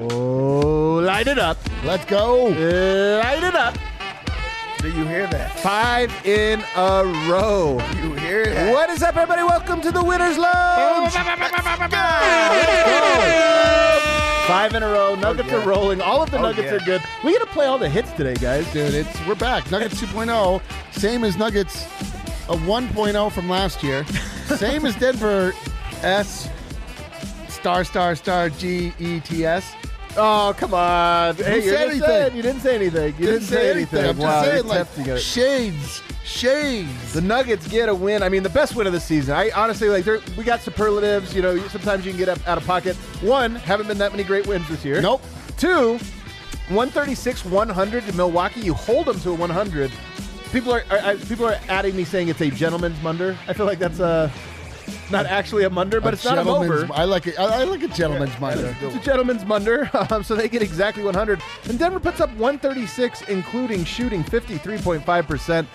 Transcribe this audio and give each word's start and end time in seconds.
Oh, 0.00 1.00
light 1.04 1.26
it 1.26 1.38
up. 1.38 1.58
Let's 1.84 2.04
go. 2.04 2.44
Light 2.46 3.42
it 3.42 3.54
up. 3.54 3.76
Do 4.80 4.88
you 4.90 5.04
hear 5.04 5.26
that? 5.26 5.58
Five 5.58 6.12
in 6.24 6.62
a 6.76 7.02
row. 7.28 7.80
You 8.00 8.14
hear 8.14 8.46
that? 8.46 8.72
What 8.72 8.90
is 8.90 9.02
up, 9.02 9.16
everybody? 9.16 9.42
Welcome 9.42 9.80
to 9.80 9.90
the 9.90 10.04
Winners 10.04 10.38
Lounge. 10.38 11.12
Five 14.46 14.74
in 14.74 14.82
a 14.84 14.86
row. 14.86 15.16
Nuggets 15.16 15.48
oh, 15.50 15.56
yeah. 15.56 15.62
are 15.64 15.68
rolling. 15.68 16.00
All 16.00 16.22
of 16.22 16.30
the 16.30 16.38
Oh, 16.38 16.42
Nuggets 16.42 16.70
yeah. 16.70 16.74
are 16.74 16.80
good. 16.80 17.02
We 17.24 17.32
got 17.36 17.44
to 17.44 17.52
play 17.52 17.66
all 17.66 17.78
the 17.78 17.88
hits 17.88 18.12
today, 18.12 18.34
guys. 18.34 18.72
Dude, 18.72 18.94
it's 18.94 19.26
we're 19.26 19.34
back. 19.34 19.68
Nuggets 19.70 20.00
2.0, 20.00 20.62
same 20.92 21.24
as 21.24 21.36
Nuggets 21.36 21.84
a 22.48 22.56
1.0 22.56 23.32
from 23.32 23.48
last 23.48 23.82
year. 23.82 24.06
same 24.46 24.86
as 24.86 24.94
Denver 24.96 25.52
S 26.02 26.48
star 27.58 27.84
star 27.84 28.14
star 28.14 28.48
G 28.50 28.92
E 28.98 29.20
T 29.20 29.44
S. 29.44 29.74
Oh, 30.16 30.54
come 30.56 30.74
on. 30.74 31.36
Hey, 31.36 31.42
said 31.42 31.64
you're 31.64 31.74
just 31.74 31.82
anything? 31.90 32.00
saying- 32.00 32.36
You 32.36 32.42
didn't 32.42 32.60
say 32.60 32.74
anything. 32.76 33.14
You 33.18 33.26
didn't, 33.26 33.42
say 33.42 33.70
anything. 33.70 34.04
I'm 34.04 34.16
wow, 34.18 34.42
just 34.42 34.66
saying, 34.66 34.66
like 35.06 35.18
shades, 35.18 36.02
shades. 36.24 37.12
The 37.12 37.20
Nuggets 37.20 37.68
get 37.68 37.88
a 37.88 37.94
win. 37.94 38.22
I 38.22 38.28
mean, 38.28 38.42
the 38.42 38.48
best 38.48 38.74
win 38.74 38.86
of 38.86 38.92
the 38.92 39.00
season. 39.00 39.34
I 39.34 39.50
honestly 39.54 39.88
like. 39.88 40.06
We 40.36 40.44
got 40.44 40.60
superlatives. 40.60 41.34
You 41.34 41.42
know, 41.42 41.58
sometimes 41.68 42.04
you 42.04 42.12
can 42.12 42.18
get 42.18 42.28
up 42.28 42.46
out 42.48 42.58
of 42.58 42.66
pocket. 42.66 42.96
One, 43.20 43.54
haven't 43.54 43.86
been 43.86 43.98
that 43.98 44.12
many 44.12 44.24
great 44.24 44.46
wins 44.46 44.68
this 44.68 44.84
year. 44.84 45.00
Nope. 45.00 45.22
Two, 45.56 45.98
136, 46.68 47.44
100 47.44 48.08
in 48.08 48.16
Milwaukee. 48.16 48.60
You 48.60 48.74
hold 48.74 49.06
them 49.06 49.20
to 49.20 49.30
a 49.30 49.34
100. 49.34 49.92
People 50.52 50.72
are, 50.72 50.84
are, 50.90 50.98
are 50.98 51.14
people 51.16 51.46
are 51.46 51.58
adding 51.68 51.94
me 51.94 52.04
saying 52.04 52.28
it's 52.28 52.40
a 52.40 52.50
gentleman's 52.50 53.00
munder. 53.02 53.36
I 53.46 53.52
feel 53.52 53.66
like 53.66 53.78
that's 53.78 54.00
a 54.00 54.32
not 55.10 55.26
actually 55.26 55.64
a 55.64 55.70
munder, 55.70 56.00
but 56.00 56.14
it's 56.14 56.24
not 56.24 56.38
a 56.38 56.44
mover. 56.44 56.88
I 56.92 57.04
like 57.04 57.26
it. 57.26 57.38
I, 57.38 57.64
like 57.64 57.82
a 57.82 57.88
gentleman's 57.88 58.38
munder. 58.40 58.76
It's 58.80 58.96
a 58.96 59.00
gentleman's 59.00 59.44
munder, 59.44 59.90
um, 60.10 60.22
so 60.22 60.34
they 60.34 60.48
get 60.48 60.62
exactly 60.62 61.02
100. 61.02 61.40
And 61.64 61.78
Denver 61.78 62.00
puts 62.00 62.20
up 62.20 62.30
136, 62.30 63.22
including 63.22 63.84
shooting 63.84 64.22
53.5%. 64.24 65.66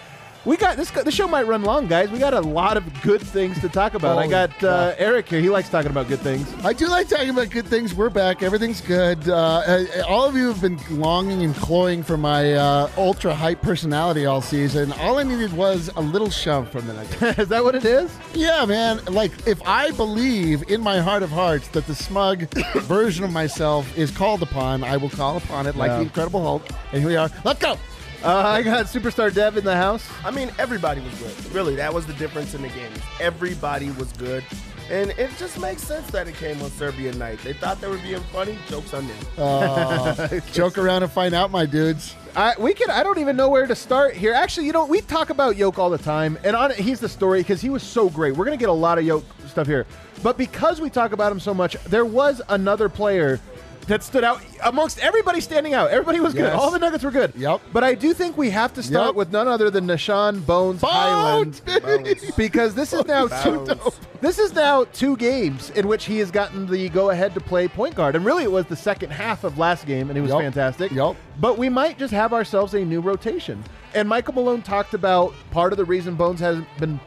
We 0.46 0.58
got 0.58 0.76
this. 0.76 0.92
The 0.92 1.10
show 1.10 1.26
might 1.26 1.48
run 1.48 1.64
long, 1.64 1.88
guys. 1.88 2.12
We 2.12 2.20
got 2.20 2.34
a 2.34 2.42
lot 2.42 2.76
of 2.76 3.02
good 3.02 3.22
things 3.22 3.62
to 3.62 3.70
talk 3.70 3.94
about. 3.94 4.18
I 4.18 4.28
got 4.28 4.62
uh, 4.62 4.94
Eric 4.98 5.30
here. 5.30 5.40
He 5.40 5.50
likes 5.50 5.70
talking 5.70 5.90
about 5.90 6.10
good 6.10 6.20
things. 6.20 6.54
I 6.66 6.74
do 6.74 6.88
like 6.90 7.08
talking 7.08 7.30
about 7.30 7.50
good 7.50 7.66
things. 7.66 7.94
We're 7.94 8.10
back. 8.10 8.44
Everything's 8.44 8.82
good. 8.82 9.30
Uh, 9.30 9.36
uh, 9.36 9.86
all 10.06 10.28
of 10.28 10.36
you 10.36 10.50
have 10.50 10.60
been 10.60 10.78
longing 11.00 11.44
and 11.44 11.56
cloying 11.56 12.04
for 12.04 12.18
my 12.18 12.56
uh, 12.56 12.90
ultra 12.98 13.34
hype 13.34 13.62
personality 13.62 14.26
all 14.26 14.42
season. 14.42 14.92
All 14.94 15.18
I 15.18 15.24
needed 15.24 15.54
was 15.54 15.90
a 15.96 16.02
little 16.02 16.30
shove 16.30 16.70
from 16.70 16.88
the 16.88 16.94
Nuggets. 17.22 17.40
is 17.40 17.48
that 17.48 17.64
what 17.64 17.76
it 17.76 17.86
is? 17.86 18.14
yeah, 18.34 18.66
man. 18.66 19.00
Like, 19.06 19.32
if 19.48 19.62
I 19.66 19.92
believe 19.92 20.70
in 20.70 20.82
my 20.82 21.00
heart 21.00 21.24
of 21.24 21.30
hearts 21.30 21.70
that 21.70 21.88
the 21.88 21.96
smug 21.96 22.42
version 22.82 23.24
of 23.24 23.32
myself 23.32 23.98
is 23.98 24.12
called 24.12 24.42
upon, 24.44 24.84
I 24.84 24.98
will 24.98 25.10
call 25.10 25.38
upon 25.38 25.68
it 25.68 25.78
like 25.78 25.88
Yeah. 25.90 25.96
the 26.00 26.04
Incredible 26.04 26.44
Hulk. 26.44 26.68
And 26.92 27.00
here 27.00 27.08
we 27.10 27.16
are. 27.16 27.30
Let's 27.46 27.60
go. 27.62 27.78
Uh, 28.24 28.38
I 28.38 28.62
got 28.62 28.86
superstar 28.86 29.34
Dev 29.34 29.58
in 29.58 29.66
the 29.66 29.76
house. 29.76 30.08
I 30.24 30.32
mean, 30.32 30.50
everybody 30.58 31.02
was 31.02 31.14
good. 31.20 31.54
Really, 31.54 31.76
that 31.76 31.94
was 31.94 32.06
the 32.06 32.14
difference 32.14 32.54
in 32.54 32.62
the 32.62 32.70
game. 32.70 32.92
Everybody 33.20 33.92
was 33.92 34.14
good. 34.14 34.46
And 34.90 35.12
it 35.12 35.30
just 35.38 35.60
makes 35.60 35.82
sense 35.84 36.08
that 36.12 36.28
it 36.28 36.36
came 36.36 36.62
on 36.62 36.70
Serbian 36.72 37.18
night. 37.20 37.40
They 37.44 37.52
thought 37.52 37.82
they 37.82 37.90
were 37.90 37.98
being 37.98 38.22
funny. 38.32 38.58
Jokes 38.70 38.94
on 38.94 39.08
them. 39.08 39.18
Uh, 39.38 40.40
joke 40.54 40.78
around 40.78 41.04
and 41.04 41.12
find 41.12 41.34
out, 41.34 41.52
my 41.52 41.66
dudes. 41.66 42.16
I, 42.36 42.54
we 42.58 42.74
can. 42.74 42.90
I 42.90 43.04
don't 43.04 43.20
even 43.20 43.36
know 43.36 43.50
where 43.50 43.68
to 43.68 43.76
start 43.76 44.14
here. 44.14 44.34
Actually, 44.34 44.68
you 44.68 44.74
know, 44.74 44.86
we 44.86 45.02
talk 45.02 45.30
about 45.30 45.58
Yoke 45.58 45.78
all 45.78 45.90
the 45.90 45.98
time, 45.98 46.38
and 46.46 46.56
on 46.56 46.72
he's 46.72 47.00
the 47.00 47.10
story 47.10 47.42
because 47.42 47.62
he 47.62 47.70
was 47.70 47.84
so 47.84 48.10
great. 48.10 48.36
We're 48.36 48.46
gonna 48.46 48.58
get 48.58 48.70
a 48.70 48.74
lot 48.74 48.98
of 48.98 49.06
Yoke 49.06 49.26
stuff 49.48 49.68
here, 49.68 49.86
but 50.24 50.38
because 50.38 50.82
we 50.82 50.90
talk 50.90 51.12
about 51.12 51.32
him 51.32 51.40
so 51.40 51.54
much, 51.54 51.76
there 51.84 52.06
was 52.06 52.42
another 52.50 52.90
player 52.90 53.40
that 53.88 54.04
stood 54.04 54.24
out 54.24 54.42
amongst 54.64 55.00
everybody 55.00 55.42
standing 55.42 55.74
out. 55.74 55.90
Everybody 55.92 56.20
was 56.20 56.34
good. 56.34 56.44
Yes. 56.44 56.56
All 56.60 56.72
the 56.72 56.80
Nuggets 56.80 57.04
were 57.04 57.12
good. 57.12 57.34
Yep. 57.36 57.62
But 57.74 57.84
I 57.84 57.96
do 57.96 58.14
think 58.14 58.38
we 58.38 58.50
have 58.52 58.74
to 58.76 58.84
start 58.84 59.08
Yep. 59.08 59.16
with 59.16 59.32
none 59.32 59.48
other 59.48 59.70
than 59.70 59.86
Nah'Shon 59.88 60.46
Bones, 60.46 60.82
Hyland. 60.82 61.62
Bones. 61.66 62.32
because 62.38 62.76
this 62.76 62.94
is 62.94 63.06
now 63.06 63.28
two. 63.28 63.68
This 64.24 64.40
is 64.40 64.54
now 64.54 64.86
two 64.86 65.18
games 65.18 65.70
in 65.72 65.86
which 65.86 66.06
he 66.06 66.18
has 66.20 66.32
gotten 66.32 66.66
the 66.66 66.88
go 66.88 67.10
ahead 67.10 67.34
to 67.34 67.42
play 67.42 67.68
point 67.68 67.94
guard, 67.94 68.16
and 68.16 68.24
really 68.24 68.46
it 68.46 68.52
was 68.54 68.66
the 68.68 68.76
second 68.76 69.10
half 69.10 69.44
of 69.44 69.58
last 69.58 69.86
game, 69.86 70.10
and 70.10 70.16
he 70.16 70.22
was 70.22 70.30
Yup. 70.30 70.40
fantastic. 70.42 70.94
Yup. 70.94 71.18
But 71.42 71.58
we 71.58 71.68
might 71.68 71.98
just 72.00 72.14
have 72.14 72.32
ourselves 72.32 72.74
a 72.74 72.86
new 72.86 73.02
rotation. 73.02 73.62
And 73.94 74.08
Michael 74.08 74.34
Malone 74.36 74.62
talked 74.62 74.94
about 74.94 75.34
part 75.52 75.74
of 75.74 75.78
the 75.78 75.84
reason 75.84 76.16
Bones 76.16 76.40
hasn't 76.40 76.68
been 76.80 77.02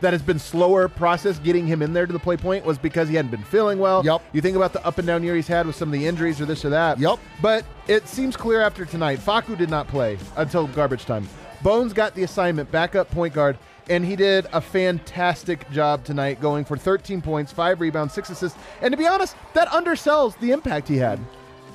that 0.00 0.12
has 0.12 0.22
been 0.22 0.38
slower 0.38 0.88
process 0.88 1.38
getting 1.38 1.66
him 1.66 1.82
in 1.82 1.92
there 1.92 2.06
to 2.06 2.12
the 2.12 2.18
play 2.18 2.36
point 2.36 2.64
was 2.64 2.78
because 2.78 3.08
he 3.08 3.14
hadn't 3.14 3.30
been 3.30 3.42
feeling 3.44 3.78
well. 3.78 4.04
Yup. 4.04 4.22
You 4.32 4.40
think 4.40 4.56
about 4.56 4.72
the 4.72 4.84
up 4.84 4.98
and 4.98 5.06
down 5.06 5.22
year 5.22 5.36
he's 5.36 5.48
had 5.48 5.66
with 5.66 5.76
some 5.76 5.88
of 5.88 5.92
the 5.92 6.06
injuries 6.06 6.40
or 6.40 6.46
this 6.46 6.64
or 6.64 6.70
that. 6.70 6.98
Yup. 6.98 7.20
But 7.40 7.64
it 7.88 8.08
seems 8.08 8.36
clear 8.36 8.60
after 8.60 8.84
tonight. 8.84 9.18
Facu 9.18 9.56
did 9.56 9.70
not 9.70 9.88
play 9.88 10.18
until 10.36 10.66
garbage 10.68 11.04
time. 11.04 11.28
Bones 11.62 11.92
got 11.92 12.14
the 12.14 12.22
assignment, 12.22 12.70
backup 12.70 13.10
point 13.10 13.34
guard, 13.34 13.58
and 13.90 14.04
he 14.04 14.16
did 14.16 14.46
a 14.52 14.60
fantastic 14.60 15.70
job 15.70 16.04
tonight, 16.04 16.40
going 16.40 16.64
for 16.64 16.76
13 16.76 17.20
points, 17.20 17.52
five 17.52 17.80
rebounds, 17.80 18.14
six 18.14 18.30
assists. 18.30 18.58
And 18.80 18.92
to 18.92 18.96
be 18.96 19.06
honest, 19.06 19.36
that 19.54 19.68
undersells 19.68 20.38
the 20.38 20.52
impact 20.52 20.88
he 20.88 20.96
had. 20.96 21.20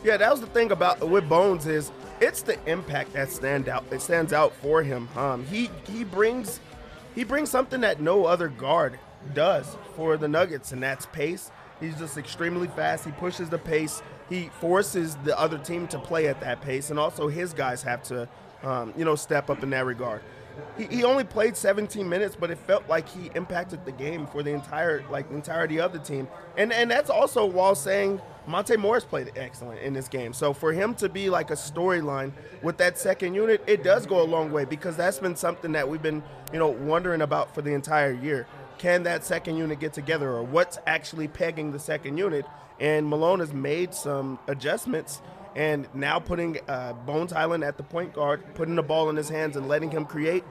Yeah, 0.04 0.18
that 0.18 0.32
was 0.32 0.40
the 0.40 0.48
thing 0.48 0.72
about 0.72 1.08
with 1.08 1.28
Bones 1.28 1.68
is 1.68 1.92
it's 2.22 2.42
the 2.42 2.58
impact 2.70 3.14
that 3.14 3.32
stand 3.32 3.68
out. 3.68 3.84
It 3.92 4.02
stands 4.02 4.34
out 4.34 4.54
for 4.54 4.82
him. 4.82 5.10
Um, 5.16 5.46
he 5.46 5.70
he 5.88 6.04
brings 6.04 6.60
he 7.16 7.24
brings 7.24 7.50
something 7.50 7.82
that 7.82 8.02
no 8.02 8.26
other 8.26 8.50
guard 8.50 9.00
does 9.34 9.78
for 9.96 10.18
the 10.18 10.28
Nuggets, 10.28 10.72
and 10.74 10.84
that's 10.84 11.06
pace. 11.08 11.50
He's 11.80 11.98
just 11.98 12.18
extremely 12.18 12.68
fast. 12.68 13.06
He 13.06 13.12
pushes 13.12 13.50
the 13.50 13.58
pace. 13.58 14.04
He 14.30 14.50
forces 14.60 15.16
the 15.24 15.38
other 15.40 15.58
team 15.58 15.88
to 15.90 16.00
play 16.00 16.28
at 16.28 16.40
that 16.42 16.62
pace, 16.62 16.90
and 16.90 17.00
also 17.00 17.28
his 17.28 17.54
guys 17.54 17.82
have 17.84 18.04
to, 18.04 18.28
um, 18.64 18.94
you 18.98 19.06
know, 19.06 19.16
step 19.16 19.50
up 19.50 19.64
in 19.64 19.70
that 19.72 19.86
regard. 19.86 20.22
He, 20.78 20.86
he 20.86 21.04
only 21.04 21.24
played 21.24 21.56
17 21.56 22.08
minutes, 22.08 22.36
but 22.40 22.52
it 22.52 22.58
felt 22.58 22.88
like 22.90 23.08
he 23.08 23.32
impacted 23.36 23.86
the 23.86 23.92
game 23.92 24.28
for 24.28 24.44
the 24.44 24.52
entire 24.52 25.04
like 25.10 25.30
entirety 25.32 25.80
of 25.80 25.94
the 25.94 26.00
team, 26.00 26.28
and 26.58 26.72
and 26.74 26.90
that's 26.90 27.10
also 27.10 27.46
while 27.46 27.76
saying 27.76 28.22
Monte 28.48 28.78
Morris 28.78 29.04
played 29.04 29.32
excellent 29.36 29.82
in 29.82 29.94
this 29.94 30.08
game. 30.08 30.34
So 30.34 30.54
for 30.54 30.72
him 30.72 30.94
to 30.96 31.10
be 31.10 31.30
like 31.30 31.50
a 31.50 31.56
storyline 31.56 32.32
with 32.62 32.78
that 32.78 32.98
second 32.98 33.34
unit, 33.34 33.64
it 33.68 33.84
does 33.84 34.06
go 34.06 34.22
a 34.22 34.24
long 34.24 34.52
way 34.52 34.66
because 34.66 34.96
that's 34.96 35.20
been 35.20 35.36
something 35.36 35.72
that 35.72 35.90
we've 35.90 36.02
been, 36.02 36.22
you 36.54 36.60
know, 36.60 36.68
wondering 36.68 37.22
about 37.22 37.54
for 37.56 37.62
the 37.62 37.74
entire 37.74 38.12
year. 38.12 38.46
Can 38.78 39.04
that 39.04 39.24
second 39.24 39.58
unit 39.58 39.80
get 39.80 39.94
together 39.94 40.30
or 40.30 40.44
what's 40.44 40.78
actually 40.86 41.28
pegging 41.28 41.72
the 41.72 41.80
second 41.80 42.18
unit? 42.18 42.46
And 42.80 43.08
Malone 43.08 43.40
has 43.40 43.54
made 43.54 43.94
some 43.94 44.38
adjustments 44.48 45.22
and 45.56 45.88
now 45.94 46.20
putting 46.20 46.58
uh, 46.68 46.94
Bones 46.94 47.32
Hyland 47.32 47.64
at 47.64 47.78
the 47.78 47.84
point 47.84 48.14
guard, 48.14 48.44
putting 48.56 48.76
the 48.76 48.84
ball 48.84 49.10
in 49.10 49.16
his 49.16 49.30
hands 49.30 49.56
and 49.56 49.68
letting 49.68 49.90
him 49.92 50.06
create, 50.06 50.44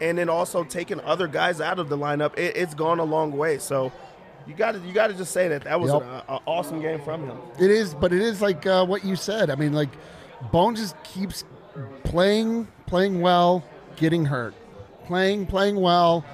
and 0.00 0.16
then 0.18 0.28
also 0.28 0.64
taking 0.64 1.00
other 1.00 1.28
guys 1.28 1.60
out 1.60 1.78
of 1.78 1.88
the 1.88 1.96
lineup, 1.98 2.36
it, 2.38 2.56
it's 2.56 2.74
gone 2.74 2.98
a 2.98 3.04
long 3.04 3.32
way. 3.32 3.58
So 3.58 3.92
you 4.46 4.54
got 4.54 4.72
to 4.72 4.80
you 4.80 4.92
got 4.92 5.08
to 5.08 5.14
just 5.14 5.32
say 5.32 5.48
that 5.48 5.64
that 5.64 5.78
was 5.80 5.92
Yep. 5.92 6.02
an 6.28 6.38
awesome 6.46 6.80
game 6.80 7.00
from 7.02 7.26
him. 7.26 7.36
It 7.60 7.70
is, 7.70 7.94
but 7.94 8.12
it 8.12 8.22
is 8.22 8.40
like 8.40 8.66
uh, 8.66 8.86
what 8.86 9.04
you 9.04 9.16
said. 9.16 9.50
I 9.50 9.54
mean, 9.54 9.72
like 9.72 9.90
Bones 10.50 10.80
just 10.80 11.02
keeps 11.04 11.44
playing, 12.04 12.68
playing 12.86 13.20
well, 13.20 13.64
getting 13.96 14.24
hurt, 14.24 14.54
playing, 15.04 15.46
playing 15.46 15.76
well, 15.76 16.24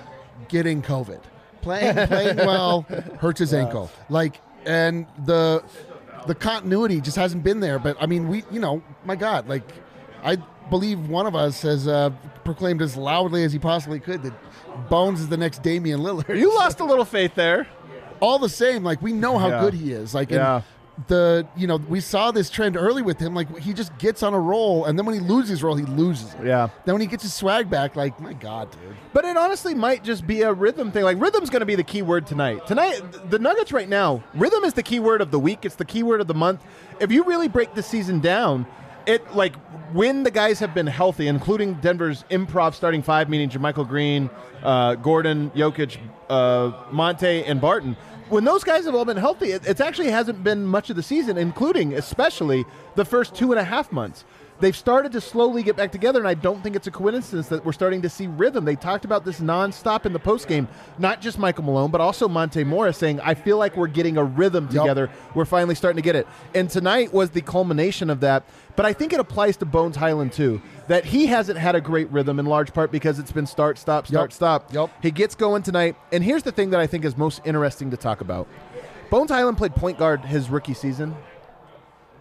getting 0.48 0.82
COVID, 0.82 1.20
playing, 1.62 2.06
playing 2.06 2.36
well, 2.46 2.82
hurts 3.18 3.40
his 3.40 3.52
ankle. 3.52 3.90
Like 4.08 4.40
and 4.66 5.06
the 5.24 5.62
the 6.26 6.34
continuity 6.34 7.00
just 7.00 7.16
hasn't 7.16 7.42
been 7.44 7.60
there. 7.60 7.78
But 7.78 7.96
I 8.00 8.06
mean, 8.06 8.28
we, 8.28 8.44
you 8.50 8.60
know, 8.60 8.82
my 9.04 9.16
God, 9.16 9.48
like 9.48 9.62
I 10.22 10.36
believe 10.70 11.08
one 11.08 11.26
of 11.26 11.34
us 11.34 11.62
has 11.62 11.86
uh, 11.86 12.10
proclaimed 12.44 12.80
as 12.82 12.96
loudly 12.96 13.44
as 13.44 13.52
he 13.52 13.58
possibly 13.58 14.00
could 14.00 14.22
that 14.22 14.32
Bones 14.88 15.20
is 15.20 15.28
the 15.28 15.36
next 15.36 15.62
Damian 15.62 16.00
Lillard. 16.00 16.36
You 16.38 16.54
lost 16.58 16.80
a 16.80 16.84
little 16.84 17.04
faith 17.04 17.34
there. 17.34 17.66
all 18.20 18.38
the 18.38 18.48
same, 18.48 18.82
like 18.84 19.02
we 19.02 19.12
know 19.12 19.38
how 19.38 19.48
Yeah. 19.48 19.60
good 19.60 19.74
he 19.74 19.92
is. 19.92 20.14
Like 20.14 20.30
Yeah. 20.30 20.62
The 21.08 21.46
you 21.56 21.66
know 21.66 21.76
we 21.76 22.00
saw 22.00 22.30
this 22.30 22.48
trend 22.48 22.76
early 22.76 23.02
with 23.02 23.18
him. 23.18 23.34
Like 23.34 23.58
he 23.58 23.72
just 23.72 23.96
gets 23.98 24.22
on 24.22 24.32
a 24.32 24.38
roll, 24.38 24.84
and 24.84 24.96
then 24.96 25.04
when 25.04 25.14
he 25.14 25.20
loses 25.20 25.50
his 25.50 25.62
roll, 25.62 25.74
he 25.74 25.84
loses 25.84 26.32
it. 26.34 26.46
Yeah. 26.46 26.68
Then 26.84 26.94
when 26.94 27.00
he 27.02 27.08
gets 27.08 27.24
his 27.24 27.34
swag 27.34 27.68
back, 27.68 27.96
like 27.96 28.20
my 28.20 28.32
God, 28.32 28.70
dude. 28.70 28.80
But 29.12 29.24
it 29.24 29.36
honestly 29.36 29.74
might 29.74 30.04
just 30.04 30.24
be 30.24 30.42
a 30.42 30.52
rhythm 30.52 30.92
thing. 30.92 31.02
Like 31.02 31.20
rhythm's 31.20 31.50
going 31.50 31.60
to 31.60 31.66
be 31.66 31.74
the 31.74 31.82
key 31.82 32.02
word 32.02 32.26
tonight. 32.28 32.66
Tonight, 32.68 33.00
the 33.28 33.40
Nuggets 33.40 33.72
right 33.72 33.88
now, 33.88 34.22
rhythm 34.34 34.62
is 34.64 34.74
the 34.74 34.84
key 34.84 35.00
word 35.00 35.20
of 35.20 35.32
the 35.32 35.38
week. 35.38 35.64
It's 35.64 35.74
the 35.74 35.84
key 35.84 36.04
word 36.04 36.20
of 36.20 36.28
the 36.28 36.34
month. 36.34 36.64
If 37.00 37.10
you 37.10 37.24
really 37.24 37.48
break 37.48 37.74
the 37.74 37.82
season 37.82 38.20
down, 38.20 38.64
it 39.06 39.34
like 39.34 39.56
when 39.92 40.22
the 40.22 40.30
guys 40.30 40.58
have 40.60 40.74
been 40.74 40.86
healthy, 40.86 41.28
including 41.28 41.74
Denver's 41.74 42.24
improv 42.30 42.74
starting 42.74 43.02
five, 43.02 43.28
meaning 43.28 43.48
JaMychal 43.48 43.88
Green, 43.88 44.30
uh, 44.62 44.94
Gordon, 44.96 45.50
Jokic, 45.50 45.98
uh, 46.28 46.72
Monte, 46.90 47.44
and 47.44 47.60
Barton. 47.60 47.96
When 48.28 48.44
those 48.44 48.64
guys 48.64 48.86
have 48.86 48.94
all 48.94 49.04
been 49.04 49.18
healthy, 49.18 49.52
it, 49.52 49.66
it 49.66 49.80
actually 49.80 50.10
hasn't 50.10 50.42
been 50.42 50.64
much 50.64 50.88
of 50.88 50.96
the 50.96 51.02
season, 51.02 51.36
including 51.36 51.92
especially 51.92 52.64
the 52.94 53.04
first 53.04 53.34
two 53.34 53.52
and 53.52 53.60
a 53.60 53.64
half 53.64 53.92
months. 53.92 54.24
They've 54.60 54.76
started 54.76 55.10
to 55.12 55.20
slowly 55.20 55.64
get 55.64 55.76
back 55.76 55.90
together, 55.90 56.20
and 56.20 56.28
I 56.28 56.34
don't 56.34 56.62
think 56.62 56.76
it's 56.76 56.86
a 56.86 56.90
coincidence 56.92 57.48
that 57.48 57.64
we're 57.64 57.72
starting 57.72 58.02
to 58.02 58.08
see 58.08 58.28
rhythm. 58.28 58.64
They 58.64 58.76
talked 58.76 59.04
about 59.04 59.24
this 59.24 59.40
nonstop 59.40 60.06
in 60.06 60.12
the 60.12 60.20
postgame, 60.20 60.68
not 60.96 61.20
just 61.20 61.40
Michael 61.40 61.64
Malone, 61.64 61.90
but 61.90 62.00
also 62.00 62.28
Monte 62.28 62.62
Morris 62.62 62.96
saying, 62.96 63.18
I 63.20 63.34
feel 63.34 63.58
like 63.58 63.76
we're 63.76 63.88
getting 63.88 64.16
a 64.16 64.22
rhythm 64.22 64.68
Yep. 64.70 64.82
together. 64.82 65.10
We're 65.34 65.44
finally 65.44 65.74
starting 65.74 65.96
to 65.96 66.02
get 66.02 66.14
it. 66.14 66.28
And 66.54 66.70
tonight 66.70 67.12
was 67.12 67.30
the 67.30 67.40
culmination 67.40 68.10
of 68.10 68.20
that. 68.20 68.44
But 68.76 68.86
I 68.86 68.92
think 68.92 69.12
it 69.12 69.18
applies 69.18 69.56
to 69.58 69.64
Bones 69.66 69.96
Hyland 69.96 70.32
too, 70.32 70.62
that 70.86 71.04
he 71.04 71.26
hasn't 71.26 71.58
had 71.58 71.74
a 71.74 71.80
great 71.80 72.10
rhythm 72.12 72.38
in 72.38 72.46
large 72.46 72.72
part 72.72 72.92
because 72.92 73.18
it's 73.18 73.32
been 73.32 73.46
start, 73.46 73.76
stop, 73.76 74.06
start, 74.06 74.30
Yep. 74.30 74.32
stop. 74.32 74.72
Yep. 74.72 74.90
He 75.02 75.10
gets 75.10 75.34
going 75.34 75.62
tonight. 75.62 75.96
And 76.12 76.22
here's 76.22 76.44
the 76.44 76.52
thing 76.52 76.70
that 76.70 76.80
I 76.80 76.86
think 76.86 77.04
is 77.04 77.16
most 77.16 77.40
interesting 77.44 77.90
to 77.90 77.96
talk 77.96 78.20
about 78.20 78.46
Bones 79.10 79.30
Hyland 79.30 79.58
played 79.58 79.74
point 79.74 79.98
guard 79.98 80.20
his 80.20 80.48
rookie 80.48 80.74
season 80.74 81.14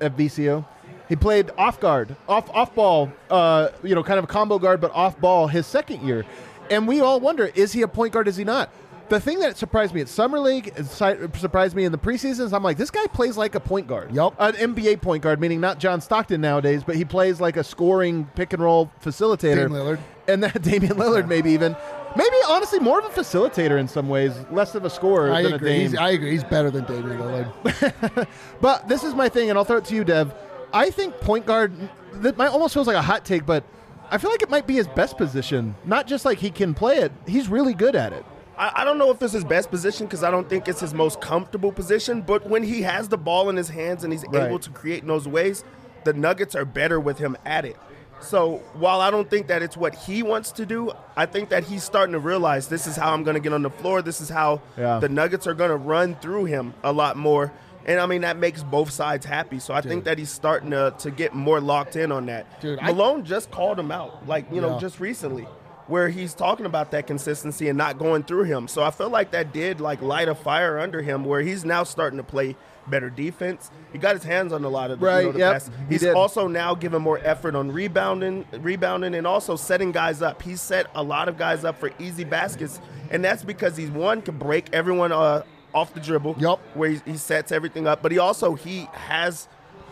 at 0.02 0.18
VCU. 0.18 0.66
He 1.14 1.16
played 1.16 1.52
off 1.60 1.80
guard, 1.80 2.16
off 2.28 2.50
off 2.50 2.74
ball, 2.74 3.14
uh, 3.30 3.70
you 3.84 3.94
know, 3.94 4.02
kind 4.02 4.18
of 4.18 4.24
a 4.24 4.28
combo 4.28 4.58
guard, 4.58 4.82
but 4.82 4.90
off 4.96 5.22
ball 5.22 5.46
his 5.46 5.68
second 5.68 6.02
year. 6.02 6.26
And 6.72 6.88
we 6.88 7.02
all 7.02 7.20
wonder: 7.20 7.52
is 7.54 7.72
he 7.72 7.84
a 7.84 7.88
point 7.88 8.14
guard? 8.14 8.28
Is 8.28 8.36
he 8.36 8.44
not? 8.44 8.72
The 9.10 9.20
thing 9.20 9.40
that 9.42 9.56
surprised 9.56 9.94
me 9.94 10.02
at 10.02 10.10
summer 10.10 10.40
league, 10.40 10.74
surprised 10.86 11.76
me 11.76 11.86
in 11.86 11.92
the 11.92 12.00
preseasons. 12.00 12.52
I'm 12.52 12.64
like, 12.64 12.78
this 12.78 12.90
guy 12.90 13.06
plays 13.14 13.38
like 13.38 13.54
a 13.54 13.60
point 13.60 13.86
guard. 13.86 14.12
Yep, 14.12 14.34
an 14.40 14.54
NBA 14.54 15.04
point 15.04 15.22
guard, 15.22 15.40
meaning 15.40 15.62
not 15.62 15.78
John 15.78 16.02
Stockton 16.02 16.42
nowadays, 16.42 16.84
but 16.84 16.96
he 16.96 17.06
plays 17.06 17.40
like 17.40 17.58
a 17.58 17.64
scoring 17.64 18.28
pick 18.34 18.54
and 18.54 18.64
roll 18.64 18.90
facilitator. 19.06 19.68
Dame 19.68 19.70
Lillard. 19.70 20.00
and 20.28 20.42
that 20.42 20.60
Damian 20.64 20.94
Lillard, 20.94 21.28
maybe 21.28 21.52
even, 21.52 21.76
maybe 22.16 22.36
honestly 22.48 22.80
more 22.80 22.98
of 22.98 23.06
a 23.06 23.10
facilitator 23.10 23.78
in 23.80 23.88
some 23.88 24.10
ways, 24.10 24.34
less 24.50 24.74
of 24.74 24.84
a 24.84 24.90
scorer 24.90 25.32
I 25.32 25.44
than 25.44 25.54
agree. 25.54 25.70
a 25.70 25.74
Dame. 25.74 25.90
He's, 25.92 26.00
I 26.00 26.10
agree. 26.10 26.32
He's 26.32 26.44
better 26.44 26.72
than 26.72 26.86
Damian 26.86 27.20
Lillard. 27.20 28.28
But 28.62 28.88
this 28.88 29.04
is 29.04 29.14
my 29.14 29.30
thing, 29.30 29.52
and 29.52 29.60
I'll 29.60 29.66
throw 29.66 29.78
it 29.78 29.86
to 29.86 29.96
you, 29.96 30.04
Dev. 30.04 30.34
I 30.74 30.90
think 30.90 31.20
point 31.22 31.46
guard. 31.46 31.72
That 32.14 32.38
might 32.38 32.50
almost 32.50 32.74
feels 32.74 32.88
like 32.88 32.96
a 32.96 33.02
hot 33.02 33.26
take, 33.26 33.46
but 33.46 33.64
I 34.12 34.18
feel 34.18 34.30
like 34.32 34.42
it 34.42 34.50
might 34.50 34.68
be 34.68 34.76
his 34.76 34.88
best 34.88 35.18
position. 35.18 35.76
Not 35.86 36.08
just 36.08 36.26
like 36.26 36.38
he 36.40 36.50
can 36.52 36.74
play 36.74 36.98
it; 36.98 37.12
he's 37.28 37.48
really 37.48 37.74
good 37.74 37.96
at 37.96 38.14
it. 38.14 38.26
I, 38.58 38.72
I 38.78 38.84
don't 38.84 38.98
know 39.00 39.10
if 39.12 39.22
it's 39.22 39.34
his 39.34 39.44
best 39.44 39.70
position 39.72 40.06
because 40.06 40.24
I 40.24 40.30
don't 40.32 40.48
think 40.48 40.68
it's 40.68 40.80
his 40.80 40.94
most 40.94 41.20
comfortable 41.22 41.72
position. 41.72 42.22
But 42.22 42.48
when 42.48 42.64
he 42.64 42.82
has 42.84 43.08
the 43.08 43.18
ball 43.18 43.50
in 43.50 43.56
his 43.56 43.70
hands 43.70 44.04
and 44.04 44.14
he's 44.14 44.24
Right. 44.30 44.44
able 44.48 44.60
to 44.60 44.70
create 44.70 45.02
in 45.02 45.08
those 45.08 45.28
ways, 45.28 45.64
the 46.04 46.14
Nuggets 46.14 46.56
are 46.56 46.66
better 46.66 47.00
with 47.00 47.18
him 47.18 47.36
at 47.46 47.66
it. 47.66 47.78
So 48.20 48.58
while 48.76 49.02
I 49.02 49.10
don't 49.12 49.30
think 49.30 49.48
that 49.48 49.62
it's 49.64 49.76
what 49.76 49.96
he 49.96 50.22
wants 50.24 50.52
to 50.54 50.66
do, 50.66 50.92
I 51.18 51.26
think 51.26 51.50
that 51.50 51.64
he's 51.66 51.84
starting 51.84 52.14
to 52.14 52.20
realize 52.20 52.68
this 52.68 52.86
is 52.88 52.96
how 52.96 53.12
I'm 53.14 53.24
going 53.24 53.34
to 53.36 53.42
get 53.42 53.52
on 53.54 53.64
the 53.64 53.70
floor. 53.70 54.02
This 54.02 54.22
is 54.22 54.30
how 54.30 54.62
Yeah. 54.78 55.00
the 55.00 55.10
Nuggets 55.10 55.46
are 55.48 55.54
going 55.54 55.72
to 55.72 55.76
run 55.76 56.16
through 56.16 56.46
him 56.46 56.74
a 56.84 56.94
lot 56.94 57.18
more. 57.18 57.52
And 57.86 58.00
I 58.00 58.06
mean 58.06 58.22
that 58.22 58.38
makes 58.38 58.64
both 58.64 58.92
sides 58.92 59.26
happy. 59.26 59.60
So 59.60 59.74
I 59.74 59.82
think 59.82 60.06
that 60.06 60.18
he's 60.18 60.32
starting 60.32 60.72
to, 60.72 60.94
to 61.00 61.12
get 61.12 61.34
more 61.34 61.60
locked 61.60 61.96
in 61.96 62.12
on 62.12 62.26
that. 62.28 62.62
Dude, 62.62 62.80
I- 62.80 62.88
Malone 62.88 63.26
just 63.26 63.52
called 63.52 63.80
him 63.80 63.92
out, 63.92 64.28
like 64.28 64.46
you 64.52 64.62
know, 64.62 64.80
just 64.80 65.00
recently, 65.00 65.48
where 65.88 66.10
he's 66.10 66.34
talking 66.34 66.66
about 66.66 66.92
that 66.92 67.08
consistency 67.08 67.68
and 67.68 67.78
not 67.78 68.00
going 68.00 68.24
through 68.24 68.44
him. 68.44 68.68
So 68.68 68.84
I 68.84 68.92
feel 68.92 69.10
like 69.10 69.32
that 69.32 69.54
did 69.54 69.82
like 69.82 70.02
light 70.02 70.30
a 70.30 70.36
fire 70.36 70.80
under 70.80 71.02
him, 71.02 71.26
where 71.26 71.42
he's 71.42 71.66
now 71.66 71.84
starting 71.84 72.18
to 72.18 72.24
play 72.24 72.56
better 72.88 73.10
defense. 73.10 73.72
He 73.92 73.98
got 73.98 74.16
his 74.16 74.24
hands 74.24 74.52
on 74.54 74.64
a 74.64 74.70
lot 74.70 74.92
of 74.92 75.00
the, 75.00 75.06
you 75.06 75.26
know, 75.28 75.32
the 75.32 75.40
yep, 75.40 75.54
pass. 75.54 75.72
He's 75.90 76.02
did. 76.02 76.16
also 76.16 76.48
now 76.48 76.76
giving 76.76 77.02
more 77.02 77.20
effort 77.24 77.56
on 77.56 77.72
rebounding, 77.72 78.46
rebounding, 78.60 79.16
and 79.16 79.26
also 79.28 79.56
setting 79.56 79.92
guys 79.92 80.22
up. 80.22 80.42
He's 80.42 80.62
set 80.62 80.88
a 80.96 81.04
lot 81.04 81.30
of 81.30 81.38
guys 81.38 81.64
up 81.64 81.80
for 81.80 81.92
easy 82.00 82.24
baskets, 82.24 82.80
and 83.10 83.24
that's 83.24 83.44
because 83.44 83.78
he's 83.78 83.90
one 83.90 84.22
can 84.22 84.38
break 84.38 84.74
everyone 84.74 85.12
uh, 85.12 85.44
off 85.74 85.94
the 85.94 86.00
dribble. 86.00 86.36
Yep. 86.40 86.60
where 86.76 86.90
he, 86.92 87.02
he 87.06 87.18
sets 87.18 87.52
everything 87.52 87.88
up, 87.88 88.02
but 88.02 88.12
he 88.12 88.18
also 88.18 88.56
he 88.56 88.88
has 88.94 89.48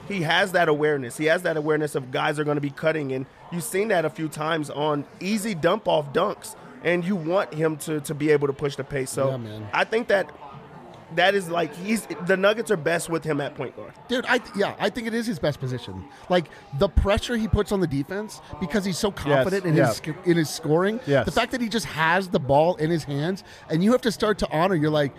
he 0.07 0.21
has 0.21 0.51
that 0.53 0.67
awareness. 0.67 1.17
He 1.17 1.25
has 1.25 1.43
that 1.43 1.57
awareness 1.57 1.95
of 1.95 2.11
guys 2.11 2.39
are 2.39 2.43
going 2.43 2.55
to 2.55 2.61
be 2.61 2.69
cutting, 2.71 3.11
and 3.11 3.25
you've 3.51 3.63
seen 3.63 3.87
that 3.89 4.05
a 4.05 4.09
few 4.09 4.27
times 4.27 4.69
on 4.69 5.05
easy 5.19 5.55
dump 5.55 5.87
off 5.87 6.11
dunks. 6.13 6.55
And 6.83 7.05
you 7.05 7.15
want 7.15 7.53
him 7.53 7.77
to 7.77 8.01
to 8.01 8.15
be 8.15 8.31
able 8.31 8.47
to 8.47 8.53
push 8.53 8.75
the 8.75 8.83
pace. 8.83 9.11
So 9.11 9.37
Yeah. 9.37 9.59
I 9.71 9.83
think 9.83 10.07
that 10.07 10.31
that 11.15 11.35
is 11.35 11.49
like 11.49 11.75
he's 11.75 12.07
the 12.25 12.37
Nuggets 12.37 12.71
are 12.71 12.77
best 12.77 13.09
with 13.09 13.23
him 13.23 13.41
at 13.41 13.55
point 13.55 13.75
guard. 13.75 13.93
Dude, 14.07 14.25
I 14.27 14.39
yeah, 14.55 14.75
I 14.79 14.89
think 14.89 15.07
it 15.07 15.13
is 15.13 15.27
his 15.27 15.39
best 15.39 15.59
position. 15.59 16.03
Like 16.29 16.45
the 16.79 16.89
pressure 16.89 17.37
he 17.37 17.47
puts 17.47 17.71
on 17.71 17.79
the 17.81 17.87
defense 17.87 18.41
because 18.59 18.85
he's 18.85 18.97
so 18.97 19.11
confident 19.11 19.65
in 19.65 19.75
yeah. 19.75 19.87
his 19.87 19.97
sc- 19.97 20.25
in 20.25 20.37
his 20.37 20.49
scoring. 20.49 20.99
Yes. 21.05 21.25
The 21.25 21.31
fact 21.31 21.51
that 21.51 21.61
he 21.61 21.69
just 21.69 21.85
has 21.85 22.29
the 22.29 22.39
ball 22.39 22.75
in 22.77 22.89
his 22.89 23.03
hands, 23.03 23.43
and 23.69 23.83
you 23.83 23.91
have 23.91 24.01
to 24.01 24.11
start 24.11 24.39
to 24.39 24.49
honor. 24.51 24.75
You're 24.75 24.89
like, 24.89 25.13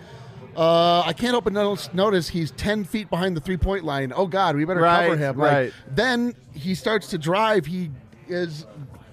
uh, 0.55 1.01
I 1.05 1.13
can't 1.13 1.35
open 1.35 1.53
notice, 1.53 1.93
notice 1.93 2.29
he's 2.29 2.51
ten 2.51 2.83
feet 2.83 3.09
behind 3.09 3.35
the 3.37 3.41
three 3.41 3.57
point 3.57 3.83
line. 3.83 4.13
Oh 4.15 4.27
God, 4.27 4.55
we 4.55 4.65
better 4.65 4.81
Right, 4.81 5.05
cover 5.07 5.17
him. 5.17 5.37
Like, 5.37 5.51
right. 5.51 5.73
then 5.89 6.35
he 6.53 6.75
starts 6.75 7.07
to 7.07 7.17
drive. 7.17 7.65
He 7.65 7.89
is 8.27 8.65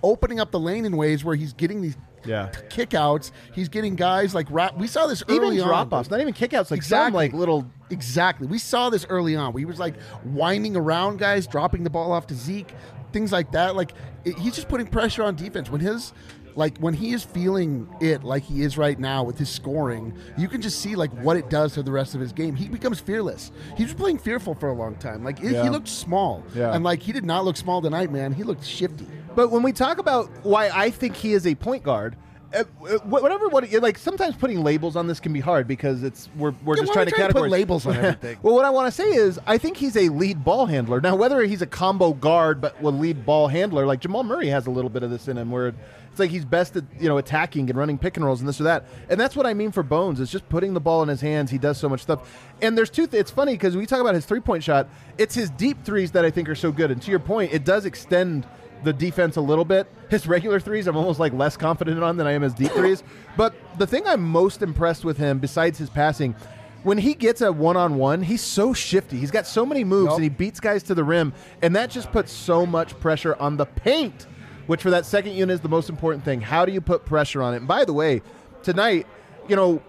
opening 0.03 0.41
up 0.41 0.51
the 0.51 0.61
lane 0.61 0.85
in 0.85 0.97
ways 0.97 1.25
where 1.25 1.37
he's 1.37 1.53
getting 1.53 1.81
these. 1.83 1.97
Yeah. 2.23 2.51
kickouts. 2.69 3.31
He's 3.55 3.71
getting 3.71 3.97
guys 3.97 4.35
like 4.35 4.47
rap. 4.51 4.77
We 4.77 4.87
saw 4.89 5.07
this 5.07 5.23
early 5.27 5.59
on. 5.59 5.67
drop 5.67 5.91
offs, 5.95 6.11
not 6.11 6.21
even 6.21 6.35
kickouts, 6.35 6.71
like 6.71 6.83
some 6.83 7.07
Exactly. 7.07 7.17
like 7.17 7.33
little. 7.33 7.65
Exactly. 7.89 8.47
We 8.47 8.59
saw 8.59 8.91
this 8.91 9.07
early 9.09 9.37
on. 9.37 9.55
We 9.55 9.65
was 9.65 9.79
like 9.79 9.95
winding 10.27 10.77
around 10.77 11.19
guys, 11.19 11.47
dropping 11.47 11.83
the 11.83 11.89
ball 11.89 12.13
off 12.13 12.27
to 12.27 12.35
Zeke, 12.35 12.75
things 13.13 13.33
like 13.33 13.53
that. 13.53 13.75
Like 13.75 13.93
it, 14.27 14.39
he's 14.39 14.55
just 14.55 14.69
putting 14.69 14.87
pressure 14.87 15.23
on 15.23 15.35
defense 15.35 15.71
when 15.71 15.81
his 15.81 16.13
like 16.57 16.79
when 16.79 16.95
he 16.95 17.13
is 17.13 17.23
feeling 17.23 17.89
it 18.01 18.25
like 18.25 18.43
he 18.43 18.63
is 18.63 18.77
right 18.79 18.99
now 18.99 19.23
with 19.23 19.39
his 19.39 19.49
scoring, 19.49 20.15
you 20.39 20.49
can 20.49 20.61
just 20.61 20.81
see 20.81 20.95
like 20.97 21.11
what 21.23 21.37
it 21.37 21.49
does 21.51 21.75
to 21.75 21.83
the 21.83 21.93
rest 21.93 22.15
of 22.15 22.21
his 22.21 22.33
game. 22.33 22.55
He 22.55 22.69
becomes 22.69 23.01
fearless. 23.01 23.51
He 23.77 23.85
was 23.85 23.95
playing 23.95 24.19
fearful 24.19 24.55
for 24.55 24.69
a 24.69 24.75
long 24.75 24.95
time. 24.97 25.25
Like 25.25 25.41
it- 25.43 25.53
Yeah. 25.53 25.63
he 25.65 25.69
looked 25.71 25.89
small, 25.89 26.43
Yeah. 26.55 26.73
and 26.75 26.85
like 26.85 27.03
he 27.03 27.13
did 27.13 27.25
not 27.25 27.45
look 27.45 27.57
small 27.57 27.81
tonight, 27.83 28.11
man. 28.13 28.33
He 28.33 28.43
looked 28.43 28.65
shifty. 28.65 29.07
But 29.35 29.51
when 29.51 29.63
we 29.63 29.73
talk 29.73 29.99
about 29.99 30.29
why 30.43 30.71
I 30.75 30.91
think 30.91 31.17
he 31.17 31.33
is 31.33 31.47
a 31.47 31.55
point 31.55 31.83
guard. 31.83 32.17
Uh, 32.53 32.65
uh, 32.83 32.99
whatever, 33.05 33.47
what 33.49 33.71
like 33.75 33.97
sometimes 33.97 34.35
putting 34.35 34.65
labels 34.65 34.97
on 34.97 35.07
this 35.07 35.21
can 35.21 35.33
be 35.33 35.39
hard 35.39 35.69
because 35.69 36.03
it's 36.03 36.29
we're, 36.37 36.53
we're 36.65 36.75
Yeah, 36.75 36.83
just 36.83 36.93
trying 36.93 37.07
to 37.07 37.13
we 37.13 37.17
trying 37.17 37.29
to 37.29 37.35
put 37.35 37.45
categorize 37.45 37.51
labels 37.53 37.87
on 37.87 37.95
everything? 37.97 38.39
well, 38.43 38.57
what 38.57 38.65
I 38.65 38.71
want 38.71 38.89
to 38.89 38.91
say 38.91 39.09
is 39.09 39.39
I 39.47 39.57
think 39.57 39.77
he's 39.77 39.97
a 39.97 40.09
lead 40.09 40.43
ball 40.45 40.67
handler. 40.67 41.01
Now, 41.01 41.15
whether 41.15 41.41
he's 41.45 41.63
a 41.63 41.67
combo 41.67 42.13
guard 42.13 42.61
but 42.61 42.83
will 42.83 42.91
lead 42.91 43.25
ball 43.25 43.47
handler, 43.47 43.87
like 43.87 44.01
Jamal 44.01 44.25
Murray 44.25 44.49
has 44.49 44.67
a 44.67 44.71
little 44.73 44.91
bit 44.91 45.05
of 45.05 45.11
this 45.13 45.29
in 45.29 45.39
him, 45.39 45.53
where 45.53 45.73
it's 46.11 46.19
like 46.19 46.31
he's 46.31 46.45
best 46.45 46.77
at 46.77 46.85
you 46.99 47.09
know 47.09 47.19
attacking 47.19 47.71
and 47.71 47.79
running 47.79 47.99
pick 47.99 48.17
and 48.17 48.27
rolls 48.27 48.41
and 48.41 48.49
this 48.49 48.61
or 48.61 48.65
that. 48.65 48.87
And 49.09 49.19
that's 49.19 49.37
what 49.37 49.47
I 49.47 49.55
mean 49.55 49.71
for 49.73 49.83
Bones 49.83 50.21
is 50.21 50.31
just 50.31 50.49
putting 50.49 50.75
the 50.75 50.81
ball 50.81 51.03
in 51.03 51.09
his 51.09 51.21
hands. 51.21 51.51
He 51.51 51.59
does 51.59 51.79
so 51.79 51.89
much 51.89 52.03
stuff. 52.03 52.49
And 52.61 52.77
there's 52.77 52.91
two. 52.91 53.07
Th- 53.07 53.21
it's 53.21 53.31
funny 53.31 53.53
because 53.53 53.77
we 53.77 53.87
talk 53.87 54.01
about 54.01 54.15
his 54.15 54.27
three 54.27 54.41
point 54.41 54.65
shot. 54.65 54.89
It's 55.19 55.35
his 55.35 55.51
deep 55.51 55.85
threes 55.85 56.11
that 56.13 56.25
I 56.25 56.31
think 56.31 56.49
are 56.49 56.55
so 56.55 56.73
good. 56.73 56.91
And 56.91 57.01
to 57.03 57.11
your 57.11 57.21
point, 57.21 57.53
it 57.53 57.65
does 57.65 57.85
extend 57.87 58.47
the 58.83 58.93
defense 58.93 59.37
a 59.37 59.41
little 59.41 59.65
bit. 59.65 59.87
His 60.09 60.27
regular 60.27 60.59
threes, 60.59 60.87
I'm 60.87 60.97
almost 60.97 61.21
like 61.21 61.33
less 61.33 61.57
confident 61.57 62.03
on 62.03 62.17
than 62.17 62.27
I 62.27 62.33
am 62.33 62.43
his 62.43 62.55
deep 62.55 62.73
threes. 62.73 63.03
But 63.37 63.55
the 63.79 63.87
thing 63.87 64.07
I'm 64.07 64.23
most 64.23 64.63
impressed 64.63 65.05
with 65.05 65.19
him, 65.19 65.39
besides 65.39 65.79
his 65.79 65.91
passing, 65.91 66.35
when 66.83 66.97
he 66.97 67.15
gets 67.15 67.43
a 67.43 67.53
one 67.53 67.77
on 67.77 67.97
one, 67.97 68.23
he's 68.23 68.41
so 68.41 68.73
shifty. 68.73 69.19
He's 69.19 69.31
got 69.31 69.47
so 69.47 69.67
many 69.67 69.85
moves 69.85 70.07
Yup. 70.09 70.15
and 70.15 70.23
he 70.23 70.31
beats 70.31 70.61
guys 70.61 70.83
to 70.85 70.95
the 70.95 71.05
rim, 71.05 71.33
and 71.63 71.77
that 71.77 71.91
just 71.91 72.11
puts 72.11 72.33
so 72.33 72.65
much 72.65 72.99
pressure 73.01 73.37
on 73.37 73.59
the 73.59 73.67
paint, 73.67 74.27
which 74.71 74.83
for 74.83 74.91
that 74.91 75.05
second 75.05 75.33
unit 75.33 75.53
is 75.53 75.61
the 75.63 75.69
most 75.69 75.91
important 75.91 76.25
thing. 76.25 76.41
How 76.41 76.65
do 76.65 76.71
you 76.71 76.81
put 76.81 77.05
pressure 77.05 77.43
on 77.43 77.55
it? 77.55 77.57
And 77.57 77.67
by 77.67 77.85
the 77.85 77.93
way, 77.93 78.23
tonight, 78.63 79.05
you 79.49 79.57
know, 79.57 79.83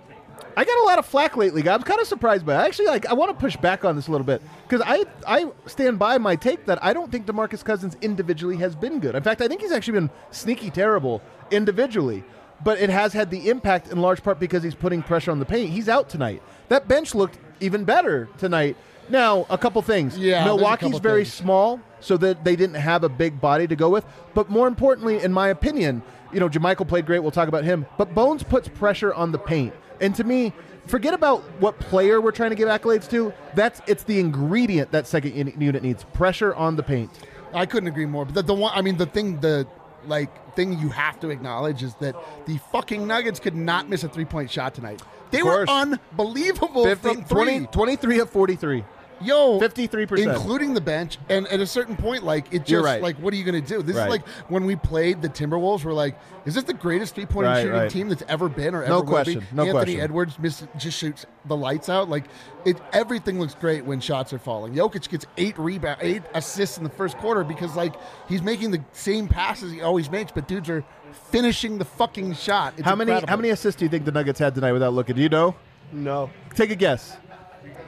I 0.57 0.65
got 0.65 0.75
a 0.79 0.85
lot 0.85 0.97
of 0.97 1.05
flack 1.05 1.37
lately. 1.37 1.69
I'm 1.69 1.83
kind 1.83 2.01
of 2.01 2.07
surprised 2.07 2.47
by. 2.47 2.55
It. 2.55 2.65
Actually, 2.65 2.87
like 2.87 3.05
I 3.05 3.13
want 3.13 3.29
to 3.29 3.39
push 3.39 3.55
back 3.55 3.85
on 3.85 3.95
this 3.95 4.07
a 4.07 4.11
little 4.11 4.25
bit 4.25 4.41
because 4.67 4.81
I 4.83 5.05
I 5.27 5.51
stand 5.67 5.99
by 5.99 6.17
my 6.17 6.35
take 6.35 6.65
that 6.65 6.83
I 6.83 6.93
don't 6.93 7.11
think 7.11 7.27
Demarcus 7.27 7.63
Cousins 7.63 7.95
individually 8.01 8.57
has 8.57 8.75
been 8.75 8.99
good. 8.99 9.13
In 9.13 9.21
fact, 9.21 9.39
I 9.41 9.47
think 9.47 9.61
he's 9.61 9.71
actually 9.71 9.99
been 9.99 10.09
sneaky 10.31 10.71
terrible 10.71 11.21
individually. 11.51 12.23
But 12.63 12.79
it 12.79 12.89
has 12.89 13.13
had 13.13 13.29
the 13.29 13.49
impact 13.49 13.91
in 13.91 14.01
large 14.01 14.23
part 14.23 14.39
because 14.39 14.63
he's 14.63 14.73
putting 14.73 15.03
pressure 15.03 15.29
on 15.29 15.37
the 15.37 15.45
paint. 15.45 15.69
He's 15.69 15.89
out 15.89 16.09
tonight. 16.09 16.41
That 16.69 16.87
bench 16.87 17.13
looked 17.13 17.37
even 17.59 17.85
better 17.85 18.29
tonight. 18.39 18.77
Now, 19.09 19.45
a 19.47 19.59
couple 19.59 19.79
things. 19.83 20.17
Yeah, 20.17 20.43
Milwaukee's 20.43 20.85
couple 20.85 20.99
very 21.01 21.23
things. 21.23 21.33
small, 21.35 21.81
so 22.01 22.17
that 22.17 22.43
they 22.43 22.55
didn't 22.55 22.75
have 22.75 23.03
a 23.03 23.09
big 23.09 23.39
body 23.39 23.67
to 23.67 23.75
go 23.75 23.89
with. 23.89 24.05
But 24.33 24.49
more 24.49 24.67
importantly, 24.67 25.23
in 25.23 25.31
my 25.31 25.47
opinion, 25.47 26.01
you 26.33 26.39
know, 26.39 26.49
JaMychal 26.49 26.87
played 26.87 27.05
great. 27.05 27.19
We'll 27.19 27.31
talk 27.31 27.47
about 27.47 27.63
him. 27.63 27.85
But 27.97 28.13
Bones 28.13 28.43
puts 28.43 28.67
pressure 28.67 29.13
on 29.13 29.31
the 29.31 29.39
paint, 29.39 29.73
and 29.99 30.13
to 30.15 30.23
me, 30.23 30.53
forget 30.87 31.13
about 31.13 31.41
what 31.59 31.79
player 31.79 32.19
we're 32.19 32.31
trying 32.31 32.49
to 32.49 32.55
give 32.55 32.67
accolades 32.67 33.09
to. 33.11 33.33
That's 33.55 33.81
it's 33.87 34.03
the 34.03 34.19
ingredient 34.19 34.91
that 34.91 35.07
second 35.07 35.35
unit 35.61 35.83
needs: 35.83 36.03
pressure 36.13 36.53
on 36.55 36.75
the 36.75 36.83
paint. 36.83 37.09
I 37.53 37.65
couldn't 37.65 37.87
agree 37.87 38.05
more. 38.05 38.25
But 38.25 38.35
the, 38.35 38.41
the 38.43 38.53
one, 38.53 38.71
I 38.73 38.81
mean, 38.81 38.97
the 38.97 39.05
thing, 39.05 39.39
the 39.39 39.67
like 40.05 40.55
thing 40.55 40.79
you 40.79 40.89
have 40.89 41.19
to 41.19 41.29
acknowledge 41.29 41.83
is 41.83 41.93
that 41.95 42.15
the 42.45 42.57
fucking 42.71 43.05
Nuggets 43.05 43.39
could 43.39 43.55
not 43.55 43.89
miss 43.89 44.03
a 44.03 44.09
three 44.09 44.25
point 44.25 44.49
shot 44.49 44.73
tonight. 44.73 45.01
They 45.31 45.43
were 45.43 45.65
unbelievable 45.69 46.83
50, 46.83 47.01
from 47.01 47.23
three. 47.23 47.59
20, 47.59 47.67
23 47.67 48.19
of 48.19 48.29
43. 48.29 48.83
Yo, 49.23 49.59
53%. 49.59 50.17
including 50.33 50.73
the 50.73 50.81
bench. 50.81 51.17
And 51.29 51.47
at 51.47 51.59
a 51.59 51.65
certain 51.67 51.95
point, 51.95 52.23
like 52.23 52.53
it 52.53 52.65
just 52.65 52.83
right. 52.85 53.01
like, 53.01 53.17
what 53.17 53.33
are 53.33 53.37
you 53.37 53.43
going 53.43 53.61
to 53.61 53.67
do? 53.67 53.81
This 53.81 53.95
Right. 53.95 54.05
is 54.05 54.09
like 54.09 54.27
when 54.49 54.65
we 54.65 54.75
played 54.75 55.21
the 55.21 55.29
Timberwolves. 55.29 55.83
We're 55.85 55.93
like, 55.93 56.17
is 56.45 56.55
this 56.55 56.63
the 56.63 56.73
greatest 56.73 57.13
three 57.15 57.25
point 57.25 57.45
Right, 57.47 57.61
shooting 57.61 57.77
right. 57.79 57.89
team 57.91 58.09
that's 58.09 58.23
ever 58.27 58.49
been 58.49 58.73
or 58.75 58.79
No 58.79 58.85
ever 58.85 58.93
will 58.95 59.01
be? 59.03 59.07
question, 59.09 59.47
no 59.53 59.63
Anthony 59.63 59.71
question. 59.73 59.99
Edwards 60.01 60.39
miss, 60.39 60.63
just 60.77 60.97
shoots 60.97 61.25
the 61.45 61.55
lights 61.55 61.89
out. 61.89 62.09
Like 62.09 62.25
it, 62.65 62.77
everything 62.93 63.39
looks 63.39 63.53
great 63.55 63.85
when 63.85 63.99
shots 63.99 64.33
are 64.33 64.39
falling. 64.39 64.73
Jokic 64.73 65.07
gets 65.09 65.25
eight 65.37 65.57
rebound, 65.59 65.97
eight 66.01 66.23
assists 66.33 66.77
in 66.77 66.83
the 66.83 66.89
first 66.89 67.17
quarter 67.17 67.43
because 67.43 67.75
like 67.75 67.93
he's 68.27 68.41
making 68.41 68.71
the 68.71 68.83
same 68.93 69.27
passes 69.27 69.71
he 69.71 69.81
always 69.81 70.09
makes, 70.09 70.31
but 70.31 70.47
dudes 70.47 70.69
are 70.69 70.83
finishing 71.29 71.77
the 71.77 71.85
fucking 71.85 72.33
shot. 72.33 72.73
It's 72.77 72.85
How 72.85 72.95
many 72.95 73.11
incredible. 73.11 73.29
how 73.29 73.35
many 73.37 73.49
assists 73.49 73.77
do 73.79 73.85
you 73.85 73.89
think 73.89 74.05
the 74.05 74.11
Nuggets 74.11 74.39
had 74.39 74.55
tonight 74.55 74.71
without 74.71 74.93
looking? 74.93 75.15
Do 75.15 75.21
you 75.21 75.29
know? 75.29 75.55
No. 75.91 76.29
Take 76.55 76.71
a 76.71 76.75
guess. 76.75 77.17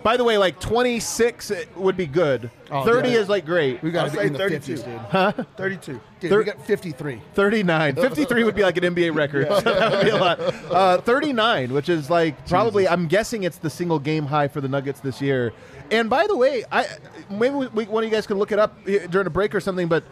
By 0.03 0.17
the 0.17 0.23
way, 0.23 0.37
like 0.37 0.59
26 0.59 1.51
would 1.77 1.95
be 1.95 2.05
good. 2.05 2.51
Oh, 2.69 2.83
30 2.83 3.09
yeah. 3.09 3.17
is 3.19 3.29
like 3.29 3.45
great. 3.45 3.81
We 3.81 3.91
got 3.91 4.05
to 4.05 4.09
say 4.11 4.21
be 4.21 4.27
in 4.27 4.33
the 4.33 4.39
32. 4.39 4.73
50s, 4.73 4.85
dude. 4.85 4.97
Huh? 4.97 5.31
32. 5.55 6.01
Dude, 6.19 6.29
Thir- 6.29 6.37
we 6.39 6.43
got 6.43 6.65
53. 6.65 7.21
39. 7.33 7.95
53 7.95 8.43
would 8.43 8.55
be 8.55 8.63
like 8.63 8.77
an 8.77 8.83
NBA 8.95 9.15
record. 9.15 9.47
So 9.47 9.61
that 9.61 9.91
would 9.91 10.03
be 10.03 10.09
a 10.09 10.17
lot. 10.17 10.39
Uh, 10.69 10.97
39, 11.01 11.73
which 11.73 11.87
is 11.87 12.09
like 12.09 12.47
probably, 12.47 12.87
I'm 12.87 13.07
guessing 13.07 13.43
it's 13.43 13.57
the 13.57 13.69
single 13.69 13.99
game 13.99 14.25
high 14.25 14.49
for 14.49 14.59
the 14.59 14.67
Nuggets 14.67 14.99
this 14.99 15.21
year. 15.21 15.53
And 15.89 16.09
by 16.09 16.27
the 16.27 16.35
way, 16.35 16.65
I 16.71 16.85
maybe 17.29 17.55
we, 17.55 17.67
we, 17.67 17.85
one 17.85 18.03
of 18.03 18.09
you 18.09 18.15
guys 18.15 18.27
can 18.27 18.37
look 18.37 18.51
it 18.51 18.59
up 18.59 18.83
during 18.83 19.27
a 19.27 19.29
break 19.29 19.55
or 19.55 19.61
something, 19.61 19.87
but 19.87 20.03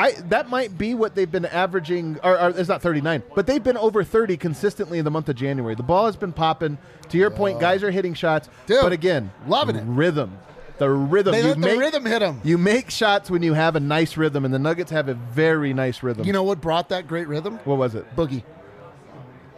I 0.00 0.12
that 0.28 0.48
might 0.48 0.78
be 0.78 0.94
what 0.94 1.14
they've 1.14 1.30
been 1.30 1.44
averaging, 1.44 2.18
or, 2.24 2.38
or 2.40 2.48
it's 2.50 2.68
not 2.68 2.80
39, 2.80 3.22
but 3.34 3.46
they've 3.46 3.62
been 3.62 3.76
over 3.76 4.02
30 4.02 4.36
consistently 4.38 4.98
in 4.98 5.04
the 5.04 5.10
month 5.10 5.28
of 5.28 5.36
January. 5.36 5.74
The 5.74 5.82
ball 5.82 6.06
has 6.06 6.16
been 6.16 6.32
popping. 6.32 6.78
To 7.10 7.18
your 7.18 7.30
point, 7.30 7.60
guys 7.60 7.82
are 7.82 7.90
hitting 7.90 8.14
shots. 8.14 8.48
Dude, 8.66 8.80
but 8.82 8.92
again, 8.92 9.30
loving 9.46 9.76
it. 9.76 9.84
Rhythm. 9.86 10.38
The 10.78 10.88
rhythm. 10.88 11.32
They 11.32 11.42
you 11.42 11.48
let 11.48 11.60
the 11.60 11.66
make, 11.66 11.78
rhythm 11.78 12.06
hit 12.06 12.22
'em. 12.22 12.40
You 12.42 12.56
make 12.56 12.90
shots 12.90 13.30
when 13.30 13.42
you 13.42 13.52
have 13.52 13.76
a 13.76 13.80
nice 13.80 14.16
rhythm, 14.16 14.46
and 14.46 14.54
the 14.54 14.58
Nuggets 14.58 14.90
have 14.90 15.08
a 15.08 15.14
very 15.14 15.74
nice 15.74 16.02
rhythm. 16.02 16.24
You 16.26 16.32
know 16.32 16.44
what 16.44 16.62
brought 16.62 16.88
that 16.88 17.06
great 17.06 17.28
rhythm? 17.28 17.58
what 17.64 17.76
was 17.76 17.94
it? 17.94 18.06
Boogie. 18.16 18.42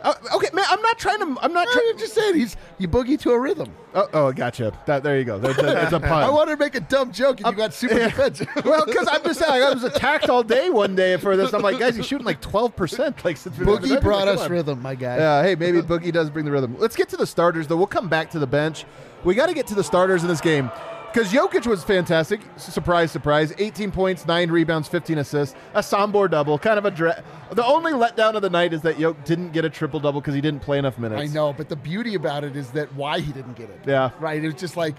Oh, 0.05 0.15
okay, 0.37 0.49
man. 0.53 0.65
I'm 0.69 0.83
not 0.83 0.99
trying 0.99 1.19
to. 1.19 1.25
I'm 1.43 1.53
not 1.53 1.67
No, 1.67 1.73
trying. 1.73 1.87
I'm 1.91 1.99
just 1.99 2.15
saying 2.15 2.35
he's 2.35 2.57
you 2.79 2.89
boogie 2.89 3.19
to 3.21 3.31
a 3.31 3.39
rhythm. 3.39 3.73
Oh, 3.95 4.09
oh, 4.13 4.33
gotcha. 4.33 4.73
That, 4.87 5.03
there 5.03 5.19
you 5.19 5.25
go. 5.25 5.39
That's 5.39 5.59
a, 5.59 5.83
it's 5.85 5.93
a 5.93 6.01
pun. 6.01 6.23
I 6.25 6.29
wanted 6.31 6.53
to 6.53 6.57
make 6.57 6.75
a 6.75 6.81
dumb 6.81 7.13
joke 7.13 7.41
and 7.41 7.47
you 7.49 7.53
got 7.57 7.73
super 7.73 7.95
defensive. 7.99 8.49
well, 8.65 8.85
because 8.85 9.07
I'm 9.11 9.23
just 9.23 9.39
saying, 9.39 9.63
I 9.63 9.71
was 9.73 9.85
attacked 9.85 10.29
all 10.29 10.43
day 10.43 10.71
one 10.71 10.97
day 10.97 11.17
for 11.19 11.37
this. 11.37 11.53
I'm 11.53 11.63
like, 11.63 11.79
guys, 11.79 11.97
he's 11.97 12.07
shooting 12.07 12.27
like 12.27 12.41
12 12.41 12.75
percent. 12.75 13.25
Like 13.25 13.37
since 13.37 13.57
we 13.59 13.65
Boogie 13.65 14.01
brought 14.01 14.27
Come 14.27 14.37
us 14.37 14.43
on. 14.45 14.51
rhythm, 14.51 14.83
my 14.83 14.95
guy. 14.95 15.19
Yeah, 15.19 15.43
hey, 15.43 15.55
maybe 15.55 15.81
Boogie 15.83 16.13
does 16.13 16.31
bring 16.31 16.45
the 16.45 16.51
rhythm. 16.53 16.77
Let's 16.79 16.97
get 16.97 17.09
to 17.11 17.17
the 17.17 17.27
starters, 17.27 17.67
though. 17.67 17.77
We'll 17.77 17.87
come 17.87 18.09
back 18.09 18.31
to 18.31 18.39
the 18.39 18.47
bench. 18.47 18.85
We 19.25 19.35
got 19.37 19.47
to 19.47 19.55
get 19.55 19.69
to 19.69 19.75
the 19.77 19.85
starters 19.85 20.23
in 20.23 20.29
this 20.29 20.41
game 20.41 20.69
because 21.13 21.33
Jokic 21.33 21.67
was 21.67 21.85
fantastic. 21.85 22.41
Surprise, 22.57 23.11
surprise. 23.11 23.53
18 23.59 23.91
points, 23.91 24.27
9 24.27 24.51
rebounds, 24.51 24.89
15 24.89 25.19
assists. 25.19 25.55
A 25.75 25.81
Sombor 25.81 26.31
double. 26.31 26.59
Kind 26.59 26.79
of 26.79 26.85
a 26.87 26.91
dra- 26.91 27.23
The 27.51 27.65
only 27.65 27.93
letdown 27.93 28.35
of 28.35 28.43
the 28.43 28.51
night 28.51 28.73
is 28.73 28.81
that 28.83 28.97
Jokic 28.97 29.25
didn't 29.25 29.51
get 29.53 29.65
a 29.65 29.71
triple 29.71 30.01
double 30.01 30.21
because 30.21 30.35
he 30.35 30.41
didn't 30.41 30.63
play 30.63 30.79
enough 30.79 30.99
minutes. 30.99 31.21
I 31.21 31.27
know, 31.27 31.53
but 31.53 31.69
the 31.69 31.77
beauty 31.77 32.15
about 32.15 32.45
it 32.45 32.57
is 32.57 32.71
that 32.73 32.93
why 32.95 33.21
he 33.21 33.33
didn't 33.33 33.55
get 33.55 33.69
it. 33.69 33.81
Yeah. 33.87 34.11
Right? 34.21 34.43
It 34.43 34.47
was 34.47 34.55
just 34.61 34.77
like, 34.77 34.97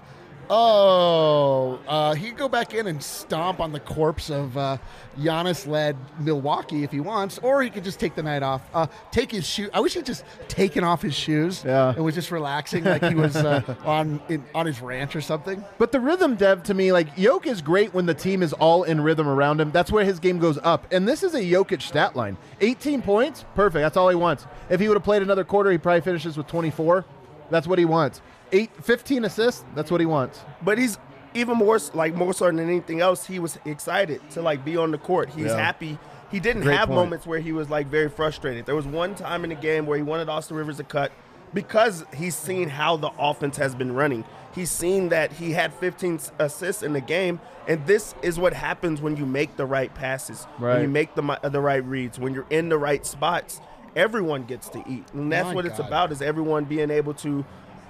oh, 0.50 1.78
uh, 1.88 2.14
he 2.14 2.28
could 2.28 2.38
go 2.38 2.48
back 2.48 2.74
in 2.74 2.86
and 2.86 3.02
stomp 3.02 3.60
on 3.60 3.72
the 3.72 3.80
corpse 3.80 4.30
of 4.30 4.56
uh, 4.56 4.76
Giannis 5.18 5.66
led 5.66 5.96
Milwaukee 6.18 6.84
if 6.84 6.90
he 6.90 7.00
wants, 7.00 7.38
or 7.38 7.62
he 7.62 7.70
could 7.70 7.84
just 7.84 8.00
take 8.00 8.14
the 8.14 8.22
night 8.22 8.42
off. 8.42 8.62
Uh, 8.74 8.86
take 9.10 9.30
his 9.30 9.46
shoe. 9.46 9.68
I 9.72 9.80
wish 9.80 9.94
he'd 9.94 10.06
just 10.06 10.24
taken 10.48 10.84
off 10.84 11.02
his 11.02 11.14
shoes 11.14 11.62
Yeah. 11.64 11.94
and 11.94 12.04
was 12.04 12.14
just 12.14 12.30
relaxing 12.30 12.84
like 12.84 13.02
he 13.04 13.14
was 13.14 13.36
uh, 13.36 13.62
on 13.84 14.20
in, 14.28 14.44
on 14.54 14.66
his 14.66 14.80
ranch 14.80 15.14
or 15.16 15.20
something. 15.20 15.64
But 15.78 15.92
the 15.92 16.00
rhythm, 16.00 16.36
Dev, 16.36 16.62
to 16.64 16.74
me, 16.74 16.92
like 16.92 17.14
Jokic 17.16 17.46
is 17.46 17.62
great 17.62 17.94
when 17.94 18.06
the 18.06 18.14
team 18.14 18.42
is 18.42 18.52
all 18.54 18.84
in 18.84 19.00
rhythm 19.00 19.28
around 19.28 19.60
him. 19.60 19.70
That's 19.70 19.92
where 19.92 20.04
his 20.04 20.18
game 20.20 20.38
goes 20.38 20.58
up. 20.62 20.86
And 20.92 21.06
this 21.08 21.22
is 21.22 21.34
a 21.34 21.40
Jokic 21.40 21.82
stat 21.82 22.16
line 22.16 22.36
18 22.60 23.02
points, 23.02 23.44
perfect. 23.54 23.82
That's 23.82 23.96
all 23.96 24.08
he 24.08 24.16
wants. 24.16 24.46
If 24.70 24.80
he 24.80 24.88
would 24.88 24.96
have 24.96 25.04
played 25.04 25.22
another 25.22 25.44
quarter, 25.44 25.70
he 25.70 25.78
probably 25.78 26.00
finishes 26.00 26.36
with 26.36 26.46
24. 26.46 27.04
That's 27.50 27.66
what 27.66 27.78
he 27.78 27.84
wants. 27.84 28.22
Eight, 28.54 28.70
15 28.84 29.24
assists, 29.24 29.64
that's 29.74 29.90
what 29.90 30.00
he 30.00 30.06
wants. 30.06 30.40
But 30.62 30.78
he's 30.78 30.96
even 31.34 31.56
more 31.58 31.78
like 31.92 32.14
more 32.14 32.32
so 32.32 32.46
than 32.46 32.60
anything 32.60 33.00
else. 33.00 33.26
He 33.26 33.38
was 33.40 33.58
excited 33.64 34.20
to 34.30 34.42
like 34.42 34.64
be 34.64 34.76
on 34.76 34.92
the 34.92 34.98
court. 34.98 35.30
He's 35.30 35.46
Yeah. 35.46 35.56
happy. 35.58 35.98
He 36.30 36.38
didn't 36.40 36.62
Great 36.62 36.76
have 36.78 36.88
point. 36.88 36.96
moments 37.00 37.26
where 37.26 37.40
he 37.40 37.52
was 37.52 37.68
like 37.68 37.88
very 37.88 38.08
frustrated. 38.08 38.64
There 38.66 38.76
was 38.76 38.86
one 38.86 39.14
time 39.16 39.42
in 39.44 39.50
the 39.50 39.56
game 39.56 39.86
where 39.86 39.96
he 39.96 40.02
wanted 40.04 40.28
Austin 40.28 40.56
Rivers 40.56 40.76
to 40.76 40.84
cut 40.84 41.10
because 41.52 42.04
he's 42.14 42.36
seen 42.36 42.68
how 42.68 42.96
the 42.96 43.10
offense 43.18 43.56
has 43.56 43.74
been 43.74 43.94
running. 43.94 44.24
He's 44.54 44.70
seen 44.70 45.08
that 45.08 45.32
he 45.32 45.50
had 45.50 45.72
15 45.74 46.20
assists 46.38 46.84
in 46.84 46.92
the 46.92 47.00
game, 47.00 47.40
and 47.66 47.84
this 47.86 48.14
is 48.22 48.38
what 48.38 48.52
happens 48.52 49.00
when 49.00 49.16
you 49.16 49.26
make 49.26 49.56
the 49.56 49.66
right 49.66 49.92
passes, 49.92 50.46
Right. 50.60 50.74
when 50.74 50.82
you 50.82 50.88
make 50.88 51.16
the 51.16 51.38
the 51.42 51.60
right 51.60 51.84
reads, 51.84 52.20
when 52.20 52.32
you're 52.34 52.46
in 52.50 52.68
the 52.68 52.78
right 52.78 53.04
spots. 53.04 53.60
Everyone 53.96 54.42
gets 54.44 54.68
to 54.70 54.82
eat, 54.88 55.04
and 55.12 55.30
that's 55.32 55.48
My 55.48 55.54
what 55.54 55.66
it's 55.66 55.78
about: 55.78 56.10
is 56.12 56.20
everyone 56.22 56.64
being 56.64 56.90
able 56.90 57.14
to 57.14 57.44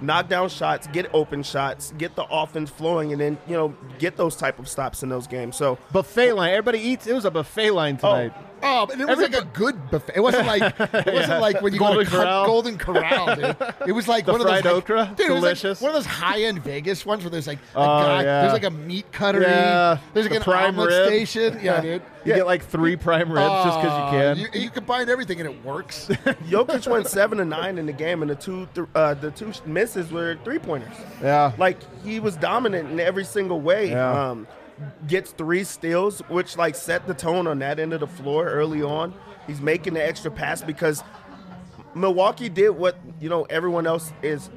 knock 0.06 0.28
down 0.28 0.48
shots, 0.48 0.86
get 0.88 1.08
open 1.12 1.42
shots, 1.42 1.92
get 1.98 2.14
the 2.16 2.24
offense 2.30 2.70
flowing, 2.70 3.12
and 3.12 3.20
then 3.20 3.38
you 3.46 3.54
know 3.54 3.74
get 3.98 4.16
those 4.16 4.36
type 4.36 4.58
of 4.58 4.68
stops 4.68 5.02
in 5.02 5.08
those 5.08 5.26
games. 5.26 5.56
So 5.56 5.78
Buffet 5.92 6.32
line. 6.32 6.50
Everybody 6.50 6.78
eats. 6.78 7.06
It 7.06 7.14
was 7.14 7.24
a 7.24 7.30
buffet 7.30 7.70
line 7.70 7.98
oh, 8.02 8.12
tonight. 8.12 8.32
Oh, 8.36 8.44
but 8.88 9.00
it 9.00 9.06
was 9.06 9.18
like 9.18 9.34
a 9.36 9.44
good 9.52 9.90
buffet. 9.90 10.16
It 10.16 10.20
wasn't 10.20 10.46
like 10.46 10.62
it 10.80 11.12
wasn't 11.14 11.40
like 11.40 11.60
when 11.60 11.72
you 11.72 11.78
Golden 11.78 11.98
go 11.98 12.04
to 12.04 12.10
Corral. 12.10 12.46
Golden 12.46 12.78
Corral. 12.78 13.36
Dude. 13.36 13.56
It 13.86 13.92
was 13.92 14.08
like 14.08 14.26
The 14.26 14.32
one 14.32 14.40
of 14.40 14.46
those 14.46 14.60
fried 14.60 14.64
like- 14.64 14.74
okra? 14.74 15.14
Dude, 15.16 15.26
it 15.26 15.32
was 15.32 15.40
Delicious. 15.42 15.80
like 15.80 15.88
one 15.90 15.96
of 15.96 16.04
those 16.04 16.12
high 16.12 16.42
end 16.42 16.62
Vegas 16.62 17.04
ones 17.06 17.22
where 17.22 17.30
there's 17.30 17.46
like 17.46 17.58
a 17.74 17.78
Oh, 17.78 17.84
guy, 17.84 18.22
yeah. 18.22 18.40
there's 18.42 18.52
like 18.52 18.64
a 18.64 18.70
meat 18.70 19.10
cuttery. 19.12 19.42
Yeah, 19.42 19.98
There's 20.12 20.24
like 20.24 20.32
the 20.32 20.36
an 20.38 20.42
prime 20.42 20.68
omelet 20.78 20.88
rib. 20.88 21.06
station. 21.08 21.60
Yeah, 21.62 21.80
dude. 21.82 22.02
You 22.24 22.34
get 22.34 22.46
like 22.46 22.64
three 22.64 22.96
prime 22.96 23.30
ribs 23.30 23.46
just 23.64 23.80
because 23.80 23.92
Oh, 23.92 24.06
you 24.06 24.18
can. 24.18 24.38
You, 24.38 24.60
you 24.62 24.70
combine 24.70 25.10
everything 25.10 25.40
and 25.40 25.50
it 25.50 25.62
works. 25.64 26.06
Jokic 26.48 26.86
went 26.90 27.06
seven 27.06 27.36
to 27.36 27.44
nine 27.44 27.76
in 27.76 27.84
the 27.84 27.92
game, 27.92 28.22
and 28.22 28.30
the 28.30 28.34
two 28.34 28.66
th- 28.74 28.88
uh, 28.94 29.12
the 29.14 29.30
two 29.30 29.52
misses 29.66 30.10
were 30.10 30.38
three 30.42 30.58
pointers. 30.58 30.94
yeah. 31.22 31.52
Like 31.58 31.76
he 32.02 32.20
was 32.20 32.36
dominant 32.36 32.90
in 32.90 32.98
every 32.98 33.24
single 33.24 33.60
way. 33.60 33.90
Yeah. 33.90 34.30
Um, 34.30 34.46
gets 35.06 35.32
three 35.32 35.64
steals, 35.64 36.20
which 36.28 36.56
like 36.56 36.74
set 36.74 37.06
the 37.06 37.14
tone 37.14 37.46
on 37.46 37.58
that 37.60 37.78
end 37.78 37.92
of 37.92 38.00
the 38.00 38.06
floor 38.06 38.46
early 38.46 38.82
on. 38.82 39.14
He's 39.46 39.60
making 39.60 39.94
the 39.94 40.06
extra 40.06 40.30
pass 40.30 40.62
because 40.62 41.02
Milwaukee 41.94 42.48
did 42.48 42.70
what 42.70 42.98
you 43.20 43.28
know 43.28 43.44
everyone 43.44 43.86
else 43.86 44.12
is 44.22 44.50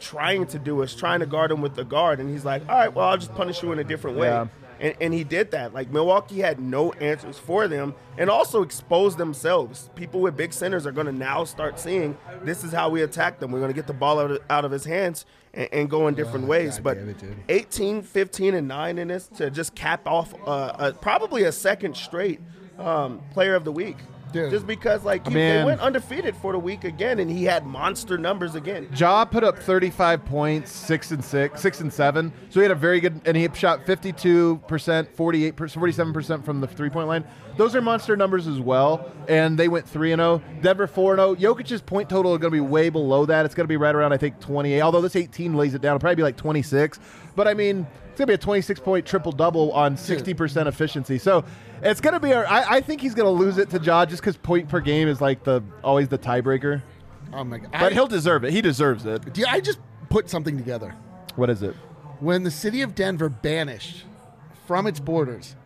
trying 0.00 0.46
to 0.48 0.58
do 0.58 0.82
is 0.82 0.94
trying 0.94 1.20
to 1.20 1.26
guard 1.26 1.50
him 1.50 1.60
with 1.62 1.74
the 1.74 1.84
guard, 1.84 2.20
and 2.20 2.28
he's 2.30 2.44
like, 2.44 2.62
all 2.68 2.76
right, 2.76 2.92
well 2.92 3.08
I'll 3.08 3.18
just 3.18 3.34
punish 3.34 3.62
you 3.62 3.72
in 3.72 3.78
a 3.78 3.84
different 3.84 4.16
way. 4.16 4.28
Yeah. 4.28 4.46
And, 4.82 4.94
and 5.00 5.14
he 5.14 5.24
did 5.24 5.52
that. 5.52 5.72
Like 5.72 5.90
Milwaukee 5.90 6.40
had 6.40 6.60
no 6.60 6.92
answers 6.94 7.38
for 7.38 7.68
them, 7.68 7.94
and 8.18 8.28
also 8.28 8.62
exposed 8.62 9.16
themselves. 9.16 9.88
People 9.94 10.20
with 10.20 10.36
big 10.36 10.52
centers 10.52 10.86
are 10.86 10.92
going 10.92 11.06
to 11.06 11.12
now 11.12 11.44
start 11.44 11.78
seeing 11.78 12.18
this 12.42 12.64
is 12.64 12.72
how 12.72 12.90
we 12.90 13.02
attack 13.02 13.38
them. 13.38 13.52
We're 13.52 13.60
going 13.60 13.70
to 13.70 13.76
get 13.76 13.86
the 13.86 13.94
ball 13.94 14.18
out 14.18 14.32
of, 14.32 14.38
out 14.50 14.64
of 14.64 14.72
his 14.72 14.84
hands 14.84 15.24
and, 15.54 15.68
and 15.72 15.90
go 15.90 16.08
in 16.08 16.14
different 16.14 16.46
ways. 16.46 16.74
God 16.74 16.84
but 16.84 16.96
it, 16.98 17.16
18, 17.48 18.02
15, 18.02 18.54
and 18.54 18.68
9 18.68 18.98
in 18.98 19.08
this 19.08 19.28
to 19.28 19.50
just 19.50 19.74
cap 19.74 20.06
off 20.06 20.34
uh, 20.46 20.72
a, 20.78 20.92
probably 20.92 21.44
a 21.44 21.52
second 21.52 21.96
straight 21.96 22.40
um, 22.78 23.22
player 23.32 23.54
of 23.54 23.64
the 23.64 23.72
week. 23.72 23.96
Just 24.32 24.66
because, 24.66 25.04
like, 25.04 25.26
he, 25.26 25.34
Man. 25.34 25.58
they 25.58 25.64
went 25.64 25.80
undefeated 25.80 26.36
for 26.36 26.52
the 26.52 26.58
week 26.58 26.84
again, 26.84 27.18
and 27.18 27.30
he 27.30 27.44
had 27.44 27.66
monster 27.66 28.18
numbers 28.18 28.54
again. 28.54 28.88
Ja 28.94 29.24
put 29.24 29.44
up 29.44 29.58
35 29.58 30.24
points, 30.24 30.72
six 30.72 31.10
and 31.10 31.24
six, 31.24 31.60
six 31.60 31.80
and 31.80 31.92
seven. 31.92 32.32
So 32.50 32.60
he 32.60 32.62
had 32.62 32.72
a 32.72 32.76
very 32.76 33.00
good, 33.00 33.20
and 33.24 33.36
he 33.36 33.48
shot 33.54 33.86
52 33.86 34.62
percent, 34.66 35.14
48 35.16 35.56
percent, 35.56 35.80
47 35.80 36.12
percent 36.12 36.44
from 36.44 36.60
the 36.60 36.66
three 36.66 36.90
point 36.90 37.08
line. 37.08 37.24
Those 37.56 37.76
are 37.76 37.82
monster 37.82 38.16
numbers 38.16 38.46
as 38.46 38.58
well. 38.58 39.12
And 39.28 39.58
they 39.58 39.68
went 39.68 39.88
three 39.88 40.12
and 40.12 40.20
zero. 40.20 40.42
Denver 40.62 40.86
four 40.86 41.12
and 41.12 41.38
zero. 41.38 41.54
Jokic's 41.54 41.80
point 41.82 42.08
total 42.08 42.32
is 42.34 42.38
going 42.38 42.50
to 42.50 42.56
be 42.56 42.60
way 42.60 42.88
below 42.88 43.26
that. 43.26 43.44
It's 43.44 43.54
going 43.54 43.64
to 43.64 43.68
be 43.68 43.76
right 43.76 43.94
around 43.94 44.12
I 44.12 44.16
think 44.16 44.40
28. 44.40 44.80
Although 44.80 45.02
this 45.02 45.16
18 45.16 45.54
lays 45.54 45.74
it 45.74 45.82
down, 45.82 45.96
it'll 45.96 46.00
probably 46.00 46.16
be 46.16 46.22
like 46.22 46.36
26. 46.36 46.98
But 47.36 47.48
I 47.48 47.54
mean, 47.54 47.86
it's 48.12 48.18
going 48.18 48.26
to 48.26 48.32
be 48.32 48.34
a 48.34 48.38
26 48.38 48.80
point 48.80 49.06
triple 49.06 49.32
double 49.32 49.72
on 49.72 49.96
60 49.96 50.34
percent 50.34 50.68
efficiency. 50.68 51.16
So 51.16 51.44
it's 51.82 52.00
going 52.00 52.12
to 52.14 52.20
be. 52.20 52.30
A, 52.32 52.42
I, 52.42 52.76
I 52.76 52.80
think 52.82 53.00
he's 53.00 53.14
going 53.14 53.26
to 53.26 53.30
lose 53.30 53.56
it 53.56 53.70
to 53.70 53.78
Ja 53.78 54.04
just 54.04 54.20
because 54.20 54.36
point 54.36 54.68
per 54.68 54.80
game 54.80 55.08
is 55.08 55.20
like 55.20 55.44
the 55.44 55.62
always 55.82 56.08
the 56.08 56.18
tiebreaker. 56.18 56.82
oh 57.32 57.42
my 57.42 57.58
god! 57.58 57.70
But 57.72 57.92
I, 57.92 57.94
he'll 57.94 58.06
deserve 58.06 58.44
it. 58.44 58.52
He 58.52 58.60
deserves 58.60 59.06
it. 59.06 59.36
Yeah, 59.36 59.46
I 59.48 59.60
just 59.60 59.78
put 60.10 60.28
something 60.28 60.58
together. 60.58 60.94
What 61.36 61.48
is 61.48 61.62
it? 61.62 61.74
when 62.20 62.44
the 62.44 62.50
city 62.52 62.82
of 62.82 62.94
Denver 62.94 63.28
banished 63.28 64.04
from 64.66 64.86
its 64.86 65.00
borders 65.00 65.56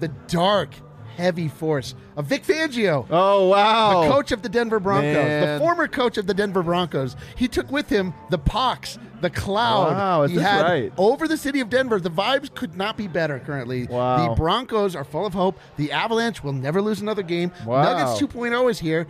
the 0.00 0.08
dark, 0.28 0.70
heavy 1.16 1.48
force 1.48 1.94
of 2.16 2.26
Vic 2.26 2.44
Fangio. 2.44 3.06
Oh 3.10 3.48
wow! 3.48 4.02
The 4.02 4.10
coach 4.10 4.32
of 4.32 4.42
the 4.42 4.48
Denver 4.48 4.80
Broncos, 4.80 5.14
Man. 5.14 5.58
the 5.58 5.64
former 5.64 5.88
coach 5.88 6.18
of 6.18 6.26
the 6.26 6.34
Denver 6.34 6.62
Broncos, 6.62 7.16
he 7.36 7.48
took 7.48 7.70
with 7.70 7.88
him 7.88 8.14
the 8.30 8.38
pox, 8.38 8.98
the 9.20 9.30
cloud. 9.30 9.92
Wow, 9.92 10.22
is 10.22 10.30
he 10.30 10.36
this 10.36 10.46
had 10.46 10.62
right? 10.62 10.92
over 10.96 11.26
the 11.26 11.36
city 11.36 11.60
of 11.60 11.70
Denver. 11.70 11.98
The 11.98 12.10
vibes 12.10 12.54
could 12.54 12.76
not 12.76 12.96
be 12.96 13.08
better 13.08 13.38
currently. 13.40 13.86
Wow. 13.86 14.28
The 14.28 14.34
Broncos 14.34 14.94
are 14.94 15.04
full 15.04 15.26
of 15.26 15.32
hope. 15.32 15.58
The 15.76 15.92
Avalanche 15.92 16.44
will 16.44 16.52
never 16.52 16.80
lose 16.82 17.00
another 17.00 17.22
game. 17.22 17.50
Wow. 17.66 17.82
Nuggets 17.82 18.20
2.0 18.20 18.70
is 18.70 18.78
here. 18.78 19.06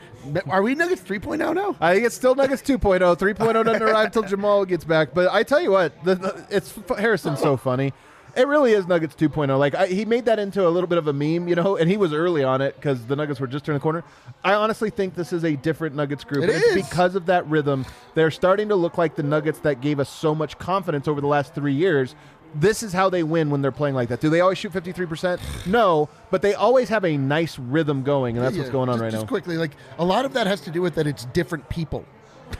Are 0.49 0.63
we 0.63 0.75
Nuggets 0.75 1.03
3.0 1.03 1.55
now? 1.55 1.77
I 1.81 1.95
think 1.95 2.07
it's 2.07 2.15
still 2.15 2.35
Nuggets 2.35 2.63
2.0. 2.63 3.01
3.0 3.01 3.65
doesn't 3.65 3.83
arrive 3.83 4.07
until 4.07 4.23
Jamal 4.23 4.65
gets 4.65 4.85
back. 4.85 5.13
But 5.15 5.33
I 5.33 5.43
tell 5.43 5.61
you 5.61 5.71
what, 5.73 5.93
the, 6.05 6.15
the, 6.15 6.47
it's 6.51 6.75
Harrison's 6.97 7.41
so 7.41 7.57
funny. 7.65 7.93
It 8.37 8.49
really 8.49 8.73
is 8.73 8.87
Nuggets 8.87 9.15
2.0. 9.15 9.59
Like 9.59 9.75
I, 9.75 9.87
he 9.87 10.05
made 10.05 10.25
that 10.25 10.39
into 10.39 10.67
a 10.67 10.71
little 10.71 10.87
bit 10.87 10.99
of 10.99 11.07
a 11.07 11.13
meme, 11.13 11.49
you 11.49 11.55
know, 11.55 11.77
and 11.77 11.91
he 11.91 11.97
was 11.97 12.13
early 12.13 12.43
on 12.43 12.61
it 12.61 12.75
because 12.77 13.07
the 13.07 13.17
Nuggets 13.17 13.41
were 13.41 13.47
just 13.47 13.65
turning 13.65 13.79
the 13.79 13.83
corner. 13.83 14.05
I 14.43 14.55
honestly 14.55 14.91
think 14.91 15.15
this 15.15 15.33
is 15.33 15.45
a 15.45 15.57
different 15.57 15.95
Nuggets 15.95 16.25
group. 16.25 16.45
It 16.45 16.51
it's 16.51 16.65
is. 16.67 16.87
because 16.87 17.15
of 17.15 17.27
that 17.27 17.47
rhythm. 17.47 17.87
They're 18.15 18.31
starting 18.31 18.69
to 18.69 18.77
look 18.77 18.99
like 18.99 19.15
the 19.17 19.23
Nuggets 19.23 19.61
that 19.61 19.81
gave 19.81 20.01
us 20.01 20.09
so 20.09 20.35
much 20.35 20.59
confidence 20.59 21.07
over 21.07 21.21
the 21.21 21.27
last 21.27 21.55
three 21.55 21.75
years. 21.75 22.15
This 22.57 22.83
is 22.85 22.93
how 22.93 23.11
they 23.11 23.25
win 23.25 23.51
when 23.51 23.63
they're 23.63 23.73
playing 23.73 23.97
like 23.97 24.09
that. 24.11 24.21
Do 24.21 24.31
they 24.31 24.41
always 24.41 24.59
shoot 24.59 24.73
53%? 24.73 25.67
No, 25.67 26.09
but 26.31 26.41
they 26.41 26.55
always 26.55 26.89
have 26.89 27.05
a 27.05 27.17
nice 27.17 27.59
rhythm 27.59 28.05
going, 28.05 28.37
and 28.37 28.47
that's 28.47 28.57
what's 28.57 28.71
going 28.71 28.89
on 28.89 28.97
just, 28.97 29.03
right 29.03 29.11
just 29.11 29.25
now. 29.25 29.29
quickly, 29.29 29.57
like 29.57 29.73
a 29.99 30.05
lot 30.05 30.25
of 30.25 30.35
that 30.35 30.47
has 30.47 30.61
to 30.63 30.71
do 30.71 30.81
with 30.81 30.95
that 30.95 31.07
it's 31.07 31.25
different 31.27 31.69
people. 31.69 32.05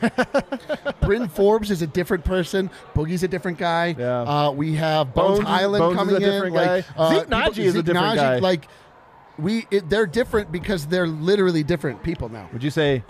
Bryn 1.01 1.27
Forbes 1.27 1.71
is 1.71 1.81
a 1.81 1.87
different 1.87 2.23
person. 2.25 2.69
Boogie's 2.93 3.23
a 3.23 3.27
different 3.27 3.57
guy. 3.57 3.95
Yeah. 3.97 4.21
Uh, 4.21 4.51
we 4.51 4.75
have 4.75 5.13
Bones, 5.13 5.39
Bones- 5.39 5.49
Hyland 5.49 5.81
Bones 5.81 5.93
is 5.93 5.97
coming 5.99 6.15
a 6.15 6.19
different 6.19 6.45
in. 6.47 6.53
Like, 6.53 6.85
uh, 6.97 7.09
Zeke 7.09 7.27
Nnaji 7.27 7.57
is 7.63 7.75
a 7.75 7.83
different 7.83 8.15
guy. 8.15 8.39
Like 8.39 8.67
we, 9.37 9.67
it, 9.71 9.89
they're 9.89 10.05
different 10.07 10.51
because 10.51 10.87
they're 10.87 11.07
literally 11.07 11.63
different 11.63 12.03
people 12.03 12.29
now. 12.29 12.49
Would 12.53 12.63
you 12.63 12.69
say 12.71 13.03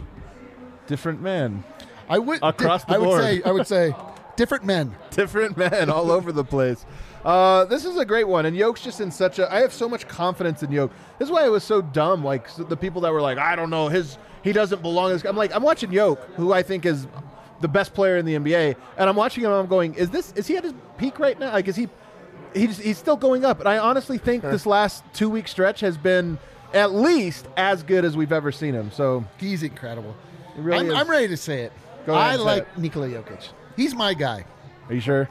different 0.88 1.22
man? 1.22 1.63
I 2.10 2.20
would 2.20 2.39
Across 2.44 2.86
the 2.86 2.94
I 2.94 2.98
would 3.00 3.05
board. 3.05 3.22
say 3.24 3.41
I 3.44 3.51
would 3.51 3.67
say 3.67 3.96
different 4.35 4.63
men. 4.63 4.95
different 5.11 5.57
men 5.57 5.89
all 5.89 6.11
over 6.11 6.31
the 6.31 6.43
place. 6.43 6.85
Uh, 7.23 7.65
this 7.65 7.85
is 7.85 7.97
a 7.97 8.05
great 8.05 8.27
one, 8.27 8.45
and 8.45 8.55
Yoke's 8.55 8.81
just 8.81 9.01
in 9.01 9.09
such 9.09 9.39
a. 9.39 9.51
I 9.51 9.61
have 9.61 9.73
so 9.73 9.89
much 9.89 10.07
confidence 10.07 10.61
in 10.61 10.71
Yoke. 10.71 10.91
This 11.17 11.27
is 11.27 11.31
why 11.31 11.43
I 11.43 11.49
was 11.49 11.63
so 11.63 11.81
dumb. 11.81 12.23
Like 12.23 12.53
the 12.55 12.77
people 12.77 13.01
that 13.01 13.11
were 13.11 13.21
like, 13.21 13.37
I 13.37 13.55
don't 13.55 13.69
know, 13.71 13.87
his 13.87 14.17
he 14.43 14.53
doesn't 14.53 14.81
belong. 14.81 15.19
I'm 15.25 15.35
like, 15.35 15.53
I'm 15.55 15.63
watching 15.63 15.91
Yoke, 15.91 16.19
who 16.35 16.53
I 16.53 16.61
think 16.61 16.85
is 16.85 17.07
the 17.61 17.67
best 17.67 17.93
player 17.95 18.17
in 18.17 18.25
the 18.25 18.35
NBA, 18.35 18.75
and 18.97 19.09
I'm 19.09 19.15
watching 19.15 19.43
him. 19.43 19.51
and 19.51 19.59
I'm 19.59 19.67
going, 19.67 19.95
is 19.95 20.11
this 20.11 20.33
is 20.33 20.45
he 20.45 20.55
at 20.57 20.63
his 20.63 20.73
peak 20.97 21.17
right 21.17 21.39
now? 21.39 21.51
Like, 21.51 21.67
is 21.67 21.75
he? 21.75 21.89
He's 22.53 22.77
he's 22.77 22.97
still 22.97 23.17
going 23.17 23.43
up, 23.43 23.59
and 23.59 23.67
I 23.67 23.79
honestly 23.79 24.17
think 24.17 24.43
this 24.43 24.65
last 24.65 25.03
two 25.13 25.29
week 25.29 25.47
stretch 25.47 25.79
has 25.81 25.97
been 25.97 26.37
at 26.73 26.93
least 26.93 27.47
as 27.57 27.81
good 27.83 28.05
as 28.05 28.15
we've 28.15 28.31
ever 28.31 28.51
seen 28.51 28.73
him. 28.73 28.91
So 28.91 29.25
He's 29.37 29.63
incredible. 29.63 30.15
Really 30.55 30.91
I'm. 30.91 30.95
I'm 30.95 31.09
ready 31.09 31.27
to 31.29 31.37
say 31.37 31.63
it. 31.63 31.73
Ahead 32.07 32.09
I 32.09 32.35
like 32.35 32.61
it. 32.63 32.77
Nikola 32.77 33.07
Jokic. 33.09 33.49
He's 33.75 33.94
my 33.96 34.13
guy. 34.13 34.46
are 34.89 34.94
you 34.96 35.01
sure? 35.01 35.29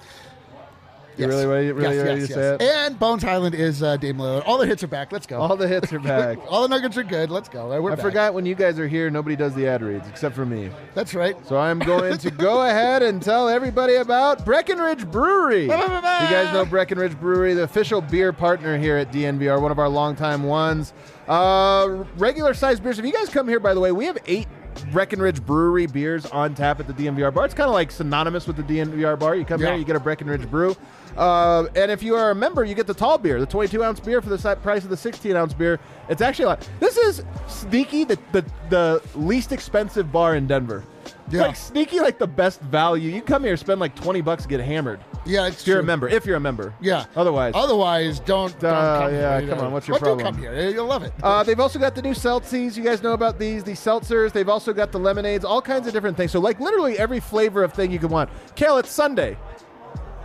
You 1.17 1.27
Yes. 1.27 1.29
really 1.29 1.47
ready, 1.47 1.71
really 1.71 1.97
yes, 1.97 2.05
ready 2.05 2.21
yes, 2.23 2.29
to 2.31 2.35
yes. 2.35 2.59
say 2.59 2.67
it? 2.67 2.75
And 2.75 2.99
Bones 2.99 3.23
Hyland 3.23 3.55
is 3.55 3.85
uh, 3.85 3.97
Dame 3.97 4.17
Lillard. 4.17 4.43
All 4.47 4.59
the 4.59 4.67
hits 4.67 4.83
are 4.83 4.89
back. 4.89 5.13
Let's 5.13 5.29
go. 5.29 5.41
All 5.41 5.55
the 5.57 5.69
hits 5.69 5.93
are 5.93 5.99
back. 6.01 6.39
All 6.51 6.63
the 6.63 6.69
Nuggets 6.69 6.97
are 6.97 7.05
good. 7.05 7.31
Let's 7.31 7.49
go. 7.49 7.69
We're 7.81 7.93
I 7.93 7.95
back. 7.95 8.03
forgot 8.05 8.35
when 8.35 8.45
you 8.45 8.57
guys 8.57 8.81
are 8.81 8.89
here, 8.89 9.11
nobody 9.11 9.37
does 9.37 9.55
the 9.55 9.65
ad 9.69 9.81
reads 9.81 10.09
except 10.09 10.35
for 10.35 10.45
me. 10.45 10.71
That's 10.95 11.15
right. 11.15 11.37
So 11.47 11.57
I'm 11.57 11.79
going 11.79 12.19
to 12.19 12.31
go 12.33 12.63
ahead 12.69 13.05
and 13.05 13.23
tell 13.23 13.49
everybody 13.49 13.95
about 13.95 14.45
Breckenridge 14.45 15.09
Brewery. 15.09 15.63
you 15.67 15.69
guys 15.69 16.53
know 16.53 16.65
Breckenridge 16.65 17.17
Brewery, 17.21 17.55
the 17.55 17.63
official 17.63 18.01
beer 18.01 18.33
partner 18.33 18.77
here 18.77 18.97
at 18.97 19.13
DNVR, 19.13 19.63
one 19.63 19.71
of 19.71 19.79
our 19.79 19.89
longtime 19.89 20.43
ones. 20.43 20.93
Uh, 21.29 22.03
regular 22.17 22.55
size 22.55 22.81
beers. 22.81 22.99
If 22.99 23.05
you 23.05 23.13
guys 23.13 23.29
come 23.29 23.47
here, 23.47 23.61
by 23.61 23.73
the 23.73 23.79
way, 23.81 23.93
we 23.93 24.07
have 24.07 24.19
eight 24.27 24.49
Breckenridge 24.93 25.45
Brewery 25.45 25.87
beers 25.87 26.27
on 26.27 26.55
tap 26.55 26.81
at 26.81 26.87
the 26.87 26.93
DNVR 26.93 27.33
bar. 27.33 27.45
It's 27.45 27.55
kind 27.55 27.69
of 27.69 27.75
like 27.75 27.91
synonymous 27.91 28.47
with 28.47 28.57
the 28.57 28.63
DNVR 28.63 29.19
bar. 29.19 29.35
You 29.37 29.45
come 29.45 29.61
Yeah. 29.61 29.69
here, 29.69 29.77
you 29.77 29.85
get 29.85 29.97
a 29.97 30.01
Breckenridge 30.01 30.49
brew. 30.51 30.77
Uh, 31.17 31.67
and 31.77 31.91
if 31.91 32.03
you 32.03 32.15
are 32.17 32.31
a 32.31 32.35
member, 32.35 32.65
you 32.65 32.75
get 32.75 32.87
the 32.87 32.95
tall 32.95 33.19
beer, 33.19 33.39
the 33.39 33.47
22 33.47 33.83
ounce 33.85 34.01
beer 34.01 34.21
for 34.21 34.29
the 34.29 34.57
price 34.63 34.85
of 34.85 34.91
the 34.91 34.97
16 34.97 35.37
ounce 35.37 35.55
beer. 35.55 35.79
It's 36.09 36.21
actually 36.23 36.47
a 36.47 36.49
lot. 36.49 36.69
This 36.81 36.97
is 36.97 37.23
sneaky, 37.47 38.05
the, 38.05 38.19
the, 38.33 38.45
the 38.71 39.03
least 39.15 39.53
expensive 39.53 40.11
bar 40.11 40.35
in 40.35 40.47
Denver. 40.47 40.83
Yeah. 41.31 41.43
like 41.43 41.57
sneaky, 41.57 42.01
like 42.01 42.19
the 42.19 42.27
best 42.27 42.61
value. 42.61 43.11
You 43.11 43.23
come 43.23 43.45
here, 43.45 43.57
spend 43.57 43.81
like 43.81 43.95
20 43.97 44.21
bucks, 44.21 44.45
get 44.45 44.61
hammered. 44.61 45.01
Yeah, 45.25 45.47
it's 45.47 45.63
If 45.63 45.67
you're 45.69 45.81
a 45.81 45.83
member, 45.83 46.07
if 46.09 46.27
you're 46.27 46.37
a 46.37 46.41
member. 46.41 46.75
Yeah. 46.83 47.07
Otherwise. 47.17 47.55
Otherwise, 47.57 48.21
don't. 48.21 48.59
don't 48.61 48.75
Uh, 48.75 48.99
come 49.01 49.15
yeah, 49.15 49.41
here. 49.41 49.49
come 49.49 49.61
on, 49.61 49.73
what's 49.73 49.89
your 49.89 49.99
do 49.99 50.05
problem? 50.05 50.27
come 50.27 50.37
here. 50.39 50.69
You'll 50.69 50.87
love 50.87 51.03
it. 51.03 51.15
Uh, 51.23 51.43
they've 51.43 51.59
also 51.59 51.79
got 51.79 51.95
the 51.95 52.03
new 52.03 52.13
seltzies. 52.13 52.77
You 52.77 52.83
guys 52.85 53.03
know 53.03 53.15
about 53.15 53.39
these, 53.39 53.65
the 53.65 53.73
seltzers. 53.73 54.33
They've 54.33 54.49
also 54.51 54.75
got 54.75 54.93
the 54.93 54.99
lemonades, 54.99 55.45
all 55.47 55.63
kinds 55.63 55.87
of 55.87 55.95
different 55.95 56.17
things. 56.19 56.31
So, 56.31 56.41
like, 56.41 56.61
literally 56.61 56.99
every 56.99 57.21
flavor 57.21 57.63
of 57.65 57.73
thing 57.73 57.91
you 57.91 57.99
can 57.99 58.11
want. 58.11 58.29
Kale, 58.55 58.77
it's 58.77 58.91
Sunday. 58.91 59.39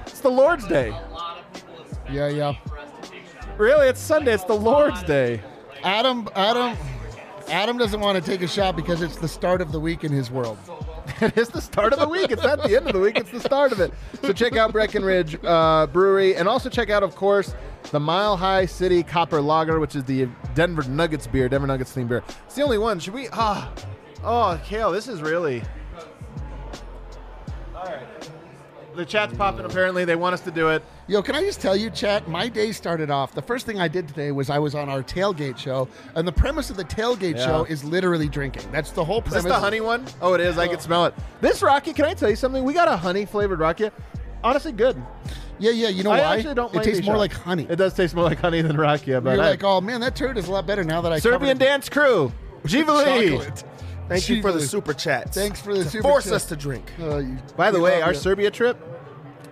It's 0.06 0.20
the 0.20 0.30
Lord's 0.30 0.68
Day. 0.68 0.94
yeah, 2.12 2.28
yeah. 2.28 2.56
Really, 3.58 3.88
it's 3.88 4.02
Sunday. 4.02 4.34
It's 4.34 4.44
the 4.44 4.54
Lord's 4.54 5.02
Day. 5.04 5.42
Adam, 5.84 6.28
Adam, 6.36 6.78
Adam 7.48 7.78
doesn't 7.78 8.00
want 8.02 8.22
to 8.22 8.32
take 8.32 8.42
a 8.42 8.48
shot 8.48 8.76
because 8.76 9.02
it's 9.02 9.16
the 9.18 9.28
start 9.28 9.62
of 9.62 9.72
the 9.72 9.80
week 9.80 10.04
in 10.04 10.12
his 10.12 10.30
world. 10.30 10.58
it 11.22 11.38
is 11.38 11.50
the 11.50 11.62
start 11.62 11.94
of 11.94 12.00
the 12.00 12.08
week. 12.08 12.32
It's 12.32 12.44
not 12.44 12.64
the 12.64 12.76
end 12.76 12.88
of 12.88 12.94
the 12.94 13.00
week. 13.00 13.18
It's 13.18 13.32
the 13.32 13.40
start 13.40 13.72
of 13.72 13.80
it. 13.80 13.94
So 14.22 14.34
check 14.34 14.56
out 14.56 14.72
Breckenridge 14.72 15.38
uh, 15.44 15.88
Brewery, 15.88 16.36
and 16.36 16.48
also 16.48 16.70
check 16.70 16.90
out, 16.90 17.04
of 17.04 17.16
course, 17.16 17.56
the 17.92 18.00
Mile 18.00 18.38
High 18.38 18.66
City 18.66 19.04
Copper 19.04 19.42
Lager, 19.42 19.80
which 19.80 19.96
is 19.96 20.04
the 20.04 20.28
Denver 20.54 20.84
Nuggets 20.84 21.28
beer, 21.28 21.50
Denver 21.50 21.68
Nuggets 21.68 21.94
themed 21.94 22.10
beer. 22.10 22.24
It's 22.46 22.56
the 22.56 22.62
only 22.62 22.78
one. 22.78 23.00
Should 23.00 23.14
we? 23.14 23.30
Ah, 23.32 23.72
oh, 24.24 24.60
Kale, 24.66 24.92
this 24.92 25.08
is 25.08 25.22
really. 25.22 25.64
All 27.76 27.86
right. 27.86 28.30
The 28.96 29.06
chat's 29.06 29.34
popping. 29.38 29.66
Apparently, 29.66 30.04
they 30.04 30.16
want 30.16 30.34
us 30.34 30.42
to 30.42 30.52
do 30.52 30.70
it. 30.70 30.84
Yo, 31.08 31.22
can 31.22 31.36
I 31.36 31.42
just 31.44 31.62
tell 31.62 31.76
you, 31.76 31.90
chat? 31.90 32.28
My 32.28 32.50
day 32.50 32.72
started 32.72 33.10
off. 33.10 33.34
The 33.34 33.42
first 33.42 33.66
thing 33.66 33.80
I 33.80 33.88
did 33.88 34.08
today 34.08 34.32
was 34.32 34.50
I 34.50 34.60
was 34.60 34.76
on 34.76 34.90
our 34.90 35.02
tailgate 35.04 35.58
show, 35.58 35.88
and 36.16 36.28
the 36.28 36.32
premise 36.32 36.70
of 36.70 36.76
the 36.76 36.84
tailgate 36.84 37.38
Yeah. 37.38 37.46
show 37.46 37.64
is 37.66 37.84
literally 37.84 38.28
drinking. 38.28 38.64
That's 38.72 38.92
the 38.92 39.04
whole 39.06 39.22
premise. 39.22 39.38
Is 39.38 39.44
premise. 39.44 39.56
this 39.58 39.60
the 39.62 39.64
honey 39.66 39.82
one? 39.82 40.06
Oh, 40.22 40.34
it 40.34 40.42
is. 40.42 40.58
I 40.58 40.68
can 40.68 40.80
smell 40.80 41.06
it. 41.06 41.14
This 41.40 41.62
Rocky, 41.62 41.94
can 41.94 42.06
I 42.06 42.14
tell 42.14 42.30
you 42.30 42.36
something? 42.36 42.64
We 42.64 42.74
got 42.74 42.88
a 42.88 42.98
honey 42.98 43.26
flavored 43.26 43.60
Rocky. 43.60 43.90
Honestly, 44.44 44.72
good. 44.72 45.02
Yeah, 45.60 45.72
yeah. 45.72 45.90
You 45.90 46.04
know 46.04 46.12
I 46.12 46.22
why? 46.22 46.36
actually 46.38 46.56
don't 46.56 46.72
it 46.74 46.76
mind 46.76 46.86
tastes 46.86 47.00
these 47.00 47.06
more 47.06 47.16
shots. 47.16 47.20
like 47.36 47.44
honey. 47.44 47.68
It 47.70 47.76
does 47.76 47.94
taste 47.94 48.16
more 48.16 48.24
like 48.26 48.40
honey 48.40 48.62
than 48.62 48.76
Rakia, 48.76 49.24
but 49.24 49.36
You're 49.36 49.44
I- 49.46 49.50
like, 49.52 49.64
oh 49.64 49.82
man, 49.82 50.02
that 50.02 50.16
turd 50.16 50.38
is 50.38 50.48
a 50.48 50.52
lot 50.52 50.66
better 50.66 50.84
now 50.84 51.02
that 51.02 51.12
I 51.14 51.20
Serbian 51.20 51.40
covered 51.42 51.52
it 51.52 51.60
dance 51.66 51.90
crew, 51.90 52.32
Jivali. 52.64 53.38
chocolate. 53.38 53.64
Thank 54.10 54.28
you 54.30 54.42
for 54.42 54.52
the 54.52 54.60
super 54.62 54.94
chats. 54.94 55.36
Thanks 55.38 55.62
for 55.62 55.74
the 55.74 55.84
to 55.84 55.90
super 55.90 56.04
force 56.04 56.32
us 56.32 56.46
to 56.46 56.56
drink. 56.56 56.92
Uh, 57.00 57.18
you- 57.20 57.38
By 57.56 57.72
the 57.72 57.78
we 57.78 57.84
way, 57.86 58.00
love 58.00 58.08
our 58.08 58.14
you. 58.14 58.20
Serbia 58.20 58.52
trip 58.52 58.78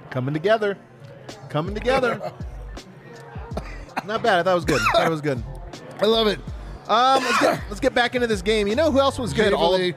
coming 0.09 0.33
together, 0.33 0.77
coming 1.49 1.73
together. 1.75 2.33
Not 4.05 4.23
bad. 4.23 4.39
I 4.39 4.43
thought 4.43 4.51
it 4.51 4.55
was 4.55 4.65
good. 4.65 4.81
I 4.81 4.91
thought 4.97 5.07
it 5.07 5.11
was 5.11 5.21
good. 5.21 5.43
I 6.01 6.05
love 6.05 6.27
it. 6.27 6.39
Um, 6.87 7.21
let's 7.21 7.39
get 7.41 7.61
let's 7.67 7.79
get 7.81 7.93
back 7.93 8.15
into 8.15 8.27
this 8.27 8.41
game. 8.41 8.65
You 8.67 8.75
know 8.77 8.89
who 8.91 8.99
else 9.01 9.19
was 9.19 9.33
good? 9.33 9.51
All, 9.51 9.73
all 9.73 9.77
we 9.77 9.93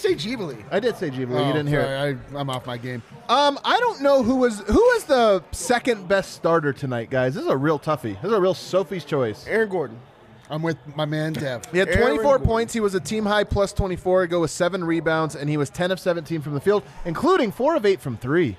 say 0.00 0.14
Jivali. 0.14 0.64
I 0.70 0.80
did 0.80 0.96
say. 0.96 1.08
Oh, 1.08 1.12
you 1.12 1.52
didn't 1.52 1.66
hear 1.66 1.80
it. 1.80 2.18
I, 2.34 2.38
I'm 2.38 2.48
off 2.48 2.64
my 2.66 2.78
game. 2.78 3.02
Um, 3.28 3.58
I 3.62 3.78
don't 3.78 4.00
know 4.00 4.22
who 4.22 4.36
was 4.36 4.60
who 4.60 4.72
was 4.80 5.04
the 5.04 5.44
second 5.52 6.08
best 6.08 6.32
starter 6.32 6.72
tonight, 6.72 7.10
guys. 7.10 7.34
This 7.34 7.42
is 7.44 7.50
a 7.50 7.56
real 7.56 7.78
toughie. 7.78 8.14
This 8.22 8.30
is 8.30 8.32
a 8.32 8.40
real 8.40 8.54
Sophie's 8.54 9.04
choice. 9.04 9.46
Aaron 9.46 9.68
Gordon. 9.68 10.00
I'm 10.50 10.62
with 10.62 10.76
my 10.96 11.04
man 11.04 11.32
Dev. 11.32 11.64
He 11.72 11.78
had 11.78 11.92
24 11.92 12.22
Gordon. 12.22 12.46
points. 12.46 12.72
He 12.72 12.80
was 12.80 12.94
a 12.94 13.00
team 13.00 13.24
high 13.24 13.44
plus 13.44 13.72
24. 13.72 14.26
Go 14.26 14.40
with 14.40 14.50
seven 14.50 14.82
rebounds, 14.84 15.36
and 15.36 15.48
he 15.48 15.56
was 15.56 15.70
10 15.70 15.90
of 15.92 16.00
17 16.00 16.40
from 16.42 16.54
the 16.54 16.60
field, 16.60 16.82
including 17.04 17.52
four 17.52 17.76
of 17.76 17.86
eight 17.86 18.00
from 18.00 18.16
three. 18.16 18.56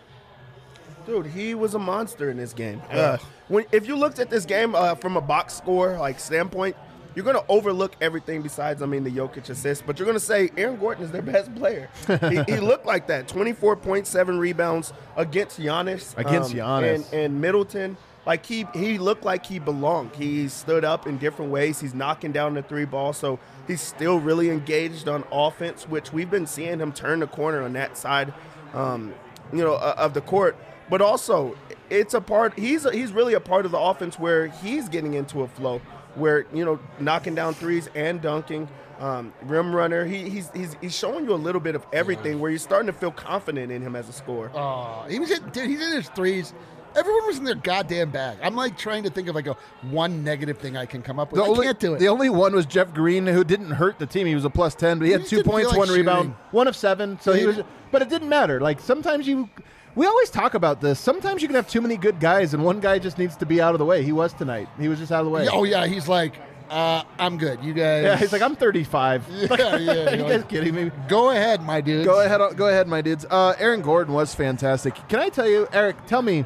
Dude, 1.05 1.25
he 1.25 1.55
was 1.55 1.73
a 1.73 1.79
monster 1.79 2.29
in 2.29 2.37
this 2.37 2.53
game. 2.53 2.81
Uh, 2.91 3.17
when 3.47 3.65
if 3.71 3.87
you 3.87 3.95
looked 3.95 4.19
at 4.19 4.29
this 4.29 4.45
game 4.45 4.75
uh, 4.75 4.95
from 4.95 5.17
a 5.17 5.21
box 5.21 5.53
score 5.55 5.97
like 5.97 6.19
standpoint, 6.19 6.75
you're 7.15 7.25
gonna 7.25 7.43
overlook 7.49 7.93
everything 7.99 8.41
besides, 8.41 8.81
I 8.81 8.85
mean, 8.85 9.03
the 9.03 9.09
Jokic 9.11 9.49
assist, 9.49 9.85
but 9.85 9.99
you're 9.99 10.05
gonna 10.05 10.19
say 10.19 10.49
Aaron 10.55 10.77
Gordon 10.77 11.03
is 11.03 11.11
their 11.11 11.21
best 11.33 11.53
player. 11.55 11.89
he, 12.29 12.43
he 12.53 12.59
looked 12.61 12.85
like 12.85 13.07
that. 13.07 13.27
24.7 13.27 14.39
rebounds 14.39 14.93
against 15.17 15.59
Giannis. 15.59 16.17
um, 16.17 16.25
Against 16.25 16.53
Giannis. 16.53 16.95
and, 16.95 17.13
and 17.13 17.41
Middleton. 17.41 17.97
Like 18.25 18.45
he 18.45 18.67
he 18.73 18.97
looked 18.99 19.23
like 19.25 19.45
he 19.45 19.57
belonged. 19.59 20.15
He 20.15 20.47
stood 20.47 20.85
up 20.85 21.07
in 21.07 21.17
different 21.17 21.51
ways. 21.51 21.79
He's 21.81 21.93
knocking 21.95 22.31
down 22.31 22.53
the 22.53 22.61
three 22.61 22.85
ball, 22.85 23.13
so 23.13 23.39
he's 23.67 23.81
still 23.81 24.19
really 24.19 24.49
engaged 24.49 25.07
on 25.07 25.23
offense, 25.31 25.87
which 25.87 26.13
we've 26.13 26.29
been 26.29 26.45
seeing 26.45 26.79
him 26.79 26.91
turn 26.91 27.19
the 27.21 27.27
corner 27.27 27.63
on 27.63 27.73
that 27.73 27.97
side, 27.97 28.33
um, 28.73 29.13
you 29.51 29.63
know, 29.63 29.75
of 29.77 30.13
the 30.13 30.21
court. 30.21 30.55
But 30.89 31.01
also, 31.01 31.57
it's 31.89 32.13
a 32.13 32.21
part. 32.21 32.57
He's 32.59 32.85
a, 32.85 32.91
he's 32.91 33.11
really 33.11 33.33
a 33.33 33.39
part 33.39 33.65
of 33.65 33.71
the 33.71 33.79
offense 33.79 34.19
where 34.19 34.47
he's 34.47 34.87
getting 34.87 35.15
into 35.15 35.41
a 35.41 35.47
flow, 35.47 35.81
where 36.15 36.45
you 36.53 36.63
know 36.63 36.79
knocking 36.99 37.33
down 37.33 37.53
threes 37.55 37.89
and 37.95 38.21
dunking. 38.21 38.67
um, 38.99 39.33
rim 39.41 39.75
runner. 39.75 40.05
He, 40.05 40.29
he's, 40.29 40.51
he's 40.53 40.75
he's 40.79 40.95
showing 40.95 41.25
you 41.25 41.33
a 41.33 41.41
little 41.41 41.61
bit 41.61 41.73
of 41.73 41.85
everything 41.91 42.39
where 42.39 42.51
you're 42.51 42.59
starting 42.59 42.85
to 42.85 42.93
feel 42.93 43.11
confident 43.11 43.71
in 43.71 43.81
him 43.81 43.95
as 43.95 44.07
a 44.09 44.13
scorer. 44.13 44.51
Oh, 44.53 45.05
he 45.09 45.17
was 45.19 45.29
dude. 45.51 45.69
He's 45.69 45.81
in 45.81 45.93
his 45.93 46.09
threes. 46.09 46.53
Everyone 46.95 47.25
was 47.27 47.37
in 47.37 47.43
their 47.43 47.55
goddamn 47.55 48.11
bag. 48.11 48.37
I'm 48.43 48.55
like 48.55 48.77
trying 48.77 49.03
to 49.03 49.09
think 49.09 49.27
of 49.27 49.35
like 49.35 49.47
a 49.47 49.55
one 49.89 50.23
negative 50.23 50.57
thing 50.57 50.75
I 50.75 50.85
can 50.85 51.01
come 51.01 51.19
up 51.19 51.31
with. 51.31 51.39
The 51.39 51.45
I 51.45 51.49
only, 51.49 51.65
can't 51.65 51.79
do 51.79 51.93
it. 51.93 51.99
the 51.99 52.09
only 52.09 52.29
one 52.29 52.53
was 52.53 52.65
Jeff 52.65 52.93
Green, 52.93 53.25
who 53.27 53.43
didn't 53.43 53.71
hurt 53.71 53.97
the 53.99 54.05
team. 54.05 54.27
He 54.27 54.35
was 54.35 54.45
a 54.45 54.49
plus 54.49 54.75
ten, 54.75 54.99
but 54.99 55.05
he 55.05 55.11
had 55.11 55.25
two 55.25 55.43
points, 55.43 55.69
like 55.69 55.77
one 55.77 55.89
rebound, 55.89 56.35
one 56.51 56.67
of 56.67 56.75
seven. 56.75 57.19
So 57.21 57.33
he 57.33 57.41
Yeah. 57.41 57.47
was, 57.47 57.59
but 57.91 58.01
it 58.01 58.09
didn't 58.09 58.29
matter. 58.29 58.59
Like 58.59 58.79
sometimes 58.79 59.27
you, 59.27 59.49
we 59.95 60.05
always 60.05 60.29
talk 60.29 60.53
about 60.53 60.81
this. 60.81 60.99
Sometimes 60.99 61.41
you 61.41 61.47
can 61.47 61.55
have 61.55 61.67
too 61.69 61.81
many 61.81 61.97
good 61.97 62.19
guys, 62.19 62.53
and 62.53 62.63
one 62.63 62.79
guy 62.79 62.99
just 62.99 63.17
needs 63.17 63.35
to 63.37 63.45
be 63.45 63.61
out 63.61 63.73
of 63.73 63.79
the 63.79 63.85
way. 63.85 64.03
He 64.03 64.11
was 64.11 64.33
tonight. 64.33 64.67
He 64.79 64.87
was 64.87 64.99
just 64.99 65.11
out 65.11 65.19
of 65.21 65.25
the 65.25 65.31
way. 65.31 65.47
Oh 65.51 65.63
yeah, 65.63 65.87
he's 65.87 66.07
like, 66.07 66.35
uh, 66.69 67.03
I'm 67.19 67.37
good. 67.37 67.63
You 67.63 67.73
guys. 67.73 68.03
Yeah, 68.03 68.15
he's 68.17 68.31
like, 68.33 68.41
I'm 68.41 68.55
35. 68.55 69.25
Yeah, 69.31 69.47
yeah, 69.49 69.75
Are 70.11 70.15
you 70.15 70.23
guys 70.23 70.43
kidding 70.47 70.73
me? 70.75 70.91
go 71.09 71.29
ahead, 71.31 71.61
my 71.63 71.81
dudes. 71.81 72.05
Go 72.05 72.21
ahead, 72.21 72.57
go 72.57 72.67
ahead, 72.67 72.87
my 72.87 73.01
dudes. 73.01 73.25
Uh, 73.29 73.53
Aaron 73.59 73.81
Gordon 73.81 74.13
was 74.13 74.33
fantastic. 74.35 74.95
Can 75.09 75.19
I 75.19 75.29
tell 75.29 75.47
you, 75.49 75.67
Eric? 75.73 76.05
Tell 76.05 76.21
me, 76.21 76.45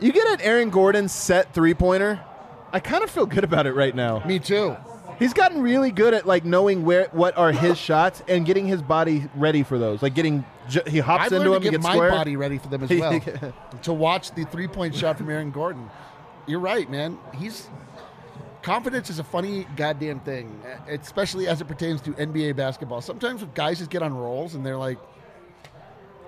you 0.00 0.12
get 0.12 0.26
an 0.28 0.40
Aaron 0.40 0.70
Gordon 0.70 1.08
set 1.08 1.52
three 1.54 1.74
pointer. 1.74 2.20
I 2.72 2.80
kind 2.80 3.02
of 3.02 3.10
feel 3.10 3.26
good 3.26 3.44
about 3.44 3.66
it 3.66 3.72
right 3.72 3.94
now. 3.94 4.22
Me 4.26 4.38
too. 4.38 4.76
He's 5.18 5.32
gotten 5.32 5.62
really 5.62 5.90
good 5.90 6.14
at 6.14 6.26
like 6.26 6.44
knowing 6.44 6.84
where 6.84 7.06
what 7.12 7.36
are 7.36 7.50
his 7.50 7.76
shots 7.76 8.22
and 8.28 8.46
getting 8.46 8.66
his 8.66 8.82
body 8.82 9.28
ready 9.34 9.64
for 9.64 9.76
those. 9.78 10.00
Like 10.00 10.14
getting, 10.14 10.44
he 10.86 10.98
hops 11.00 11.24
I've 11.26 11.32
into 11.32 11.50
learned 11.50 11.54
him, 11.56 11.60
to 11.62 11.64
he 11.64 11.70
get 11.70 11.70
gets 11.78 11.84
my 11.84 11.92
square. 11.94 12.10
body 12.10 12.36
ready 12.36 12.58
for 12.58 12.68
them 12.68 12.84
as 12.84 12.90
well. 12.90 13.54
to 13.82 13.92
watch 13.92 14.32
the 14.34 14.44
three 14.44 14.68
point 14.68 14.94
shot 14.94 15.18
from 15.18 15.28
Aaron 15.28 15.50
Gordon. 15.50 15.90
You're 16.46 16.60
right, 16.60 16.88
man. 16.88 17.18
He's 17.34 17.68
confidence 18.62 19.10
is 19.10 19.18
a 19.18 19.24
funny 19.24 19.66
goddamn 19.76 20.20
thing, 20.20 20.60
especially 20.88 21.48
as 21.48 21.60
it 21.60 21.66
pertains 21.66 22.00
to 22.02 22.12
NBA 22.12 22.54
basketball. 22.54 23.00
Sometimes 23.00 23.44
guys 23.54 23.78
just 23.78 23.90
get 23.90 24.02
on 24.02 24.14
rolls 24.14 24.54
and 24.54 24.64
they're 24.64 24.76
like, 24.76 24.98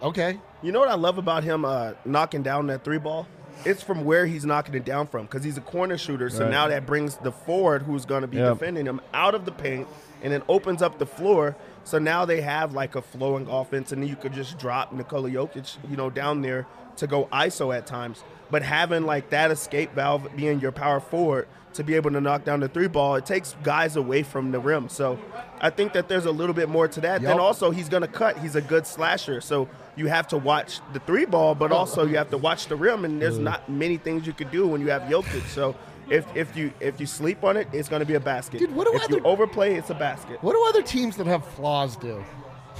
okay, 0.02 0.40
You 0.62 0.72
know 0.72 0.80
what 0.80 0.88
I 0.88 0.94
love 0.94 1.18
about 1.18 1.44
him 1.44 1.64
uh, 1.64 1.92
knocking 2.04 2.42
down 2.42 2.66
that 2.68 2.82
three 2.84 2.98
ball? 2.98 3.26
It's 3.64 3.82
from 3.82 4.04
where 4.04 4.26
he's 4.26 4.44
knocking 4.44 4.74
it 4.74 4.84
down 4.84 5.06
from 5.06 5.22
because 5.26 5.44
he's 5.44 5.56
a 5.58 5.62
corner 5.62 5.98
shooter. 5.98 6.30
So 6.30 6.44
Right. 6.44 6.50
now 6.50 6.68
that 6.68 6.86
brings 6.86 7.16
the 7.16 7.32
forward 7.32 7.82
who's 7.82 8.04
going 8.04 8.22
to 8.22 8.28
be 8.28 8.38
Yep. 8.38 8.54
defending 8.58 8.86
him 8.86 9.00
out 9.12 9.34
of 9.34 9.44
the 9.44 9.52
paint 9.52 9.86
and 10.22 10.32
then 10.32 10.42
opens 10.48 10.82
up 10.82 10.98
the 10.98 11.06
floor. 11.06 11.56
So 11.84 11.98
now 11.98 12.24
they 12.24 12.40
have 12.42 12.72
like 12.74 12.94
a 12.94 13.02
flowing 13.02 13.46
offense, 13.48 13.90
and 13.92 14.06
you 14.06 14.16
could 14.16 14.32
just 14.34 14.58
drop 14.58 14.92
Nikola 14.92 15.30
Jokic, 15.30 15.76
you 15.90 15.96
know, 15.96 16.10
down 16.10 16.42
there 16.42 16.66
to 16.96 17.06
go 17.06 17.26
ISO 17.32 17.74
at 17.74 17.86
times. 17.86 18.22
But 18.50 18.62
having 18.62 19.06
like 19.06 19.30
that 19.30 19.50
escape 19.50 19.94
valve 19.94 20.28
being 20.36 20.60
your 20.60 20.72
power 20.72 21.00
forward 21.00 21.48
to 21.72 21.84
be 21.84 21.94
able 21.94 22.10
to 22.10 22.20
knock 22.20 22.44
down 22.44 22.60
the 22.60 22.68
three 22.68 22.88
ball, 22.88 23.14
it 23.14 23.24
takes 23.24 23.54
guys 23.62 23.96
away 23.96 24.22
from 24.22 24.50
the 24.52 24.58
rim. 24.58 24.88
So 24.88 25.18
I 25.60 25.70
think 25.70 25.92
that 25.94 26.08
there's 26.08 26.26
a 26.26 26.32
little 26.32 26.54
bit 26.54 26.68
more 26.68 26.88
to 26.88 27.00
that. 27.02 27.22
Then 27.22 27.38
also 27.38 27.70
he's 27.70 27.88
going 27.88 28.02
to 28.02 28.08
cut. 28.08 28.38
He's 28.38 28.56
a 28.56 28.60
good 28.60 28.86
slasher. 28.86 29.40
So 29.40 29.68
you 29.96 30.06
have 30.06 30.28
to 30.28 30.38
watch 30.38 30.80
the 30.92 31.00
three 31.00 31.24
ball, 31.24 31.54
but 31.54 31.72
oh. 31.72 31.76
also 31.76 32.06
you 32.06 32.16
have 32.16 32.30
to 32.30 32.38
watch 32.38 32.66
the 32.66 32.76
rim. 32.76 33.04
And 33.04 33.20
there's 33.20 33.38
not 33.38 33.68
many 33.68 33.96
things 33.96 34.26
you 34.26 34.32
could 34.32 34.50
do 34.50 34.66
when 34.66 34.80
you 34.80 34.90
have 34.90 35.02
Jokic. 35.02 35.46
So 35.48 35.76
if, 36.08 36.24
if 36.34 36.56
you 36.56 36.72
if 36.80 37.00
you 37.00 37.06
sleep 37.06 37.44
on 37.44 37.56
it, 37.56 37.68
it's 37.72 37.88
going 37.88 38.00
to 38.00 38.06
be 38.06 38.14
a 38.14 38.20
basket. 38.20 38.58
Dude, 38.58 38.74
what 38.74 38.86
do 38.86 38.94
if 38.94 39.08
you 39.08 39.16
other- 39.18 39.26
overplay, 39.26 39.74
it's 39.74 39.90
a 39.90 39.94
basket. 39.94 40.42
what 40.42 40.52
do 40.52 40.64
other 40.68 40.82
teams 40.82 41.16
that 41.16 41.26
have 41.26 41.46
flaws 41.46 41.96
do? 41.96 42.24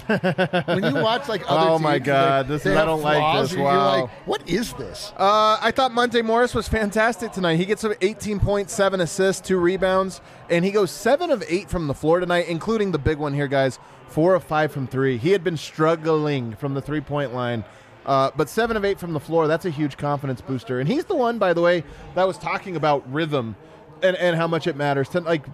when 0.66 0.84
you 0.84 1.02
watch 1.02 1.28
like 1.28 1.42
other 1.48 1.70
Oh, 1.70 1.78
my 1.78 1.94
teams, 1.98 2.06
God, 2.06 2.46
they- 2.46 2.54
this 2.54 2.62
they 2.64 2.72
is- 2.72 2.76
I 2.78 2.84
don't 2.84 3.02
like 3.02 3.42
this. 3.48 3.56
Wow. 3.56 3.62
You're 3.96 4.00
like, 4.02 4.10
what 4.26 4.48
is 4.48 4.72
this? 4.74 5.12
Uh, 5.16 5.58
I 5.60 5.70
thought 5.70 5.92
Monte 5.92 6.22
Morris 6.22 6.54
was 6.54 6.68
fantastic 6.68 7.32
tonight. 7.32 7.56
He 7.56 7.64
gets 7.66 7.82
18.7 7.84 9.00
assists, 9.00 9.46
two 9.46 9.58
rebounds, 9.58 10.20
and 10.48 10.64
he 10.64 10.70
goes 10.70 10.90
seven 10.90 11.30
of 11.30 11.42
eight 11.48 11.68
from 11.70 11.86
the 11.86 11.94
floor 11.94 12.20
tonight, 12.20 12.46
including 12.48 12.92
the 12.92 12.98
big 12.98 13.18
one 13.18 13.34
here, 13.34 13.48
guys. 13.48 13.78
Four 14.08 14.34
of 14.34 14.42
five 14.42 14.72
from 14.72 14.86
three. 14.88 15.18
He 15.18 15.30
had 15.30 15.44
been 15.44 15.56
struggling 15.56 16.54
from 16.56 16.74
the 16.74 16.82
three 16.82 17.00
point 17.00 17.32
line. 17.34 17.64
Uh, 18.06 18.30
but 18.34 18.48
seven 18.48 18.76
of 18.76 18.84
eight 18.84 18.98
from 18.98 19.12
the 19.12 19.20
floor, 19.20 19.46
that's 19.46 19.66
a 19.66 19.70
huge 19.70 19.96
confidence 19.96 20.40
booster. 20.40 20.80
And 20.80 20.88
he's 20.88 21.04
the 21.04 21.14
one, 21.14 21.38
by 21.38 21.52
the 21.52 21.60
way, 21.60 21.84
that 22.14 22.26
was 22.26 22.38
talking 22.38 22.74
about 22.74 23.08
rhythm 23.12 23.54
and, 24.02 24.16
and 24.16 24.34
how 24.36 24.46
much 24.48 24.66
it 24.66 24.74
matters. 24.74 25.08
To, 25.10 25.20
like, 25.20 25.44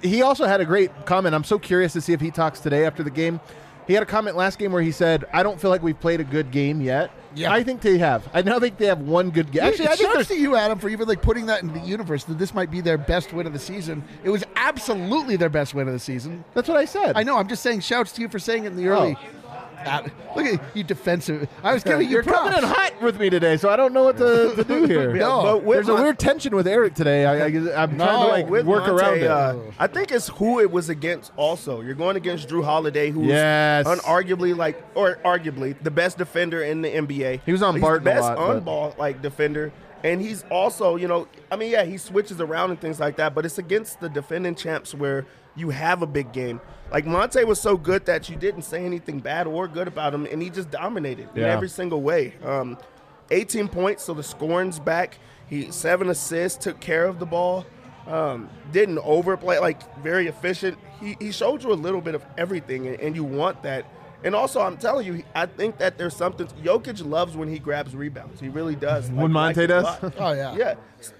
he 0.00 0.22
also 0.22 0.46
had 0.46 0.60
a 0.60 0.64
great 0.64 0.90
comment. 1.06 1.34
I'm 1.34 1.44
so 1.44 1.58
curious 1.58 1.92
to 1.94 2.00
see 2.00 2.12
if 2.12 2.20
he 2.20 2.30
talks 2.30 2.60
today 2.60 2.86
after 2.86 3.02
the 3.02 3.10
game. 3.10 3.40
He 3.86 3.94
had 3.94 4.02
a 4.02 4.06
comment 4.06 4.36
last 4.36 4.58
game 4.58 4.72
where 4.72 4.82
he 4.82 4.92
said, 4.92 5.24
"I 5.32 5.42
don't 5.42 5.60
feel 5.60 5.70
like 5.70 5.82
we've 5.82 5.98
played 5.98 6.20
a 6.20 6.24
good 6.24 6.50
game 6.50 6.80
yet." 6.80 7.10
Yeah. 7.34 7.52
I 7.52 7.62
think 7.62 7.80
they 7.80 7.98
have. 7.98 8.28
I 8.32 8.42
now 8.42 8.58
think 8.60 8.76
they 8.76 8.86
have 8.86 9.00
one 9.00 9.30
good 9.30 9.50
game. 9.50 9.62
Actually, 9.64 9.88
I 9.88 9.96
think 9.96 10.12
there's 10.12 10.28
to 10.28 10.38
you, 10.38 10.54
Adam, 10.54 10.78
for 10.78 10.88
even 10.88 11.08
like 11.08 11.22
putting 11.22 11.46
that 11.46 11.62
in 11.62 11.72
the 11.72 11.80
universe 11.80 12.24
that 12.24 12.38
this 12.38 12.54
might 12.54 12.70
be 12.70 12.80
their 12.80 12.98
best 12.98 13.32
win 13.32 13.46
of 13.46 13.52
the 13.52 13.58
season. 13.58 14.04
It 14.22 14.30
was 14.30 14.44
absolutely 14.54 15.36
their 15.36 15.48
best 15.48 15.74
win 15.74 15.88
of 15.88 15.94
the 15.94 16.00
season. 16.00 16.44
That's 16.54 16.68
what 16.68 16.76
I 16.76 16.84
said. 16.84 17.16
I 17.16 17.22
know. 17.22 17.38
I'm 17.38 17.48
just 17.48 17.62
saying. 17.62 17.80
Shouts 17.80 18.12
to 18.12 18.20
you 18.20 18.28
for 18.28 18.38
saying 18.38 18.64
it 18.64 18.68
in 18.68 18.76
the 18.76 18.86
early. 18.86 19.16
Oh. 19.18 19.51
Ah, 19.84 20.04
look 20.36 20.46
at 20.46 20.60
you, 20.76 20.82
defensive. 20.84 21.48
I 21.62 21.74
was 21.74 21.82
giving 21.84 22.06
you 22.06 22.12
You're 22.14 22.22
props. 22.22 22.50
coming 22.50 22.58
in 22.58 22.64
hot 22.64 23.00
with 23.02 23.18
me 23.18 23.30
today, 23.30 23.56
so 23.56 23.68
I 23.68 23.76
don't 23.76 23.92
know 23.92 24.04
what 24.04 24.16
to, 24.18 24.54
to 24.56 24.64
do 24.64 24.84
here. 24.84 25.14
Yeah, 25.16 25.40
but 25.42 25.64
with 25.64 25.76
There's 25.76 25.88
a 25.88 25.92
Mon- 25.94 26.02
weird 26.02 26.18
tension 26.18 26.54
with 26.54 26.66
Eric 26.66 26.94
today. 26.94 27.26
I, 27.26 27.44
I, 27.44 27.82
I'm 27.82 27.96
trying 27.96 27.98
to 27.98 28.04
like 28.28 28.48
with 28.48 28.66
work 28.66 28.86
Monte, 28.86 29.02
around 29.02 29.18
it. 29.18 29.26
uh, 29.30 29.56
I 29.78 29.86
think 29.86 30.12
it's 30.12 30.28
who 30.28 30.60
it 30.60 30.70
was 30.70 30.88
against. 30.88 31.32
Also, 31.36 31.80
you're 31.80 31.94
going 31.94 32.16
against 32.16 32.48
Jrue 32.48 32.64
Holiday, 32.64 33.10
who's 33.10 33.26
Yes. 33.26 33.86
unarguably 33.86 34.56
like, 34.56 34.82
or 34.94 35.16
arguably 35.24 35.76
the 35.82 35.90
best 35.90 36.18
defender 36.18 36.62
in 36.62 36.82
the 36.82 36.88
NBA. 36.90 37.40
He 37.44 37.52
was 37.52 37.62
on 37.62 37.74
he's 37.74 37.80
Barton 37.82 38.06
a 38.06 38.10
the 38.10 38.14
best 38.14 38.22
lot, 38.28 38.36
but- 38.36 38.56
on 38.56 38.60
ball 38.60 38.94
like 38.98 39.22
defender, 39.22 39.72
and 40.04 40.20
he's 40.20 40.44
also, 40.50 40.96
you 40.96 41.06
know, 41.08 41.28
I 41.50 41.56
mean, 41.56 41.70
yeah, 41.70 41.84
he 41.84 41.96
switches 41.96 42.40
around 42.40 42.70
and 42.70 42.80
things 42.80 42.98
like 42.98 43.16
that, 43.16 43.34
but 43.34 43.44
it's 43.46 43.58
against 43.58 44.00
the 44.00 44.08
defending 44.08 44.54
champs 44.54 44.94
where 44.94 45.26
you 45.56 45.70
have 45.70 46.02
a 46.02 46.06
big 46.06 46.32
game. 46.32 46.60
Like 46.90 47.06
Monte 47.06 47.42
was 47.44 47.60
so 47.60 47.76
good 47.76 48.04
that 48.06 48.28
you 48.28 48.36
didn't 48.36 48.62
say 48.62 48.84
anything 48.84 49.18
bad 49.20 49.46
or 49.46 49.66
good 49.66 49.88
about 49.88 50.12
him, 50.12 50.26
and 50.26 50.42
he 50.42 50.50
just 50.50 50.70
dominated 50.70 51.28
in 51.34 51.42
every 51.50 51.68
single 51.68 52.02
way. 52.02 52.34
Um, 52.44 52.76
18 53.30 53.68
points, 53.68 54.04
so 54.04 54.12
the 54.14 54.22
scoring's 54.22 54.78
back. 54.78 55.18
He 55.48 55.70
seven 55.70 56.10
assists, 56.10 56.62
took 56.62 56.80
care 56.80 57.06
of 57.06 57.18
the 57.18 57.26
ball, 57.26 57.64
um, 58.06 58.48
didn't 58.72 58.98
overplay, 58.98 59.58
like 59.58 59.96
very 60.02 60.26
efficient. 60.26 60.78
He, 61.00 61.16
he 61.18 61.32
showed 61.32 61.62
you 61.62 61.72
a 61.72 61.74
little 61.74 62.00
bit 62.00 62.14
of 62.14 62.24
everything, 62.36 62.86
and, 62.88 63.00
and 63.00 63.16
you 63.16 63.24
want 63.24 63.62
that. 63.62 63.86
And 64.24 64.34
also, 64.34 64.60
I'm 64.60 64.76
telling 64.76 65.06
you, 65.06 65.24
I 65.34 65.46
think 65.46 65.78
that 65.78 65.98
there's 65.98 66.14
something. 66.14 66.46
Jokic 66.62 67.04
loves 67.04 67.36
when 67.36 67.48
he 67.48 67.58
grabs 67.58 67.96
rebounds. 67.96 68.40
He 68.40 68.48
really 68.48 68.76
does. 68.76 69.10
Like, 69.10 69.22
When 69.22 69.32
Monte 69.32 69.66
likes 69.66 70.00
does? 70.00 70.12
Oh, 70.18 70.32
yeah. 70.32 70.54
yeah. 70.56 70.74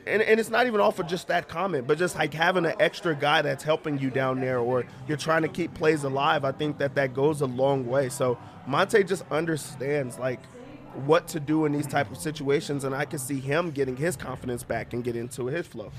And, 0.07 0.23
and 0.23 0.39
it's 0.39 0.51
not 0.51 0.67
even 0.69 0.81
off 0.81 1.01
of 1.01 1.09
just 1.09 1.27
that 1.29 1.49
comment, 1.49 1.87
but 1.89 1.99
just 1.99 2.15
like 2.15 2.33
having 2.33 2.65
an 2.65 2.75
extra 2.79 3.17
guy 3.17 3.43
that's 3.43 3.65
helping 3.65 3.99
you 3.99 4.11
down 4.11 4.41
there, 4.41 4.61
or 4.61 4.85
you're 5.09 5.17
trying 5.17 5.43
to 5.43 5.49
keep 5.49 5.75
plays 5.75 6.05
alive. 6.05 6.45
I 6.45 6.53
think 6.53 6.79
that 6.79 6.95
that 6.95 7.15
goes 7.15 7.41
a 7.41 7.47
long 7.47 7.87
way. 7.87 8.09
So 8.09 8.39
Monte 8.67 9.03
just 9.05 9.25
understands 9.33 10.19
like 10.21 10.41
what 11.07 11.27
to 11.29 11.41
do 11.41 11.65
in 11.65 11.73
these 11.73 11.87
type 11.87 12.11
of 12.11 12.19
situations, 12.19 12.85
and 12.85 12.95
I 12.95 13.05
can 13.05 13.19
see 13.19 13.41
him 13.41 13.71
getting 13.73 13.97
his 13.97 14.15
confidence 14.17 14.63
back 14.63 14.93
and 14.93 15.03
get 15.03 15.17
into 15.17 15.47
his 15.47 15.67
flow. 15.67 15.91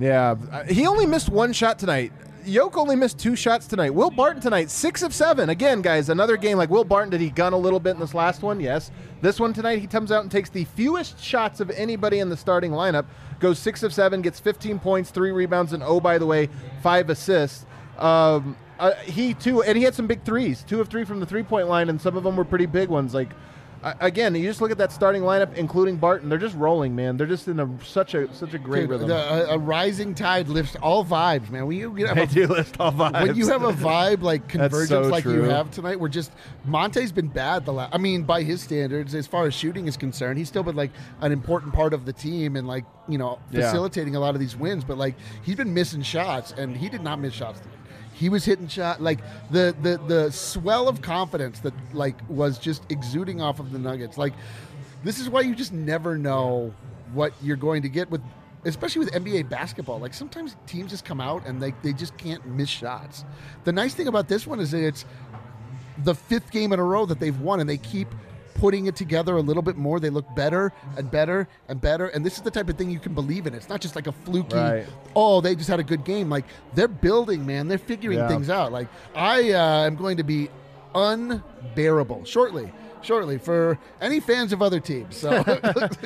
Yeah, 0.00 0.36
he 0.66 0.86
only 0.86 1.06
missed 1.06 1.28
one 1.28 1.52
shot 1.52 1.78
tonight. 1.78 2.12
Yoke 2.48 2.76
only 2.76 2.96
missed 2.96 3.18
two 3.18 3.36
shots 3.36 3.66
tonight. 3.66 3.90
Will 3.90 4.10
Barton 4.10 4.40
tonight, 4.40 4.70
six 4.70 5.02
of 5.02 5.14
seven. 5.14 5.50
Again, 5.50 5.82
guys, 5.82 6.08
another 6.08 6.36
game 6.36 6.56
like 6.56 6.70
Will 6.70 6.84
Barton. 6.84 7.10
Did 7.10 7.20
he 7.20 7.30
gun 7.30 7.52
a 7.52 7.58
little 7.58 7.78
bit 7.78 7.90
in 7.90 8.00
this 8.00 8.14
last 8.14 8.42
one? 8.42 8.58
Yes. 8.58 8.90
This 9.20 9.38
one 9.38 9.52
tonight, 9.52 9.80
he 9.80 9.86
comes 9.86 10.10
out 10.10 10.22
and 10.22 10.30
takes 10.30 10.48
the 10.48 10.64
fewest 10.64 11.22
shots 11.22 11.60
of 11.60 11.70
anybody 11.70 12.18
in 12.20 12.28
the 12.28 12.36
starting 12.36 12.72
lineup. 12.72 13.04
Goes 13.38 13.58
six 13.58 13.82
of 13.82 13.92
seven, 13.92 14.22
gets 14.22 14.40
15 14.40 14.78
points, 14.78 15.10
three 15.10 15.30
rebounds, 15.30 15.72
and 15.72 15.82
oh, 15.82 16.00
by 16.00 16.18
the 16.18 16.26
way, 16.26 16.48
five 16.82 17.10
assists. 17.10 17.66
Um, 17.98 18.56
uh, 18.78 18.94
he 18.94 19.34
too, 19.34 19.62
and 19.62 19.76
he 19.76 19.84
had 19.84 19.94
some 19.94 20.06
big 20.06 20.24
threes. 20.24 20.64
Two 20.66 20.80
of 20.80 20.88
three 20.88 21.04
from 21.04 21.20
the 21.20 21.26
three 21.26 21.42
point 21.42 21.68
line, 21.68 21.88
and 21.88 22.00
some 22.00 22.16
of 22.16 22.22
them 22.22 22.36
were 22.36 22.44
pretty 22.44 22.66
big 22.66 22.88
ones. 22.88 23.12
Like 23.12 23.30
again, 23.82 24.34
you 24.34 24.42
just 24.44 24.60
look 24.60 24.70
at 24.70 24.78
that 24.78 24.92
starting 24.92 25.22
lineup, 25.22 25.54
including 25.54 25.96
Barton. 25.96 26.28
They're 26.28 26.38
just 26.38 26.56
rolling, 26.56 26.94
man. 26.96 27.16
They're 27.16 27.26
just 27.26 27.46
in 27.48 27.60
a 27.60 27.68
such 27.84 28.14
a 28.14 28.32
such 28.34 28.54
a 28.54 28.58
great 28.58 28.82
Dude, 28.82 28.90
rhythm. 28.90 29.08
the- 29.08 29.50
a, 29.50 29.54
a 29.54 29.58
rising 29.58 30.14
tide 30.14 30.48
lifts 30.48 30.76
all 30.82 31.04
vibes, 31.04 31.50
man. 31.50 31.66
When 31.66 31.76
you, 31.76 31.96
you 31.96 32.06
have 32.06 32.16
They 32.16 32.22
a- 32.22 32.26
do 32.26 32.46
list 32.46 32.76
all 32.80 32.92
vibes. 32.92 33.12
when 33.26 33.36
you 33.36 33.48
have 33.48 33.62
a 33.64 33.72
vibe 33.72 34.22
like 34.22 34.48
convergence 34.48 34.88
so 34.88 35.02
like 35.02 35.24
you 35.24 35.42
have 35.42 35.70
tonight, 35.70 36.00
we're 36.00 36.08
just 36.08 36.32
Monte's 36.64 37.12
been 37.12 37.28
bad 37.28 37.64
the 37.64 37.72
last. 37.72 37.94
I 37.94 37.98
mean, 37.98 38.24
by 38.24 38.42
his 38.42 38.60
standards, 38.62 39.14
as 39.14 39.26
far 39.26 39.46
as 39.46 39.54
shooting 39.54 39.86
is 39.86 39.96
concerned, 39.96 40.38
he's 40.38 40.48
still 40.48 40.62
been 40.62 40.76
like 40.76 40.90
an 41.20 41.32
important 41.32 41.72
part 41.72 41.92
of 41.94 42.04
the 42.04 42.12
team 42.12 42.56
and 42.56 42.66
like 42.66 42.84
you 43.08 43.18
know 43.18 43.38
Yeah. 43.50 43.62
facilitating 43.62 44.16
a 44.16 44.20
lot 44.20 44.34
of 44.34 44.40
these 44.40 44.56
wins. 44.56 44.84
But 44.84 44.98
like 44.98 45.14
he's 45.42 45.56
been 45.56 45.72
missing 45.72 46.02
shots, 46.02 46.52
and 46.52 46.76
he 46.76 46.88
did 46.88 47.02
not 47.02 47.20
miss 47.20 47.34
shots. 47.34 47.60
Tonight. 47.60 47.74
He 48.18 48.28
was 48.28 48.44
hitting 48.44 48.66
shot 48.66 49.00
like 49.00 49.20
the 49.50 49.74
the 49.80 49.98
the 50.06 50.32
swell 50.32 50.88
of 50.88 51.00
confidence 51.00 51.60
that 51.60 51.72
like 51.94 52.16
was 52.28 52.58
just 52.58 52.82
exuding 52.90 53.40
off 53.40 53.60
of 53.60 53.70
the 53.70 53.78
Nuggets. 53.78 54.18
Like 54.18 54.32
this 55.04 55.20
is 55.20 55.30
why 55.30 55.42
you 55.42 55.54
just 55.54 55.72
never 55.72 56.18
know 56.18 56.74
what 57.12 57.32
you're 57.40 57.56
going 57.56 57.82
to 57.82 57.88
get 57.88 58.10
with 58.10 58.20
especially 58.64 59.04
with 59.04 59.14
NBA 59.14 59.48
basketball. 59.48 60.00
Like 60.00 60.14
sometimes 60.14 60.56
teams 60.66 60.90
just 60.90 61.04
come 61.04 61.20
out 61.20 61.46
and 61.46 61.62
they, 61.62 61.72
they 61.82 61.92
just 61.92 62.16
can't 62.16 62.44
miss 62.46 62.68
shots. 62.68 63.24
The 63.64 63.72
nice 63.72 63.94
thing 63.94 64.08
about 64.08 64.28
this 64.28 64.46
one 64.46 64.60
is 64.60 64.72
that 64.72 64.84
it's 64.84 65.04
the 66.04 66.14
fifth 66.14 66.50
game 66.50 66.72
in 66.72 66.78
a 66.78 66.84
row 66.84 67.06
that 67.06 67.20
they've 67.20 67.38
won 67.40 67.60
and 67.60 67.68
they 67.68 67.78
keep 67.78 68.08
putting 68.58 68.86
it 68.86 68.96
together 68.96 69.36
a 69.36 69.40
little 69.40 69.62
bit 69.62 69.76
more. 69.76 70.00
They 70.00 70.10
look 70.10 70.26
better 70.34 70.72
and 70.96 71.10
better 71.10 71.48
and 71.68 71.80
better. 71.80 72.08
And 72.08 72.26
this 72.26 72.34
is 72.36 72.42
the 72.42 72.50
type 72.50 72.68
of 72.68 72.76
thing 72.76 72.90
you 72.90 72.98
can 72.98 73.14
believe 73.14 73.46
in. 73.46 73.54
It's 73.54 73.68
not 73.68 73.80
just 73.80 73.94
like 73.96 74.06
a 74.08 74.12
fluky, 74.12 74.56
Right. 74.56 74.86
oh, 75.14 75.40
they 75.40 75.54
just 75.54 75.68
had 75.70 75.78
a 75.80 75.84
good 75.84 76.04
game. 76.04 76.28
Like 76.28 76.44
they're 76.74 76.88
building, 76.88 77.46
man. 77.46 77.68
They're 77.68 77.78
figuring 77.78 78.18
Yeah. 78.18 78.28
things 78.28 78.50
out. 78.50 78.72
Like 78.72 78.88
I 79.14 79.52
uh, 79.52 79.86
am 79.86 79.94
going 79.96 80.16
to 80.18 80.24
be 80.24 80.50
unbearable 80.94 82.24
shortly. 82.24 82.72
Shortly 83.00 83.38
for 83.38 83.78
any 84.00 84.18
fans 84.18 84.52
of 84.52 84.60
other 84.60 84.80
teams. 84.80 85.16
So 85.16 85.30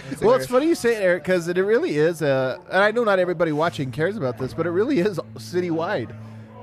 Well, 0.20 0.34
it's 0.34 0.46
funny 0.46 0.66
you 0.68 0.74
say 0.74 0.94
it, 0.96 1.02
Eric, 1.02 1.22
because 1.24 1.48
it 1.48 1.56
really 1.56 1.96
is. 1.96 2.20
Uh, 2.20 2.58
and 2.70 2.82
I 2.82 2.90
know 2.90 3.02
not 3.04 3.18
everybody 3.18 3.50
watching 3.52 3.90
cares 3.90 4.16
about 4.18 4.36
this, 4.36 4.52
but 4.52 4.66
it 4.66 4.70
really 4.70 4.98
is 4.98 5.18
citywide. 5.36 6.14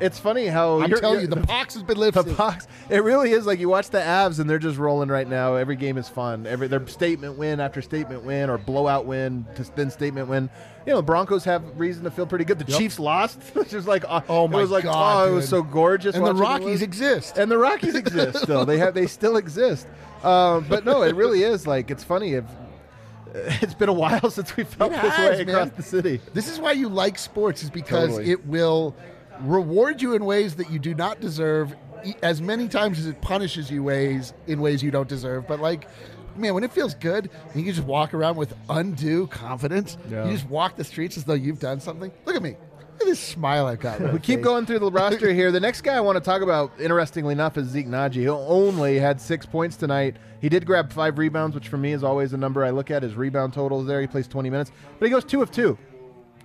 It's 0.01 0.17
funny 0.19 0.47
how 0.47 0.81
I'm 0.81 0.89
telling 0.91 1.21
you, 1.21 1.27
you're- 1.27 1.41
the 1.41 1.45
pox 1.47 1.73
has 1.73 1.83
been 1.83 1.97
lifted. 1.97 2.23
the. 2.23 2.33
Pox. 2.35 2.67
It 2.89 3.03
really 3.03 3.31
is 3.31 3.45
like 3.45 3.59
you 3.59 3.67
watch 3.69 3.89
the 3.89 3.97
Avs 3.99 4.39
and 4.39 4.49
they're 4.49 4.57
just 4.59 4.77
rolling 4.77 5.09
right 5.09 5.27
now. 5.27 5.55
Every 5.55 5.75
game 5.75 5.97
is 5.97 6.07
fun. 6.07 6.47
Every 6.47 6.67
their 6.67 6.85
statement 6.87 7.37
win 7.37 7.59
after 7.59 7.81
statement 7.81 8.23
win 8.23 8.49
or 8.49 8.57
blowout 8.57 9.05
win 9.05 9.45
to 9.55 9.63
then 9.75 9.91
statement 9.91 10.27
win. 10.29 10.49
You 10.85 10.93
know, 10.93 10.97
the 10.97 11.03
Broncos 11.03 11.43
have 11.43 11.61
reason 11.77 12.03
to 12.05 12.11
feel 12.11 12.25
pretty 12.25 12.45
good. 12.45 12.59
The 12.59 12.71
Chiefs 12.71 12.97
lost, 12.99 13.39
which 13.53 13.73
is 13.73 13.87
like 13.87 14.05
uh, 14.07 14.21
Oh 14.29 14.45
it 14.45 14.51
was 14.51 14.71
like 14.71 14.85
God, 14.85 15.27
oh, 15.27 15.31
it 15.31 15.35
was 15.35 15.49
so 15.49 15.61
gorgeous. 15.61 16.15
and 16.15 16.25
the 16.25 16.33
Rockies 16.33 16.81
exist. 16.81 17.37
and 17.37 17.51
the 17.51 17.57
Rockies 17.57 17.95
exist 17.95 18.39
still. 18.39 18.65
They 18.65 18.77
have 18.77 18.93
they 18.93 19.05
still 19.07 19.35
exist. 19.37 19.85
Um, 20.23 20.65
but 20.69 20.85
no, 20.85 21.03
it 21.03 21.15
really 21.15 21.43
is 21.43 21.67
like 21.67 21.91
it's 21.91 22.03
funny. 22.03 22.33
If, 22.33 22.45
it's 23.61 23.73
been 23.75 23.89
a 23.89 23.93
while 23.93 24.29
since 24.31 24.55
we 24.57 24.63
felt 24.63 24.91
this 24.91 25.01
way 25.17 25.43
man. 25.45 25.49
across 25.49 25.69
the 25.77 25.83
city. 25.83 26.19
This 26.33 26.47
is 26.49 26.59
why 26.59 26.71
you 26.71 26.89
like 26.89 27.17
sports, 27.17 27.61
is 27.63 27.69
because 27.69 28.09
Totally. 28.11 28.31
it 28.31 28.45
will 28.47 28.95
reward 29.41 30.01
you 30.01 30.13
in 30.13 30.25
ways 30.25 30.55
that 30.55 30.69
you 30.69 30.79
do 30.79 30.93
not 30.93 31.19
deserve, 31.19 31.75
as 32.23 32.41
many 32.41 32.67
times 32.67 32.99
as 32.99 33.07
it 33.07 33.21
punishes 33.21 33.69
you 33.69 33.83
ways 33.83 34.33
in 34.47 34.61
ways 34.61 34.81
you 34.83 34.91
don't 34.91 35.09
deserve. 35.09 35.47
But 35.47 35.59
like, 35.59 35.87
man, 36.35 36.53
when 36.53 36.63
it 36.63 36.71
feels 36.71 36.95
good, 36.95 37.29
you 37.55 37.63
can 37.63 37.73
just 37.73 37.85
walk 37.87 38.13
around 38.13 38.37
with 38.37 38.53
undue 38.69 39.27
confidence. 39.27 39.97
Yeah. 40.09 40.25
You 40.25 40.33
just 40.33 40.49
walk 40.49 40.75
the 40.75 40.83
streets 40.83 41.17
as 41.17 41.23
though 41.23 41.33
you've 41.33 41.59
done 41.59 41.79
something. 41.79 42.11
Look 42.25 42.35
at 42.35 42.41
me. 42.41 42.57
Look 42.77 43.07
at 43.07 43.07
this 43.07 43.19
smile 43.19 43.65
I've 43.65 43.79
got. 43.79 44.01
We 44.01 44.19
keep 44.19 44.39
face. 44.39 44.43
going 44.43 44.65
through 44.65 44.79
the 44.79 44.91
roster 44.91 45.33
here. 45.33 45.51
The 45.51 45.59
next 45.59 45.81
guy 45.81 45.95
I 45.95 46.01
want 46.01 46.17
to 46.17 46.21
talk 46.21 46.41
about, 46.41 46.73
interestingly 46.79 47.31
enough, 47.31 47.57
is 47.57 47.67
Zeke 47.67 47.87
Nnaji. 47.87 48.13
He 48.15 48.27
only 48.27 48.99
had 48.99 49.21
six 49.21 49.45
points 49.45 49.77
tonight. 49.77 50.17
He 50.41 50.49
did 50.49 50.65
grab 50.65 50.91
five 50.91 51.17
rebounds, 51.17 51.55
which 51.55 51.69
for 51.69 51.77
me 51.77 51.93
is 51.93 52.03
always 52.03 52.33
a 52.33 52.37
number 52.37 52.63
I 52.65 52.71
look 52.71 52.91
at. 52.91 53.03
His 53.03 53.15
rebound 53.15 53.53
totals 53.53 53.87
there. 53.87 54.01
He 54.01 54.07
plays 54.07 54.27
20 54.27 54.49
minutes, 54.49 54.71
but 54.99 55.05
he 55.05 55.11
goes 55.11 55.23
two 55.23 55.41
of 55.41 55.49
two. 55.51 55.77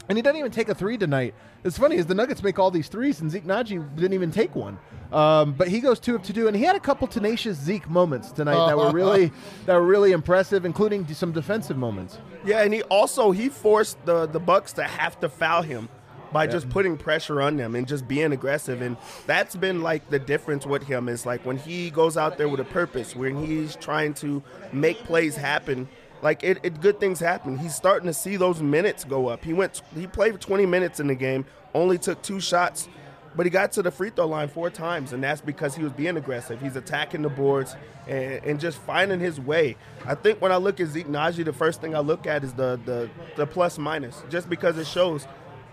And 0.08 0.18
he 0.18 0.22
doesn't 0.22 0.38
even 0.38 0.50
take 0.50 0.68
a 0.68 0.74
three 0.74 0.98
tonight. 0.98 1.34
It's 1.64 1.78
funny 1.78 1.96
is 1.96 2.06
the 2.06 2.14
Nuggets 2.14 2.42
make 2.42 2.58
all 2.58 2.70
these 2.70 2.88
threes, 2.88 3.20
and 3.20 3.30
Zeke 3.30 3.44
Nnaji 3.44 3.96
didn't 3.96 4.12
even 4.12 4.30
take 4.30 4.54
one. 4.54 4.78
Um, 5.12 5.54
but 5.54 5.68
he 5.68 5.80
goes 5.80 5.98
two 5.98 6.16
of 6.16 6.22
two, 6.22 6.46
and 6.46 6.56
he 6.56 6.62
had 6.62 6.76
a 6.76 6.80
couple 6.80 7.06
tenacious 7.06 7.56
Zeke 7.56 7.88
moments 7.88 8.30
tonight 8.32 8.66
that 8.66 8.76
were 8.76 8.90
really 8.90 9.32
that 9.66 9.74
were 9.74 9.86
really 9.86 10.12
impressive, 10.12 10.64
including 10.64 11.06
some 11.14 11.32
defensive 11.32 11.78
moments. 11.78 12.18
Yeah, 12.44 12.62
and 12.62 12.74
he 12.74 12.82
also 12.82 13.30
he 13.30 13.48
forced 13.48 14.04
the 14.04 14.26
the 14.26 14.40
Bucks 14.40 14.74
to 14.74 14.84
have 14.84 15.18
to 15.20 15.28
foul 15.28 15.62
him 15.62 15.88
by 16.34 16.48
just 16.48 16.68
putting 16.68 16.96
pressure 16.96 17.40
on 17.40 17.56
them 17.56 17.76
and 17.76 17.86
just 17.86 18.08
being 18.08 18.32
aggressive 18.32 18.82
and 18.82 18.96
that's 19.24 19.54
been 19.54 19.82
like 19.82 20.10
the 20.10 20.18
difference 20.18 20.66
with 20.66 20.82
him 20.82 21.08
is 21.08 21.24
like 21.24 21.46
when 21.46 21.56
he 21.56 21.90
goes 21.90 22.16
out 22.16 22.36
there 22.36 22.48
with 22.48 22.58
a 22.58 22.64
purpose 22.64 23.14
when 23.14 23.46
he's 23.46 23.76
trying 23.76 24.12
to 24.12 24.42
make 24.72 24.98
plays 25.04 25.36
happen 25.36 25.88
like 26.24 26.42
it, 26.42 26.58
it 26.64 26.80
good 26.80 26.98
things 26.98 27.20
happen 27.20 27.56
he's 27.56 27.74
starting 27.74 28.08
to 28.08 28.14
see 28.14 28.36
those 28.36 28.60
minutes 28.60 29.04
go 29.04 29.28
up 29.28 29.44
he 29.44 29.52
went 29.52 29.80
he 29.94 30.08
played 30.08 30.32
for 30.32 30.40
20 30.40 30.66
minutes 30.66 30.98
in 30.98 31.06
the 31.06 31.14
game 31.14 31.44
only 31.74 31.98
took 31.98 32.20
two 32.22 32.40
shots 32.40 32.88
but 33.36 33.46
he 33.46 33.50
got 33.50 33.72
to 33.72 33.82
the 33.82 33.90
free 33.90 34.10
throw 34.10 34.26
line 34.26 34.48
four 34.48 34.70
times, 34.70 35.12
and 35.12 35.22
that's 35.22 35.40
because 35.40 35.74
he 35.74 35.82
was 35.82 35.92
being 35.92 36.16
aggressive. 36.16 36.60
He's 36.60 36.76
attacking 36.76 37.22
the 37.22 37.28
boards 37.28 37.74
and, 38.06 38.44
and 38.44 38.60
just 38.60 38.78
finding 38.78 39.20
his 39.20 39.40
way. 39.40 39.76
I 40.06 40.14
think 40.14 40.40
when 40.40 40.52
I 40.52 40.56
look 40.56 40.80
at 40.80 40.88
Zeke 40.88 41.08
Nnaji, 41.08 41.44
the 41.44 41.52
first 41.52 41.80
thing 41.80 41.94
I 41.94 42.00
look 42.00 42.26
at 42.26 42.44
is 42.44 42.52
the 42.52 42.78
the, 42.84 43.10
the 43.36 43.46
plus 43.46 43.78
minus, 43.78 44.22
just 44.30 44.48
because 44.48 44.78
it 44.78 44.86
shows 44.86 45.26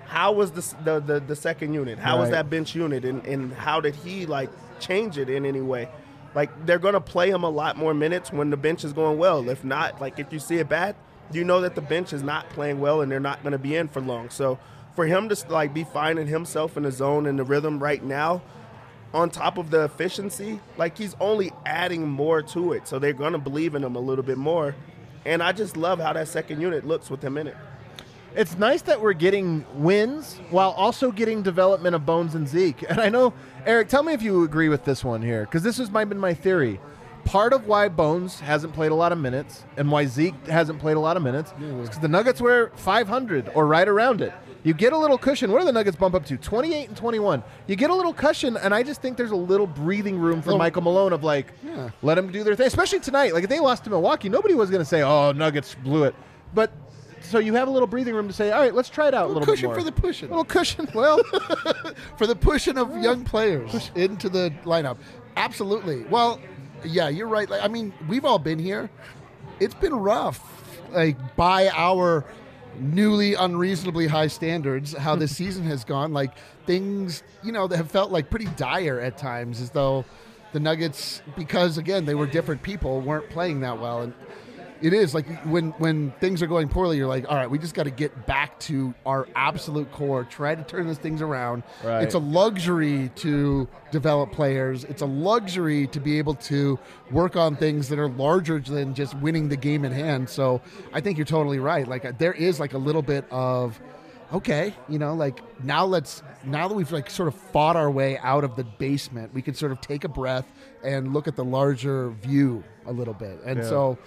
how 0.05 0.31
was 0.31 0.51
the 0.51 0.75
the, 0.83 0.99
the, 0.99 1.19
the 1.19 1.35
second 1.35 1.73
unit, 1.73 1.99
how 1.99 2.19
was 2.19 2.29
that 2.31 2.49
bench 2.49 2.75
unit, 2.75 3.05
and, 3.05 3.25
and 3.25 3.53
how 3.53 3.79
did 3.79 3.95
he 3.95 4.25
like 4.25 4.49
change 4.79 5.17
it 5.17 5.29
in 5.29 5.45
any 5.45 5.61
way? 5.61 5.87
Like 6.33 6.65
they're 6.65 6.79
gonna 6.79 7.01
play 7.01 7.29
him 7.29 7.43
a 7.43 7.49
lot 7.49 7.77
more 7.77 7.93
minutes 7.93 8.31
when 8.31 8.49
the 8.49 8.57
bench 8.57 8.83
is 8.83 8.93
going 8.93 9.17
well. 9.17 9.49
If 9.49 9.63
not, 9.63 9.99
like 9.99 10.19
if 10.19 10.31
you 10.31 10.39
see 10.39 10.57
it 10.57 10.69
bad, 10.69 10.95
you 11.31 11.43
know 11.43 11.61
that 11.61 11.75
the 11.75 11.81
bench 11.81 12.13
is 12.13 12.23
not 12.23 12.49
playing 12.49 12.79
well 12.79 13.01
and 13.01 13.11
they're 13.11 13.19
not 13.19 13.43
gonna 13.43 13.57
be 13.57 13.75
in 13.75 13.87
for 13.87 14.01
long. 14.01 14.29
So 14.29 14.59
for 14.95 15.05
him 15.05 15.29
to 15.29 15.35
like 15.49 15.73
be 15.73 15.83
finding 15.83 16.27
himself 16.27 16.77
in 16.77 16.83
the 16.83 16.91
zone 16.91 17.25
and 17.25 17.37
the 17.37 17.43
rhythm 17.43 17.81
right 17.81 18.03
now, 18.03 18.41
on 19.13 19.29
top 19.29 19.57
of 19.57 19.71
the 19.71 19.83
efficiency, 19.83 20.59
like 20.77 20.97
he's 20.97 21.15
only 21.19 21.51
adding 21.65 22.07
more 22.07 22.41
to 22.41 22.73
it. 22.73 22.87
So 22.87 22.99
they're 22.99 23.13
gonna 23.13 23.39
believe 23.39 23.75
in 23.75 23.83
him 23.83 23.95
a 23.95 23.99
little 23.99 24.23
bit 24.23 24.37
more. 24.37 24.75
And 25.25 25.43
I 25.43 25.51
just 25.51 25.77
love 25.77 25.99
how 25.99 26.13
that 26.13 26.27
second 26.27 26.61
unit 26.61 26.85
looks 26.85 27.09
with 27.09 27.23
him 27.23 27.37
in 27.37 27.47
it. 27.47 27.57
It's 28.35 28.57
nice 28.57 28.81
that 28.83 29.01
we're 29.01 29.13
getting 29.13 29.65
wins 29.75 30.39
while 30.49 30.71
also 30.71 31.11
getting 31.11 31.41
development 31.41 31.95
of 31.95 32.05
Bones 32.05 32.35
and 32.35 32.47
Zeke. 32.47 32.83
And 32.89 32.99
I 32.99 33.09
know, 33.09 33.33
Eric, 33.65 33.89
tell 33.89 34.03
me 34.03 34.13
if 34.13 34.21
you 34.21 34.43
agree 34.43 34.69
with 34.69 34.85
this 34.85 35.03
one 35.03 35.21
here, 35.21 35.41
because 35.41 35.63
this 35.63 35.77
has 35.77 35.89
been 35.89 36.17
my 36.17 36.33
theory. 36.33 36.79
Part 37.23 37.53
of 37.53 37.67
why 37.67 37.87
Bones 37.87 38.39
hasn't 38.39 38.73
played 38.73 38.91
a 38.91 38.95
lot 38.95 39.11
of 39.11 39.17
minutes 39.19 39.63
and 39.77 39.91
why 39.91 40.05
Zeke 40.07 40.47
hasn't 40.47 40.79
played 40.79 40.97
a 40.97 40.99
lot 40.99 41.17
of 41.17 41.23
minutes 41.23 41.53
is 41.61 41.87
because 41.87 41.99
the 41.99 42.07
Nuggets 42.07 42.41
were 42.41 42.71
500 42.75 43.51
or 43.53 43.67
right 43.67 43.87
around 43.87 44.21
it. 44.21 44.33
You 44.63 44.73
get 44.73 44.91
a 44.91 44.97
little 44.97 45.17
cushion. 45.19 45.51
What 45.51 45.59
do 45.59 45.65
the 45.65 45.71
Nuggets 45.71 45.95
bump 45.97 46.15
up 46.15 46.25
to? 46.25 46.37
28 46.37 46.87
and 46.89 46.97
21. 46.97 47.43
You 47.67 47.75
get 47.75 47.89
a 47.91 47.95
little 47.95 48.13
cushion, 48.13 48.57
and 48.57 48.73
I 48.73 48.81
just 48.83 49.01
think 49.01 49.17
there's 49.17 49.31
a 49.31 49.35
little 49.35 49.67
breathing 49.67 50.17
room 50.19 50.41
for 50.41 50.47
Little- 50.49 50.59
Michael 50.59 50.81
Malone 50.83 51.13
of 51.13 51.23
like, 51.23 51.53
let 52.01 52.15
them 52.15 52.31
do 52.31 52.43
their 52.43 52.55
thing. 52.55 52.67
Especially 52.67 52.99
tonight. 52.99 53.33
Like 53.33 53.43
if 53.43 53.49
they 53.49 53.59
lost 53.59 53.83
to 53.85 53.89
Milwaukee, 53.91 54.29
nobody 54.29 54.53
was 54.55 54.69
going 54.69 54.81
to 54.81 54.85
say, 54.85 55.01
"Oh, 55.03 55.31
Nuggets 55.31 55.75
blew 55.75 56.03
it." 56.03 56.13
But 56.53 56.71
so 57.31 57.39
you 57.39 57.53
have 57.55 57.67
a 57.67 57.71
little 57.71 57.87
breathing 57.87 58.13
room 58.13 58.27
to 58.27 58.33
say, 58.33 58.51
"All 58.51 58.59
right, 58.59 58.73
let's 58.73 58.89
try 58.89 59.07
it 59.07 59.13
out 59.13 59.25
a 59.25 59.27
little, 59.27 59.45
cushion 59.45 59.69
bit 59.69 59.75
more." 59.75 59.75
for 59.75 59.83
the 59.83 59.91
pushing. 59.91 60.29
little 60.29 60.43
cushion. 60.43 60.87
Well, 60.93 61.23
for 62.17 62.27
the 62.27 62.35
pushing 62.35 62.77
of 62.77 62.95
young 63.01 63.23
players 63.23 63.91
into 63.95 64.29
the 64.29 64.53
lineup. 64.65 64.97
Absolutely. 65.37 66.03
Well, 66.03 66.39
yeah, 66.83 67.09
you're 67.09 67.27
right. 67.27 67.49
Like, 67.49 67.63
I 67.63 67.67
mean, 67.67 67.93
we've 68.07 68.25
all 68.25 68.39
been 68.39 68.59
here. 68.59 68.89
It's 69.59 69.73
been 69.73 69.93
rough, 69.93 70.41
like 70.91 71.35
by 71.35 71.69
our 71.69 72.25
newly 72.79 73.35
unreasonably 73.35 74.07
high 74.07 74.27
standards. 74.27 74.93
How 74.93 75.15
this 75.15 75.35
season 75.37 75.63
has 75.65 75.83
gone, 75.83 76.13
like 76.13 76.31
things, 76.65 77.23
you 77.43 77.51
know, 77.51 77.67
that 77.67 77.77
have 77.77 77.91
felt 77.91 78.11
like 78.11 78.29
pretty 78.29 78.47
dire 78.57 78.99
at 78.99 79.17
times, 79.17 79.61
as 79.61 79.69
though 79.69 80.05
the 80.53 80.59
Nuggets, 80.59 81.21
because 81.37 81.77
again 81.77 82.05
they 82.05 82.15
were 82.15 82.27
different 82.27 82.61
people, 82.61 82.99
weren't 83.01 83.29
playing 83.29 83.61
that 83.61 83.79
well, 83.79 84.01
and 84.01 84.13
it 84.81 84.93
is 84.93 85.13
like 85.13 85.27
when 85.45 85.71
when 85.71 86.11
things 86.19 86.41
are 86.41 86.47
going 86.47 86.67
poorly, 86.67 86.97
you're 86.97 87.07
like, 87.07 87.29
all 87.29 87.35
right, 87.35 87.49
we 87.49 87.57
just 87.59 87.73
got 87.73 87.83
to 87.83 87.91
get 87.91 88.25
back 88.25 88.59
to 88.61 88.93
our 89.05 89.27
absolute 89.35 89.91
core. 89.91 90.23
Try 90.23 90.55
to 90.55 90.63
turn 90.63 90.87
those 90.87 90.97
things 90.97 91.21
around. 91.21 91.63
Right. 91.83 92.03
It's 92.03 92.15
a 92.15 92.19
luxury 92.19 93.09
to 93.17 93.67
develop 93.91 94.31
players. 94.31 94.83
It's 94.85 95.01
a 95.01 95.05
luxury 95.05 95.87
to 95.87 95.99
be 95.99 96.17
able 96.17 96.35
to 96.35 96.79
work 97.11 97.35
on 97.35 97.55
things 97.55 97.89
that 97.89 97.99
are 97.99 98.09
larger 98.09 98.59
than 98.59 98.93
just 98.93 99.13
winning 99.15 99.49
the 99.49 99.57
game 99.57 99.85
in 99.85 99.91
hand. 99.91 100.29
So 100.29 100.61
I 100.93 101.01
think 101.01 101.17
you're 101.17 101.25
totally 101.25 101.59
right. 101.59 101.87
Like 101.87 102.05
uh, 102.05 102.13
there 102.17 102.33
is 102.33 102.59
like 102.59 102.73
a 102.73 102.77
little 102.79 103.01
bit 103.01 103.25
of 103.31 103.79
okay, 104.33 104.73
you 104.87 104.97
know, 104.97 105.13
like 105.13 105.41
now 105.63 105.85
let's 105.85 106.23
now 106.45 106.67
that 106.67 106.73
we've 106.73 106.91
like 106.91 107.09
sort 107.09 107.27
of 107.27 107.35
fought 107.35 107.75
our 107.75 107.91
way 107.91 108.17
out 108.19 108.43
of 108.43 108.55
the 108.55 108.63
basement, 108.63 109.33
we 109.33 109.41
can 109.41 109.53
sort 109.53 109.71
of 109.71 109.81
take 109.81 110.03
a 110.05 110.07
breath 110.09 110.45
and 110.83 111.13
look 111.13 111.27
at 111.27 111.35
the 111.35 111.43
larger 111.43 112.09
view 112.11 112.63
a 112.85 112.91
little 112.91 113.13
bit. 113.13 113.39
And 113.45 113.59
Yeah. 113.59 113.65
so 113.69 113.97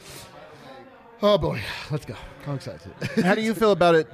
Oh 1.22 1.38
boy, 1.38 1.61
let's 1.90 2.05
go. 2.05 2.14
I'm 2.46 2.57
excited. 2.57 2.92
how 3.24 3.35
do 3.35 3.40
you 3.40 3.55
feel 3.55 3.72
about 3.72 3.94
it? 3.94 4.09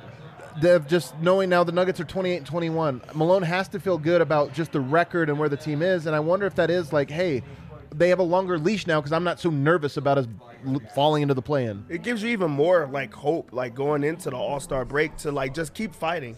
Dev, 0.61 0.87
just 0.87 1.17
knowing 1.19 1.49
now 1.49 1.65
the 1.65 1.73
Nuggets 1.73 2.01
are 2.01 2.05
28 2.05 2.37
and 2.39 2.47
21. 2.47 3.03
Malone 3.15 3.43
has 3.43 3.69
to 3.69 3.81
feel 3.81 3.99
good 3.99 4.21
about 4.21 4.53
just 4.53 4.73
the 4.73 4.81
record 4.81 5.29
and 5.29 5.39
where 5.39 5.49
the 5.49 5.57
team 5.57 5.81
is, 5.83 6.07
and 6.07 6.15
I 6.15 6.21
wonder 6.21 6.47
if 6.47 6.55
that 6.57 6.71
is 6.71 6.93
like, 6.93 7.11
hey, 7.11 7.43
they 7.95 8.09
have 8.09 8.19
a 8.19 8.25
longer 8.25 8.59
leash 8.59 8.87
now 8.87 9.01
because 9.01 9.13
I'm 9.13 9.25
not 9.25 9.41
so 9.41 9.51
nervous 9.51 9.97
about 9.97 10.19
us 10.19 10.27
l- 10.67 10.81
falling 10.95 11.23
into 11.23 11.35
the 11.35 11.43
play-in. 11.43 11.85
it 11.89 12.03
gives 12.03 12.23
you 12.23 12.29
even 12.31 12.51
more 12.51 12.87
like 12.93 13.13
hope 13.13 13.53
like 13.53 13.75
going 13.75 14.05
into 14.05 14.31
the 14.31 14.37
all-star 14.37 14.85
break 14.85 15.17
to 15.19 15.33
like 15.33 15.55
just 15.55 15.75
keep 15.75 15.93
fighting 15.93 16.37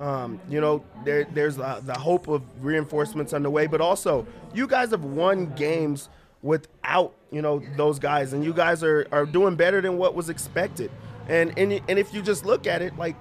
um, 0.00 0.40
you 0.48 0.62
know 0.62 0.82
there, 1.04 1.24
there's 1.34 1.58
uh, 1.58 1.80
the 1.84 1.92
hope 1.92 2.26
of 2.28 2.42
reinforcements 2.64 3.34
on 3.34 3.42
the 3.42 3.50
way 3.50 3.66
but 3.66 3.82
also 3.82 4.26
you 4.54 4.66
guys 4.66 4.92
have 4.92 5.04
won 5.04 5.52
games 5.56 6.08
without 6.44 7.14
you 7.32 7.42
know 7.42 7.60
those 7.76 7.98
guys. 7.98 8.32
And 8.32 8.44
you 8.44 8.52
guys 8.52 8.84
are, 8.84 9.08
are 9.10 9.26
doing 9.26 9.56
better 9.56 9.80
than 9.80 9.96
what 9.98 10.14
was 10.14 10.28
expected. 10.28 10.92
And, 11.26 11.58
and 11.58 11.80
and 11.88 11.98
if 11.98 12.14
you 12.14 12.22
just 12.22 12.44
look 12.44 12.66
at 12.68 12.82
it 12.82 12.96
like 12.96 13.16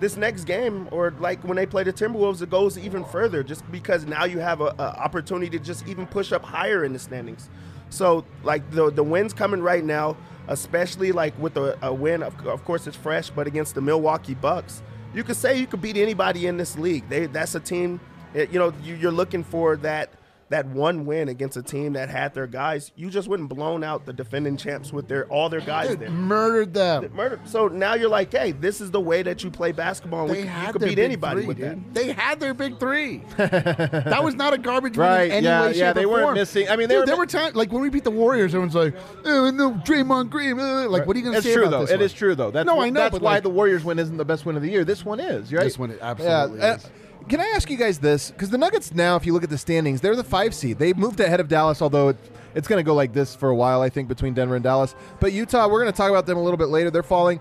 this 0.00 0.16
next 0.16 0.44
game 0.44 0.88
or 0.92 1.12
like 1.18 1.42
when 1.42 1.56
they 1.56 1.66
play 1.66 1.82
the 1.82 1.92
timberwolves 1.92 2.40
it 2.40 2.48
goes 2.48 2.78
even 2.78 3.04
further 3.04 3.42
just 3.42 3.68
because 3.72 4.06
now 4.06 4.24
you 4.24 4.38
have 4.38 4.60
a, 4.60 4.72
a 4.78 4.96
opportunity 5.00 5.58
to 5.58 5.64
just 5.64 5.88
even 5.88 6.06
push 6.06 6.30
up 6.30 6.44
higher 6.44 6.84
in 6.84 6.92
the 6.92 6.98
standings. 7.00 7.50
So 7.90 8.24
like 8.44 8.70
the 8.70 8.90
the 8.90 9.02
wins 9.02 9.32
coming 9.32 9.60
right 9.60 9.84
now, 9.84 10.16
especially 10.46 11.10
like 11.10 11.36
with 11.38 11.56
a, 11.56 11.76
a 11.82 11.92
win, 11.92 12.22
of, 12.22 12.46
of 12.46 12.64
course 12.64 12.86
it's 12.86 12.96
fresh, 12.96 13.28
but 13.28 13.48
against 13.48 13.74
the 13.74 13.80
Milwaukee 13.80 14.34
Bucks, 14.34 14.82
you 15.14 15.24
could 15.24 15.36
say 15.36 15.58
you 15.58 15.66
could 15.66 15.82
beat 15.82 15.96
anybody 15.96 16.46
in 16.46 16.56
this 16.56 16.78
league. 16.78 17.08
They 17.08 17.26
that's 17.26 17.56
a 17.56 17.60
team, 17.60 17.98
eh, 18.36 18.46
you 18.52 18.58
know, 18.60 18.72
you, 18.84 18.94
you're 18.94 19.10
looking 19.10 19.42
for 19.42 19.76
that 19.78 20.12
that 20.50 20.66
one 20.66 21.04
win 21.04 21.28
against 21.28 21.56
a 21.56 21.62
team 21.62 21.92
that 21.92 22.08
had 22.08 22.32
their 22.34 22.46
guys, 22.46 22.90
you 22.96 23.10
just 23.10 23.28
wouldn't 23.28 23.48
blown 23.50 23.84
out 23.84 24.06
the 24.06 24.12
defending 24.12 24.56
champs 24.56 24.92
with 24.92 25.06
their 25.08 25.26
all 25.26 25.48
their 25.48 25.60
guys 25.60 25.88
Dude, 25.90 26.00
there. 26.00 26.10
murdered 26.10 26.72
them. 26.74 27.10
Murder. 27.14 27.38
So 27.44 27.68
now 27.68 27.94
you're 27.94 28.08
like, 28.08 28.32
hey, 28.32 28.52
this 28.52 28.80
is 28.80 28.90
the 28.90 29.00
way 29.00 29.22
that 29.22 29.44
you 29.44 29.50
play 29.50 29.72
basketball. 29.72 30.26
They 30.26 30.32
we, 30.32 30.38
you 30.40 30.46
had 30.46 30.72
could 30.72 30.82
beat 30.82 30.98
anybody 30.98 31.40
three, 31.42 31.46
with 31.48 31.56
dude. 31.58 31.66
that. 31.68 31.94
They 31.94 32.12
had 32.12 32.40
their 32.40 32.54
big 32.54 32.78
three. 32.78 33.18
that 33.36 34.20
was 34.24 34.34
not 34.34 34.54
a 34.54 34.58
garbage 34.58 34.96
win 34.96 35.06
Right, 35.06 35.24
in 35.26 35.32
any 35.32 35.46
yeah, 35.46 35.62
way, 35.62 35.72
shape, 35.72 35.80
yeah, 35.80 35.92
they 35.92 36.06
weren't 36.06 36.22
form. 36.24 36.34
missing- 36.34 36.68
I 36.68 36.76
mean, 36.76 36.88
they 36.88 36.94
Dude, 36.94 37.00
were 37.02 37.06
there 37.06 37.16
were 37.16 37.26
times 37.26 37.54
like 37.54 37.72
when 37.72 37.82
we 37.82 37.90
beat 37.90 38.04
the 38.04 38.10
Warriors, 38.10 38.54
everyone's 38.54 38.74
like, 38.74 38.94
"Oh 39.24 39.50
no, 39.50 39.72
Draymond 39.72 40.30
Green." 40.30 40.58
uh," 40.58 40.88
Like, 40.88 41.06
what 41.06 41.14
are 41.16 41.18
you 41.18 41.24
going 41.24 41.36
to 41.36 41.42
say? 41.42 41.50
It's 41.50 41.54
true 41.56 41.64
about 41.66 41.70
though. 41.78 41.80
this 41.84 41.90
It 41.90 41.96
one? 41.96 42.04
is 42.04 42.12
true 42.12 42.34
though. 42.34 42.50
That's 42.50 42.66
No, 42.66 42.80
I 42.80 42.90
know, 42.90 43.00
That's 43.00 43.20
why 43.20 43.34
like- 43.34 43.42
the 43.42 43.50
Warriors 43.50 43.84
win 43.84 43.98
isn't 43.98 44.16
the 44.16 44.24
best 44.24 44.46
win 44.46 44.56
of 44.56 44.62
the 44.62 44.70
year. 44.70 44.84
This 44.84 45.04
one 45.04 45.20
is. 45.20 45.52
Right. 45.52 45.64
This 45.64 45.78
one 45.78 45.96
absolutely 46.00 46.58
Yeah. 46.60 46.76
is. 46.76 46.84
uh, 46.84 46.88
can 47.28 47.40
I 47.40 47.52
ask 47.54 47.68
you 47.70 47.76
guys 47.76 47.98
this? 47.98 48.30
Because 48.30 48.50
the 48.50 48.58
Nuggets 48.58 48.94
now, 48.94 49.16
if 49.16 49.26
you 49.26 49.32
look 49.32 49.44
at 49.44 49.50
the 49.50 49.58
standings, 49.58 50.00
they're 50.00 50.16
the 50.16 50.24
five 50.24 50.54
seed. 50.54 50.78
They 50.78 50.92
moved 50.92 51.20
ahead 51.20 51.40
of 51.40 51.48
Dallas, 51.48 51.80
although 51.82 52.08
it, 52.08 52.16
it's 52.54 52.66
going 52.68 52.78
to 52.78 52.82
go 52.84 52.94
like 52.94 53.12
this 53.12 53.34
for 53.34 53.48
a 53.50 53.54
while, 53.54 53.82
I 53.82 53.88
think, 53.88 54.08
between 54.08 54.34
Denver 54.34 54.54
and 54.56 54.62
Dallas. 54.64 54.94
But 55.20 55.32
Utah, 55.32 55.68
we're 55.68 55.80
going 55.82 55.92
to 55.92 55.96
talk 55.96 56.10
about 56.10 56.26
them 56.26 56.38
a 56.38 56.42
little 56.42 56.56
bit 56.56 56.68
later. 56.68 56.90
They're 56.90 57.02
falling. 57.02 57.40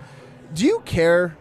Do 0.54 0.66
you 0.66 0.82
care 0.86 1.38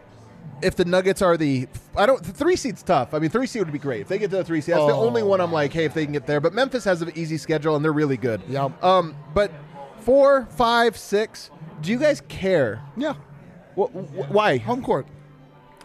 if 0.61 0.75
the 0.75 0.85
Nuggets 0.85 1.21
are 1.21 1.37
the? 1.37 1.67
I 1.95 2.05
don't. 2.05 2.23
The 2.23 2.31
three 2.33 2.55
seed's 2.55 2.83
tough. 2.83 3.13
I 3.13 3.19
mean, 3.19 3.29
three 3.29 3.47
seed 3.47 3.63
would 3.63 3.71
be 3.73 3.79
great 3.79 4.01
if 4.01 4.07
they 4.07 4.17
get 4.17 4.29
to 4.31 4.37
the 4.37 4.43
three 4.43 4.61
seed. 4.61 4.75
That's 4.75 4.87
the 4.87 4.93
Oh. 4.93 5.05
only 5.07 5.23
one 5.23 5.39
I'm 5.41 5.51
like, 5.51 5.71
hey, 5.73 5.85
if 5.85 5.93
they 5.93 6.03
can 6.05 6.13
get 6.13 6.25
there. 6.25 6.39
But 6.41 6.53
Memphis 6.53 6.83
has 6.85 7.01
an 7.01 7.11
easy 7.15 7.37
schedule 7.37 7.75
and 7.75 7.83
they're 7.85 7.93
really 7.93 8.17
good. 8.17 8.41
Yeah. 8.49 8.69
Um, 8.81 9.15
but 9.33 9.51
four, 10.01 10.47
five, 10.51 10.97
six. 10.97 11.49
Do 11.81 11.91
you 11.91 11.99
guys 11.99 12.21
care? 12.27 12.81
yeah, 12.97 13.13
Wh- 13.75 13.91
wh- 13.91 14.31
why? 14.31 14.57
home 14.57 14.81
court. 14.81 15.05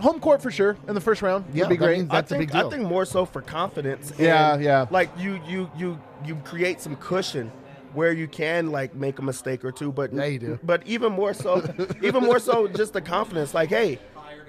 Home 0.01 0.21
court 0.21 0.43
for 0.43 0.51
sure 0.51 0.77
in 0.89 0.95
the 0.95 1.01
first 1.01 1.23
round 1.23 1.45
Yeah, 1.53 1.65
would 1.65 1.71
be 1.71 1.77
great. 1.77 1.99
means 1.99 2.11
I 2.11 2.17
That's 2.17 2.33
a 2.33 2.35
think, 2.37 2.51
big 2.51 2.59
deal. 2.59 2.67
I 2.67 2.71
think 2.71 2.83
more 2.89 3.05
so 3.05 3.25
for 3.25 3.41
confidence. 3.43 4.11
and, 4.13 4.21
Yeah, 4.21 4.57
yeah. 4.59 4.87
Like 4.91 5.11
you, 5.19 5.41
you, 5.47 5.71
you, 5.77 6.01
you 6.25 6.37
create 6.45 6.81
some 6.81 6.97
cushion 6.97 7.53
where 7.93 8.13
you 8.13 8.27
can 8.27 8.71
like 8.73 8.95
make 8.95 9.19
a 9.19 9.23
mistake 9.23 9.65
or 9.65 9.71
two. 9.73 9.93
But 9.93 10.13
Yeah, 10.13 10.25
you 10.25 10.39
do. 10.39 10.59
But 10.63 10.87
even 10.87 11.13
more 11.13 11.35
so, 11.35 11.63
even 12.03 12.25
more 12.25 12.39
so, 12.39 12.67
just 12.69 12.95
the 12.95 13.01
confidence. 13.03 13.53
Like, 13.55 13.69
hey, 13.69 13.99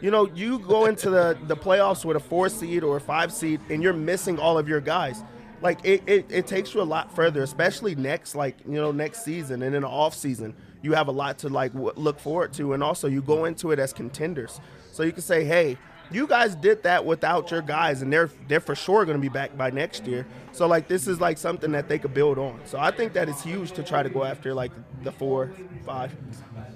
you 0.01 0.11
know, 0.11 0.27
you 0.33 0.59
go 0.59 0.85
into 0.85 1.09
the 1.09 1.37
the 1.47 1.55
playoffs 1.55 2.03
with 2.05 2.15
a 2.17 2.19
four 2.21 2.47
seed 2.49 2.83
or 2.83 2.97
a 2.97 3.01
five 3.01 3.31
seed, 3.33 3.59
and 3.69 3.83
you're 3.83 3.93
missing 3.93 4.39
all 4.39 4.57
of 4.57 4.67
your 4.69 4.81
guys. 4.81 5.23
Like 5.61 5.79
it, 5.85 6.03
it, 6.07 6.25
it 6.29 6.47
takes 6.47 6.73
you 6.73 6.81
a 6.81 6.83
lot 6.83 7.13
further, 7.15 7.41
especially 7.43 7.95
next, 7.95 8.33
like 8.35 8.55
you 8.67 8.73
know, 8.75 8.91
next 8.91 9.23
season 9.23 9.61
and 9.61 9.73
in 9.75 9.83
the 9.83 9.87
off 9.87 10.13
season, 10.13 10.55
you 10.81 10.93
have 10.93 11.07
a 11.07 11.11
lot 11.11 11.37
to 11.39 11.49
like 11.49 11.71
w- 11.73 11.93
look 11.95 12.19
forward 12.19 12.51
to, 12.53 12.73
and 12.73 12.83
also 12.83 13.07
you 13.07 13.21
go 13.21 13.45
into 13.45 13.71
it 13.71 13.79
as 13.79 13.93
contenders, 13.93 14.59
so 14.93 15.01
you 15.01 15.11
can 15.11 15.23
say, 15.23 15.43
hey, 15.43 15.77
you 16.11 16.27
guys 16.27 16.55
did 16.55 16.83
that 16.83 17.03
without 17.03 17.49
your 17.49 17.63
guys, 17.63 18.03
and 18.03 18.13
they're 18.13 18.29
they're 18.47 18.59
for 18.59 18.75
sure 18.75 19.05
going 19.05 19.17
to 19.17 19.21
be 19.21 19.27
back 19.27 19.57
by 19.57 19.71
next 19.71 20.05
year. 20.05 20.27
So 20.51 20.67
like 20.67 20.87
this 20.87 21.07
is 21.07 21.19
like 21.19 21.39
something 21.39 21.71
that 21.71 21.89
they 21.89 21.97
could 21.97 22.13
build 22.13 22.37
on. 22.37 22.61
So 22.65 22.79
I 22.79 22.91
think 22.91 23.13
that 23.13 23.27
is 23.27 23.41
huge 23.41 23.71
to 23.71 23.83
try 23.83 24.03
to 24.03 24.09
go 24.09 24.23
after 24.23 24.53
like 24.53 24.71
the 25.01 25.11
four, 25.11 25.51
five. 25.83 26.15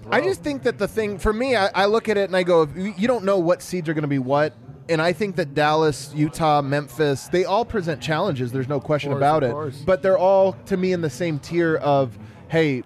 I 0.09 0.21
just 0.21 0.41
think 0.41 0.63
that 0.63 0.79
the 0.79 0.87
thing 0.87 1.19
for 1.19 1.31
me, 1.31 1.55
I, 1.55 1.67
I 1.75 1.85
look 1.85 2.09
at 2.09 2.17
it 2.17 2.23
and 2.23 2.35
I 2.35 2.41
go, 2.41 2.67
you 2.75 2.95
you 2.97 3.07
don't 3.07 3.23
know 3.23 3.37
what 3.37 3.61
seeds 3.61 3.87
are 3.87 3.93
going 3.93 4.01
to 4.01 4.07
be 4.07 4.19
what. 4.19 4.53
And 4.89 4.99
I 5.01 5.13
think 5.13 5.35
that 5.35 5.53
Dallas, 5.53 6.11
Utah, 6.15 6.61
Memphis, 6.61 7.27
they 7.27 7.45
all 7.45 7.65
present 7.65 8.01
challenges. 8.01 8.51
There's 8.51 8.69
no 8.69 8.79
question 8.79 9.11
course, 9.11 9.19
about 9.19 9.43
it. 9.43 9.51
course. 9.51 9.83
But 9.85 10.01
they're 10.01 10.17
all, 10.17 10.53
to 10.67 10.77
me, 10.77 10.93
in 10.93 11.01
the 11.01 11.09
same 11.09 11.39
tier 11.39 11.75
of, 11.75 12.17
hey, 12.47 12.83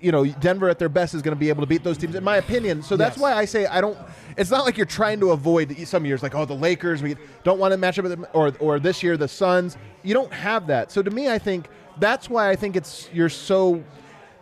you 0.00 0.12
know, 0.12 0.24
Denver 0.24 0.68
at 0.68 0.78
their 0.78 0.88
best 0.88 1.14
is 1.14 1.22
going 1.22 1.34
to 1.34 1.38
be 1.40 1.48
able 1.48 1.62
to 1.62 1.66
beat 1.66 1.84
those 1.84 1.98
teams, 1.98 2.14
in 2.14 2.24
my 2.24 2.36
opinion. 2.36 2.82
So 2.82 2.96
that's 2.96 3.16
Yes. 3.16 3.22
why 3.22 3.34
I 3.34 3.44
say 3.44 3.66
I 3.66 3.80
don't. 3.80 3.98
It's 4.36 4.50
not 4.50 4.64
like 4.64 4.76
you're 4.76 4.86
trying 4.86 5.20
to 5.20 5.30
avoid 5.32 5.76
some 5.86 6.04
years, 6.06 6.22
like 6.22 6.34
oh 6.34 6.44
the 6.44 6.54
Lakers, 6.54 7.02
we 7.02 7.16
don't 7.44 7.58
want 7.58 7.72
to 7.72 7.76
match 7.78 7.98
up 7.98 8.04
with 8.04 8.12
them, 8.12 8.26
or 8.32 8.52
or 8.60 8.78
this 8.80 9.02
year 9.02 9.16
the 9.16 9.28
Suns. 9.28 9.76
You 10.02 10.14
don't 10.14 10.32
have 10.32 10.66
that. 10.68 10.90
So 10.90 11.02
to 11.02 11.10
me, 11.10 11.28
I 11.28 11.38
think 11.38 11.68
that's 11.98 12.30
why 12.30 12.50
I 12.50 12.56
think 12.56 12.76
it's 12.76 13.08
you're 13.12 13.28
so. 13.28 13.82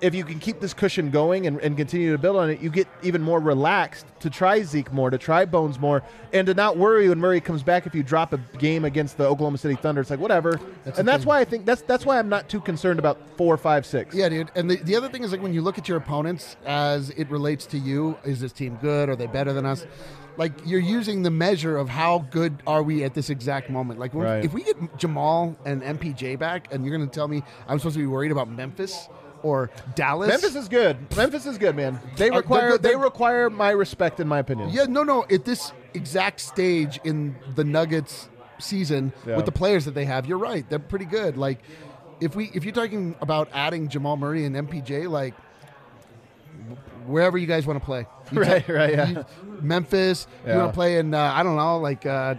If 0.01 0.15
you 0.15 0.25
can 0.25 0.39
keep 0.39 0.61
this 0.61 0.73
cushion 0.75 1.11
going 1.11 1.47
and, 1.49 1.59
and 1.61 1.77
continue 1.77 2.13
to 2.13 2.19
build 2.19 2.37
on 2.37 2.51
it, 2.51 2.61
you 2.61 2.71
get 2.71 2.87
even 3.03 3.21
more 3.21 3.41
relaxed 3.41 4.07
to 4.21 4.31
try 4.31 4.63
Zeke 4.63 4.93
more, 4.93 5.11
to 5.11 5.19
try 5.19 5.45
Bones 5.45 5.79
more, 5.79 6.05
and 6.33 6.47
to 6.47 6.55
not 6.55 6.77
worry 6.77 7.09
when 7.09 7.19
Murray 7.19 7.41
comes 7.41 7.65
back 7.65 7.85
if 7.87 7.95
you 7.95 8.03
drop 8.05 8.33
a 8.33 8.37
game 8.59 8.85
against 8.85 9.17
the 9.17 9.25
Oklahoma 9.25 9.59
City 9.59 9.75
Thunder. 9.75 10.01
It's 10.01 10.11
like 10.11 10.21
whatever, 10.21 10.61
That's 10.85 10.99
and 11.01 11.09
that's 11.09 11.23
thing. 11.25 11.29
why 11.29 11.41
I 11.41 11.45
think 11.45 11.67
that's 11.67 11.83
that's 11.83 12.07
why 12.07 12.19
I'm 12.19 12.29
not 12.29 12.49
too 12.49 12.61
concerned 12.61 12.99
about 13.01 13.19
four, 13.37 13.57
five, 13.57 13.85
six. 13.85 14.15
Yeah, 14.15 14.29
dude. 14.29 14.51
And 14.55 14.71
the, 14.71 14.77
the 14.77 14.95
other 14.95 15.09
thing 15.09 15.25
is 15.25 15.33
like 15.33 15.43
when 15.43 15.53
you 15.53 15.63
look 15.63 15.79
at 15.79 15.89
your 15.89 15.99
opponents 15.99 16.57
as 16.65 17.11
it 17.11 17.29
relates 17.31 17.67
to 17.67 17.79
you, 17.79 18.17
is 18.25 18.39
this 18.41 18.53
team 18.53 18.79
good? 18.81 19.09
Are 19.09 19.17
they 19.17 19.27
better 19.27 19.53
than 19.53 19.67
us? 19.67 19.85
Like 20.37 20.53
you're 20.65 20.79
using 20.79 21.25
the 21.25 21.31
measure 21.33 21.77
of 21.77 21.89
how 21.89 22.21
good 22.31 22.63
are 22.65 22.85
we 22.85 23.03
at 23.03 23.13
this 23.15 23.29
exact 23.29 23.69
moment. 23.71 23.99
Like 23.99 24.15
Right. 24.15 24.45
if 24.45 24.53
we 24.53 24.63
get 24.63 24.97
Jamal 24.97 25.57
and 25.65 25.83
MPJ 25.83 26.39
back, 26.39 26.73
and 26.73 26.85
you're 26.85 26.97
going 26.97 27.09
to 27.09 27.13
tell 27.13 27.27
me 27.27 27.43
I'm 27.67 27.79
supposed 27.81 27.95
to 27.97 28.01
be 28.01 28.07
worried 28.07 28.31
about 28.31 28.49
Memphis 28.49 29.09
or 29.43 29.71
Dallas? 29.95 30.29
Memphis 30.29 30.55
is 30.57 30.69
good. 30.69 30.97
Memphis 31.17 31.47
is 31.47 31.59
good, 31.59 31.77
man. 31.77 32.01
They 32.17 32.29
Uh, 32.29 32.33
they're 32.33 32.41
require 32.41 32.71
good. 32.73 32.83
they 32.83 32.97
require 32.97 33.51
my 33.51 33.71
respect, 33.71 34.21
in 34.21 34.29
my 34.29 34.39
opinion. 34.39 34.71
Yeah, 34.71 34.85
no, 34.89 35.03
no. 35.05 35.25
At 35.31 35.45
this 35.45 35.73
exact 35.95 36.41
stage 36.41 37.01
in 37.05 37.37
the 37.55 37.65
Nuggets 37.65 38.29
season 38.59 39.13
Yeah. 39.27 39.37
with 39.37 39.45
the 39.47 39.53
players 39.53 39.85
that 39.85 39.95
they 39.95 40.05
have, 40.05 40.27
you're 40.27 40.39
right. 40.39 40.69
They're 40.69 40.79
pretty 40.79 41.05
good. 41.05 41.37
Like 41.37 41.61
if 42.21 42.35
we 42.35 42.51
if 42.55 42.65
you're 42.65 42.75
talking 42.75 43.15
about 43.21 43.49
adding 43.55 43.89
Jamal 43.89 44.17
Murray 44.17 44.45
and 44.45 44.57
MPJ, 44.57 45.09
like 45.09 45.35
wherever 47.07 47.39
you 47.39 47.47
guys 47.47 47.67
want 47.67 47.79
to 47.79 47.85
play, 47.85 48.07
You 48.33 48.41
Right, 48.43 48.67
ta- 48.67 48.73
right, 48.73 48.91
yeah. 48.93 49.09
you- 49.09 49.25
Memphis. 49.61 50.27
You 50.47 50.55
want 50.55 50.71
to 50.73 50.75
play 50.75 50.99
in 50.99 51.15
uh, 51.15 51.33
I 51.35 51.43
don't 51.43 51.57
know, 51.57 51.79
like 51.79 52.05
uh, 52.07 52.35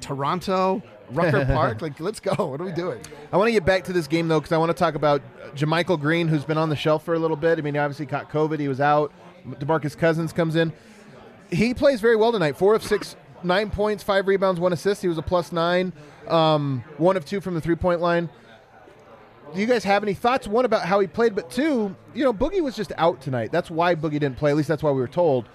Toronto, 0.00 0.82
Rucker 1.10 1.44
Park. 1.46 1.82
Like 1.82 1.98
let's 2.00 2.20
go. 2.20 2.32
What 2.46 2.60
are 2.60 2.64
we 2.64 2.72
doing? 2.72 3.00
I 3.32 3.36
want 3.36 3.48
to 3.48 3.52
get 3.52 3.64
back 3.64 3.84
to 3.84 3.92
this 3.92 4.06
game 4.06 4.28
though 4.28 4.40
because 4.40 4.52
I 4.52 4.58
want 4.58 4.70
to 4.70 4.74
talk 4.78 4.94
about 4.94 5.22
JaMychal 5.54 6.00
Green, 6.00 6.28
who's 6.28 6.44
been 6.44 6.58
on 6.58 6.68
the 6.68 6.76
shelf 6.76 7.04
for 7.04 7.14
a 7.14 7.18
little 7.18 7.36
bit. 7.36 7.58
I 7.58 7.62
mean, 7.62 7.74
he 7.74 7.80
obviously 7.80 8.06
caught 8.06 8.30
COVID; 8.30 8.58
he 8.60 8.68
was 8.68 8.80
out. 8.80 9.12
DeMarcus 9.46 9.96
Cousins 9.96 10.32
comes 10.32 10.56
in. 10.56 10.72
He 11.50 11.72
plays 11.74 12.00
very 12.00 12.16
well 12.16 12.32
tonight. 12.32 12.56
Four 12.56 12.74
of 12.74 12.82
six, 12.82 13.16
nine 13.42 13.70
points, 13.70 14.02
five 14.02 14.26
rebounds, 14.26 14.60
one 14.60 14.72
assist. 14.72 15.02
He 15.02 15.08
was 15.08 15.18
a 15.18 15.22
plus 15.22 15.52
nine, 15.52 15.92
um, 16.26 16.84
one 16.98 17.16
of 17.16 17.24
two 17.24 17.40
from 17.40 17.54
the 17.54 17.60
three 17.60 17.76
point 17.76 18.00
line. 18.00 18.28
Do 19.54 19.60
you 19.60 19.66
guys 19.66 19.82
have 19.84 20.02
any 20.02 20.12
thoughts? 20.12 20.46
One 20.46 20.66
about 20.66 20.82
how 20.82 21.00
he 21.00 21.06
played, 21.06 21.34
but 21.34 21.50
two, 21.50 21.96
you 22.14 22.22
know, 22.22 22.34
Boogie 22.34 22.60
was 22.62 22.76
just 22.76 22.92
out 22.98 23.22
tonight. 23.22 23.50
That's 23.50 23.70
why 23.70 23.94
Boogie 23.94 24.12
didn't 24.12 24.36
play. 24.36 24.50
At 24.50 24.56
least 24.58 24.68
that's 24.68 24.82
why 24.82 24.90
we 24.90 25.00
were 25.00 25.08
told. 25.08 25.48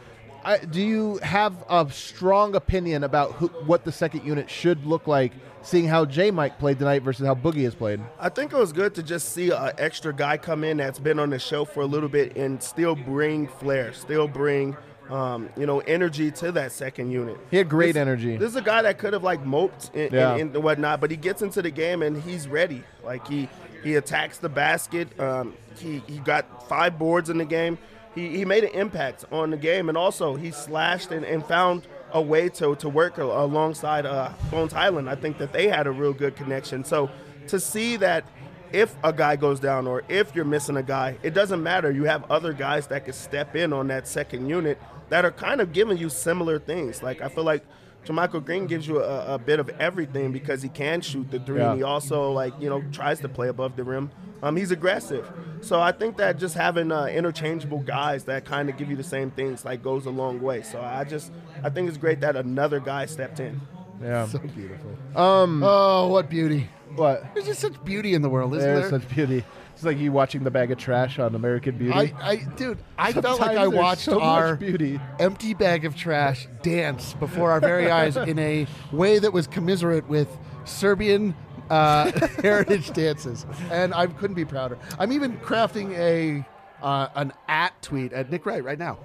I, 0.45 0.57
do 0.57 0.81
you 0.81 1.17
have 1.17 1.53
a 1.69 1.89
strong 1.91 2.55
opinion 2.55 3.03
about 3.03 3.33
who, 3.33 3.47
what 3.65 3.83
the 3.85 3.91
second 3.91 4.25
unit 4.25 4.49
should 4.49 4.85
look 4.85 5.07
like, 5.07 5.31
seeing 5.61 5.87
how 5.87 6.05
J 6.05 6.31
Mike 6.31 6.59
played 6.59 6.79
tonight 6.79 7.01
versus 7.03 7.25
how 7.25 7.35
Boogie 7.35 7.63
has 7.63 7.75
played? 7.75 8.01
I 8.19 8.29
think 8.29 8.51
it 8.51 8.57
was 8.57 8.73
good 8.73 8.93
to 8.95 9.03
just 9.03 9.29
see 9.33 9.51
an 9.51 9.71
extra 9.77 10.13
guy 10.13 10.37
come 10.37 10.63
in 10.63 10.77
that's 10.77 10.99
been 10.99 11.19
on 11.19 11.29
the 11.29 11.39
show 11.39 11.65
for 11.65 11.81
a 11.81 11.85
little 11.85 12.09
bit 12.09 12.35
and 12.35 12.61
still 12.61 12.95
bring 12.95 13.47
flair, 13.47 13.93
still 13.93 14.27
bring 14.27 14.75
um, 15.09 15.49
you 15.57 15.65
know 15.65 15.79
energy 15.81 16.31
to 16.31 16.51
that 16.53 16.71
second 16.71 17.11
unit. 17.11 17.37
He 17.51 17.57
had 17.57 17.67
great 17.69 17.93
This- 17.93 18.01
energy. 18.01 18.37
This 18.37 18.49
is 18.49 18.55
a 18.55 18.61
guy 18.61 18.81
that 18.83 18.97
could 18.97 19.13
have 19.13 19.23
like 19.23 19.45
moped 19.45 19.91
and, 19.93 20.11
Yeah. 20.11 20.35
and, 20.35 20.55
and 20.55 20.63
whatnot, 20.63 21.01
but 21.01 21.11
he 21.11 21.17
gets 21.17 21.41
into 21.41 21.61
the 21.61 21.71
game 21.71 22.01
and 22.01 22.21
he's 22.21 22.47
ready. 22.47 22.83
Like 23.03 23.27
he 23.27 23.49
he 23.83 23.95
attacks 23.95 24.37
the 24.37 24.47
basket. 24.49 25.19
Um, 25.19 25.55
he 25.77 26.01
he 26.07 26.19
got 26.19 26.69
five 26.69 26.97
boards 26.97 27.29
in 27.29 27.37
the 27.37 27.45
game. 27.45 27.77
He, 28.15 28.29
he 28.29 28.45
made 28.45 28.63
an 28.63 28.71
impact 28.71 29.25
on 29.31 29.51
the 29.51 29.57
game, 29.57 29.89
and 29.89 29.97
also 29.97 30.35
he 30.35 30.51
slashed 30.51 31.11
and, 31.11 31.25
and 31.25 31.45
found 31.45 31.87
a 32.11 32.21
way 32.21 32.47
to, 32.47 32.75
to 32.75 32.89
work 32.89 33.17
alongside 33.17 34.05
uh, 34.05 34.31
Bones 34.51 34.71
Hyland. 34.71 35.09
I 35.09 35.15
think 35.15 35.39
that 35.39 35.51
they 35.51 35.67
had 35.67 35.87
a 35.87 35.91
real 35.91 36.13
good 36.13 36.35
connection. 36.35 36.83
So 36.83 37.09
to 37.47 37.59
see 37.59 37.97
that 37.97 38.23
if 38.71 38.95
a 39.03 39.13
guy 39.13 39.35
goes 39.35 39.59
down 39.59 39.87
or 39.87 40.03
if 40.09 40.35
you're 40.35 40.45
missing 40.45 40.77
a 40.77 40.83
guy, 40.83 41.17
it 41.23 41.33
doesn't 41.33 41.61
matter. 41.61 41.91
You 41.91 42.03
have 42.05 42.29
other 42.31 42.53
guys 42.53 42.87
that 42.87 43.05
can 43.05 43.13
step 43.13 43.55
in 43.55 43.73
on 43.73 43.87
that 43.87 44.07
second 44.07 44.47
unit 44.47 44.79
that 45.09 45.25
are 45.25 45.31
kind 45.31 45.61
of 45.61 45.73
giving 45.73 45.97
you 45.97 46.09
similar 46.09 46.59
things. 46.59 47.03
Like 47.03 47.21
I 47.21 47.29
feel 47.29 47.43
like 47.43 47.63
JaMychal 48.05 48.43
Green 48.45 48.67
gives 48.67 48.87
you 48.87 49.01
a, 49.01 49.35
a 49.35 49.37
bit 49.37 49.59
of 49.59 49.69
everything 49.79 50.31
because 50.31 50.61
he 50.61 50.69
can 50.69 51.01
shoot 51.01 51.29
the 51.31 51.39
three. 51.39 51.59
Yeah. 51.59 51.71
And 51.71 51.77
he 51.77 51.83
also 51.83 52.31
like 52.31 52.53
you 52.59 52.69
know 52.69 52.83
tries 52.91 53.19
to 53.21 53.29
play 53.29 53.47
above 53.47 53.75
the 53.75 53.83
rim. 53.83 54.11
Um, 54.41 54.57
he's 54.57 54.71
aggressive. 54.71 55.31
So 55.61 55.79
I 55.79 55.93
think 55.93 56.17
that 56.17 56.37
just 56.37 56.55
having 56.55 56.91
uh, 56.91 57.05
interchangeable 57.05 57.79
guys 57.79 58.25
that 58.25 58.43
kind 58.43 58.69
of 58.69 58.75
give 58.75 58.89
you 58.89 58.97
the 58.97 59.03
same 59.03 59.31
things 59.31 59.63
like 59.63 59.81
goes 59.81 60.05
a 60.05 60.09
long 60.09 60.41
way. 60.41 60.63
So 60.63 60.81
I 60.81 61.05
just 61.05 61.31
I 61.63 61.69
think 61.69 61.87
it's 61.87 61.97
great 61.97 62.19
that 62.21 62.35
another 62.35 62.79
guy 62.81 63.05
stepped 63.05 63.39
in. 63.39 63.61
Yeah. 64.01 64.27
So 64.27 64.39
beautiful. 64.39 64.91
Um. 65.15 65.63
Oh, 65.63 66.09
what 66.09 66.29
beauty! 66.29 66.69
What? 66.95 67.33
There's 67.33 67.45
just 67.45 67.61
such 67.61 67.81
beauty 67.85 68.13
in 68.13 68.21
the 68.21 68.29
world, 68.29 68.53
isn't 68.55 68.67
there? 68.67 68.79
There's 68.79 68.91
there? 68.91 68.99
such 68.99 69.09
beauty. 69.09 69.45
It's 69.83 69.85
like 69.85 69.99
you 69.99 70.13
watching 70.13 70.45
the 70.45 70.51
bag 70.51 70.71
of 70.71 70.77
trash 70.77 71.19
on 71.19 71.35
American 71.35 71.77
Beauty. 71.77 71.91
I, 71.93 72.13
I, 72.21 72.35
dude, 72.55 72.77
I 72.97 73.11
felt 73.11 73.41
like 73.41 73.57
I 73.57 73.67
watched 73.67 74.03
so 74.03 74.21
our 74.21 74.55
beauty. 74.55 74.97
empty 75.19 75.53
bag 75.53 75.83
of 75.83 75.93
trash 75.93 76.47
dance 76.61 77.15
before 77.15 77.51
our 77.51 77.59
very 77.59 77.91
eyes 77.91 78.15
in 78.15 78.39
a 78.39 78.65
way 78.93 79.19
that 79.19 79.33
was 79.33 79.45
commiserate 79.45 80.07
with 80.07 80.29
Serbian 80.63 81.35
uh, 81.69 82.09
heritage 82.41 82.93
dances, 82.93 83.45
and 83.69 83.93
I 83.93 84.07
couldn't 84.07 84.37
be 84.37 84.45
prouder. 84.45 84.79
I'm 84.97 85.11
even 85.11 85.35
crafting 85.39 85.91
a 85.97 86.47
uh, 86.81 87.09
an 87.15 87.33
at 87.49 87.73
tweet 87.81 88.13
at 88.13 88.31
Nick 88.31 88.45
Wright 88.45 88.63
right 88.63 88.79
now. 88.79 88.99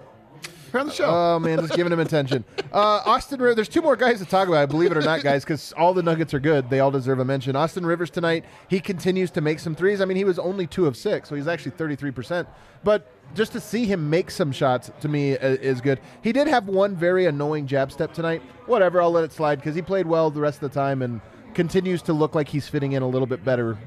Friend 0.71 0.89
of 0.89 0.95
the 0.95 1.03
show. 1.03 1.09
Oh 1.11 1.39
man, 1.39 1.59
just 1.61 1.75
giving 1.75 1.93
him 1.93 2.01
attention. 2.01 2.45
Uh, 2.71 3.01
Austin 3.07 3.41
Rivers. 3.41 3.57
There's 3.57 3.69
two 3.69 3.81
more 3.81 3.97
guys 3.97 4.19
to 4.19 4.27
talk 4.27 4.47
about. 4.47 4.69
Believe 4.69 4.93
it 4.93 4.99
or 4.99 5.01
not, 5.01 5.23
guys, 5.23 5.43
because 5.43 5.73
all 5.73 5.95
the 5.95 6.03
Nuggets 6.03 6.35
are 6.35 6.39
good. 6.39 6.69
They 6.69 6.81
all 6.81 6.91
deserve 6.91 7.19
a 7.19 7.25
mention. 7.25 7.57
Austin 7.57 7.87
Rivers 7.87 8.11
tonight. 8.11 8.45
He 8.69 8.79
continues 8.79 9.31
to 9.31 9.41
make 9.41 9.59
some 9.59 9.75
threes. 9.75 10.03
I 10.03 10.05
mean, 10.05 10.19
he 10.19 10.25
was 10.25 10.39
only 10.39 10.66
two 10.66 10.85
of 10.87 10.95
six, 10.95 11.31
so 11.31 11.35
he's 11.35 11.49
actually 11.49 11.71
33 11.73 12.11
percent. 12.11 12.47
But 12.85 13.11
just 13.35 13.53
to 13.53 13.61
see 13.61 13.87
him 13.87 14.11
make 14.11 14.31
some 14.31 14.53
shots 14.53 14.91
to 15.01 15.09
me 15.09 15.33
is 15.33 15.81
good. 15.81 15.99
He 16.23 16.31
did 16.31 16.47
have 16.47 16.69
one 16.69 16.95
very 16.95 17.25
annoying 17.25 17.66
jab 17.66 17.91
step 17.91 18.12
tonight. 18.12 18.43
Whatever, 18.66 19.01
I'll 19.01 19.11
let 19.11 19.25
it 19.25 19.33
slide 19.33 19.57
because 19.57 19.75
he 19.75 19.81
played 19.81 20.07
well 20.07 20.31
the 20.31 20.41
rest 20.41 20.62
of 20.62 20.71
the 20.71 20.79
time 20.79 21.01
and 21.01 21.23
continues 21.55 22.03
to 22.03 22.12
look 22.12 22.35
like 22.35 22.49
he's 22.49 22.69
fitting 22.69 22.93
in 22.93 23.03
a 23.03 23.09
little 23.09 23.27
bit 23.27 23.43
better 23.43 23.79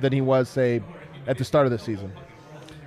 than 0.00 0.12
he 0.12 0.20
was, 0.20 0.48
say, 0.48 0.80
at 1.26 1.38
the 1.38 1.44
start 1.44 1.66
of 1.66 1.72
the 1.72 1.78
season. 1.78 2.12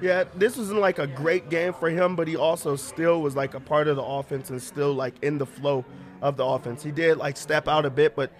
Yeah, 0.01 0.23
this 0.35 0.57
wasn't 0.57 0.79
like 0.79 0.97
a 0.97 1.05
great 1.05 1.49
game 1.49 1.73
for 1.73 1.89
him, 1.89 2.15
but 2.15 2.27
he 2.27 2.35
also 2.35 2.75
still 2.75 3.21
was 3.21 3.35
like 3.35 3.53
a 3.53 3.59
part 3.59 3.87
of 3.87 3.97
the 3.97 4.03
offense 4.03 4.49
and 4.49 4.61
still 4.61 4.93
like 4.93 5.13
in 5.23 5.37
the 5.37 5.45
flow 5.45 5.85
of 6.23 6.37
the 6.37 6.45
offense. 6.45 6.81
He 6.81 6.91
did 6.91 7.17
like 7.17 7.37
step 7.37 7.67
out 7.67 7.85
a 7.85 7.89
bit, 7.91 8.15
but 8.15 8.31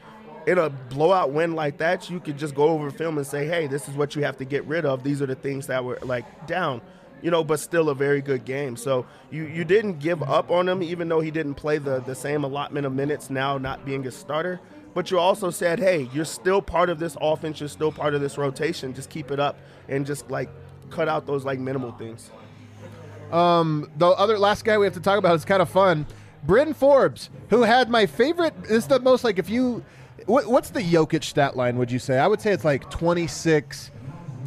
in 0.47 0.57
a 0.57 0.71
blowout 0.71 1.31
win 1.31 1.53
like 1.53 1.77
that, 1.77 2.09
you 2.09 2.19
could 2.19 2.37
just 2.37 2.55
go 2.55 2.69
over 2.69 2.89
film 2.89 3.19
and 3.19 3.27
say, 3.27 3.45
"Hey, 3.45 3.67
this 3.67 3.87
is 3.87 3.95
what 3.95 4.15
you 4.15 4.23
have 4.23 4.37
to 4.37 4.45
get 4.45 4.65
rid 4.65 4.85
of. 4.85 5.03
These 5.03 5.21
are 5.21 5.27
the 5.27 5.35
things 5.35 5.67
that 5.67 5.85
were 5.85 5.99
like 6.01 6.47
down." 6.47 6.81
You 7.21 7.29
know, 7.29 7.43
but 7.43 7.59
still 7.59 7.89
a 7.89 7.95
very 7.95 8.19
good 8.19 8.45
game. 8.45 8.75
So 8.75 9.05
you, 9.29 9.43
you 9.43 9.63
didn't 9.63 9.99
give 9.99 10.23
up 10.23 10.49
on 10.49 10.67
him, 10.67 10.81
even 10.81 11.07
though 11.07 11.19
he 11.19 11.29
didn't 11.29 11.53
play 11.53 11.77
the, 11.77 11.99
the 11.99 12.15
same 12.15 12.43
allotment 12.43 12.87
of 12.87 12.93
minutes 12.93 13.29
now, 13.29 13.59
not 13.59 13.85
being 13.85 14.07
a 14.07 14.11
starter. 14.11 14.59
But 14.95 15.11
you 15.11 15.19
also 15.19 15.51
said, 15.51 15.77
hey, 15.77 16.09
you're 16.13 16.25
still 16.25 16.63
part 16.63 16.89
of 16.89 16.97
this 16.97 17.15
offense. 17.21 17.59
You're 17.59 17.69
still 17.69 17.91
part 17.91 18.15
of 18.15 18.21
this 18.21 18.39
rotation. 18.39 18.95
Just 18.95 19.11
keep 19.11 19.29
it 19.29 19.39
up 19.39 19.59
and 19.87 20.03
just 20.03 20.31
like 20.31 20.49
cut 20.91 21.07
out 21.07 21.25
those 21.25 21.43
like 21.45 21.59
minimal 21.59 21.91
things. 21.93 22.29
Um, 23.31 23.89
the 23.97 24.07
other 24.07 24.37
last 24.37 24.65
guy 24.65 24.77
we 24.77 24.85
have 24.85 24.93
to 24.95 24.99
talk 24.99 25.17
about 25.17 25.35
is 25.35 25.45
kind 25.45 25.61
of 25.61 25.69
fun. 25.69 26.05
Bryn 26.43 26.73
Forbes, 26.73 27.29
who 27.49 27.61
had 27.63 27.89
my 27.89 28.05
favorite. 28.05 28.53
This 28.63 28.71
is 28.71 28.87
the 28.87 28.99
most 28.99 29.23
like 29.23 29.39
if 29.39 29.49
you. 29.49 29.83
What, 30.27 30.45
what's 30.47 30.69
the 30.69 30.81
Jokic 30.81 31.23
stat 31.23 31.55
line? 31.57 31.77
Would 31.77 31.91
you 31.91 31.97
say? 31.97 32.19
I 32.19 32.27
would 32.27 32.41
say 32.41 32.51
it's 32.51 32.63
like 32.65 32.89
26, 32.91 33.89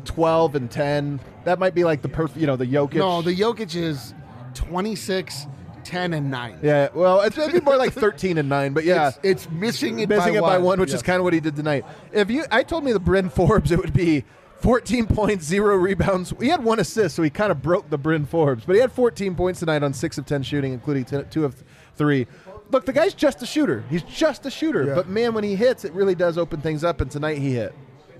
12, 0.04 0.54
and 0.54 0.70
10. 0.70 1.20
That 1.44 1.58
might 1.58 1.74
be 1.74 1.82
like 1.82 2.00
the 2.02 2.08
perfect. 2.08 2.38
You 2.38 2.46
know, 2.46 2.56
the 2.56 2.66
Jokic. 2.66 2.94
no, 2.94 3.22
the 3.22 3.34
Jokic 3.34 3.74
is 3.74 4.14
26, 4.54 5.46
10, 5.82 6.12
and 6.14 6.30
9. 6.30 6.58
Yeah. 6.62 6.88
Well, 6.94 7.22
it's 7.22 7.36
maybe 7.36 7.60
more 7.60 7.76
like 7.76 7.92
13 7.92 8.38
and 8.38 8.48
nine. 8.48 8.72
But 8.72 8.84
yeah. 8.84 9.08
It's, 9.08 9.18
it's 9.22 9.50
missing 9.50 9.98
it 9.98 10.08
missing 10.08 10.34
by 10.34 10.38
it 10.38 10.42
by 10.42 10.58
one, 10.58 10.78
which 10.80 10.90
Yeah. 10.90 10.96
is 10.96 11.02
kind 11.02 11.18
of 11.18 11.24
what 11.24 11.32
he 11.32 11.40
did 11.40 11.56
tonight. 11.56 11.84
If 12.12 12.30
you, 12.30 12.44
I 12.50 12.62
told 12.62 12.84
me 12.84 12.92
the 12.92 13.00
Bryn 13.00 13.28
Forbes, 13.28 13.72
it 13.72 13.78
would 13.78 13.92
be 13.92 14.24
14 14.58 15.06
points, 15.06 15.44
zero 15.44 15.76
rebounds. 15.76 16.32
He 16.40 16.48
had 16.48 16.64
one 16.64 16.80
assist, 16.80 17.16
so 17.16 17.22
he 17.22 17.30
kind 17.30 17.52
of 17.52 17.60
broke 17.62 17.90
the 17.90 17.98
Bryn 17.98 18.24
Forbes. 18.24 18.64
But 18.64 18.74
he 18.74 18.80
had 18.80 18.90
14 18.92 19.34
points 19.34 19.60
tonight 19.60 19.82
on 19.82 19.92
six 19.92 20.16
of 20.16 20.24
10 20.26 20.42
shooting, 20.42 20.72
including 20.72 21.04
t- 21.04 21.22
two 21.30 21.44
of 21.44 21.62
three. 21.96 22.26
Look, 22.70 22.86
the 22.86 22.92
guy's 22.92 23.12
just 23.14 23.42
a 23.42 23.46
shooter. 23.46 23.84
He's 23.90 24.02
just 24.02 24.46
a 24.46 24.50
shooter. 24.50 24.84
Yeah. 24.84 24.94
But 24.94 25.08
man, 25.08 25.34
when 25.34 25.44
he 25.44 25.54
hits, 25.54 25.84
it 25.84 25.92
really 25.92 26.14
does 26.14 26.38
open 26.38 26.60
things 26.62 26.82
up. 26.82 27.00
And 27.02 27.10
tonight 27.10 27.38
he 27.38 27.52
hit. 27.52 27.74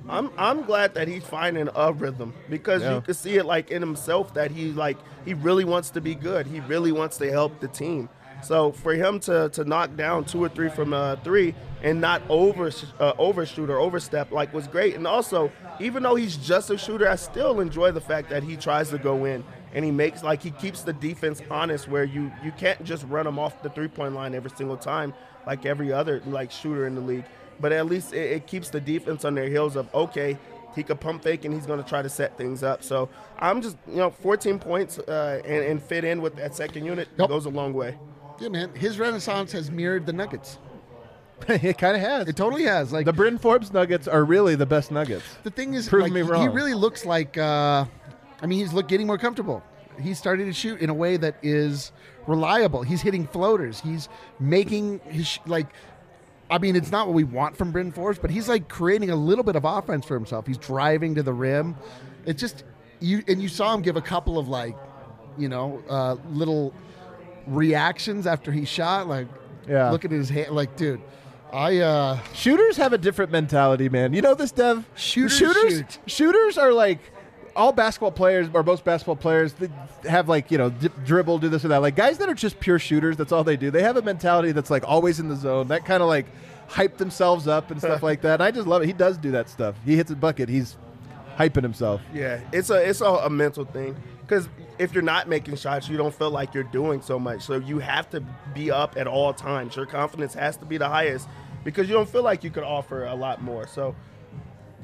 I'm 0.06 0.30
I'm 0.36 0.64
glad 0.64 0.92
that 0.94 1.08
he's 1.08 1.24
finding 1.24 1.70
a 1.74 1.90
rhythm 1.90 2.34
because 2.50 2.82
Yeah. 2.82 2.96
you 2.96 3.00
can 3.00 3.14
see 3.14 3.36
it 3.38 3.46
like 3.46 3.70
in 3.70 3.80
himself 3.80 4.34
that 4.34 4.50
he 4.50 4.70
like 4.70 4.98
he 5.24 5.32
really 5.32 5.64
wants 5.64 5.88
to 5.90 6.02
be 6.02 6.14
good. 6.14 6.46
He 6.46 6.60
really 6.60 6.92
wants 6.92 7.16
to 7.18 7.30
help 7.30 7.58
the 7.60 7.68
team. 7.68 8.10
So 8.44 8.72
for 8.72 8.94
him 8.94 9.20
to 9.20 9.48
to 9.50 9.64
knock 9.64 9.96
down 9.96 10.24
two 10.24 10.42
or 10.42 10.48
three 10.48 10.68
from 10.68 10.92
uh, 10.92 11.16
three 11.16 11.54
and 11.82 12.00
not 12.00 12.22
over 12.28 12.70
uh, 13.00 13.12
overshoot 13.18 13.70
or 13.70 13.78
overstep 13.78 14.30
like 14.30 14.52
was 14.52 14.68
great. 14.68 14.94
And 14.94 15.06
also, 15.06 15.50
even 15.80 16.02
though 16.02 16.14
he's 16.14 16.36
just 16.36 16.70
a 16.70 16.78
shooter, 16.78 17.08
I 17.08 17.16
still 17.16 17.60
enjoy 17.60 17.92
the 17.92 18.00
fact 18.00 18.30
that 18.30 18.42
he 18.42 18.56
tries 18.56 18.90
to 18.90 18.98
go 18.98 19.24
in 19.24 19.42
and 19.74 19.84
he 19.84 19.90
makes 19.90 20.22
like 20.22 20.42
he 20.42 20.50
keeps 20.52 20.82
the 20.82 20.92
defense 20.92 21.42
honest 21.50 21.88
where 21.88 22.04
you 22.04 22.30
you 22.44 22.52
can't 22.52 22.82
just 22.84 23.04
run 23.08 23.26
him 23.26 23.38
off 23.38 23.62
the 23.62 23.70
three 23.70 23.88
point 23.88 24.14
line 24.14 24.34
every 24.34 24.50
single 24.50 24.76
time 24.76 25.12
like 25.46 25.66
every 25.66 25.92
other 25.92 26.22
like 26.26 26.50
shooter 26.50 26.86
in 26.86 26.94
the 26.94 27.00
league. 27.00 27.24
But 27.60 27.72
at 27.72 27.86
least 27.86 28.12
it, 28.12 28.32
it 28.32 28.46
keeps 28.46 28.68
the 28.70 28.80
defense 28.80 29.24
on 29.24 29.34
their 29.34 29.48
heels 29.48 29.76
of 29.76 29.92
okay, 29.94 30.36
he 30.74 30.82
could 30.82 31.00
pump 31.00 31.22
fake 31.22 31.44
and 31.44 31.54
he's 31.54 31.66
going 31.66 31.82
to 31.82 31.88
try 31.88 32.02
to 32.02 32.08
set 32.08 32.36
things 32.36 32.62
up. 32.62 32.82
So 32.82 33.08
I'm 33.38 33.62
just 33.62 33.76
you 33.88 33.96
know 33.96 34.10
14 34.10 34.58
points 34.58 34.98
uh, 34.98 35.40
and, 35.44 35.64
and 35.64 35.82
fit 35.82 36.04
in 36.04 36.20
with 36.20 36.36
that 36.36 36.54
second 36.54 36.84
unit 36.84 37.08
Yep. 37.18 37.28
goes 37.28 37.46
a 37.46 37.50
long 37.50 37.72
way. 37.72 37.96
Yeah, 38.40 38.48
man. 38.48 38.74
His 38.74 38.98
renaissance 38.98 39.52
has 39.52 39.70
mirrored 39.70 40.06
the 40.06 40.12
Nuggets. 40.12 40.58
it 41.48 41.78
kind 41.78 41.96
of 41.96 42.02
has. 42.02 42.28
It 42.28 42.36
totally 42.36 42.64
has. 42.64 42.92
Like 42.92 43.06
the 43.06 43.12
Bryn 43.12 43.38
Forbes 43.38 43.72
Nuggets 43.72 44.08
are 44.08 44.24
really 44.24 44.54
the 44.54 44.66
best 44.66 44.90
Nuggets. 44.90 45.24
the 45.42 45.50
thing 45.50 45.74
is, 45.74 45.88
Prove 45.88 46.04
like, 46.04 46.12
me 46.12 46.22
wrong. 46.22 46.42
He 46.42 46.48
really 46.48 46.74
looks 46.74 47.04
like. 47.04 47.36
Uh, 47.36 47.84
I 48.40 48.46
mean, 48.46 48.58
he's 48.58 48.72
look 48.72 48.88
getting 48.88 49.06
more 49.06 49.18
comfortable. 49.18 49.62
He's 50.00 50.18
starting 50.18 50.46
to 50.46 50.52
shoot 50.52 50.80
in 50.80 50.90
a 50.90 50.94
way 50.94 51.16
that 51.16 51.36
is 51.42 51.92
reliable. 52.26 52.82
He's 52.82 53.00
hitting 53.00 53.26
floaters. 53.26 53.80
He's 53.80 54.08
making 54.38 55.00
his 55.00 55.26
sh- 55.26 55.38
like. 55.46 55.68
I 56.50 56.58
mean, 56.58 56.76
it's 56.76 56.90
not 56.90 57.06
what 57.06 57.14
we 57.14 57.24
want 57.24 57.56
from 57.56 57.72
Bryn 57.72 57.90
Forbes, 57.90 58.18
but 58.18 58.30
he's 58.30 58.48
like 58.48 58.68
creating 58.68 59.10
a 59.10 59.16
little 59.16 59.44
bit 59.44 59.56
of 59.56 59.64
offense 59.64 60.04
for 60.04 60.14
himself. 60.14 60.46
He's 60.46 60.58
driving 60.58 61.14
to 61.14 61.22
the 61.22 61.32
rim. 61.32 61.74
It's 62.26 62.40
just 62.40 62.64
you, 63.00 63.22
and 63.28 63.42
you 63.42 63.48
saw 63.48 63.74
him 63.74 63.82
give 63.82 63.96
a 63.96 64.02
couple 64.02 64.38
of 64.38 64.48
like, 64.48 64.76
you 65.38 65.48
know, 65.48 65.82
uh, 65.88 66.16
little 66.30 66.74
reactions 67.46 68.26
after 68.26 68.52
he 68.52 68.64
shot. 68.64 69.08
Like, 69.08 69.26
Yeah. 69.68 69.90
look 69.90 70.04
at 70.04 70.10
his 70.10 70.28
hand. 70.28 70.50
Like, 70.54 70.76
dude, 70.76 71.00
I 71.52 71.78
uh, 71.78 72.18
Shooters 72.34 72.76
have 72.76 72.92
a 72.92 72.98
different 72.98 73.30
mentality, 73.32 73.88
man. 73.88 74.12
You 74.12 74.22
know 74.22 74.34
this, 74.34 74.50
Dev? 74.52 74.84
Shooters 74.94 75.36
shooters, 75.36 75.76
shoot. 75.78 75.98
shooters 76.06 76.58
are 76.58 76.72
like 76.72 76.98
all 77.56 77.70
basketball 77.72 78.10
players 78.10 78.48
or 78.52 78.64
most 78.64 78.82
basketball 78.84 79.14
players 79.14 79.52
that 79.54 79.70
have 80.08 80.28
like 80.28 80.50
you 80.50 80.58
know 80.58 80.70
di- 80.70 80.88
dribble, 81.04 81.38
do 81.38 81.48
this 81.48 81.64
or 81.64 81.68
that. 81.68 81.78
Like 81.82 81.94
guys 81.94 82.18
that 82.18 82.28
are 82.28 82.34
just 82.34 82.58
pure 82.58 82.78
shooters, 82.80 83.16
that's 83.16 83.30
all 83.32 83.44
they 83.44 83.56
do. 83.56 83.70
They 83.70 83.82
have 83.82 83.96
a 83.96 84.02
mentality 84.02 84.50
that's 84.52 84.70
like 84.70 84.82
always 84.86 85.20
in 85.20 85.28
the 85.28 85.36
zone. 85.36 85.68
That 85.68 85.84
kind 85.84 86.02
of 86.02 86.08
like 86.08 86.26
hype 86.66 86.96
themselves 86.96 87.46
up 87.46 87.70
and 87.70 87.78
stuff 87.80 88.02
like 88.10 88.22
that. 88.22 88.34
And 88.34 88.42
I 88.42 88.50
just 88.50 88.66
love 88.66 88.82
it. 88.82 88.86
He 88.86 88.92
does 88.92 89.16
do 89.16 89.30
that 89.32 89.48
stuff. 89.48 89.76
He 89.84 89.94
hits 89.96 90.10
a 90.10 90.16
bucket. 90.16 90.48
He's 90.48 90.76
hyping 91.38 91.62
himself. 91.62 92.00
Yeah, 92.12 92.40
it's 92.52 92.70
a 92.70 92.88
it's 92.88 93.00
a, 93.00 93.04
a 93.04 93.30
mental 93.30 93.64
thing 93.64 93.94
because 94.22 94.48
if 94.78 94.92
you're 94.92 95.02
not 95.02 95.28
making 95.28 95.56
shots, 95.56 95.88
you 95.88 95.96
don't 95.96 96.14
feel 96.14 96.30
like 96.30 96.54
you're 96.54 96.64
doing 96.64 97.00
so 97.00 97.18
much. 97.18 97.42
So 97.42 97.58
you 97.58 97.78
have 97.78 98.10
to 98.10 98.20
be 98.54 98.70
up 98.70 98.96
at 98.96 99.06
all 99.06 99.32
times. 99.32 99.76
Your 99.76 99.86
confidence 99.86 100.34
has 100.34 100.56
to 100.58 100.64
be 100.64 100.76
the 100.76 100.88
highest 100.88 101.28
because 101.62 101.88
you 101.88 101.94
don't 101.94 102.08
feel 102.08 102.22
like 102.22 102.44
you 102.44 102.50
could 102.50 102.64
offer 102.64 103.04
a 103.04 103.14
lot 103.14 103.42
more. 103.42 103.66
So 103.66 103.94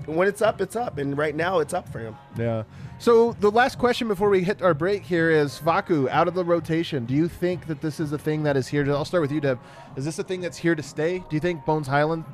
when 0.07 0.29
it's 0.29 0.43
up, 0.43 0.61
it's 0.61 0.77
up, 0.77 0.99
and 0.99 1.17
right 1.17 1.35
now 1.35 1.59
it's 1.59 1.75
up 1.75 1.89
for 1.89 1.99
him. 1.99 2.17
Yeah. 2.37 2.65
So 2.99 3.33
the 3.41 3.51
last 3.51 3.79
question 3.79 4.09
before 4.09 4.31
we 4.31 4.43
hit 4.43 4.63
our 4.63 4.75
break 4.75 5.03
here 5.03 5.31
is 5.31 5.59
Facu 5.59 6.09
out 6.09 6.29
of 6.29 6.35
the 6.35 6.45
rotation. 6.45 7.05
Do 7.05 7.15
you 7.15 7.29
think 7.29 7.67
that 7.67 7.81
this 7.81 8.01
is 8.01 8.13
a 8.13 8.19
thing 8.19 8.43
that 8.45 8.57
is 8.57 8.69
here 8.69 8.85
to? 8.85 8.93
I'll 8.93 9.05
start 9.05 9.23
with 9.23 9.33
you, 9.33 9.41
Deb. 9.41 9.59
Is 9.97 10.05
this 10.05 10.19
a 10.19 10.25
thing 10.25 10.41
that's 10.41 10.57
here 10.57 10.75
to 10.75 10.83
stay? 10.83 11.19
Do 11.19 11.37
you 11.37 11.41
think 11.41 11.65
Bones 11.65 11.87
Hyland? 11.87 12.25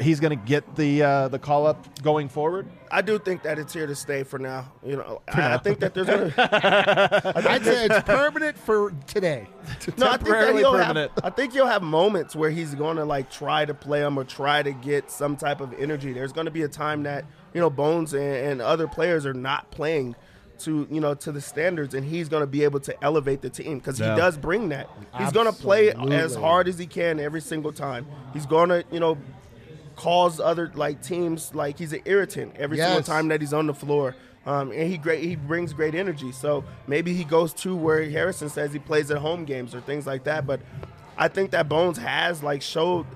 He's 0.00 0.20
going 0.20 0.38
to 0.38 0.44
get 0.46 0.76
the 0.76 1.02
uh, 1.02 1.28
the 1.28 1.38
call 1.38 1.66
up 1.66 2.02
going 2.02 2.28
forward. 2.28 2.66
I 2.90 3.00
do 3.02 3.18
think 3.18 3.42
that 3.42 3.58
it's 3.58 3.72
here 3.72 3.86
to 3.86 3.94
stay 3.94 4.22
for 4.22 4.38
now. 4.38 4.70
You 4.84 4.96
know, 4.96 5.22
I, 5.28 5.54
I 5.54 5.58
think 5.58 5.80
that 5.80 5.94
there's 5.94 6.06
gonna. 6.06 6.32
I'd 7.48 7.64
say 7.64 7.86
it's 7.86 8.02
permanent 8.02 8.58
for 8.58 8.92
today. 9.06 9.48
No, 9.96 10.08
I 10.08 10.16
think 10.16 10.20
that 10.20 10.20
Temporarily 10.20 10.58
he'll 10.60 10.74
have. 10.76 11.10
I 11.24 11.30
think 11.30 11.54
you'll 11.54 11.66
have 11.66 11.82
moments 11.82 12.34
where 12.36 12.50
he's 12.50 12.74
going 12.74 12.96
to 12.96 13.04
like 13.04 13.30
try 13.30 13.64
to 13.64 13.74
play 13.74 14.00
him 14.00 14.18
or 14.18 14.24
try 14.24 14.62
to 14.62 14.72
get 14.72 15.10
some 15.10 15.36
type 15.36 15.60
of 15.60 15.72
energy. 15.74 16.12
There's 16.12 16.32
going 16.32 16.44
to 16.46 16.50
be 16.50 16.62
a 16.62 16.68
time 16.68 17.02
that 17.04 17.24
you 17.54 17.60
know 17.60 17.70
Bones 17.70 18.12
and, 18.12 18.22
and 18.22 18.62
other 18.62 18.86
players 18.88 19.24
are 19.26 19.34
not 19.34 19.70
playing 19.70 20.14
to 20.60 20.86
you 20.90 21.00
know 21.00 21.14
to 21.14 21.32
the 21.32 21.40
standards, 21.40 21.94
and 21.94 22.04
he's 22.04 22.28
going 22.28 22.42
to 22.42 22.46
be 22.46 22.64
able 22.64 22.80
to 22.80 23.04
elevate 23.04 23.40
the 23.40 23.50
team 23.50 23.78
because 23.78 23.98
Yeah. 23.98 24.14
he 24.14 24.20
does 24.20 24.36
bring 24.36 24.68
that. 24.70 24.88
He's 25.18 25.32
going 25.32 25.46
to 25.46 25.52
play 25.52 25.90
as 25.92 26.34
hard 26.34 26.68
as 26.68 26.78
he 26.78 26.86
can 26.86 27.18
every 27.20 27.40
single 27.40 27.72
time. 27.72 28.06
He's 28.32 28.46
going 28.46 28.68
to 28.68 28.84
you 28.92 29.00
know 29.00 29.16
cause 30.02 30.40
other 30.40 30.72
like 30.74 31.00
teams 31.00 31.54
like 31.54 31.78
he's 31.78 31.92
an 31.92 32.00
irritant 32.06 32.56
every 32.56 32.76
single 32.88 33.02
time 33.06 33.28
that 33.28 33.40
he's 33.40 33.52
on 33.52 33.68
the 33.68 33.74
floor. 33.74 34.16
Um, 34.44 34.72
and 34.72 34.90
he 34.90 34.98
great 34.98 35.22
he 35.22 35.36
brings 35.36 35.72
great 35.72 35.94
energy. 35.94 36.32
So 36.32 36.64
maybe 36.88 37.14
he 37.14 37.22
goes 37.22 37.54
to 37.54 37.76
where 37.76 38.02
Harrison 38.10 38.48
says 38.48 38.72
he 38.72 38.80
plays 38.80 39.12
at 39.12 39.18
home 39.18 39.44
games 39.44 39.76
or 39.76 39.80
things 39.80 40.04
like 40.04 40.24
that. 40.24 40.44
But 40.44 40.60
I 41.16 41.28
think 41.28 41.52
that 41.52 41.68
Bones 41.68 41.98
has 41.98 42.42
like 42.42 42.62
showed 42.62 43.06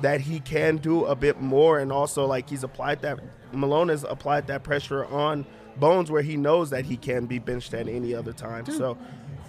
that 0.00 0.20
he 0.20 0.40
can 0.40 0.78
do 0.78 1.04
a 1.04 1.14
bit 1.14 1.40
more, 1.40 1.78
and 1.78 1.92
also 1.92 2.26
like 2.26 2.50
he's 2.50 2.64
applied 2.64 3.02
that 3.02 3.20
Malone 3.52 3.88
has 3.88 4.02
applied 4.02 4.48
that 4.48 4.64
pressure 4.64 5.04
on 5.04 5.46
Bones 5.76 6.10
where 6.10 6.22
he 6.22 6.36
knows 6.36 6.70
that 6.70 6.84
he 6.86 6.96
can 6.96 7.26
be 7.26 7.38
benched 7.38 7.72
at 7.72 7.86
any 7.86 8.14
other 8.16 8.32
time. 8.32 8.66
So 8.66 8.98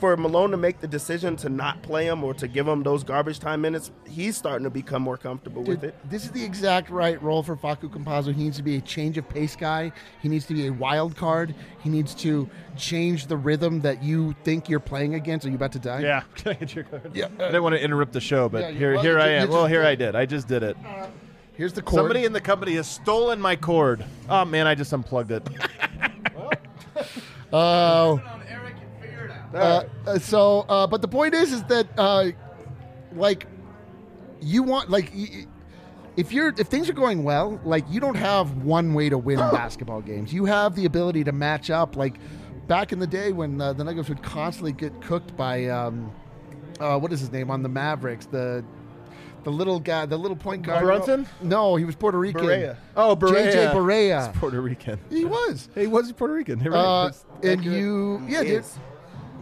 for 0.03 0.17
Malone 0.17 0.51
to 0.51 0.57
make 0.57 0.81
the 0.81 0.87
decision 0.87 1.37
to 1.37 1.47
not 1.47 1.81
play 1.81 2.05
him 2.05 2.25
or 2.25 2.33
to 2.33 2.45
give 2.45 2.67
him 2.67 2.83
those 2.83 3.05
garbage 3.05 3.39
time 3.39 3.61
minutes, 3.61 3.89
he's 4.05 4.35
starting 4.35 4.65
to 4.65 4.69
become 4.69 5.01
more 5.01 5.15
comfortable 5.15 5.63
with 5.63 5.85
it. 5.85 5.95
This 6.09 6.25
is 6.25 6.31
the 6.31 6.43
exact 6.43 6.89
right 6.89 7.21
role 7.23 7.41
for 7.41 7.55
Facu 7.55 7.89
Campazzo. 7.89 8.33
He 8.33 8.43
needs 8.43 8.57
to 8.57 8.63
be 8.63 8.75
a 8.75 8.81
change 8.81 9.17
of 9.17 9.29
pace 9.29 9.55
guy. 9.55 9.93
He 10.21 10.27
needs 10.27 10.45
to 10.47 10.53
be 10.53 10.67
a 10.67 10.73
wild 10.73 11.15
card. 11.15 11.55
He 11.79 11.89
needs 11.89 12.13
to 12.15 12.49
change 12.75 13.27
the 13.27 13.37
rhythm 13.37 13.79
that 13.79 14.03
you 14.03 14.35
think 14.43 14.67
you're 14.67 14.81
playing 14.81 15.15
against. 15.15 15.45
Are 15.45 15.49
you 15.49 15.55
about 15.55 15.71
to 15.71 15.79
die? 15.79 16.01
Yeah. 16.01 16.23
Can 16.35 16.51
I 16.51 16.55
get 16.55 16.75
your 16.75 16.83
card? 16.83 17.15
Yeah. 17.15 17.27
Uh, 17.27 17.43
I 17.43 17.45
didn't 17.45 17.63
want 17.63 17.75
to 17.75 17.81
interrupt 17.81 18.11
the 18.11 18.19
show, 18.19 18.49
but 18.49 18.59
Yeah, 18.61 18.71
here 18.71 18.93
well, 18.95 19.03
here 19.03 19.19
I 19.21 19.29
am. 19.29 19.47
Well, 19.47 19.67
here 19.67 19.83
did. 19.83 19.87
I 19.87 19.95
did. 19.95 20.15
I 20.17 20.25
just 20.25 20.49
did 20.49 20.63
it. 20.63 20.75
Uh, 20.85 21.07
here's 21.55 21.71
the 21.71 21.81
cord. 21.81 21.99
Somebody 22.01 22.25
in 22.25 22.33
the 22.33 22.41
company 22.41 22.73
has 22.75 22.87
stolen 22.87 23.39
my 23.39 23.55
cord. 23.55 24.03
Oh 24.27 24.43
man, 24.43 24.67
I 24.67 24.75
just 24.75 24.91
unplugged 24.91 25.31
it. 25.31 25.47
Oh. 27.55 28.19
Uh, 29.53 29.83
uh, 30.07 30.19
so, 30.19 30.65
uh, 30.69 30.87
but 30.87 31.01
the 31.01 31.07
point 31.07 31.33
is, 31.33 31.51
is 31.53 31.63
that 31.65 31.87
uh, 31.97 32.25
like 33.13 33.47
you 34.41 34.63
want 34.63 34.89
like. 34.89 35.11
Y- 35.15 35.45
if 36.15 36.31
you're 36.31 36.53
if 36.59 36.67
things 36.67 36.87
are 36.91 36.93
going 36.93 37.23
well, 37.23 37.59
like 37.65 37.83
you 37.89 37.99
don't 37.99 38.13
have 38.13 38.57
one 38.57 38.93
way 38.93 39.09
to 39.09 39.17
win 39.17 39.37
basketball 39.51 39.99
games. 39.99 40.31
You 40.31 40.45
have 40.45 40.75
the 40.75 40.85
ability 40.85 41.23
to 41.23 41.31
match 41.31 41.71
up. 41.71 41.95
Like 41.95 42.17
back 42.67 42.91
in 42.91 42.99
the 42.99 43.07
day 43.07 43.31
when 43.31 43.59
uh, 43.59 43.73
the 43.73 43.83
Nuggets 43.83 44.09
would 44.09 44.21
constantly 44.21 44.73
get 44.73 45.01
cooked 45.01 45.35
by 45.35 45.65
um, 45.69 46.11
uh, 46.79 46.99
what 46.99 47.11
is 47.11 47.19
his 47.19 47.31
name 47.31 47.49
on 47.49 47.63
the 47.63 47.69
Mavericks, 47.69 48.27
the 48.27 48.63
the 49.43 49.49
little 49.49 49.79
guy, 49.79 50.05
the 50.05 50.15
little 50.15 50.37
point 50.37 50.61
guard. 50.61 50.83
Brunson? 50.83 51.27
No, 51.41 51.75
he 51.77 51.83
was 51.83 51.95
Puerto 51.95 52.19
Rican. 52.19 52.43
Barea. 52.43 52.77
Oh, 52.95 53.15
Barea. 53.15 53.51
JJ 53.51 53.73
Barea. 53.73 54.27
He's 54.31 54.37
Puerto 54.39 54.61
Rican. 54.61 54.99
He 55.09 55.25
was. 55.25 55.67
He 55.75 55.87
was 55.87 56.11
Puerto 56.11 56.33
Rican. 56.35 56.59
You're. 56.59 56.75
Uh, 56.75 57.11
and 57.41 57.65
you, 57.65 58.23
yeah, 58.27 58.43
He 58.43 58.49
dude. 58.49 58.59
is. 58.59 58.77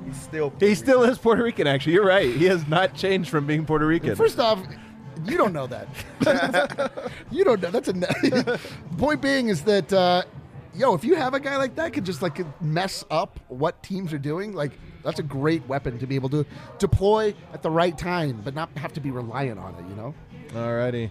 He's 0.06 0.20
still. 0.22 0.54
He 0.60 0.76
still 0.76 1.04
is 1.04 1.18
Puerto 1.18 1.44
Rican. 1.44 1.68
Actually, 1.68 1.94
you're 1.94 2.06
right. 2.06 2.34
He 2.34 2.46
has 2.46 2.68
not 2.68 2.96
changed 2.96 3.30
from 3.30 3.46
being 3.48 3.66
Puerto 3.66 3.86
Rican. 3.86 4.16
First 4.16 4.40
off, 4.40 4.60
you 5.26 5.38
don't 5.38 5.54
know 5.54 5.68
that. 5.68 5.88
you 7.32 7.44
don't 7.44 7.62
know. 7.62 7.72
That's 7.72 7.88
a. 7.88 7.94
the 7.94 8.60
point 8.98 9.22
being 9.22 9.50
is 9.50 9.62
that, 9.64 9.92
uh, 9.94 10.24
yo, 10.74 10.94
if 10.94 11.04
you 11.04 11.16
have 11.16 11.34
a 11.34 11.40
guy 11.40 11.58
like 11.58 11.76
that, 11.76 11.94
could 11.94 12.06
just 12.06 12.22
like 12.22 12.40
mess 12.62 13.04
up 13.12 13.40
what 13.48 13.82
teams 13.84 14.14
are 14.14 14.18
doing. 14.20 14.54
Like 14.54 14.72
that's 15.04 15.20
a 15.20 15.24
great 15.24 15.66
weapon 15.68 15.98
to 16.00 16.08
be 16.08 16.16
able 16.16 16.30
to 16.30 16.46
deploy 16.80 17.34
at 17.54 17.62
the 17.62 17.70
right 17.70 17.98
time, 17.98 18.42
but 18.44 18.54
not 18.56 18.70
have 18.78 18.94
to 18.94 19.00
be 19.02 19.12
reliant 19.12 19.60
on 19.60 19.76
it. 19.76 19.86
You 19.90 19.96
know. 19.96 20.14
Alrighty. 20.50 21.10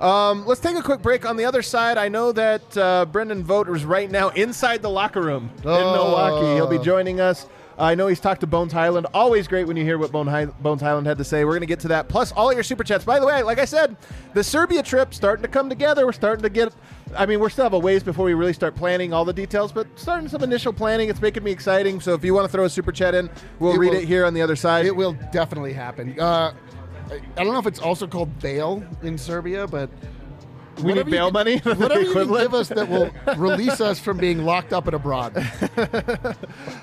Um, 0.00 0.44
let's 0.46 0.60
take 0.60 0.76
a 0.76 0.82
quick 0.82 1.00
break. 1.00 1.24
On 1.24 1.36
the 1.36 1.44
other 1.44 1.62
side, 1.62 1.96
I 1.96 2.08
know 2.08 2.32
that 2.32 2.76
uh, 2.76 3.04
Brendan 3.04 3.44
Vogt 3.44 3.68
is 3.68 3.84
right 3.84 4.10
now 4.10 4.30
inside 4.30 4.82
the 4.82 4.90
locker 4.90 5.20
room 5.22 5.48
in 5.58 5.68
Oh. 5.68 5.92
Milwaukee. 5.92 6.54
He'll 6.56 6.66
be 6.66 6.78
joining 6.84 7.20
us. 7.20 7.46
I 7.82 7.96
know 7.96 8.06
he's 8.06 8.20
talked 8.20 8.40
to 8.42 8.46
Bones 8.46 8.72
Hyland. 8.72 9.06
Always 9.12 9.48
great 9.48 9.66
when 9.66 9.76
you 9.76 9.82
hear 9.82 9.98
what 9.98 10.12
Bones 10.12 10.80
Hyland 10.80 11.06
had 11.06 11.18
to 11.18 11.24
say. 11.24 11.44
We're 11.44 11.50
going 11.52 11.60
to 11.62 11.66
get 11.66 11.80
to 11.80 11.88
that. 11.88 12.08
Plus, 12.08 12.30
all 12.32 12.52
your 12.52 12.62
super 12.62 12.84
chats. 12.84 13.04
By 13.04 13.18
the 13.18 13.26
way, 13.26 13.42
like 13.42 13.58
I 13.58 13.64
said, 13.64 13.96
the 14.34 14.44
Serbia 14.44 14.84
trip 14.84 15.12
starting 15.12 15.42
to 15.42 15.48
come 15.48 15.68
together. 15.68 16.06
We're 16.06 16.12
starting 16.12 16.44
to 16.44 16.48
get. 16.48 16.72
I 17.16 17.26
mean, 17.26 17.40
we're 17.40 17.50
still 17.50 17.64
have 17.64 17.72
a 17.72 17.78
ways 17.78 18.04
before 18.04 18.24
we 18.24 18.34
really 18.34 18.52
start 18.52 18.76
planning 18.76 19.12
all 19.12 19.24
the 19.24 19.32
details, 19.32 19.72
but 19.72 19.88
starting 19.96 20.28
some 20.28 20.44
initial 20.44 20.72
planning. 20.72 21.08
It's 21.10 21.20
making 21.20 21.42
me 21.42 21.50
exciting. 21.50 22.00
So 22.00 22.14
if 22.14 22.24
you 22.24 22.32
want 22.34 22.44
to 22.46 22.52
throw 22.52 22.64
a 22.64 22.70
super 22.70 22.92
chat 22.92 23.14
in, 23.16 23.28
we'll 23.58 23.72
It 23.74 23.78
read 23.78 23.90
will- 23.90 23.98
it 23.98 24.04
here 24.06 24.24
on 24.24 24.32
the 24.32 24.42
other 24.42 24.56
side. 24.56 24.86
It 24.86 24.94
will 24.94 25.16
definitely 25.32 25.72
happen. 25.72 26.18
Uh, 26.20 26.52
I 27.10 27.14
I 27.36 27.44
don't 27.44 27.52
know 27.52 27.58
if 27.58 27.66
it's 27.66 27.80
also 27.80 28.06
called 28.06 28.38
bail 28.38 28.82
in 29.02 29.18
Serbia, 29.18 29.66
but 29.66 29.90
We 30.78 30.94
need 30.94 31.04
whatever 31.06 31.08
you 31.10 31.14
bail 31.16 31.26
can- 31.26 31.32
money? 31.32 31.58
Whatever 31.64 32.00
you 32.02 32.12
can 32.12 32.28
give 32.28 32.54
us 32.54 32.68
that 32.68 32.88
will 32.88 33.10
release 33.36 33.80
us 33.80 33.98
from 34.00 34.16
being 34.18 34.44
locked 34.44 34.72
up 34.72 34.86
and 34.86 34.94
abroad. 34.94 35.34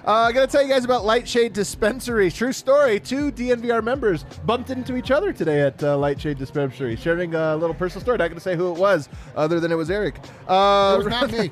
Uh, 0.05 0.23
I'm 0.27 0.33
going 0.33 0.47
to 0.47 0.51
tell 0.51 0.63
you 0.63 0.69
guys 0.69 0.85
about 0.85 1.05
Lightshade 1.05 1.53
Dispensary. 1.53 2.31
True 2.31 2.51
story. 2.51 2.99
Two 2.99 3.31
DNVR 3.31 3.83
members 3.83 4.23
bumped 4.45 4.69
into 4.71 4.95
each 4.95 5.11
other 5.11 5.31
today 5.31 5.61
at 5.61 5.83
uh, 5.83 5.97
Lightshade 5.97 6.37
Dispensary, 6.39 6.95
sharing 6.95 7.35
a 7.35 7.55
little 7.55 7.75
personal 7.75 8.01
story. 8.01 8.17
Not 8.17 8.27
going 8.29 8.35
to 8.35 8.39
say 8.41 8.55
who 8.55 8.71
it 8.73 8.79
was, 8.79 9.07
other 9.35 9.59
than 9.59 9.71
it 9.71 9.75
was 9.75 9.91
Eric. 9.91 10.15
Uh, 10.47 10.97
It 10.99 11.05
was 11.05 11.07
not 11.09 11.31
me. 11.31 11.49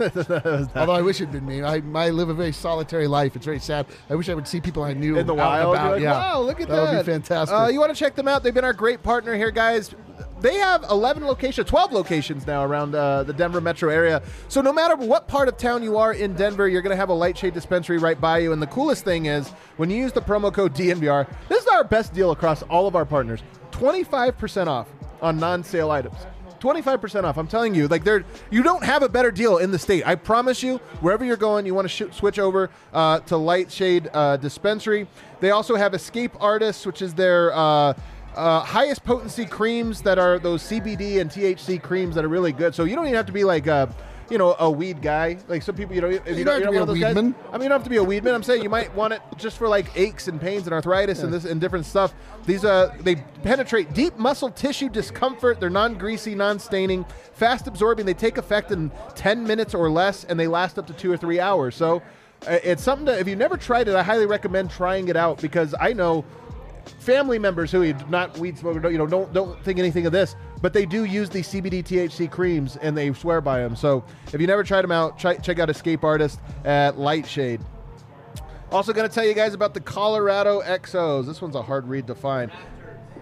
Although 0.75 0.93
I 0.93 1.01
wish 1.01 1.21
it'd 1.21 1.31
been 1.31 1.45
me. 1.45 1.61
I, 1.61 1.81
I 1.93 2.09
live 2.09 2.29
a 2.29 2.33
very 2.33 2.51
solitary 2.51 3.05
life. 3.07 3.35
It's 3.35 3.45
very 3.45 3.59
sad. 3.59 3.85
I 4.09 4.15
wish 4.15 4.27
I 4.29 4.33
would 4.33 4.47
see 4.47 4.59
people 4.59 4.81
I 4.83 4.93
knew 4.93 5.17
in 5.17 5.27
the 5.27 5.33
wild. 5.35 5.75
About. 5.75 5.91
Like, 5.93 6.01
yeah. 6.01 6.13
wow, 6.13 6.41
look 6.41 6.59
at 6.61 6.67
that. 6.69 6.75
that. 6.75 6.93
would 6.95 7.05
be 7.05 7.11
fantastic. 7.11 7.55
Uh, 7.55 7.67
you 7.67 7.79
want 7.79 7.93
to 7.93 7.99
check 7.99 8.15
them 8.15 8.27
out? 8.27 8.41
They've 8.43 8.53
been 8.53 8.65
our 8.65 8.73
great 8.73 9.03
partner 9.03 9.35
here, 9.35 9.51
guys. 9.51 9.93
They 10.39 10.55
have 10.55 10.83
11 10.89 11.25
locations, 11.25 11.67
12 11.67 11.91
locations 11.91 12.45
now 12.45 12.63
around 12.63 12.93
uh, 12.93 13.23
the 13.23 13.33
Denver 13.33 13.59
metro 13.59 13.89
area. 13.89 14.21
So 14.49 14.61
no 14.61 14.71
matter 14.71 14.95
what 14.95 15.27
part 15.27 15.47
of 15.47 15.57
town 15.57 15.81
you 15.81 15.97
are 15.97 16.13
in 16.13 16.35
Denver, 16.35 16.67
you're 16.67 16.83
going 16.83 16.91
to 16.91 16.97
have 16.97 17.09
a 17.09 17.13
Lightshade 17.13 17.55
dispensary 17.55 17.97
right 17.97 18.19
by 18.19 18.39
you. 18.39 18.53
And 18.53 18.61
the 18.61 18.67
coolest 18.67 19.03
thing 19.03 19.25
is 19.25 19.49
when 19.77 19.89
you 19.89 19.97
use 19.97 20.11
the 20.11 20.21
promo 20.21 20.53
code 20.53 20.75
DNVR, 20.75 21.27
this 21.49 21.63
is 21.63 21.67
our 21.69 21.83
best 21.83 22.13
deal 22.13 22.31
across 22.31 22.61
all 22.63 22.87
of 22.87 22.95
our 22.95 23.05
partners 23.05 23.41
25% 23.71 24.67
off 24.67 24.87
on 25.21 25.39
non 25.39 25.63
sale 25.63 25.89
items. 25.89 26.17
25% 26.59 27.23
off. 27.23 27.37
I'm 27.37 27.47
telling 27.47 27.75
you, 27.75 27.87
like 27.87 28.03
there, 28.03 28.23
you 28.49 28.63
don't 28.63 28.83
have 28.83 29.03
a 29.03 29.09
better 29.09 29.31
deal 29.31 29.57
in 29.57 29.71
the 29.71 29.79
state. 29.79 30.05
I 30.07 30.15
promise 30.15 30.63
you, 30.63 30.77
wherever 31.01 31.23
you're 31.23 31.37
going, 31.37 31.65
you 31.65 31.75
want 31.75 31.87
to 31.87 32.09
sh- 32.09 32.15
switch 32.15 32.39
over 32.39 32.69
uh, 32.93 33.19
to 33.21 33.37
Lightshade 33.37 34.09
uh, 34.13 34.37
Dispensary. 34.37 35.07
They 35.39 35.51
also 35.51 35.75
have 35.75 35.93
Escape 35.93 36.31
Artists, 36.39 36.85
which 36.85 37.01
is 37.01 37.13
their 37.13 37.53
uh, 37.53 37.93
uh, 38.37 38.59
highest 38.61 39.03
potency 39.03 39.45
creams 39.45 40.01
that 40.03 40.19
are 40.19 40.37
those 40.39 40.63
CBD 40.63 41.19
and 41.19 41.29
THC 41.29 41.81
creams 41.81 42.15
that 42.15 42.23
are 42.23 42.29
really 42.29 42.51
good. 42.51 42.75
So 42.75 42.83
you 42.83 42.95
don't 42.95 43.05
even 43.05 43.15
have 43.15 43.25
to 43.25 43.31
be 43.31 43.43
like 43.43 43.65
a, 43.65 43.93
you 44.29 44.37
know, 44.37 44.55
a 44.59 44.69
weed 44.69 45.01
guy. 45.01 45.37
Like 45.47 45.63
some 45.63 45.75
people, 45.75 45.95
you 45.95 46.01
know, 46.01 46.09
if 46.09 46.25
you, 46.27 46.35
You 46.35 46.43
don't, 46.43 46.61
have 46.61 46.65
to 46.65 46.71
be 46.71 46.77
a 46.77 46.85
those 46.85 46.99
guys. 46.99 47.15
weedman. 47.15 47.33
I 47.49 47.53
mean, 47.53 47.63
you 47.63 47.69
don't 47.69 47.79
have 47.79 47.83
to 47.83 47.89
be 47.89 47.97
a 47.97 48.03
weedman. 48.05 48.35
I'm 48.35 48.43
saying 48.43 48.61
you 48.61 48.69
might 48.69 48.93
want 48.93 49.13
it 49.13 49.21
just 49.37 49.57
for 49.57 49.67
like 49.67 49.87
aches 49.97 50.27
and 50.27 50.39
pains 50.39 50.65
and 50.67 50.73
arthritis 50.73 51.23
and 51.23 51.33
this 51.33 51.45
and 51.45 51.59
different 51.59 51.85
stuff. 51.87 52.13
These 52.45 52.63
uh 52.63 52.95
they 52.99 53.15
penetrate 53.43 53.93
deep 53.93 54.17
muscle 54.17 54.51
tissue 54.51 54.89
discomfort. 54.89 55.59
They're 55.59 55.69
non-greasy, 55.71 56.35
non-staining, 56.35 57.05
fast 57.33 57.65
absorbing. 57.67 58.05
They 58.05 58.13
take 58.13 58.37
effect 58.37 58.71
in 58.71 58.91
10 59.15 59.45
minutes 59.47 59.73
or 59.73 59.89
less 59.89 60.25
and 60.25 60.39
they 60.39 60.47
last 60.47 60.77
up 60.77 60.85
to 60.87 60.93
2 60.93 61.11
or 61.11 61.17
3 61.17 61.39
hours. 61.39 61.75
So 61.75 62.03
uh, 62.47 62.59
it's 62.63 62.83
something 62.83 63.05
that 63.05 63.19
if 63.19 63.27
you've 63.27 63.39
never 63.39 63.57
tried 63.57 63.87
it, 63.87 63.95
I 63.95 64.03
highly 64.03 64.27
recommend 64.27 64.69
trying 64.69 65.07
it 65.07 65.15
out 65.15 65.41
because 65.41 65.73
I 65.79 65.93
know 65.93 66.23
family 66.87 67.39
members 67.39 67.71
who 67.71 67.93
not 68.09 68.37
weed 68.37 68.57
smoker, 68.57 68.79
don't, 68.79 68.91
you 68.91 68.97
know, 68.97 69.07
don't 69.07 69.31
don't 69.33 69.63
think 69.63 69.79
anything 69.79 70.05
of 70.05 70.11
this, 70.11 70.35
but 70.61 70.73
they 70.73 70.85
do 70.85 71.05
use 71.05 71.29
these 71.29 71.47
CBD 71.47 71.83
THC 71.83 72.29
creams 72.29 72.77
and 72.77 72.97
they 72.97 73.11
swear 73.13 73.41
by 73.41 73.59
them. 73.59 73.75
So 73.75 74.03
if 74.33 74.41
you 74.41 74.47
never 74.47 74.63
tried 74.63 74.83
them 74.83 74.91
out, 74.91 75.17
try, 75.17 75.35
check 75.35 75.59
out 75.59 75.69
Escape 75.69 76.03
Artist 76.03 76.39
at 76.65 76.97
Lightshade. 76.97 77.61
Also, 78.71 78.91
going 78.91 79.07
to 79.07 79.13
tell 79.13 79.25
you 79.25 79.33
guys 79.33 79.53
about 79.53 79.73
the 79.73 79.79
Colorado 79.79 80.61
Exos. 80.61 81.25
This 81.25 81.41
one's 81.41 81.55
a 81.55 81.61
hard 81.61 81.87
read 81.87 82.05
to 82.07 82.15
find. 82.15 82.51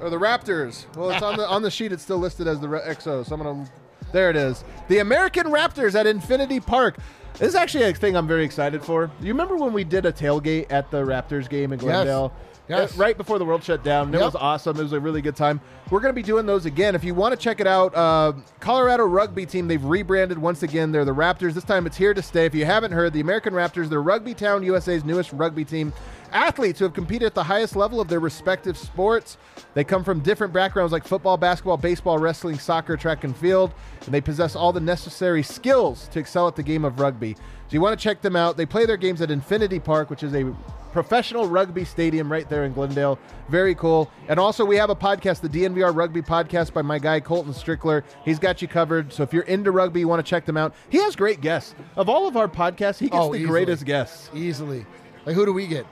Or 0.01 0.09
the 0.09 0.17
Raptors. 0.17 0.85
Well, 0.95 1.11
it's 1.11 1.21
on 1.21 1.37
the 1.37 1.47
on 1.47 1.61
the 1.61 1.71
sheet. 1.71 1.91
It's 1.91 2.03
still 2.03 2.17
listed 2.17 2.47
as 2.47 2.59
the 2.59 2.67
Exos. 2.67 3.27
So 3.27 3.35
I'm 3.35 3.43
gonna. 3.43 3.69
There 4.11 4.29
it 4.29 4.35
is. 4.35 4.63
The 4.87 4.99
American 4.99 5.47
Raptors 5.47 5.93
at 5.93 6.07
Infinity 6.07 6.59
Park. 6.59 6.97
This 7.33 7.49
is 7.49 7.55
actually 7.55 7.83
a 7.83 7.93
thing 7.93 8.15
I'm 8.15 8.27
very 8.27 8.45
excited 8.45 8.81
for. 8.83 9.11
You 9.19 9.27
remember 9.27 9.57
when 9.57 9.73
we 9.73 9.83
did 9.83 10.05
a 10.05 10.11
tailgate 10.11 10.71
at 10.71 10.89
the 10.89 11.03
Raptors 11.03 11.49
game 11.49 11.73
in 11.73 11.79
Glendale? 11.79 12.33
Yes. 12.33 12.54
Uh, 12.69 12.87
Right 12.95 13.17
before 13.17 13.37
the 13.39 13.45
world 13.45 13.63
shut 13.63 13.83
down. 13.83 14.13
It 14.13 14.19
was 14.19 14.35
awesome. 14.35 14.79
It 14.79 14.83
was 14.83 14.93
a 14.93 14.99
really 14.99 15.21
good 15.21 15.35
time. 15.35 15.61
We're 15.91 15.99
going 15.99 16.09
to 16.11 16.15
be 16.15 16.23
doing 16.23 16.45
those 16.45 16.65
again. 16.65 16.95
If 16.95 17.03
you 17.03 17.13
want 17.13 17.31
to 17.33 17.37
check 17.37 17.59
it 17.59 17.67
out, 17.67 17.93
uh, 17.95 18.33
Colorado 18.59 19.05
rugby 19.05 19.45
team, 19.45 19.67
they've 19.67 19.83
rebranded 19.83 20.37
once 20.37 20.63
again. 20.63 20.91
They're 20.91 21.05
the 21.05 21.13
Raptors. 21.13 21.53
This 21.53 21.63
time 21.63 21.85
it's 21.85 21.97
here 21.97 22.13
to 22.13 22.21
stay. 22.21 22.45
If 22.45 22.55
you 22.55 22.65
haven't 22.65 22.91
heard, 22.91 23.13
the 23.13 23.19
American 23.19 23.53
Raptors, 23.53 23.87
they're 23.89 24.01
Rugby 24.01 24.33
Town 24.33 24.63
USA's 24.63 25.03
newest 25.05 25.31
rugby 25.31 25.63
team. 25.63 25.93
Athletes 26.35 26.79
who 26.79 26.85
have 26.85 26.93
competed 26.93 27.25
at 27.27 27.33
the 27.33 27.43
highest 27.43 27.75
level 27.75 28.01
of 28.01 28.07
their 28.09 28.19
respective 28.19 28.77
sports. 28.77 29.37
They 29.73 29.83
come 29.85 30.03
from 30.03 30.19
different 30.19 30.51
backgrounds 30.53 30.91
like 30.91 31.07
football, 31.07 31.37
basketball, 31.37 31.77
baseball, 31.77 32.17
wrestling, 32.19 32.59
soccer, 32.59 32.97
track, 32.97 33.23
and 33.23 33.35
field. 33.35 33.73
And 34.05 34.13
they 34.13 34.21
possess 34.21 34.55
all 34.55 34.73
the 34.73 34.81
necessary 34.81 35.41
skills 35.43 36.07
to 36.09 36.19
excel 36.19 36.47
at 36.47 36.55
the 36.57 36.63
game 36.63 36.83
of 36.83 36.99
rugby. 36.99 37.35
So 37.35 37.69
you 37.71 37.81
want 37.81 37.97
to 37.97 38.03
check 38.03 38.21
them 38.21 38.35
out. 38.35 38.57
They 38.57 38.65
play 38.65 38.85
their 38.85 38.97
games 38.97 39.21
at 39.21 39.31
Infinity 39.31 39.79
Park, 39.79 40.09
which 40.09 40.23
is 40.23 40.35
a 40.35 40.53
professional 40.91 41.47
rugby 41.47 41.83
stadium 41.83 42.31
right 42.31 42.47
there 42.49 42.65
in 42.65 42.73
Glendale. 42.73 43.17
Very 43.49 43.73
cool. 43.75 44.09
And 44.27 44.39
also, 44.39 44.63
we 44.63 44.75
have 44.77 44.89
a 44.89 44.95
podcast, 44.95 45.41
the 45.41 45.49
DNVR 45.49 45.95
Rugby 45.95 46.21
Podcast 46.21 46.73
by 46.73 46.81
my 46.81 46.99
guy 46.99 47.19
Colton 47.21 47.53
Strickler. 47.53 48.03
He's 48.25 48.39
got 48.39 48.61
you 48.61 48.67
covered. 48.67 49.11
So 49.11 49.23
if 49.23 49.33
you're 49.33 49.43
into 49.43 49.71
rugby, 49.71 50.01
you 50.01 50.07
want 50.07 50.23
to 50.25 50.29
check 50.29 50.45
them 50.45 50.57
out. 50.57 50.75
He 50.89 50.97
has 50.99 51.15
great 51.15 51.41
guests. 51.41 51.75
Of 51.95 52.07
all 52.09 52.27
of 52.27 52.35
our 52.37 52.47
podcasts, 52.47 52.99
he 52.99 53.07
gets 53.09 53.17
Oh, 53.19 53.29
the 53.31 53.39
easily. 53.39 53.49
greatest 53.49 53.85
guests. 53.85 54.29
Easily. 54.33 54.85
Like 55.25 55.35
who 55.35 55.45
do 55.45 55.53
we 55.53 55.65
get? 55.67 55.85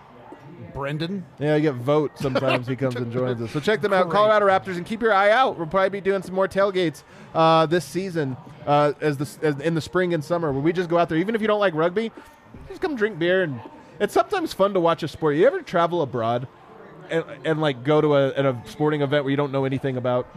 Brendan. 0.74 1.26
Yeah, 1.40 1.56
you 1.56 1.62
get 1.62 1.76
Vogt 1.76 2.20
sometimes 2.20 2.68
he 2.68 2.76
comes 2.76 2.96
and 2.96 3.12
joins 3.14 3.42
us. 3.42 3.52
So 3.52 3.60
check 3.60 3.82
them 3.82 3.94
out, 3.94 4.10
Great. 4.10 4.14
Colorado 4.18 4.48
Raptors, 4.48 4.78
and 4.78 4.86
keep 4.86 5.02
your 5.02 5.14
eye 5.14 5.32
out. 5.32 5.58
We'll 5.58 5.68
probably 5.68 5.90
be 5.90 6.02
doing 6.02 6.22
some 6.22 6.36
more 6.36 6.48
tailgates 6.48 7.04
uh, 7.34 7.66
this 7.66 7.86
season 7.86 8.38
uh, 8.66 8.94
as 9.02 9.18
the 9.18 9.46
as 9.46 9.60
in 9.60 9.76
the 9.76 9.82
spring 9.82 10.14
and 10.14 10.24
summer, 10.24 10.52
where 10.52 10.62
we 10.62 10.74
just 10.74 10.90
go 10.90 10.98
out 10.98 11.10
there. 11.10 11.18
Even 11.18 11.36
if 11.36 11.42
you 11.42 11.48
don't 11.48 11.60
like 11.60 11.74
rugby, 11.74 12.12
just 12.68 12.82
come 12.82 12.96
drink 12.96 13.20
beer, 13.20 13.44
and 13.44 13.60
it's 14.00 14.14
sometimes 14.14 14.54
fun 14.54 14.74
to 14.74 14.80
watch 14.80 15.04
a 15.04 15.08
sport. 15.08 15.36
You 15.36 15.46
ever 15.48 15.62
travel 15.62 16.02
abroad 16.02 16.48
and, 17.10 17.24
and 17.46 17.62
like 17.62 17.84
go 17.84 18.02
to 18.02 18.16
a, 18.16 18.30
at 18.34 18.46
a 18.46 18.60
sporting 18.66 19.02
event 19.02 19.24
where 19.24 19.32
you 19.32 19.38
don't 19.38 19.52
know 19.52 19.66
anything 19.66 19.98
about? 19.98 20.28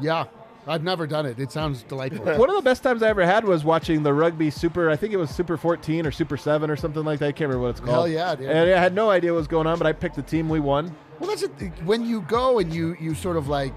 Yeah. 0.00 0.26
I've 0.68 0.84
never 0.84 1.06
done 1.06 1.26
it. 1.26 1.38
It 1.38 1.50
sounds 1.50 1.82
delightful. 1.82 2.24
One 2.36 2.50
of 2.50 2.56
the 2.56 2.62
best 2.62 2.82
times 2.82 3.02
I 3.02 3.08
ever 3.08 3.24
had 3.24 3.44
was 3.44 3.64
watching 3.64 4.02
the 4.02 4.12
rugby 4.12 4.50
super. 4.50 4.90
I 4.90 4.96
think 4.96 5.12
it 5.12 5.16
was 5.16 5.30
Super 5.30 5.56
14 5.56 6.06
or 6.06 6.10
Super 6.10 6.36
7 6.36 6.70
or 6.70 6.76
something 6.76 7.04
like 7.04 7.18
that. 7.20 7.26
I 7.28 7.32
can't 7.32 7.48
remember 7.48 7.62
what 7.62 7.70
it's 7.70 7.80
called. 7.80 7.90
Hell 7.90 8.08
yeah, 8.08 8.34
dude. 8.34 8.50
And 8.50 8.70
I 8.70 8.78
had 8.78 8.94
no 8.94 9.10
idea 9.10 9.32
what 9.32 9.38
was 9.38 9.48
going 9.48 9.66
on, 9.66 9.78
but 9.78 9.86
I 9.86 9.92
picked 9.92 10.16
the 10.16 10.22
team. 10.22 10.48
We 10.48 10.60
won. 10.60 10.94
Well, 11.18 11.30
that's 11.30 11.42
it. 11.42 11.50
When 11.84 12.04
you 12.04 12.20
go 12.22 12.58
and 12.58 12.72
you 12.72 12.96
you 13.00 13.14
sort 13.14 13.36
of 13.36 13.48
like 13.48 13.74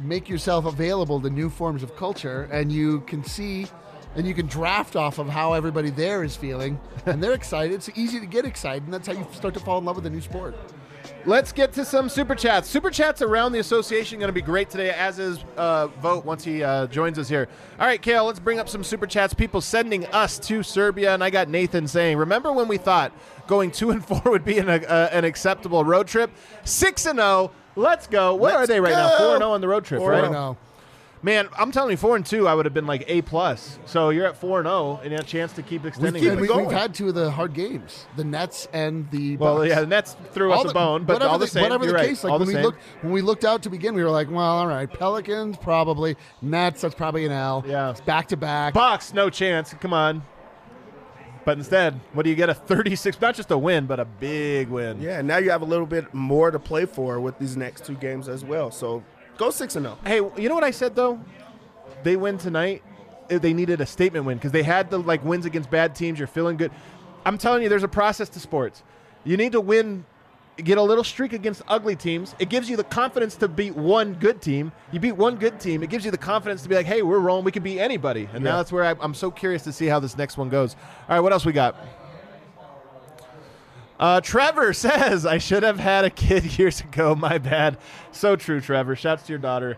make 0.00 0.28
yourself 0.28 0.64
available 0.64 1.20
to 1.20 1.30
new 1.30 1.50
forms 1.50 1.82
of 1.82 1.94
culture, 1.96 2.48
and 2.50 2.72
you 2.72 3.00
can 3.02 3.22
see 3.22 3.66
and 4.16 4.26
you 4.26 4.34
can 4.34 4.46
draft 4.46 4.96
off 4.96 5.18
of 5.18 5.28
how 5.28 5.52
everybody 5.52 5.90
there 5.90 6.24
is 6.24 6.34
feeling, 6.34 6.80
and 7.06 7.22
they're 7.22 7.32
excited. 7.42 7.74
It's 7.74 7.90
easy 7.94 8.18
to 8.20 8.26
get 8.26 8.44
excited, 8.44 8.84
and 8.84 8.92
that's 8.92 9.06
how 9.06 9.12
you 9.12 9.26
start 9.32 9.54
to 9.54 9.60
fall 9.60 9.78
in 9.78 9.84
love 9.84 9.96
with 9.96 10.06
a 10.06 10.10
new 10.10 10.20
sport. 10.20 10.56
Let's 11.26 11.52
get 11.52 11.72
to 11.74 11.84
some 11.84 12.08
super 12.08 12.34
chats. 12.34 12.68
Super 12.70 12.90
chats 12.90 13.20
around 13.22 13.52
the 13.52 13.58
association 13.58 14.18
going 14.18 14.28
to 14.28 14.32
be 14.32 14.40
great 14.40 14.70
today, 14.70 14.90
as 14.90 15.18
is 15.18 15.38
uh, 15.56 15.88
Vogt 16.00 16.24
once 16.24 16.44
he 16.44 16.62
uh, 16.62 16.86
joins 16.86 17.18
us 17.18 17.28
here. 17.28 17.48
All 17.78 17.86
right, 17.86 18.00
Kale, 18.00 18.24
let's 18.24 18.38
bring 18.38 18.58
up 18.58 18.68
some 18.68 18.82
super 18.82 19.06
chats. 19.06 19.34
People 19.34 19.60
sending 19.60 20.06
us 20.06 20.38
to 20.40 20.62
Serbia, 20.62 21.12
and 21.12 21.22
I 21.22 21.30
got 21.30 21.48
Nathan 21.48 21.86
saying, 21.86 22.16
"Remember 22.16 22.52
when 22.52 22.68
we 22.68 22.78
thought 22.78 23.12
going 23.46 23.70
two 23.70 23.90
and 23.90 24.04
four 24.04 24.22
would 24.26 24.44
be 24.44 24.58
an, 24.58 24.68
uh, 24.68 25.08
an 25.12 25.24
acceptable 25.24 25.84
road 25.84 26.06
trip? 26.06 26.30
Six 26.64 27.04
and 27.04 27.18
zero. 27.18 27.50
Let's 27.76 28.06
go. 28.06 28.34
What 28.34 28.54
Let's 28.54 28.64
are 28.64 28.66
they 28.66 28.80
right 28.80 28.92
now? 28.92 29.18
Four 29.18 29.34
and 29.34 29.40
zero 29.40 29.50
on 29.52 29.60
the 29.60 29.68
road 29.68 29.84
trip, 29.84 30.00
Four 30.00 30.12
right? 30.12 30.24
and 30.24 30.34
I 30.34 30.38
know. 30.38 30.56
Man, 31.22 31.48
I'm 31.58 31.72
telling 31.72 31.90
you, 31.90 31.96
four 31.96 32.14
and 32.14 32.24
two, 32.24 32.46
I 32.46 32.54
would 32.54 32.64
have 32.64 32.74
been 32.74 32.86
like 32.86 33.04
A 33.08 33.22
plus. 33.22 33.78
So 33.86 34.10
you're 34.10 34.26
at 34.26 34.36
four 34.36 34.60
and 34.60 34.66
zero, 34.66 35.00
and 35.02 35.10
you 35.10 35.16
have 35.16 35.26
a 35.26 35.28
chance 35.28 35.52
to 35.54 35.62
keep 35.62 35.84
extending. 35.84 36.22
keep 36.22 36.32
it. 36.32 36.38
it 36.38 36.40
We, 36.40 36.48
have 36.48 36.70
had 36.70 36.94
two 36.94 37.08
of 37.08 37.14
the 37.14 37.30
hard 37.30 37.54
games: 37.54 38.06
the 38.16 38.24
Nets 38.24 38.68
and 38.72 39.10
the. 39.10 39.36
Well, 39.36 39.66
yeah, 39.66 39.80
the 39.80 39.86
Nets 39.86 40.16
threw 40.32 40.52
us 40.52 40.58
All 40.60 40.70
a 40.70 40.74
bone, 40.74 41.04
but 41.04 41.14
whatever 41.14 41.30
all 41.30 41.38
the, 41.38 41.46
same, 41.46 41.62
whatever 41.62 41.84
you're 41.84 41.92
the 41.92 41.98
right. 41.98 42.08
case, 42.08 42.22
like 42.22 42.32
all 42.32 42.38
when 42.38 42.46
the 42.46 42.52
we 42.52 42.54
same. 42.54 42.64
looked 42.64 42.82
when 43.00 43.12
we 43.12 43.22
looked 43.22 43.44
out 43.44 43.62
to 43.64 43.70
begin, 43.70 43.94
we 43.94 44.04
were 44.04 44.10
like, 44.10 44.30
well, 44.30 44.40
all 44.40 44.66
right, 44.66 44.90
Pelicans 44.90 45.56
probably, 45.56 46.16
Nets 46.40 46.82
that's 46.82 46.94
probably 46.94 47.26
an 47.26 47.32
L. 47.32 47.64
Yeah. 47.66 47.94
Back 48.06 48.28
to 48.28 48.36
back. 48.36 48.74
Bucks, 48.74 49.12
no 49.12 49.30
chance. 49.30 49.74
Come 49.74 49.92
on. 49.92 50.22
But 51.44 51.56
instead, 51.56 51.98
what 52.12 52.24
do 52.24 52.30
you 52.30 52.36
get? 52.36 52.50
A 52.50 52.54
36, 52.54 53.18
not 53.22 53.34
just 53.34 53.50
a 53.50 53.56
win, 53.56 53.86
but 53.86 53.98
a 53.98 54.04
big 54.04 54.68
win. 54.68 55.00
Yeah, 55.00 55.18
and 55.18 55.26
now 55.26 55.38
you 55.38 55.50
have 55.50 55.62
a 55.62 55.64
little 55.64 55.86
bit 55.86 56.12
more 56.12 56.50
to 56.50 56.58
play 56.58 56.84
for 56.84 57.20
with 57.20 57.38
these 57.38 57.56
next 57.56 57.86
two 57.86 57.94
games 57.94 58.28
as 58.28 58.44
well. 58.44 58.70
So 58.70 59.02
go 59.38 59.50
six 59.50 59.76
and 59.76 59.86
oh. 59.86 59.96
zero. 60.04 60.30
Hey, 60.34 60.42
you 60.42 60.48
know 60.48 60.54
what 60.54 60.64
I 60.64 60.70
said 60.72 60.94
though? 60.94 61.18
They 62.02 62.16
win 62.16 62.38
tonight. 62.38 62.82
eh, 63.30 63.38
They 63.38 63.52
needed 63.54 63.80
a 63.80 63.86
statement 63.86 64.24
win 64.26 64.36
because 64.38 64.52
they 64.52 64.62
had 64.62 64.90
the 64.90 64.98
like 64.98 65.24
wins 65.24 65.46
against 65.46 65.70
bad 65.70 65.94
teams. 65.94 66.18
You're 66.18 66.28
feeling 66.28 66.56
good. 66.56 66.70
I'm 67.24 67.38
telling 67.38 67.62
you, 67.62 67.68
there's 67.68 67.82
a 67.82 67.88
process 67.88 68.28
to 68.30 68.40
sports. 68.40 68.82
You 69.24 69.36
need 69.36 69.52
to 69.52 69.60
win, 69.60 70.04
get 70.56 70.78
a 70.78 70.82
little 70.82 71.04
streak 71.04 71.32
against 71.32 71.62
ugly 71.68 71.96
teams. 71.96 72.34
It 72.38 72.48
gives 72.48 72.70
you 72.70 72.76
the 72.76 72.84
confidence 72.84 73.36
to 73.36 73.48
beat 73.48 73.74
one 73.74 74.14
good 74.14 74.40
team. 74.40 74.72
You 74.92 75.00
beat 75.00 75.12
one 75.16 75.36
good 75.36 75.58
team. 75.60 75.82
It 75.82 75.90
gives 75.90 76.04
you 76.04 76.10
the 76.10 76.16
confidence 76.18 76.62
to 76.62 76.68
be 76.68 76.76
like, 76.76 76.86
hey, 76.86 77.02
we're 77.02 77.18
rolling. 77.18 77.44
We 77.44 77.52
can 77.52 77.62
beat 77.62 77.80
anybody. 77.80 78.28
And 78.32 78.42
now 78.44 78.56
that's 78.58 78.72
where 78.72 78.84
I, 78.84 78.94
I'm 79.00 79.12
so 79.14 79.30
curious 79.30 79.62
to 79.64 79.72
see 79.72 79.86
how 79.86 79.98
this 80.00 80.16
next 80.16 80.38
one 80.38 80.48
goes. 80.48 80.74
All 81.08 81.16
right, 81.16 81.20
what 81.20 81.32
else 81.32 81.44
we 81.44 81.52
got? 81.52 81.76
Uh, 83.98 84.20
Trevor 84.20 84.72
says, 84.74 85.26
I 85.26 85.38
should 85.38 85.62
have 85.62 85.78
had 85.78 86.04
a 86.04 86.10
kid 86.10 86.58
years 86.58 86.80
ago. 86.80 87.14
My 87.14 87.38
bad. 87.38 87.78
So 88.12 88.36
true, 88.36 88.60
Trevor. 88.60 88.96
Shouts 88.96 89.24
to 89.24 89.32
your 89.32 89.38
daughter. 89.38 89.76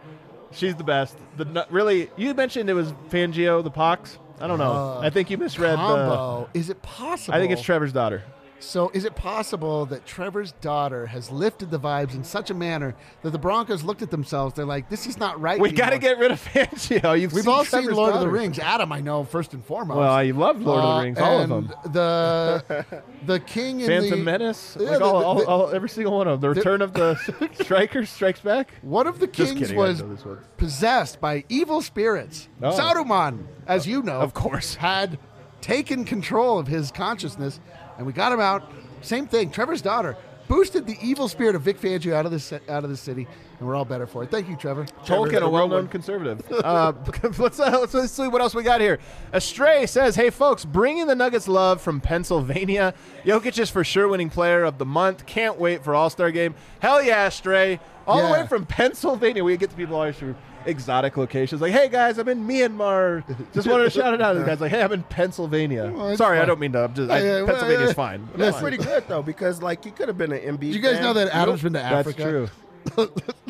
She's 0.52 0.74
the 0.74 0.84
best. 0.84 1.16
The 1.36 1.66
really, 1.70 2.10
you 2.16 2.34
mentioned 2.34 2.68
it 2.68 2.74
was 2.74 2.92
Fangio, 3.08 3.62
the 3.62 3.70
pox. 3.70 4.18
I 4.40 4.46
don't 4.46 4.58
know. 4.58 4.72
Uh, 4.72 5.00
I 5.00 5.10
think 5.10 5.30
you 5.30 5.38
misread. 5.38 5.74
The, 5.74 5.76
Combo. 5.76 6.48
Is 6.54 6.70
it 6.70 6.82
possible? 6.82 7.34
I 7.34 7.40
think 7.40 7.52
it's 7.52 7.62
Trevor's 7.62 7.92
daughter. 7.92 8.24
So, 8.62 8.90
is 8.92 9.04
it 9.06 9.14
possible 9.16 9.86
that 9.86 10.04
Trevor's 10.06 10.52
daughter 10.60 11.06
has 11.06 11.30
lifted 11.30 11.70
the 11.70 11.80
vibes 11.80 12.14
in 12.14 12.22
such 12.22 12.50
a 12.50 12.54
manner 12.54 12.94
that 13.22 13.30
the 13.30 13.38
Broncos 13.38 13.82
looked 13.82 14.02
at 14.02 14.10
themselves? 14.10 14.54
They're 14.54 14.66
like, 14.66 14.90
"This 14.90 15.06
is 15.06 15.16
not 15.18 15.40
right." 15.40 15.58
We 15.58 15.72
got 15.72 15.90
to 15.90 15.98
get 15.98 16.18
rid 16.18 16.30
of 16.30 16.40
Fangio. 16.44 17.18
You've 17.18 17.32
We've 17.32 17.44
seen 17.44 17.52
all 17.52 17.64
Trevor's 17.64 17.88
seen 17.88 17.96
Lord 17.96 18.14
of 18.14 18.20
the. 18.20 18.28
Rings. 18.28 18.58
Adam, 18.58 18.92
I 18.92 19.00
know 19.00 19.24
first 19.24 19.54
and 19.54 19.64
foremost. 19.64 19.96
Well, 19.98 20.10
I 20.12 20.24
love 20.30 20.60
Lord 20.60 20.78
of 20.78 20.84
Uh, 20.84 20.96
the 20.98 21.02
Rings, 21.04 21.18
all 21.18 21.40
of 21.40 21.48
them. 21.48 21.72
The 21.92 23.02
the 23.26 23.40
king 23.40 23.80
in 23.80 23.86
Phantom 23.86 24.10
the 24.10 24.16
Menace, 24.16 24.76
Yeah, 24.78 24.90
like 24.90 24.98
the- 24.98 25.04
all, 25.06 25.34
the- 25.36 25.46
all, 25.46 25.62
all, 25.62 25.70
every 25.74 25.88
single 25.88 26.16
one 26.18 26.28
of 26.28 26.40
them. 26.40 26.52
The 26.52 26.60
Return 26.60 26.82
of 26.82 26.92
the 26.92 27.14
Striker 27.62 28.04
Strikes 28.04 28.40
Back. 28.40 28.72
One 28.82 29.06
of 29.06 29.20
the 29.20 29.28
kings 29.28 29.58
kidding, 29.58 29.76
was 29.76 30.02
know 30.02 30.14
this 30.14 30.24
one. 30.24 30.38
possessed 30.58 31.18
by 31.20 31.44
evil 31.48 31.80
spirits. 31.80 32.48
Oh. 32.62 32.70
Saruman, 32.78 33.46
as 33.66 33.86
you 33.86 34.02
know, 34.02 34.20
Of 34.20 34.34
course. 34.34 34.74
had 34.74 35.18
taken 35.62 36.04
control 36.04 36.58
of 36.58 36.66
his 36.68 36.90
consciousness, 36.90 37.60
and 38.00 38.06
we 38.06 38.14
got 38.14 38.32
him 38.32 38.40
out. 38.40 38.72
Same 39.02 39.26
thing. 39.26 39.50
Trevor's 39.50 39.82
daughter 39.82 40.16
boosted 40.48 40.86
the 40.86 40.96
evil 41.02 41.28
spirit 41.28 41.54
of 41.54 41.60
Vic 41.60 41.78
Fangio 41.78 42.14
out 42.14 42.24
of 42.24 42.32
the 42.32 42.60
out 42.66 42.82
of 42.82 42.88
the 42.88 42.96
city, 42.96 43.28
and 43.58 43.68
we're 43.68 43.76
all 43.76 43.84
better 43.84 44.06
for 44.06 44.24
it. 44.24 44.30
Thank 44.30 44.48
you, 44.48 44.56
Trevor. 44.56 44.86
Tolkien, 45.04 45.42
a 45.42 45.48
well-known 45.48 45.86
conservative. 45.86 46.40
uh, 46.64 46.94
let's, 47.38 47.60
uh, 47.60 47.78
let's, 47.78 47.92
let's 47.92 48.12
see 48.12 48.26
what 48.26 48.40
else 48.40 48.54
we 48.54 48.62
got 48.62 48.80
here. 48.80 48.98
Astray 49.34 49.84
says, 49.84 50.16
"Hey 50.16 50.30
folks, 50.30 50.64
bringing 50.64 51.08
the 51.08 51.14
Nuggets 51.14 51.46
love 51.46 51.82
from 51.82 52.00
Pennsylvania. 52.00 52.94
Jokic 53.24 53.58
is 53.58 53.68
for 53.68 53.84
sure 53.84 54.08
winning 54.08 54.30
player 54.30 54.64
of 54.64 54.78
the 54.78 54.86
month. 54.86 55.26
Can't 55.26 55.58
wait 55.58 55.84
for 55.84 55.94
All 55.94 56.08
Star 56.08 56.30
game. 56.30 56.54
Hell 56.78 57.02
yeah, 57.02 57.26
Astray! 57.26 57.80
All 58.06 58.26
the 58.26 58.32
way 58.32 58.46
from 58.46 58.64
Pennsylvania. 58.64 59.44
We 59.44 59.58
get 59.58 59.68
to 59.68 59.76
people 59.76 59.96
always 59.96 60.16
from 60.16 60.36
exotic 60.66 61.16
locations. 61.16 61.60
Like, 61.60 61.72
hey 61.72 61.88
guys, 61.88 62.18
I'm 62.18 62.28
in 62.28 62.46
Myanmar. 62.46 63.24
Just 63.52 63.68
wanted 63.68 63.84
to 63.84 63.90
shout 63.90 64.14
it 64.14 64.20
out. 64.20 64.34
To 64.34 64.40
the 64.40 64.44
guy's 64.44 64.60
like, 64.60 64.70
hey, 64.70 64.82
I'm 64.82 64.92
in 64.92 65.02
Pennsylvania. 65.04 65.90
Well, 65.92 66.08
it's 66.08 66.18
Sorry, 66.18 66.38
I 66.38 66.44
don't 66.44 66.60
mean 66.60 66.72
to. 66.72 66.84
I'm 66.84 66.94
just, 66.94 67.10
I, 67.10 67.18
Yeah, 67.18 67.40
yeah, 67.40 67.46
Pennsylvania's 67.46 67.90
yeah. 67.90 67.94
fine. 67.94 68.28
That's 68.34 68.56
fine. 68.56 68.62
pretty 68.62 68.76
good 68.78 69.04
though, 69.08 69.22
because 69.22 69.62
like 69.62 69.84
he 69.84 69.90
could 69.90 70.08
have 70.08 70.18
been 70.18 70.32
an 70.32 70.56
MB. 70.56 70.60
Did 70.60 70.74
you 70.74 70.80
guys 70.80 70.94
fan. 70.94 71.02
know 71.02 71.12
that 71.14 71.28
Adam's 71.34 71.62
been 71.62 71.72
to 71.74 71.82
Africa? 71.82 72.50
That's 72.94 72.96
Africa? 72.96 73.20
true. 73.26 73.40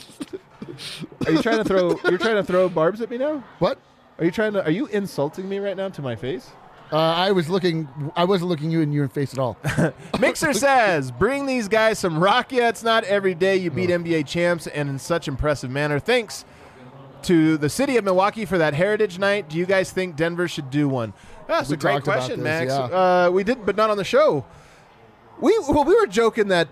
Are 1.27 1.33
you 1.33 1.43
trying 1.43 1.59
to 1.59 1.65
throw? 1.65 1.99
You're 2.09 2.19
trying 2.19 2.37
to 2.37 2.45
throw 2.45 2.69
barbs 2.69 3.01
at 3.01 3.11
me 3.11 3.19
now? 3.19 3.45
What? 3.59 3.79
Are 4.19 4.25
you 4.25 4.31
trying 4.31 4.53
to? 4.55 4.65
Are 4.65 4.71
you 4.71 4.87
insulting 4.87 5.49
me 5.49 5.59
right 5.59 5.77
now 5.77 5.89
to 5.91 6.03
my 6.03 6.17
face? 6.17 6.51
Uh, 6.93 6.97
I 6.97 7.31
was 7.33 7.49
looking. 7.49 7.89
I 8.17 8.25
wasn't 8.25 8.51
looking 8.51 8.71
you 8.71 8.81
in 8.81 8.93
your 8.93 9.09
face 9.09 9.33
at 9.33 9.39
all. 9.39 9.57
Mixer 10.21 10.53
says, 10.53 11.11
"Bring 11.13 11.47
these 11.47 11.69
guys 11.69 11.99
some 11.99 12.19
rock. 12.19 12.51
Yeah, 12.51 12.69
it's 12.69 12.83
not 12.83 13.05
every 13.05 13.35
day 13.35 13.57
you 13.57 13.71
beat 13.71 13.91
NBA 13.91 14.27
champs 14.27 14.67
and 14.67 14.89
in 14.89 14.99
such 14.99 15.29
impressive 15.29 15.71
manner. 15.71 16.01
Thanks 16.01 16.45
to 17.25 17.57
the 17.57 17.69
city 17.69 17.97
of 17.97 18.05
Milwaukee 18.05 18.45
for 18.45 18.59
that 18.59 18.75
Heritage 18.75 19.19
Night. 19.19 19.49
Do 19.49 19.57
you 19.59 19.67
guys 19.67 19.91
think 19.93 20.17
Denver 20.17 20.49
should 20.49 20.71
do 20.71 20.89
one? 20.89 21.13
That's 21.47 21.69
We 21.69 21.75
a 21.75 21.79
great 21.79 22.03
question, 22.05 22.41
this, 22.41 22.45
Max. 22.45 22.73
yeah. 22.73 22.79
Uh, 23.27 23.31
we 23.33 23.43
did, 23.45 23.65
but 23.67 23.77
not 23.77 23.91
on 23.91 23.97
the 23.97 24.05
show. 24.05 24.45
We 25.41 25.59
well, 25.69 25.85
we 25.85 25.95
were 25.95 26.07
joking 26.07 26.49
that 26.49 26.69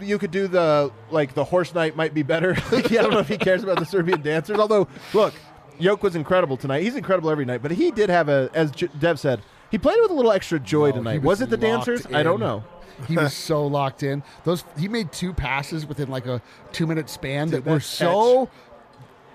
you 0.00 0.18
could 0.18 0.30
do 0.30 0.48
the 0.48 0.90
like 1.10 1.34
the 1.34 1.44
horse 1.44 1.74
night 1.74 1.94
might 1.96 2.14
be 2.14 2.22
better. 2.22 2.56
Like, 2.72 2.86
I 2.92 3.02
don't 3.02 3.10
know 3.12 3.18
if 3.18 3.28
he 3.28 3.38
cares 3.38 3.62
about 3.62 3.78
the 3.78 3.84
Serbian 3.86 4.22
dancers. 4.22 4.58
Although, 4.58 4.88
look, 5.14 5.34
Yoke 5.78 6.02
was 6.02 6.16
incredible 6.16 6.56
tonight. 6.56 6.82
He's 6.82 6.96
incredible 6.96 7.30
every 7.30 7.44
night, 7.44 7.62
but 7.62 7.70
he 7.70 7.90
did 7.90 8.08
have 8.10 8.28
a, 8.28 8.50
as 8.54 8.70
J- 8.72 8.88
Dev 8.98 9.20
said, 9.20 9.42
he 9.70 9.78
played 9.78 9.98
with 10.00 10.10
a 10.10 10.14
little 10.14 10.32
extra 10.32 10.58
joy 10.58 10.88
No, 10.90 10.96
tonight. 10.96 11.18
was 11.22 11.24
Was, 11.38 11.40
it 11.42 11.50
the 11.50 11.56
dancers? 11.56 12.06
I 12.06 12.22
don't 12.22 12.40
know. 12.40 12.64
He 13.06 13.16
was 13.16 13.32
so 13.36 13.64
locked 13.66 14.02
in. 14.02 14.22
Those 14.44 14.64
he 14.76 14.88
made 14.88 15.12
two 15.12 15.32
passes 15.32 15.86
within 15.86 16.08
like 16.08 16.26
a 16.26 16.42
two 16.72 16.86
minute 16.86 17.08
span 17.10 17.50
that 17.50 17.64
were 17.64 17.78
so 17.78 18.48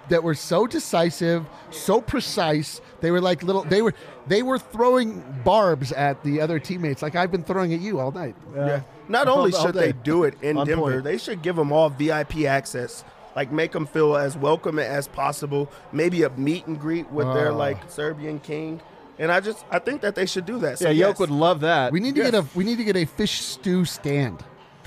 that 0.10 0.24
were 0.24 0.36
so 0.36 0.68
decisive, 0.68 1.46
so 1.72 2.02
precise. 2.02 2.82
They 3.02 3.12
were 3.12 3.22
like 3.22 3.44
little. 3.44 3.64
They 3.64 3.82
were 3.82 3.94
they 4.28 4.44
were 4.44 4.60
throwing 4.60 5.24
barbs 5.44 5.92
at 5.92 6.24
the 6.24 6.42
other 6.42 6.60
teammates, 6.60 7.02
like 7.02 7.16
I've 7.16 7.32
been 7.32 7.44
throwing 7.44 7.74
at 7.74 7.80
you 7.82 8.00
all 8.00 8.12
night. 8.12 8.36
Yeah. 8.56 8.82
Not 9.10 9.28
All- 9.28 9.40
only 9.40 9.52
should 9.52 9.76
they 9.76 9.92
do 9.92 10.24
it 10.24 10.36
in 10.42 10.58
On 10.58 10.66
Denver, 10.66 10.82
point. 10.94 11.04
they 11.04 11.18
should 11.18 11.42
give 11.42 11.56
them 11.56 11.72
all 11.72 11.90
VIP 11.90 12.46
access. 12.46 13.04
Like 13.36 13.52
make 13.52 13.72
them 13.72 13.86
feel 13.88 14.16
as 14.16 14.38
welcome 14.38 14.78
as 14.80 15.08
possible. 15.08 15.70
Maybe 15.92 16.24
a 16.24 16.30
meet 16.30 16.68
and 16.68 16.80
greet 16.80 17.10
with 17.12 17.26
their 17.34 17.52
like 17.52 17.90
Serbian 17.90 18.40
king. 18.40 18.80
And 19.20 19.32
I 19.32 19.40
just 19.42 19.66
I 19.72 19.80
think 19.80 20.02
that 20.02 20.16
they 20.16 20.26
should 20.26 20.46
do 20.46 20.58
that. 20.60 20.80
So 20.80 20.86
Yeah, 20.86 20.92
Yoke 21.08 21.14
yes. 21.14 21.20
would 21.20 21.32
love 21.32 21.60
that. 21.62 21.92
We 21.92 22.00
need 22.00 22.16
to 22.16 22.22
get 22.24 22.34
a 22.36 22.46
we 22.56 22.64
need 22.64 22.78
to 22.78 22.84
get 22.84 22.96
a 22.96 23.06
fish 23.06 23.42
stew 23.42 23.86
stand 23.86 24.44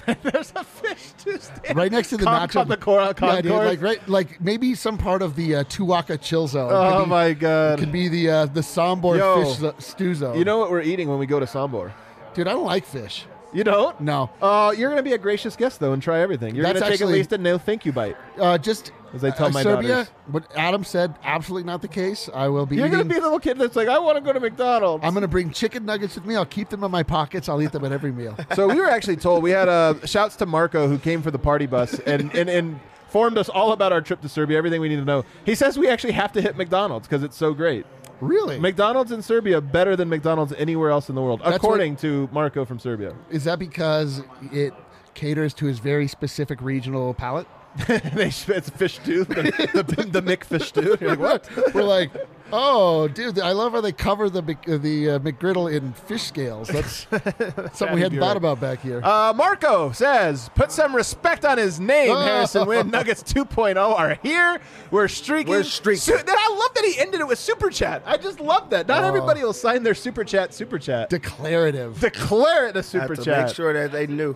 There's 0.23 0.53
a 0.57 0.65
fish 0.65 1.13
to 1.25 1.41
stand 1.41 1.77
right 1.77 1.91
next 1.91 2.11
to 2.11 2.17
the 2.17 2.25
Con- 2.25 2.49
con- 2.49 2.69
the 2.69 2.77
cor- 2.77 3.15
yeah, 3.21 3.41
dude, 3.41 3.53
like 3.53 3.83
right, 3.83 4.09
like 4.09 4.41
maybe 4.41 4.75
some 4.75 4.99
part 4.99 5.23
of 5.23 5.37
the 5.37 5.57
uh, 5.57 5.65
Tuwaka 5.65 6.21
chill 6.21 6.47
zone. 6.47 6.71
Oh 6.73 7.05
be, 7.05 7.11
my 7.11 7.33
god! 7.33 7.79
Could 7.79 7.93
be 7.93 8.09
the 8.09 8.31
uh, 8.31 8.47
the 8.47 8.61
Sombor 8.61 9.19
Yo. 9.19 9.45
fish 9.55 9.75
stew 9.85 10.15
zone. 10.15 10.39
You 10.39 10.45
know 10.45 10.59
what 10.59 10.71
we're 10.71 10.83
eating 10.83 11.09
when 11.09 11.19
we 11.19 11.27
go 11.27 11.41
to 11.41 11.47
Sombor? 11.47 11.93
dude, 12.35 12.47
I 12.47 12.53
don't 12.53 12.67
like 12.67 12.85
fish. 12.85 13.25
You 13.53 13.65
don't? 13.65 13.99
No, 14.01 14.29
Uh, 14.43 14.75
you're 14.77 14.91
going 14.91 14.99
to 14.99 15.03
be 15.09 15.15
a 15.15 15.19
gracious 15.19 15.57
guest 15.57 15.81
though 15.81 15.93
and 15.95 16.03
try 16.03 16.21
everything. 16.21 16.55
You're 16.55 16.65
going 16.65 16.75
to 16.77 16.81
take 16.83 17.01
at 17.01 17.09
least 17.09 17.33
a 17.33 17.39
no 17.39 17.57
thank 17.57 17.87
you 17.87 17.93
bite. 17.93 18.17
uh, 18.39 18.59
just 18.59 18.93
As 19.17 19.25
I 19.25 19.31
tell 19.31 19.47
uh, 19.47 19.51
my 19.51 19.62
Serbia. 19.62 19.89
daughters. 19.89 20.09
What 20.27 20.57
Adam 20.57 20.85
said, 20.85 21.14
absolutely 21.25 21.67
not 21.67 21.83
the 21.83 21.89
case. 21.89 22.29
I 22.33 22.49
will 22.49 22.67
be 22.67 22.77
You're 22.77 22.89
going 22.89 23.03
to 23.03 23.09
be 23.09 23.14
the 23.14 23.23
little 23.23 23.41
kid 23.41 23.59
that's 23.59 23.77
like, 23.77 23.89
I 23.89 23.99
want 23.99 24.17
to 24.17 24.21
go 24.21 24.33
to 24.33 24.41
McDonald's. 24.41 25.05
I'm 25.05 25.12
going 25.12 25.23
to 25.23 25.29
bring 25.29 25.51
chicken 25.51 25.85
nuggets 25.85 26.14
with 26.14 26.27
me. 26.27 26.37
I'll 26.37 26.47
keep 26.47 26.69
them 26.69 26.85
in 26.85 26.91
my 26.91 27.03
pockets. 27.03 27.49
I'll 27.49 27.62
eat 27.62 27.73
them 27.73 27.85
at 27.85 27.93
every 27.93 28.12
meal. 28.12 28.37
so 28.55 28.69
we 28.69 28.79
were 28.79 28.89
actually 28.89 29.17
told 29.17 29.43
we 29.43 29.51
had 29.51 29.69
uh, 29.69 29.95
shouts 30.07 30.37
to 30.37 30.47
Marco 30.47 30.87
who 30.87 30.99
came 30.99 31.23
for 31.23 31.31
the 31.31 31.39
party 31.39 31.67
bus 31.67 31.99
and 32.01 32.35
and. 32.35 32.49
and 32.49 32.81
Informed 33.07 33.39
us 33.39 33.49
all 33.49 33.73
about 33.73 33.93
our 33.93 34.03
trip 34.03 34.21
to 34.23 34.29
Serbia, 34.29 34.59
everything 34.59 34.81
we 34.81 34.89
need 34.89 34.97
to 34.97 35.05
know. 35.05 35.25
He 35.47 35.55
says 35.55 35.79
we 35.79 35.89
actually 35.89 36.12
have 36.14 36.33
to 36.33 36.43
hit 36.43 36.57
McDonald's 36.57 37.07
because 37.07 37.23
it's 37.23 37.37
so 37.37 37.55
great. 37.55 37.87
Really? 38.21 38.59
McDonald's 38.59 39.12
in 39.12 39.23
Serbia 39.23 39.61
better 39.61 39.97
than 39.97 40.09
McDonald's 40.09 40.53
anywhere 40.55 40.91
else 40.91 41.09
in 41.09 41.14
the 41.14 41.23
world, 41.23 41.41
That's 41.45 41.57
according 41.57 41.97
to 41.97 42.29
Marco 42.33 42.64
from 42.64 42.79
Serbia. 42.79 43.14
Is 43.31 43.45
that 43.45 43.59
because 43.59 44.23
it 44.53 44.75
caters 45.14 45.55
to 45.55 45.67
his 45.67 45.79
very 45.79 46.09
specific 46.09 46.61
regional 46.61 47.14
palate? 47.14 47.47
they, 47.87 48.27
it's 48.29 48.70
fish 48.70 48.95
stew, 48.97 49.24
the, 49.24 49.85
the, 49.87 50.03
the 50.05 50.22
McFish 50.22 50.62
stew. 50.62 50.97
You're 51.01 51.16
like, 51.16 51.18
what? 51.18 51.74
We're 51.74 51.83
like, 51.83 52.11
oh, 52.53 53.09
dude, 53.09 53.39
I 53.39 53.53
love 53.53 53.72
how 53.72 53.81
they 53.81 53.93
cover 53.93 54.31
the 54.31 54.41
uh, 54.41 54.79
the 54.79 55.11
uh, 55.11 55.18
McGriddle 55.18 55.72
in 55.72 55.93
fish 55.93 56.22
scales. 56.22 56.68
That's 56.68 57.07
something 57.77 57.95
we 57.95 58.01
hadn't 58.01 58.18
thought 58.18 58.37
about 58.37 58.61
back 58.61 58.81
here. 58.81 59.01
Uh, 59.03 59.33
Marco 59.37 59.93
says, 59.93 60.49
put 60.55 60.72
some 60.72 60.95
respect 60.95 61.45
on 61.45 61.59
his 61.59 61.79
name. 61.81 62.11
Oh. 62.12 62.20
Harrison 62.22 62.66
Wynn 62.66 62.91
Nuggets 62.91 63.22
2.0 63.22 63.77
are 63.77 64.18
here. 64.22 64.61
We're 64.91 65.09
streaking. 65.09 65.51
We're 65.51 65.62
streaking. 65.64 66.01
Su- 66.01 66.16
then 66.24 66.37
I 66.39 66.57
love 66.59 66.74
that 66.74 66.85
he 66.85 66.99
ended 66.99 67.20
it 67.20 67.27
with 67.27 67.39
super 67.39 67.70
chat. 67.70 68.03
I 68.07 68.16
just 68.16 68.41
love 68.41 68.70
that. 68.70 68.89
Not 68.89 69.05
Oh. 69.05 69.09
everybody 69.09 69.43
will 69.43 69.53
sign 69.53 69.83
their 69.83 69.95
super 69.95 70.24
chat. 70.24 70.55
Super 70.55 70.79
chat. 70.79 71.11
Declarative. 71.11 72.01
Declare 72.01 72.68
it 72.68 72.77
a 72.77 72.83
super 72.83 73.16
chat. 73.16 73.47
make 73.47 73.55
sure 73.55 73.72
that 73.72 73.93
they 73.93 74.07
knew. 74.07 74.35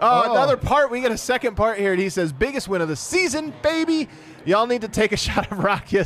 Oh, 0.00 0.24
Oh. 0.26 0.32
another 0.32 0.56
part. 0.56 0.90
We 0.90 1.00
get 1.00 1.12
a 1.12 1.18
second 1.18 1.56
part 1.56 1.78
here, 1.78 1.92
and 1.92 2.00
he 2.00 2.08
says, 2.08 2.32
"Biggest 2.32 2.68
win 2.68 2.80
of 2.80 2.88
the 2.88 2.96
season, 2.96 3.52
baby." 3.62 4.08
Y'all 4.44 4.66
need 4.66 4.80
to 4.80 4.88
take 4.88 5.12
a 5.12 5.16
shot 5.26 5.50
of 5.52 5.58
Rakia 5.58 6.04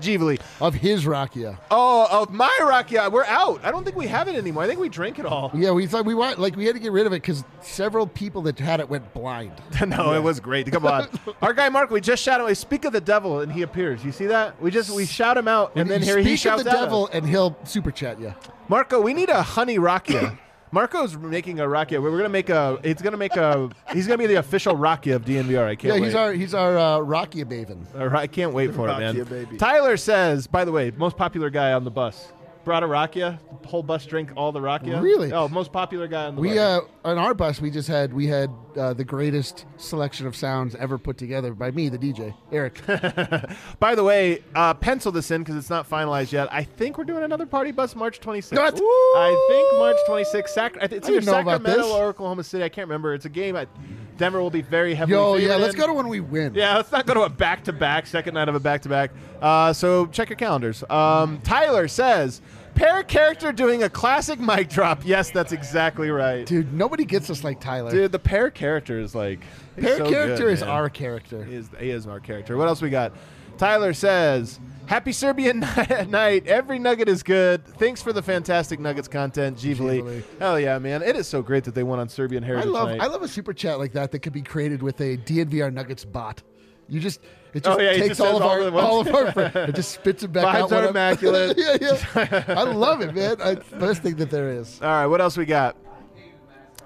Givali. 0.00 0.40
Of 0.60 0.74
his 0.74 1.04
Rakia. 1.04 1.58
Oh, 1.70 2.06
of 2.22 2.30
my 2.30 2.54
Rakia. 2.60 3.10
We're 3.10 3.24
out. 3.24 3.64
I 3.64 3.70
don't 3.70 3.84
think 3.84 3.96
we 3.96 4.06
have 4.08 4.28
it 4.28 4.34
anymore. 4.34 4.64
I 4.64 4.66
think 4.66 4.78
we 4.80 4.88
drank 4.90 5.18
it 5.18 5.24
all. 5.24 5.50
Yeah, 5.54 5.70
we 5.70 5.86
thought 5.86 6.04
we 6.04 6.14
want 6.14 6.38
like 6.38 6.56
we 6.56 6.66
had 6.66 6.74
to 6.74 6.80
get 6.80 6.92
rid 6.92 7.06
of 7.06 7.12
it 7.12 7.22
because 7.22 7.44
several 7.62 8.06
people 8.06 8.42
that 8.42 8.58
had 8.58 8.80
it 8.80 8.88
went 8.90 9.14
blind. 9.14 9.52
no, 9.86 10.12
it 10.12 10.22
was 10.22 10.38
great. 10.40 10.70
Come 10.70 10.86
on, 10.86 11.08
our 11.42 11.54
guy 11.54 11.68
Mark. 11.68 11.90
We 11.90 12.00
just 12.00 12.22
shout 12.22 12.40
out. 12.40 12.54
Speak 12.56 12.84
of 12.84 12.92
the 12.92 13.00
devil, 13.00 13.40
and 13.40 13.50
he 13.50 13.62
appears. 13.62 14.04
You 14.04 14.12
see 14.12 14.26
that? 14.26 14.60
We 14.60 14.70
just 14.70 14.90
we 14.90 15.06
shout 15.06 15.38
him 15.38 15.48
out, 15.48 15.72
and 15.74 15.88
then 15.88 16.02
here 16.02 16.18
he 16.18 16.36
shouts 16.36 16.60
out. 16.60 16.60
speak 16.60 16.72
of 16.72 16.78
the 16.80 16.84
devil, 16.84 17.08
and 17.12 17.26
he'll 17.26 17.56
super 17.64 17.90
chat 17.90 18.20
you. 18.20 18.34
Marco, 18.68 19.00
we 19.00 19.14
need 19.14 19.28
a 19.30 19.42
honey 19.42 19.78
rakia. 19.78 20.38
Marco's 20.72 21.16
making 21.16 21.60
a 21.60 21.64
rakia. 21.64 22.02
We're 22.02 22.16
gonna 22.16 22.28
make 22.30 22.48
a. 22.48 22.78
It's 22.82 23.02
gonna 23.02 23.16
make 23.18 23.36
a. 23.36 23.70
He's 23.92 24.06
gonna 24.06 24.18
be 24.18 24.26
the 24.26 24.36
official 24.36 24.74
Rocky 24.74 25.10
of 25.10 25.24
DNVR. 25.24 25.66
I 25.66 25.76
can't 25.76 25.94
Yeah, 25.94 26.00
wait. 26.00 26.04
he's 26.04 26.14
our 26.14 26.32
he's 26.32 26.54
our 26.54 26.78
uh, 26.78 26.98
Rakia 26.98 27.44
maven. 27.44 28.14
I 28.14 28.26
can't 28.26 28.54
wait 28.54 28.74
for 28.74 28.88
it, 28.88 28.98
man. 28.98 29.22
Baby. 29.24 29.58
Tyler 29.58 29.96
says, 29.98 30.46
by 30.46 30.64
the 30.64 30.72
way, 30.72 30.90
most 30.96 31.16
popular 31.16 31.50
guy 31.50 31.72
on 31.74 31.84
the 31.84 31.90
bus. 31.90 32.32
Brought 32.64 32.82
a 32.82 32.86
rakia. 32.86 33.38
Whole 33.66 33.82
bus 33.82 34.06
drink 34.06 34.30
all 34.36 34.52
the 34.52 34.60
rakia. 34.60 35.02
Really? 35.02 35.32
Oh, 35.32 35.48
most 35.48 35.72
popular 35.72 36.06
guy 36.06 36.26
on 36.26 36.36
the 36.36 36.40
We 36.40 36.58
uh 36.58 36.80
on 37.04 37.18
our 37.18 37.34
bus 37.34 37.60
we 37.60 37.70
just 37.70 37.88
had 37.88 38.12
we 38.12 38.26
had 38.26 38.50
uh, 38.76 38.92
the 38.94 39.04
greatest 39.04 39.66
selection 39.76 40.26
of 40.26 40.36
sounds 40.36 40.74
ever 40.76 40.98
put 40.98 41.18
together 41.18 41.52
by 41.54 41.70
me, 41.70 41.88
the 41.88 41.98
DJ 41.98 42.34
Eric. 42.50 42.80
By 43.80 43.94
the 43.94 44.04
way, 44.04 44.42
uh, 44.54 44.74
pencil 44.74 45.12
this 45.12 45.30
in 45.30 45.42
because 45.42 45.56
it's 45.56 45.70
not 45.70 45.88
finalized 45.88 46.32
yet. 46.32 46.48
I 46.52 46.64
think 46.64 46.98
we're 46.98 47.04
doing 47.04 47.24
another 47.24 47.46
party 47.46 47.72
bus 47.72 47.94
March 47.94 48.20
26th. 48.20 48.56
What? 48.56 48.74
I 48.74 49.46
think 49.50 49.78
March 49.78 49.96
26th. 50.08 50.48
Sac- 50.48 50.76
I 50.76 50.86
think 50.86 50.92
it's 50.92 51.08
I 51.08 51.12
either 51.12 51.20
didn't 51.20 51.34
know 51.34 51.40
about 51.40 51.62
Sacramento 51.62 51.94
or 51.96 52.06
Oklahoma 52.06 52.44
City. 52.44 52.64
I 52.64 52.68
can't 52.68 52.88
remember. 52.88 53.14
It's 53.14 53.24
a 53.26 53.30
game. 53.30 53.56
At 53.56 53.68
Denver 54.16 54.40
will 54.40 54.50
be 54.50 54.62
very 54.62 54.94
heavily. 54.94 55.18
Yo, 55.18 55.34
yeah, 55.34 55.48
favored 55.48 55.62
let's 55.62 55.74
go 55.74 55.86
to 55.86 55.92
when 55.92 56.08
we 56.08 56.20
win. 56.20 56.54
Yeah, 56.54 56.76
let's 56.76 56.92
not 56.92 57.06
go 57.06 57.14
to 57.14 57.22
a 57.22 57.28
back 57.28 57.64
to 57.64 57.72
back, 57.72 58.06
second 58.06 58.34
night 58.34 58.48
of 58.48 58.54
a 58.54 58.60
back 58.60 58.82
to 58.82 58.88
back. 58.88 59.10
Uh, 59.42 59.72
so 59.72 60.06
check 60.06 60.30
your 60.30 60.36
calendars. 60.36 60.84
Um, 60.88 61.40
Tyler 61.42 61.88
says, 61.88 62.40
pair 62.74 63.02
character 63.02 63.52
doing 63.52 63.82
a 63.82 63.90
classic 63.90 64.38
mic 64.40 64.68
drop. 64.68 65.02
Yes, 65.04 65.30
that's 65.30 65.52
exactly 65.52 66.10
right. 66.10 66.46
Dude, 66.46 66.72
nobody 66.72 67.04
gets 67.04 67.28
us 67.28 67.42
like 67.44 67.60
Tyler. 67.60 67.90
Dude, 67.90 68.12
the 68.12 68.18
pair 68.18 68.50
character 68.50 68.98
is 69.00 69.14
like. 69.14 69.40
Pair 69.76 69.98
so 69.98 70.08
character 70.10 70.44
good, 70.44 70.52
is 70.52 70.60
man. 70.60 70.70
our 70.70 70.88
character. 70.88 71.44
He 71.44 71.56
is, 71.56 71.68
he 71.78 71.90
is 71.90 72.06
our 72.06 72.20
character. 72.20 72.56
What 72.56 72.68
else 72.68 72.80
we 72.80 72.90
got? 72.90 73.12
Tyler 73.58 73.92
says, 73.92 74.60
Happy 74.86 75.12
Serbian 75.12 75.60
night. 76.08 76.46
Every 76.46 76.78
nugget 76.78 77.08
is 77.08 77.22
good. 77.22 77.64
Thanks 77.64 78.02
for 78.02 78.12
the 78.12 78.22
fantastic 78.22 78.80
Nuggets 78.80 79.08
content. 79.08 79.56
Živeli. 79.56 80.22
Hell 80.38 80.58
yeah, 80.58 80.78
man. 80.78 81.02
It 81.02 81.16
is 81.16 81.26
so 81.28 81.42
great 81.42 81.64
that 81.64 81.74
they 81.74 81.82
won 81.82 81.98
on 81.98 82.08
Serbian 82.08 82.44
I 82.44 82.48
Heritage 82.48 82.70
love 82.70 82.88
Night. 82.88 83.00
I 83.00 83.06
love 83.06 83.22
a 83.22 83.28
super 83.28 83.52
chat 83.52 83.78
like 83.78 83.92
that 83.92 84.10
that 84.12 84.18
could 84.18 84.32
be 84.32 84.42
created 84.42 84.82
with 84.82 85.00
a 85.00 85.16
DNVR 85.18 85.72
Nuggets 85.72 86.04
bot. 86.04 86.42
You 86.88 87.00
just 87.00 87.20
it 87.54 87.66
oh, 87.66 87.70
just 87.70 87.78
Oh, 87.78 87.82
yeah, 87.82 87.92
takes 87.92 88.08
just 88.08 88.20
all 88.20 88.36
of 88.36 88.42
all 88.42 88.50
our 88.50 88.80
all 88.80 89.00
of 89.00 89.14
our 89.14 89.32
fr- 89.32 89.40
it 89.58 89.74
just 89.74 89.92
spits 89.92 90.22
it 90.22 90.32
back 90.32 90.44
Vibes 90.56 90.72
out. 90.72 90.84
are 90.84 90.88
immaculate. 90.88 91.56
yeah, 91.58 91.76
yeah. 91.80 92.44
I 92.48 92.62
love 92.64 93.00
it, 93.00 93.14
man. 93.14 93.40
I, 93.42 93.54
best 93.78 94.02
thing 94.02 94.16
that 94.16 94.30
there 94.30 94.50
is. 94.50 94.80
All 94.82 94.88
right, 94.88 95.06
what 95.06 95.20
else 95.20 95.36
we 95.36 95.44
got? 95.44 95.76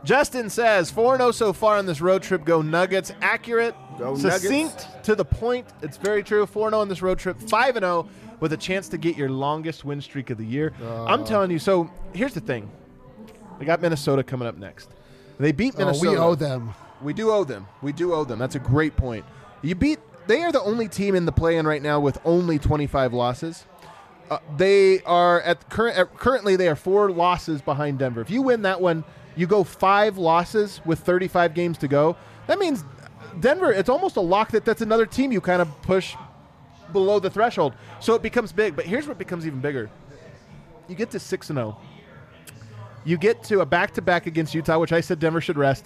Justin 0.04 0.48
says 0.48 0.90
4 0.90 1.16
0 1.16 1.30
so 1.32 1.52
far 1.52 1.76
on 1.78 1.86
this 1.86 2.00
road 2.00 2.22
trip. 2.22 2.44
Go 2.44 2.62
Nuggets. 2.62 3.12
Accurate, 3.20 3.74
Go 3.98 4.16
succinct, 4.16 4.86
to 5.04 5.14
the 5.16 5.24
point. 5.24 5.66
It's 5.82 5.96
very 5.96 6.22
true. 6.22 6.46
4 6.46 6.70
0 6.70 6.80
on 6.80 6.88
this 6.88 7.02
road 7.02 7.18
trip. 7.18 7.40
5 7.40 7.74
0 7.74 8.08
with 8.38 8.52
a 8.52 8.56
chance 8.56 8.88
to 8.90 8.98
get 8.98 9.16
your 9.16 9.30
longest 9.30 9.84
win 9.84 10.00
streak 10.00 10.30
of 10.30 10.38
the 10.38 10.44
year. 10.44 10.74
Uh. 10.82 11.04
I'm 11.06 11.24
telling 11.24 11.50
you. 11.50 11.58
So 11.58 11.90
here's 12.12 12.34
the 12.34 12.40
thing 12.40 12.70
we 13.58 13.66
got 13.66 13.80
Minnesota 13.80 14.22
coming 14.22 14.46
up 14.46 14.56
next. 14.56 14.90
They 15.38 15.52
beat 15.52 15.74
Oh, 15.76 15.78
Minnesota. 15.80 16.10
we 16.10 16.16
owe 16.16 16.34
them. 16.34 16.74
We 17.02 17.12
do 17.12 17.30
owe 17.30 17.44
them. 17.44 17.66
We 17.82 17.92
do 17.92 18.14
owe 18.14 18.24
them. 18.24 18.38
That's 18.38 18.54
a 18.54 18.60
great 18.60 18.96
point. 18.96 19.24
You 19.62 19.74
beat. 19.74 19.98
They 20.26 20.42
are 20.42 20.50
the 20.50 20.62
only 20.62 20.88
team 20.88 21.14
in 21.14 21.24
the 21.24 21.32
play-in 21.32 21.66
right 21.66 21.82
now 21.82 22.00
with 22.00 22.18
only 22.24 22.58
25 22.58 23.12
losses. 23.12 23.64
Uh, 24.28 24.38
they 24.56 25.00
are 25.02 25.40
at 25.42 25.68
current. 25.70 26.16
Currently, 26.16 26.56
they 26.56 26.68
are 26.68 26.74
four 26.74 27.10
losses 27.10 27.62
behind 27.62 28.00
Denver. 28.00 28.20
If 28.20 28.30
you 28.30 28.42
win 28.42 28.62
that 28.62 28.80
one, 28.80 29.04
you 29.36 29.46
go 29.46 29.62
five 29.62 30.18
losses 30.18 30.80
with 30.84 30.98
35 31.00 31.54
games 31.54 31.78
to 31.78 31.88
go. 31.88 32.16
That 32.48 32.58
means 32.58 32.84
Denver. 33.38 33.72
It's 33.72 33.88
almost 33.88 34.16
a 34.16 34.20
lock 34.20 34.50
that 34.50 34.64
that's 34.64 34.82
another 34.82 35.06
team 35.06 35.30
you 35.30 35.40
kind 35.40 35.62
of 35.62 35.82
push 35.82 36.16
below 36.92 37.20
the 37.20 37.30
threshold. 37.30 37.74
So 38.00 38.14
it 38.14 38.22
becomes 38.22 38.52
big. 38.52 38.74
But 38.74 38.86
here's 38.86 39.06
what 39.06 39.18
becomes 39.18 39.46
even 39.46 39.60
bigger. 39.60 39.90
You 40.88 40.96
get 40.96 41.10
to 41.12 41.20
six 41.20 41.50
and 41.50 41.56
zero. 41.56 41.78
You 43.04 43.16
get 43.16 43.44
to 43.44 43.60
a 43.60 43.66
back-to-back 43.66 44.26
against 44.26 44.52
Utah, 44.52 44.80
which 44.80 44.92
I 44.92 45.00
said 45.00 45.20
Denver 45.20 45.40
should 45.40 45.56
rest. 45.56 45.84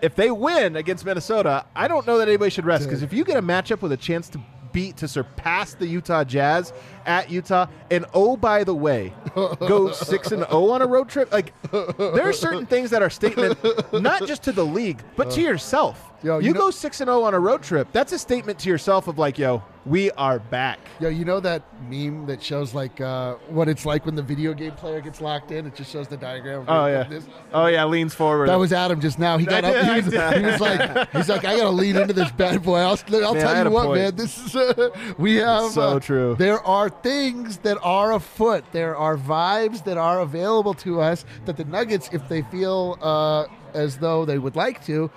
If 0.00 0.14
they 0.14 0.30
win 0.30 0.76
against 0.76 1.04
Minnesota, 1.04 1.66
I 1.74 1.88
don't 1.88 2.06
know 2.06 2.18
that 2.18 2.28
anybody 2.28 2.50
should 2.50 2.64
rest 2.66 2.84
because 2.84 3.02
if 3.02 3.12
you 3.12 3.24
get 3.24 3.36
a 3.36 3.42
matchup 3.42 3.82
with 3.82 3.92
a 3.92 3.96
chance 3.96 4.28
to 4.30 4.40
beat 4.72 4.96
to 4.98 5.08
surpass 5.08 5.74
the 5.74 5.86
Utah 5.86 6.24
Jazz 6.24 6.72
at 7.08 7.30
Utah, 7.30 7.66
and 7.90 8.04
oh 8.14 8.36
by 8.36 8.62
the 8.64 8.74
way, 8.74 9.12
go 9.34 9.90
six 9.92 10.30
and 10.30 10.44
zero 10.46 10.70
on 10.70 10.82
a 10.82 10.86
road 10.86 11.08
trip, 11.08 11.32
like 11.32 11.52
there 11.72 12.28
are 12.28 12.32
certain 12.32 12.66
things 12.72 12.90
that 12.90 13.02
are 13.02 13.10
statement 13.10 13.58
not 13.92 14.26
just 14.26 14.42
to 14.44 14.52
the 14.52 14.64
league 14.64 15.02
but 15.16 15.30
to 15.32 15.40
yourself. 15.40 16.04
Yo, 16.22 16.38
you 16.38 16.48
you 16.48 16.52
know- 16.52 16.60
go 16.62 16.70
six 16.70 17.00
and 17.00 17.08
zero 17.08 17.22
on 17.22 17.32
a 17.34 17.38
road 17.40 17.62
trip. 17.62 17.88
That's 17.92 18.12
a 18.12 18.18
statement 18.18 18.58
to 18.60 18.68
yourself 18.68 19.06
of 19.06 19.18
like, 19.18 19.38
yo, 19.38 19.62
we 19.86 20.10
are 20.12 20.40
back. 20.40 20.80
Yo, 20.98 21.08
you 21.08 21.24
know 21.24 21.38
that 21.38 21.62
meme 21.88 22.26
that 22.26 22.42
shows 22.42 22.74
like 22.74 23.00
uh, 23.00 23.34
what 23.48 23.68
it's 23.68 23.86
like 23.86 24.04
when 24.04 24.16
the 24.16 24.22
video 24.22 24.52
game 24.52 24.72
player 24.72 25.00
gets 25.00 25.20
locked 25.20 25.52
in? 25.52 25.64
It 25.64 25.76
just 25.76 25.92
shows 25.92 26.08
the 26.08 26.16
diagram. 26.16 26.62
of 26.62 26.68
Oh 26.68 26.86
yeah, 26.86 27.04
this. 27.04 27.24
oh 27.54 27.66
yeah, 27.66 27.84
leans 27.84 28.14
forward. 28.14 28.48
That 28.48 28.56
was 28.58 28.72
Adam 28.72 29.00
just 29.00 29.20
now. 29.20 29.38
He 29.38 29.46
got 29.46 29.64
I 29.64 29.68
up. 29.68 29.74
did, 29.74 29.84
He 29.84 30.16
was, 30.18 30.34
he 30.34 30.42
was 30.44 30.60
like, 30.60 31.10
he's 31.12 31.28
like, 31.28 31.44
I 31.44 31.56
gotta 31.56 31.70
lean 31.70 31.96
into 31.96 32.12
this 32.12 32.32
bad 32.32 32.64
boy. 32.64 32.78
I'll, 32.78 32.98
I'll 33.24 33.34
Man, 33.34 33.42
tell 33.42 33.64
you 33.64 33.70
what, 33.70 33.86
point. 33.86 34.00
man. 34.00 34.16
This 34.16 34.36
is 34.44 34.56
uh, 34.56 34.90
we 35.18 35.36
have 35.36 35.70
So 35.70 35.82
uh, 35.82 36.00
true. 36.00 36.34
There 36.36 36.58
are 36.66 36.90
things 37.02 37.58
that 37.58 37.78
are 37.82 38.12
afoot. 38.12 38.64
There 38.72 38.96
are 38.96 39.16
vibes 39.16 39.84
that 39.84 39.96
are 39.96 40.20
available 40.20 40.74
to 40.74 41.00
us 41.00 41.24
that 41.44 41.56
the 41.56 41.64
Nuggets, 41.64 42.08
if 42.12 42.28
they 42.28 42.42
feel 42.42 42.98
uh, 43.00 43.46
as 43.74 43.98
though 43.98 44.24
they 44.24 44.38
would 44.38 44.56
like 44.56 44.84
to, 44.86 45.10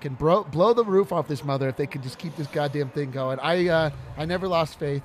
can 0.00 0.14
bro- 0.14 0.44
blow 0.44 0.72
the 0.72 0.84
roof 0.84 1.12
off 1.12 1.28
this 1.28 1.44
mother 1.44 1.68
if 1.68 1.76
they 1.76 1.86
can 1.86 2.02
just 2.02 2.18
keep 2.18 2.36
this 2.36 2.46
goddamn 2.48 2.90
thing 2.90 3.10
going. 3.10 3.38
I 3.40 3.68
uh, 3.68 3.90
I 4.16 4.24
never 4.24 4.46
lost 4.48 4.78
faith 4.78 5.02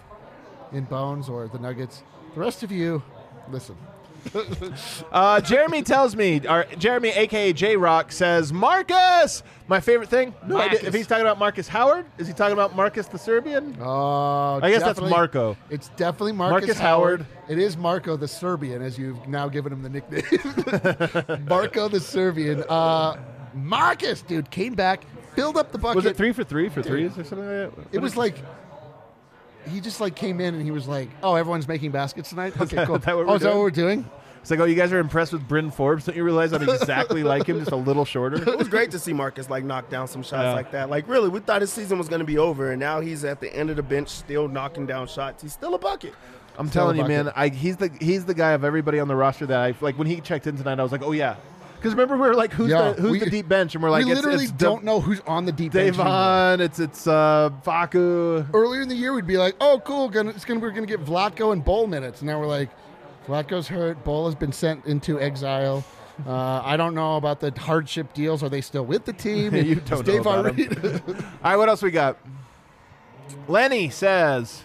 in 0.71 0.83
Bones 0.85 1.29
or 1.29 1.47
the 1.47 1.59
Nuggets. 1.59 2.03
The 2.33 2.39
rest 2.39 2.63
of 2.63 2.71
you, 2.71 3.01
listen. 3.49 3.77
Uh, 5.11 5.41
Jeremy 5.41 5.83
tells 5.83 6.15
me, 6.15 6.41
or 6.47 6.65
Jeremy, 6.77 7.09
aka 7.09 7.53
J 7.53 7.75
Rock, 7.75 8.11
says 8.11 8.53
Marcus. 8.53 9.43
My 9.67 9.79
favorite 9.79 10.09
thing. 10.09 10.33
No 10.47 10.57
Marcus. 10.57 10.83
if 10.83 10.93
he's 10.93 11.07
talking 11.07 11.23
about 11.25 11.39
Marcus 11.39 11.67
Howard. 11.67 12.05
Is 12.17 12.27
he 12.27 12.33
talking 12.33 12.53
about 12.53 12.75
Marcus 12.75 13.07
the 13.07 13.17
Serbian? 13.17 13.77
Oh, 13.81 14.59
I 14.61 14.69
guess 14.69 14.83
that's 14.83 15.01
Marco. 15.01 15.57
It's 15.69 15.89
definitely 15.89 16.33
Marcus, 16.33 16.67
Marcus 16.67 16.79
Howard. 16.79 17.21
Howard. 17.21 17.49
It 17.49 17.57
is 17.57 17.77
Marco 17.77 18.15
the 18.15 18.27
Serbian, 18.27 18.81
as 18.81 18.97
you've 18.97 19.27
now 19.27 19.47
given 19.49 19.73
him 19.73 19.81
the 19.81 19.89
nickname. 19.89 21.45
Marco 21.47 21.87
the 21.87 21.99
Serbian. 21.99 22.63
Uh, 22.69 23.17
Marcus, 23.53 24.21
dude, 24.21 24.49
came 24.51 24.73
back, 24.75 25.03
filled 25.35 25.57
up 25.57 25.71
the 25.71 25.77
bucket. 25.77 25.95
Was 25.95 26.05
it 26.05 26.15
three 26.15 26.31
for 26.31 26.43
three 26.43 26.69
for 26.69 26.81
threes 26.81 27.17
or 27.17 27.23
something 27.23 27.47
like 27.47 27.75
that? 27.75 27.87
It 27.91 27.99
was 27.99 28.15
like 28.15 28.35
he 29.69 29.79
just 29.81 29.99
like 30.01 30.15
came 30.15 30.39
in 30.39 30.53
and 30.55 30.63
he 30.63 30.71
was 30.71 30.87
like, 30.87 31.09
"Oh, 31.23 31.35
everyone's 31.35 31.67
making 31.67 31.91
baskets 31.91 32.29
tonight. 32.29 32.59
Okay, 32.59 32.75
that- 32.77 32.87
cool. 32.87 32.99
that 32.99 33.15
what 33.15 33.23
oh, 33.25 33.29
we're 33.29 33.35
is 33.35 33.41
that 33.41 33.49
what 33.53 33.59
we're 33.59 33.71
doing? 33.71 34.09
It's 34.41 34.49
like, 34.49 34.59
oh, 34.59 34.65
you 34.65 34.73
guys 34.73 34.91
are 34.91 34.97
impressed 34.97 35.33
with 35.33 35.47
Bryn 35.47 35.69
Forbes. 35.69 36.05
Don't 36.05 36.15
you 36.15 36.23
realize 36.23 36.51
I'm 36.51 36.67
exactly 36.67 37.21
like 37.21 37.47
him, 37.47 37.59
just 37.59 37.71
a 37.71 37.75
little 37.75 38.05
shorter? 38.05 38.37
It 38.49 38.57
was 38.57 38.67
great 38.67 38.89
to 38.89 38.97
see 38.97 39.13
Marcus 39.13 39.51
like 39.51 39.63
knock 39.63 39.89
down 39.89 40.07
some 40.07 40.23
shots 40.23 40.45
Yeah. 40.45 40.53
like 40.53 40.71
that. 40.71 40.89
Like 40.89 41.07
really, 41.07 41.29
we 41.29 41.39
thought 41.41 41.61
his 41.61 41.71
season 41.71 41.99
was 41.99 42.09
going 42.09 42.21
to 42.21 42.25
be 42.25 42.39
over, 42.39 42.71
and 42.71 42.79
now 42.79 43.01
he's 43.01 43.23
at 43.23 43.39
the 43.39 43.55
end 43.55 43.69
of 43.69 43.75
the 43.75 43.83
bench, 43.83 44.09
still 44.09 44.47
knocking 44.47 44.87
down 44.87 45.07
shots. 45.07 45.43
He's 45.43 45.53
still 45.53 45.75
a 45.75 45.79
bucket. 45.79 46.15
I'm 46.57 46.67
Still 46.67 46.81
telling 46.85 46.99
a 46.99 47.03
you, 47.03 47.07
man. 47.07 47.31
I, 47.35 47.49
he's 47.49 47.77
the 47.77 47.89
he's 48.01 48.25
the 48.25 48.33
guy 48.33 48.51
of 48.53 48.63
everybody 48.63 48.99
on 48.99 49.07
the 49.07 49.15
roster 49.15 49.45
that 49.45 49.59
I 49.59 49.75
like. 49.79 49.97
When 49.97 50.07
he 50.07 50.19
checked 50.21 50.47
in 50.47 50.57
tonight, 50.57 50.79
I 50.79 50.83
was 50.83 50.91
like, 50.91 51.03
oh 51.03 51.11
yeah, 51.11 51.35
because 51.81 51.93
remember 51.93 52.15
we 52.15 52.21
were 52.27 52.35
like, 52.35 52.53
who's 52.53 52.69
Yeah, 52.69 52.91
the 52.91 53.01
who's 53.01 53.11
we- 53.13 53.19
the 53.19 53.29
deep 53.29 53.47
bench, 53.47 53.73
and 53.73 53.83
we're 53.83 53.89
like, 53.89 54.05
we 54.05 54.11
it's, 54.11 54.21
literally 54.21 54.43
it's 54.43 54.53
don't 54.53 54.83
know 54.83 55.01
who's 55.01 55.19
on 55.21 55.45
the 55.45 55.51
deep 55.51 55.71
bench. 55.73 55.89
anymore. 55.89 56.05
Davon, 56.05 56.61
it's 56.61 56.79
it's 56.79 57.07
uh, 57.07 57.49
Facu. 57.65 58.47
Earlier 58.53 58.81
in 58.81 58.87
the 58.89 58.95
year, 58.95 59.13
we'd 59.13 59.25
be 59.25 59.37
like, 59.37 59.55
"Oh, 59.59 59.81
cool, 59.83 60.07
gonna, 60.09 60.29
it's 60.29 60.45
gonna 60.45 60.59
we're 60.59 60.71
gonna 60.71 60.85
get 60.85 61.03
Vlatko 61.03 61.51
and 61.53 61.65
Bol 61.65 61.87
minutes." 61.87 62.21
And 62.21 62.27
now 62.29 62.39
we're 62.39 62.45
like, 62.45 62.69
Vlatko's 63.27 63.67
hurt. 63.67 64.03
Bol 64.03 64.25
has 64.27 64.35
been 64.35 64.51
sent 64.51 64.85
into 64.85 65.19
exile. 65.19 65.83
Uh, 66.27 66.61
I 66.63 66.77
don't 66.77 66.93
know 66.93 67.15
about 67.17 67.39
the 67.39 67.51
hardship 67.57 68.13
deals. 68.13 68.43
Are 68.43 68.49
they 68.49 68.61
still 68.61 68.85
with 68.85 69.05
the 69.05 69.13
team? 69.13 69.55
You 69.55 69.77
Is 69.77 69.89
don't 69.89 70.05
know 70.05 70.13
Davon 70.17 70.39
about 70.45 70.45
'em. 70.47 70.55
Reed- 70.55 71.03
All 71.43 71.51
right, 71.51 71.55
what 71.57 71.67
else 71.67 71.81
we 71.81 71.89
got? 71.89 72.17
Lenny 73.47 73.89
says 73.89 74.63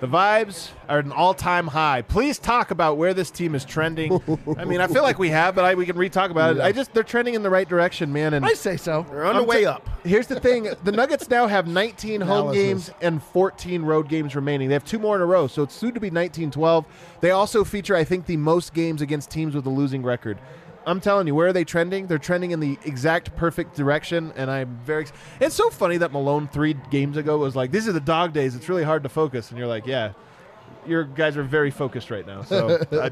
the 0.00 0.06
vibes 0.06 0.70
are 0.88 0.98
at 0.98 1.04
an 1.04 1.12
all-time 1.12 1.66
high. 1.66 2.02
Please 2.02 2.38
talk 2.38 2.70
about 2.70 2.96
where 2.96 3.12
this 3.14 3.30
team 3.30 3.54
is 3.54 3.64
trending. 3.64 4.20
I 4.56 4.64
mean, 4.64 4.80
I 4.80 4.86
feel 4.86 5.02
like 5.02 5.18
we 5.18 5.28
have, 5.30 5.54
but 5.54 5.64
I, 5.64 5.74
we 5.74 5.86
can 5.86 5.96
re-talk 5.96 6.30
about 6.30 6.56
it. 6.56 6.62
I 6.62 6.72
just 6.72 6.92
they're 6.94 7.02
trending 7.02 7.34
in 7.34 7.42
the 7.42 7.50
right 7.50 7.68
direction, 7.68 8.12
man. 8.12 8.34
And 8.34 8.44
I 8.44 8.54
say 8.54 8.76
so. 8.76 9.06
They're 9.10 9.24
on 9.24 9.36
the 9.36 9.42
way 9.44 9.60
t- 9.60 9.66
up. 9.66 9.88
Here's 10.02 10.26
the 10.26 10.40
thing: 10.40 10.68
the 10.84 10.92
Nuggets 10.92 11.28
now 11.28 11.46
have 11.46 11.66
19 11.80 12.22
home 12.22 12.48
Analysis. 12.50 12.62
games 12.62 12.90
and 13.02 13.22
14 13.22 13.82
road 13.82 14.08
games 14.08 14.34
remaining. 14.34 14.68
They 14.68 14.74
have 14.74 14.84
two 14.84 14.98
more 14.98 15.16
in 15.16 15.22
a 15.22 15.26
row, 15.26 15.46
so 15.46 15.62
it's 15.62 15.74
soon 15.74 15.92
to 15.94 16.00
be 16.00 16.10
19-12. 16.10 16.84
They 17.20 17.30
also 17.30 17.62
feature, 17.64 17.94
I 17.94 18.04
think, 18.04 18.26
the 18.26 18.36
most 18.38 18.72
games 18.72 19.02
against 19.02 19.30
teams 19.30 19.54
with 19.54 19.66
a 19.66 19.70
losing 19.70 20.02
record. 20.02 20.38
I'm 20.86 21.00
telling 21.00 21.26
you, 21.26 21.34
where 21.34 21.48
are 21.48 21.52
they 21.52 21.64
trending? 21.64 22.06
They're 22.06 22.18
trending 22.18 22.52
in 22.52 22.60
the 22.60 22.78
exact 22.84 23.36
perfect 23.36 23.76
direction, 23.76 24.32
and 24.36 24.50
I'm 24.50 24.78
very. 24.84 25.02
ex- 25.02 25.12
It's 25.40 25.54
so 25.54 25.70
funny 25.70 25.96
that 25.98 26.12
Malone 26.12 26.48
three 26.48 26.74
games 26.90 27.16
ago 27.16 27.36
was 27.38 27.54
like, 27.54 27.70
"These 27.70 27.86
are 27.88 27.92
the 27.92 28.00
dog 28.00 28.32
days. 28.32 28.54
It's 28.54 28.68
really 28.68 28.84
hard 28.84 29.02
to 29.02 29.08
focus," 29.08 29.50
and 29.50 29.58
you're 29.58 29.68
like, 29.68 29.86
"Yeah, 29.86 30.12
your 30.86 31.04
guys 31.04 31.36
are 31.36 31.42
very 31.42 31.70
focused 31.70 32.10
right 32.10 32.26
now." 32.26 32.42
So, 32.42 32.78
I, 32.92 33.10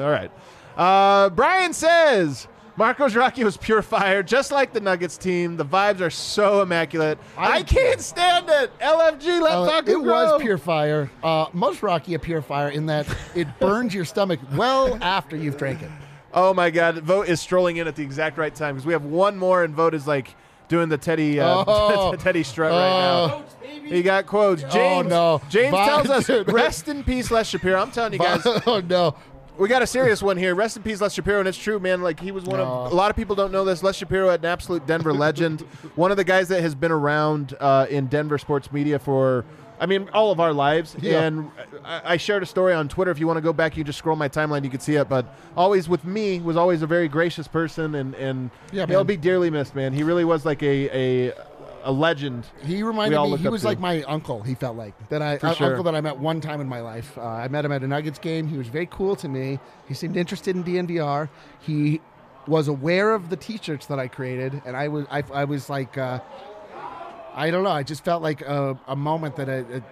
all 0.00 0.10
right. 0.10 0.30
Uh, 0.76 1.30
Brian 1.30 1.72
says. 1.72 2.48
Marcos 2.78 3.16
Rocky 3.16 3.42
was 3.42 3.56
pure 3.56 3.80
fire, 3.80 4.22
just 4.22 4.52
like 4.52 4.74
the 4.74 4.80
Nuggets 4.80 5.16
team. 5.16 5.56
The 5.56 5.64
vibes 5.64 6.02
are 6.02 6.10
so 6.10 6.60
immaculate. 6.60 7.18
I, 7.34 7.52
I- 7.52 7.62
can't 7.62 8.02
stand 8.02 8.50
it. 8.50 8.70
LFG, 8.80 9.40
let 9.40 9.52
Uh, 9.54 9.78
it 9.78 9.94
grow. 9.94 10.02
was 10.04 10.42
pure 10.42 10.58
fire. 10.58 11.10
Uh, 11.24 11.46
most 11.54 11.82
Rocky 11.82 12.12
a 12.12 12.18
pure 12.18 12.42
fire 12.42 12.68
in 12.68 12.84
that 12.84 13.06
it 13.34 13.48
burns 13.60 13.94
your 13.94 14.04
stomach 14.04 14.40
well 14.56 14.98
after 15.02 15.36
you've 15.38 15.56
drank 15.56 15.80
it. 15.80 15.90
Oh 16.36 16.52
my 16.52 16.68
God! 16.70 16.98
Vogt 16.98 17.28
is 17.28 17.40
strolling 17.40 17.78
in 17.78 17.88
at 17.88 17.96
the 17.96 18.02
exact 18.02 18.36
right 18.36 18.54
time 18.54 18.74
because 18.74 18.84
we 18.86 18.92
have 18.92 19.04
one 19.06 19.38
more, 19.38 19.64
and 19.64 19.74
Vogt 19.74 19.94
is 19.94 20.06
like 20.06 20.34
doing 20.68 20.90
the 20.90 20.98
Teddy 20.98 21.40
uh, 21.40 21.64
Oh. 21.66 22.14
Teddy 22.16 22.42
strut 22.42 22.70
right 22.72 22.78
now. 22.78 23.44
He 23.86 24.02
got 24.02 24.26
quotes. 24.26 24.62
James, 24.64 25.08
no. 25.08 25.40
James 25.48 25.70
Vi- 25.70 25.86
tells 25.86 26.10
us, 26.10 26.26
dude. 26.26 26.52
"Rest 26.52 26.88
in 26.88 27.02
peace, 27.04 27.30
Les 27.30 27.48
Shapiro." 27.48 27.80
I'm 27.80 27.90
telling 27.90 28.12
you 28.12 28.18
guys, 28.18 28.42
oh 28.66 28.82
no! 28.86 29.16
we 29.56 29.66
got 29.66 29.80
a 29.80 29.86
serious 29.86 30.22
one 30.22 30.36
here. 30.36 30.54
Rest 30.54 30.76
in 30.76 30.82
peace, 30.82 31.00
Les 31.00 31.14
Shapiro, 31.14 31.38
and 31.38 31.48
it's 31.48 31.56
true, 31.56 31.78
man. 31.78 32.02
Like 32.02 32.20
he 32.20 32.32
was 32.32 32.44
one 32.44 32.60
of 32.60 32.92
a 32.92 32.94
lot 32.94 33.08
of 33.10 33.16
people 33.16 33.34
don't 33.34 33.50
know 33.50 33.64
this. 33.64 33.82
Les 33.82 33.96
Shapiro, 33.96 34.28
had 34.28 34.40
an 34.40 34.46
absolute 34.46 34.86
Denver 34.86 35.14
legend, 35.14 35.60
one 35.94 36.10
of 36.10 36.18
the 36.18 36.24
guys 36.24 36.48
that 36.48 36.60
has 36.60 36.74
been 36.74 36.92
around 36.92 37.56
uh, 37.60 37.86
in 37.88 38.08
Denver 38.08 38.36
sports 38.36 38.70
media 38.70 38.98
for. 38.98 39.44
I 39.78 39.86
mean, 39.86 40.08
all 40.12 40.30
of 40.32 40.40
our 40.40 40.52
lives, 40.52 40.96
Yeah. 41.00 41.22
and 41.22 41.50
I, 41.84 42.14
I 42.14 42.16
shared 42.16 42.42
a 42.42 42.46
story 42.46 42.72
on 42.72 42.88
Twitter. 42.88 43.10
If 43.10 43.18
you 43.18 43.26
want 43.26 43.36
to 43.36 43.42
go 43.42 43.52
back, 43.52 43.76
you 43.76 43.84
just 43.84 43.98
scroll 43.98 44.16
my 44.16 44.28
timeline, 44.28 44.64
you 44.64 44.70
can 44.70 44.80
see 44.80 44.94
it. 44.94 45.08
But 45.08 45.26
always 45.56 45.88
with 45.88 46.04
me 46.04 46.40
was 46.40 46.56
always 46.56 46.82
a 46.82 46.86
very 46.86 47.08
gracious 47.08 47.46
person, 47.48 47.94
and 47.94 48.14
and 48.14 48.50
Yeah, 48.72 48.86
he'll 48.86 49.00
man. 49.00 49.06
be 49.06 49.16
dearly 49.16 49.50
missed, 49.50 49.74
man. 49.74 49.92
He 49.92 50.02
really 50.02 50.24
was 50.24 50.44
like 50.46 50.62
a 50.62 51.28
a, 51.28 51.32
a 51.84 51.92
legend. 51.92 52.46
He 52.64 52.82
reminded 52.82 53.20
me. 53.20 53.36
He 53.36 53.48
was 53.48 53.60
to. 53.62 53.68
like 53.68 53.78
my 53.78 54.02
uncle. 54.04 54.42
He 54.42 54.54
felt 54.54 54.76
like 54.76 54.94
that. 55.10 55.20
I 55.22 55.36
uh, 55.36 55.52
sure. 55.54 55.66
uncle 55.68 55.84
that 55.84 55.94
I 55.94 56.00
met 56.00 56.18
one 56.18 56.40
time 56.40 56.60
in 56.60 56.68
my 56.68 56.80
life. 56.80 57.16
Uh, 57.18 57.22
I 57.26 57.48
met 57.48 57.64
him 57.64 57.72
at 57.72 57.82
a 57.82 57.86
Nuggets 57.86 58.18
game. 58.18 58.48
He 58.48 58.56
was 58.56 58.68
very 58.68 58.86
cool 58.86 59.14
to 59.16 59.28
me. 59.28 59.58
He 59.88 59.94
seemed 59.94 60.16
interested 60.16 60.56
in 60.56 60.64
DNVR. 60.64 61.28
He 61.60 62.00
was 62.46 62.68
aware 62.68 63.12
of 63.12 63.28
the 63.28 63.36
T-shirts 63.36 63.86
that 63.86 63.98
I 63.98 64.06
created, 64.08 64.62
and 64.64 64.76
I 64.76 64.88
was 64.88 65.04
I, 65.10 65.22
I 65.34 65.44
was 65.44 65.68
like, 65.68 65.98
uh, 65.98 66.20
I 67.36 67.50
don't 67.50 67.64
know. 67.64 67.70
I 67.70 67.82
just 67.82 68.02
felt 68.02 68.22
like 68.22 68.40
a, 68.40 68.78
a 68.88 68.96
moment 68.96 69.36
that 69.36 69.50
I, 69.50 69.82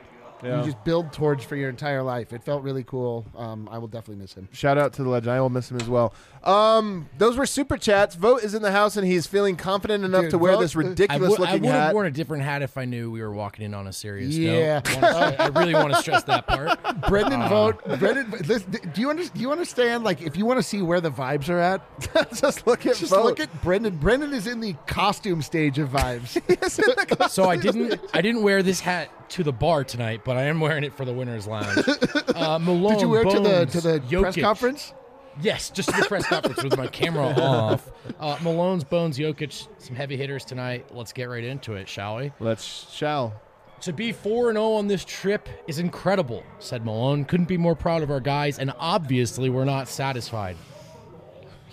Yeah. 0.42 0.58
you 0.60 0.64
just 0.64 0.82
build 0.84 1.12
towards 1.12 1.42
for 1.44 1.56
your 1.56 1.70
entire 1.70 2.02
life. 2.02 2.32
It 2.32 2.42
felt 2.42 2.62
really 2.62 2.84
cool. 2.84 3.24
Um, 3.36 3.68
I 3.70 3.78
will 3.78 3.88
definitely 3.88 4.20
miss 4.22 4.34
him. 4.34 4.48
Shout 4.52 4.76
out 4.76 4.92
to 4.94 5.02
the 5.02 5.08
legend. 5.08 5.32
I 5.32 5.40
will 5.40 5.48
miss 5.50 5.70
him 5.70 5.78
as 5.80 5.88
well. 5.88 6.12
Um, 6.42 7.08
those 7.16 7.38
were 7.38 7.46
super 7.46 7.78
chats. 7.78 8.14
Vogt 8.14 8.44
is 8.44 8.52
in 8.54 8.60
the 8.60 8.70
house, 8.72 8.96
and 8.98 9.06
he's 9.06 9.26
feeling 9.26 9.56
confident 9.56 10.04
enough 10.04 10.22
Dude, 10.22 10.30
to 10.32 10.38
wear 10.38 10.52
Vogt- 10.52 10.62
this 10.62 10.76
I 10.76 10.78
ridiculous 10.80 11.30
would, 11.30 11.40
I 11.40 11.52
looking 11.52 11.62
would 11.62 11.70
have 11.72 11.82
hat. 11.84 11.94
worn 11.94 12.06
a 12.06 12.10
different 12.10 12.42
hat 12.42 12.60
if 12.60 12.76
I 12.76 12.84
knew 12.84 13.10
we 13.10 13.22
were 13.22 13.32
walking 13.32 13.64
in 13.64 13.72
on 13.72 13.86
a 13.86 13.92
serious 13.92 14.34
Yeah. 14.36 14.80
note. 14.84 14.98
I 14.98 15.12
wanna- 15.12 15.36
I 15.38 15.46
really 15.60 15.74
want 15.74 15.94
to 15.94 16.00
stress 16.00 16.22
that 16.24 16.46
part. 16.46 16.78
Brendan 17.08 17.48
Vogt. 17.48 17.82
Brendan, 17.98 18.30
listen, 18.46 18.70
do 18.92 19.00
you 19.00 19.08
under, 19.10 19.24
do 19.24 19.40
you 19.40 19.50
understand? 19.52 20.04
Like, 20.04 20.20
if 20.20 20.36
you 20.36 20.44
want 20.44 20.58
to 20.58 20.62
see 20.62 20.82
where 20.82 21.00
the 21.00 21.10
vibes 21.10 21.48
are 21.48 21.58
at, 21.60 21.80
Just 22.34 22.66
look 22.66 22.84
at 22.84 22.96
just 22.96 23.10
Vogt. 23.12 23.24
look 23.24 23.40
at 23.40 23.62
Brendan. 23.62 23.96
Brendan 23.96 24.34
is 24.34 24.46
in 24.46 24.60
the 24.60 24.74
costume 24.86 25.40
stage 25.40 25.78
of 25.78 25.88
vibes. 25.88 26.40
So 27.30 27.48
I 27.48 27.56
didn't 27.56 28.00
I 28.12 28.20
didn't 28.20 28.42
wear 28.42 28.62
this 28.62 28.80
hat 28.80 29.08
to 29.30 29.42
the 29.42 29.52
bar 29.52 29.84
tonight, 29.84 30.22
but 30.24 30.36
I 30.36 30.44
am 30.44 30.60
wearing 30.60 30.84
it 30.84 30.94
for 30.94 31.04
the 31.04 31.12
winners 31.12 31.46
lounge. 31.46 31.84
Uh, 32.34 32.58
Malone, 32.58 32.94
Did 32.94 33.02
you 33.02 33.08
wear 33.08 33.22
it 33.22 33.30
to 33.30 33.36
the 33.36 33.48
Bones, 33.48 33.72
to 33.72 33.80
the 33.80 34.20
press 34.20 34.36
conference? 34.36 34.92
Yes, 35.40 35.70
just 35.70 35.88
to 35.88 36.00
the 36.00 36.06
press 36.06 36.26
conference 36.26 36.64
with 36.64 36.76
my 36.76 36.88
camera 36.88 37.26
off. 37.38 37.90
Uh, 38.18 38.36
Malone's, 38.42 38.82
Bones, 38.82 39.18
Jokic, 39.18 39.68
some 39.78 39.94
heavy 39.94 40.16
hitters 40.16 40.44
tonight. 40.44 40.86
Let's 40.92 41.12
get 41.12 41.24
right 41.26 41.44
into 41.44 41.74
it, 41.74 41.88
shall 41.88 42.16
we? 42.16 42.32
Let's 42.40 42.92
shall. 42.92 43.40
To 43.82 43.92
be 43.92 44.12
4 44.12 44.52
0 44.52 44.72
on 44.72 44.88
this 44.88 45.04
trip 45.04 45.48
is 45.68 45.78
incredible, 45.78 46.42
said 46.58 46.84
Malone. 46.84 47.24
Couldn't 47.24 47.46
be 47.46 47.56
more 47.58 47.76
proud 47.76 48.02
of 48.02 48.10
our 48.10 48.20
guys, 48.20 48.58
and 48.58 48.72
obviously 48.78 49.48
we're 49.48 49.64
not 49.64 49.88
satisfied. 49.88 50.56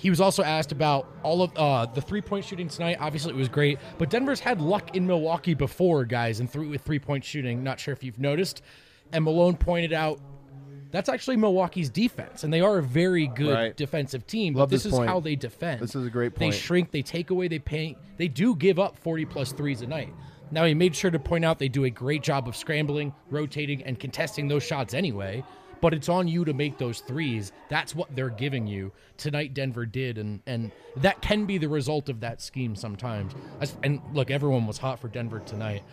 He 0.02 0.10
was 0.10 0.20
also 0.20 0.41
asked 0.41 0.72
about 0.72 1.08
all 1.22 1.43
of 1.43 1.56
uh, 1.56 1.86
the 1.86 2.02
three 2.02 2.22
point 2.22 2.43
shooting 2.43 2.68
tonight. 2.68 2.97
Obviously, 2.99 3.34
it 3.34 3.36
was 3.38 3.47
great, 3.49 3.78
but 3.99 4.10
Denver's 4.10 4.39
had 4.39 4.60
luck 4.60 4.95
in 4.95 5.06
Milwaukee 5.06 5.54
before, 5.54 6.06
guys, 6.06 6.39
and 6.39 6.49
through 6.49 6.70
with 6.70 6.82
three 6.82 6.97
point 6.97 7.24
shooting. 7.24 7.64
Not 7.64 7.80
sure 7.80 7.91
if 7.93 8.04
you've 8.04 8.18
noticed. 8.18 8.64
And 9.14 9.24
Malone 9.24 9.56
pointed 9.58 9.93
out 9.93 10.20
that's 10.89 11.08
actually 11.08 11.38
Milwaukee's 11.38 11.89
defense, 11.91 12.43
and 12.43 12.52
they 12.52 12.62
are 12.62 12.80
a 12.80 12.84
very 12.84 13.28
good 13.28 13.54
Right. 13.54 13.78
defensive 13.78 14.26
team. 14.26 14.56
Love 14.56 14.70
but 14.70 14.74
this 14.74 14.84
this 14.84 14.93
is 14.93 14.97
point. 14.97 15.10
how 15.10 15.20
they 15.20 15.36
defend. 15.36 15.80
This 15.82 15.95
is 15.95 16.06
a 16.06 16.10
great 16.10 16.34
point. 16.34 16.52
They 16.52 16.58
shrink, 16.58 16.89
they 16.89 17.04
take 17.04 17.30
away, 17.30 17.47
they 17.47 17.60
paint. 17.60 17.99
They 18.18 18.28
do 18.28 18.56
give 18.56 18.80
up 18.80 18.97
40 18.97 19.26
plus 19.26 19.52
threes 19.52 19.84
a 19.84 19.88
night. 19.88 20.12
Now, 20.49 20.66
he 20.66 20.74
made 20.74 20.95
sure 20.95 21.12
to 21.12 21.20
point 21.20 21.45
out 21.45 21.60
they 21.60 21.70
do 21.70 21.86
a 21.86 21.89
great 21.91 22.24
job 22.24 22.47
of 22.47 22.56
scrambling, 22.58 23.14
rotating, 23.30 23.84
and 23.84 23.99
contesting 23.99 24.47
those 24.47 24.64
shots 24.64 24.93
anyway. 24.95 25.43
But 25.82 25.93
it's 25.93 26.09
on 26.09 26.27
you 26.27 26.45
to 26.45 26.53
make 26.53 26.77
those 26.77 26.99
threes. 26.99 27.51
That's 27.69 27.95
what 27.95 28.15
they're 28.15 28.29
giving 28.29 28.67
you. 28.67 28.91
Tonight, 29.17 29.53
Denver 29.53 29.86
did, 29.86 30.17
and 30.17 30.41
and 30.45 30.71
that 30.97 31.21
can 31.21 31.45
be 31.45 31.57
the 31.57 31.69
result 31.69 32.07
of 32.07 32.19
that 32.19 32.41
scheme 32.41 32.75
sometimes. 32.75 33.34
And 33.84 33.99
look, 34.13 34.29
everyone 34.29 34.67
was 34.67 34.77
hot 34.77 34.99
for 34.99 35.07
Denver 35.07 35.41
tonight. 35.45 35.84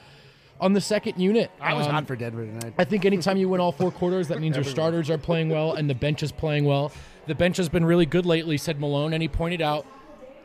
On 0.61 0.73
the 0.73 0.81
second 0.81 1.21
unit, 1.21 1.51
I 1.61 1.73
was 1.75 1.87
um, 1.87 1.93
hot 1.93 2.07
for 2.07 2.17
Denver 2.17 2.45
tonight. 2.45 2.75
I 2.79 2.85
think 2.85 3.05
anytime 3.05 3.37
you 3.37 3.49
win 3.49 3.61
all 3.61 3.73
four 3.73 3.93
quarters, 3.93 4.29
that 4.29 4.41
means 4.41 4.57
your 4.57 4.65
starters 4.65 5.09
are 5.09 5.19
playing 5.19 5.51
well 5.51 5.75
and 5.75 5.89
the 5.89 5.95
bench 5.95 6.23
is 6.23 6.33
playing 6.33 6.65
well. 6.65 6.91
The 7.27 7.35
bench 7.35 7.59
has 7.59 7.69
been 7.69 7.85
really 7.85 8.07
good 8.07 8.27
lately, 8.27 8.57
said 8.57 8.81
Malone, 8.81 9.13
and 9.13 9.23
he 9.23 9.29
pointed 9.29 9.63
out 9.63 9.87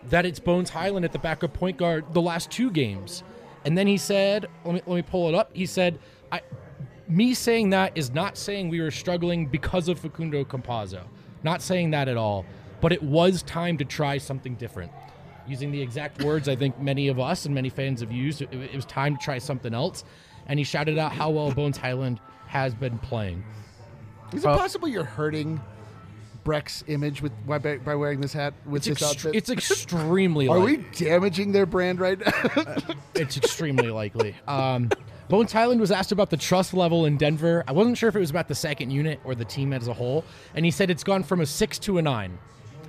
that 0.09 0.25
it's 0.25 0.39
Bones 0.39 0.69
Hyland 0.69 1.05
at 1.05 1.13
the 1.13 1.19
backup 1.19 1.53
point 1.53 1.77
guard 1.77 2.13
the 2.13 2.21
last 2.21 2.51
two 2.51 2.69
games. 2.69 3.23
And 3.65 3.77
then 3.77 3.87
he 3.87 3.97
said, 3.97 4.47
let 4.65 4.75
me, 4.75 4.81
let 4.85 4.95
me 4.95 5.01
pull 5.01 5.29
it 5.29 5.35
up. 5.35 5.49
He 5.53 5.65
said, 5.65 5.97
I, 6.31 6.41
me 7.07 7.33
saying 7.33 7.71
that 7.71 7.97
is 7.97 8.11
not 8.11 8.37
saying 8.37 8.69
we 8.69 8.81
were 8.81 8.91
struggling 8.91 9.45
because 9.45 9.87
of 9.87 9.99
Facundo 9.99 10.43
Campazzo. 10.43 11.03
Not 11.43 11.61
saying 11.61 11.91
that 11.91 12.07
at 12.07 12.17
all. 12.17 12.45
But 12.81 12.91
it 12.91 13.01
was 13.03 13.43
time 13.43 13.77
to 13.77 13.85
try 13.85 14.17
something 14.17 14.55
different. 14.55 14.91
Using 15.47 15.71
the 15.71 15.81
exact 15.81 16.23
words 16.23 16.47
I 16.49 16.55
think 16.55 16.79
many 16.79 17.07
of 17.07 17.19
us 17.19 17.45
and 17.45 17.53
many 17.55 17.69
fans 17.69 18.01
have 18.01 18.11
used, 18.11 18.41
it, 18.41 18.53
it 18.53 18.75
was 18.75 18.85
time 18.85 19.17
to 19.17 19.23
try 19.23 19.37
something 19.37 19.73
else. 19.73 20.03
And 20.47 20.59
he 20.59 20.65
shouted 20.65 20.97
out 20.97 21.11
how 21.11 21.29
well 21.29 21.51
Bones 21.51 21.77
Hyland 21.77 22.19
has 22.47 22.73
been 22.73 22.97
playing. 22.99 23.43
Is 24.33 24.43
it 24.43 24.47
uh, 24.47 24.57
possible 24.57 24.87
you're 24.87 25.03
hurting 25.03 25.61
Breck's 26.43 26.83
image 26.87 27.21
with 27.21 27.31
by, 27.47 27.57
by 27.59 27.95
wearing 27.95 28.19
this 28.19 28.33
hat 28.33 28.53
with 28.65 28.85
It's, 28.87 28.99
this 28.99 29.07
ext- 29.09 29.11
outfit? 29.11 29.35
it's 29.35 29.49
extremely 29.49 30.47
likely? 30.49 30.61
Are 30.61 30.65
likely. 30.77 30.85
we 30.99 31.05
damaging 31.05 31.51
their 31.53 31.65
brand 31.65 31.99
right 32.01 32.19
now? 32.19 32.75
It's 33.15 33.37
extremely 33.37 33.89
likely. 33.91 34.35
Um, 34.47 34.89
Bones 35.29 35.53
Hyland 35.53 35.79
was 35.79 35.91
asked 35.91 36.11
about 36.11 36.29
the 36.29 36.37
trust 36.37 36.73
level 36.73 37.05
in 37.05 37.15
Denver. 37.15 37.63
I 37.67 37.71
wasn't 37.71 37.97
sure 37.97 38.09
if 38.09 38.15
it 38.15 38.19
was 38.19 38.29
about 38.29 38.49
the 38.49 38.55
second 38.55 38.91
unit 38.91 39.19
or 39.23 39.35
the 39.35 39.45
team 39.45 39.71
as 39.71 39.87
a 39.87 39.93
whole, 39.93 40.25
and 40.53 40.65
he 40.65 40.71
said 40.71 40.89
it's 40.89 41.03
gone 41.03 41.23
from 41.23 41.39
a 41.39 41.45
six 41.45 41.79
to 41.79 41.97
a 41.97 42.01
nine. 42.01 42.37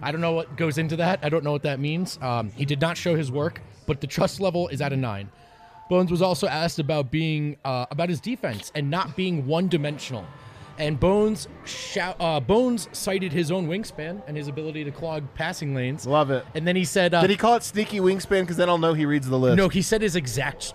I 0.02 0.10
don't 0.10 0.20
know 0.20 0.32
what 0.32 0.56
goes 0.56 0.76
into 0.76 0.96
that. 0.96 1.20
I 1.22 1.28
don't 1.28 1.44
know 1.44 1.52
what 1.52 1.62
that 1.62 1.78
means. 1.78 2.18
Um, 2.20 2.50
he 2.50 2.64
did 2.64 2.80
not 2.80 2.96
show 2.96 3.14
his 3.14 3.30
work, 3.30 3.62
but 3.86 4.00
the 4.00 4.06
trust 4.06 4.40
level 4.40 4.68
is 4.68 4.80
at 4.80 4.92
a 4.92 4.96
nine. 4.96 5.30
Bones 5.88 6.10
was 6.10 6.22
also 6.22 6.48
asked 6.48 6.78
about 6.78 7.10
being 7.10 7.56
uh, 7.64 7.86
about 7.90 8.08
his 8.08 8.20
defense 8.20 8.72
and 8.74 8.90
not 8.90 9.14
being 9.16 9.46
one 9.46 9.68
dimensional. 9.68 10.26
And 10.78 10.98
Bones 10.98 11.46
shout, 11.64 12.16
uh, 12.18 12.40
Bones 12.40 12.88
cited 12.92 13.32
his 13.32 13.52
own 13.52 13.68
wingspan 13.68 14.22
and 14.26 14.36
his 14.36 14.48
ability 14.48 14.84
to 14.84 14.90
clog 14.90 15.22
passing 15.34 15.74
lanes. 15.74 16.06
Love 16.06 16.30
it. 16.30 16.44
And 16.54 16.66
then 16.66 16.74
he 16.76 16.84
said, 16.84 17.14
uh, 17.14 17.20
Did 17.20 17.30
he 17.30 17.36
call 17.36 17.54
it 17.54 17.62
sneaky 17.62 18.00
wingspan? 18.00 18.40
Because 18.40 18.56
then 18.56 18.68
I'll 18.68 18.78
know 18.78 18.92
he 18.94 19.06
reads 19.06 19.28
the 19.28 19.38
list. 19.38 19.56
no, 19.56 19.68
he 19.68 19.82
said 19.82 20.02
his 20.02 20.16
exact 20.16 20.74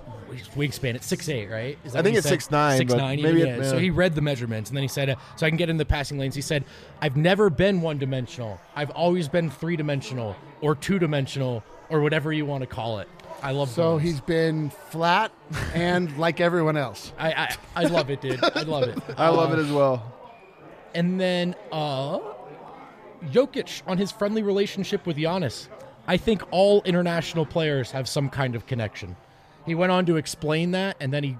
wingspan. 0.55 0.95
It's 0.95 1.05
six 1.07 1.27
eight, 1.27 1.49
right? 1.49 1.77
Is 1.83 1.93
that 1.93 1.99
I 1.99 2.01
think 2.03 2.15
it's 2.17 2.27
said? 2.27 2.39
6'9", 2.39 2.77
Six 2.77 2.93
nine. 2.93 3.21
maybe 3.21 3.39
yeah. 3.39 3.45
it- 3.57 3.65
So 3.65 3.75
yeah. 3.75 3.81
he 3.81 3.89
read 3.89 4.15
the 4.15 4.21
measurements, 4.21 4.69
and 4.69 4.77
then 4.77 4.83
he 4.83 4.87
said, 4.87 5.09
uh, 5.09 5.15
"So 5.35 5.45
I 5.45 5.49
can 5.49 5.57
get 5.57 5.69
in 5.69 5.77
the 5.77 5.85
passing 5.85 6.17
lanes." 6.17 6.35
He 6.35 6.41
said, 6.41 6.63
"I've 7.01 7.17
never 7.17 7.49
been 7.49 7.81
one 7.81 7.97
dimensional. 7.97 8.59
I've 8.75 8.91
always 8.91 9.27
been 9.27 9.49
three 9.49 9.75
dimensional 9.75 10.35
or 10.61 10.75
two 10.75 10.99
dimensional 10.99 11.63
or 11.89 11.99
whatever 12.01 12.31
you 12.31 12.45
want 12.45 12.61
to 12.61 12.67
call 12.67 12.99
it." 12.99 13.09
I 13.41 13.51
love. 13.51 13.69
so 13.69 13.81
Bones. 13.93 14.03
he's 14.03 14.21
been 14.21 14.69
flat 14.89 15.31
and 15.73 16.15
like 16.25 16.39
everyone 16.41 16.77
else. 16.77 17.13
I, 17.17 17.31
I 17.33 17.55
I 17.75 17.83
love 17.85 18.09
it, 18.09 18.21
dude. 18.21 18.43
I 18.43 18.61
love 18.63 18.83
it. 18.83 18.97
I 19.17 19.29
love 19.29 19.51
Uh, 19.51 19.57
it 19.57 19.59
as 19.59 19.71
well. 19.71 20.13
And 20.93 21.19
then 21.19 21.55
uh 21.71 22.19
Jokic 23.31 23.81
on 23.87 23.97
his 23.97 24.11
friendly 24.11 24.43
relationship 24.43 25.05
with 25.05 25.17
Giannis. 25.17 25.67
I 26.07 26.17
think 26.17 26.41
all 26.51 26.81
international 26.83 27.45
players 27.45 27.91
have 27.91 28.07
some 28.07 28.29
kind 28.29 28.55
of 28.55 28.65
connection. 28.65 29.15
He 29.65 29.75
went 29.75 29.91
on 29.91 30.05
to 30.07 30.15
explain 30.17 30.71
that 30.71 30.97
and 30.99 31.13
then 31.13 31.23
he 31.23 31.37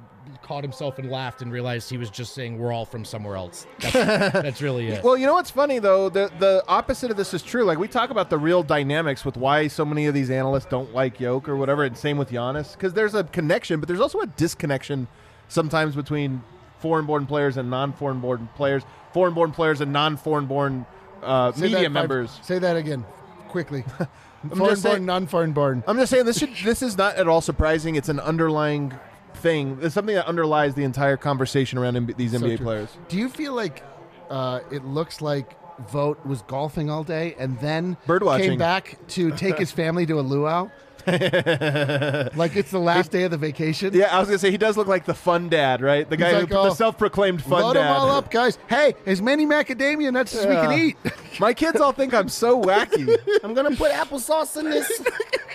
caught 0.49 0.63
himself 0.63 0.97
and 0.97 1.11
laughed 1.11 1.43
and 1.43 1.51
realized 1.51 1.91
he 1.91 1.97
was 1.97 2.09
just 2.09 2.33
saying 2.33 2.57
we're 2.57 2.73
all 2.73 2.83
from 2.83 3.05
somewhere 3.05 3.35
else. 3.35 3.67
That's, 3.81 3.93
that's 4.33 4.61
really 4.63 4.87
it. 4.87 5.03
Well, 5.03 5.15
you 5.15 5.27
know 5.27 5.35
what's 5.35 5.51
funny 5.51 5.77
though? 5.77 6.09
The 6.09 6.31
the 6.39 6.63
opposite 6.67 7.11
of 7.11 7.17
this 7.17 7.35
is 7.35 7.43
true. 7.43 7.65
Like 7.65 7.77
we 7.77 7.87
talk 7.87 8.09
about 8.09 8.31
the 8.31 8.37
real 8.39 8.63
dynamics 8.63 9.23
with 9.23 9.37
why 9.37 9.67
so 9.67 9.85
many 9.85 10.07
of 10.07 10.15
these 10.15 10.31
analysts 10.31 10.65
don't 10.65 10.91
like 10.91 11.19
Yoke 11.19 11.47
or 11.47 11.55
whatever, 11.55 11.83
and 11.83 11.95
same 11.95 12.17
with 12.17 12.31
Giannis, 12.31 12.73
because 12.73 12.95
there's 12.95 13.13
a 13.13 13.25
connection, 13.25 13.79
but 13.79 13.85
there's 13.85 13.99
also 13.99 14.21
a 14.21 14.25
disconnection 14.25 15.07
sometimes 15.49 15.95
between 15.95 16.41
foreign-born 16.79 17.27
players 17.27 17.57
and 17.57 17.69
non-foreign-born 17.69 18.49
players, 18.55 18.81
foreign-born 19.13 19.51
players 19.51 19.81
and 19.81 19.93
non-foreign-born 19.93 20.83
uh, 21.21 21.51
media 21.57 21.77
that 21.77 21.83
five- 21.83 21.91
members. 21.91 22.39
Say 22.41 22.57
that 22.57 22.75
again. 22.75 23.05
quickly. 23.49 23.83
just 24.47 24.57
foreign-born, 24.57 25.05
non-foreign 25.05 25.51
born. 25.51 25.83
I'm 25.85 25.97
just 25.97 26.09
saying 26.09 26.25
this 26.25 26.39
should 26.39 26.55
this 26.63 26.81
is 26.81 26.97
not 26.97 27.17
at 27.17 27.27
all 27.27 27.41
surprising. 27.41 27.93
It's 27.93 28.09
an 28.09 28.19
underlying 28.19 28.97
thing. 29.39 29.79
It's 29.81 29.93
something 29.95 30.15
that 30.15 30.27
underlies 30.27 30.75
the 30.75 30.83
entire 30.83 31.17
conversation 31.17 31.77
around 31.77 31.95
MB- 31.95 32.17
these 32.17 32.31
So 32.31 32.39
NBA 32.39 32.57
true. 32.57 32.65
players. 32.65 32.89
Do 33.07 33.17
you 33.17 33.29
feel 33.29 33.53
like 33.53 33.83
uh, 34.29 34.61
it 34.71 34.85
looks 34.85 35.21
like 35.21 35.55
Vogt 35.89 36.25
was 36.25 36.41
golfing 36.43 36.89
all 36.89 37.03
day 37.03 37.35
and 37.39 37.57
then 37.59 37.97
Bird 38.05 38.23
came 38.23 38.57
back 38.57 38.97
to 39.09 39.31
take 39.31 39.57
his 39.57 39.71
family 39.71 40.05
to 40.05 40.19
a 40.19 40.21
luau? 40.21 40.69
like 41.07 42.55
it's 42.55 42.71
the 42.71 42.79
last 42.79 43.09
day 43.09 43.23
of 43.23 43.31
the 43.31 43.37
vacation. 43.37 43.93
Yeah, 43.93 44.15
I 44.15 44.19
was 44.19 44.27
gonna 44.27 44.37
say 44.37 44.51
he 44.51 44.57
does 44.57 44.77
look 44.77 44.87
like 44.87 45.05
the 45.05 45.13
fun 45.13 45.49
dad, 45.49 45.81
right? 45.81 46.07
The 46.07 46.17
guy 46.17 46.33
like, 46.33 46.49
who 46.49 46.55
oh, 46.55 46.63
the 46.65 46.75
self-proclaimed 46.75 47.41
fun 47.41 47.61
Load 47.63 47.73
dad. 47.73 47.83
them 47.83 47.93
all 47.95 48.09
up, 48.11 48.29
guys. 48.29 48.57
Hey, 48.67 48.95
as 49.05 49.21
many 49.21 49.45
macadamia 49.45 50.11
nuts 50.11 50.35
as 50.35 50.45
we 50.45 50.53
can 50.53 50.71
eat. 50.73 50.97
My 51.39 51.53
kids 51.53 51.79
all 51.79 51.93
think 51.93 52.13
I'm 52.13 52.29
so 52.29 52.61
wacky. 52.61 53.17
I'm 53.43 53.53
gonna 53.53 53.75
put 53.75 53.91
applesauce 53.91 54.59
in 54.59 54.69
this 54.69 55.01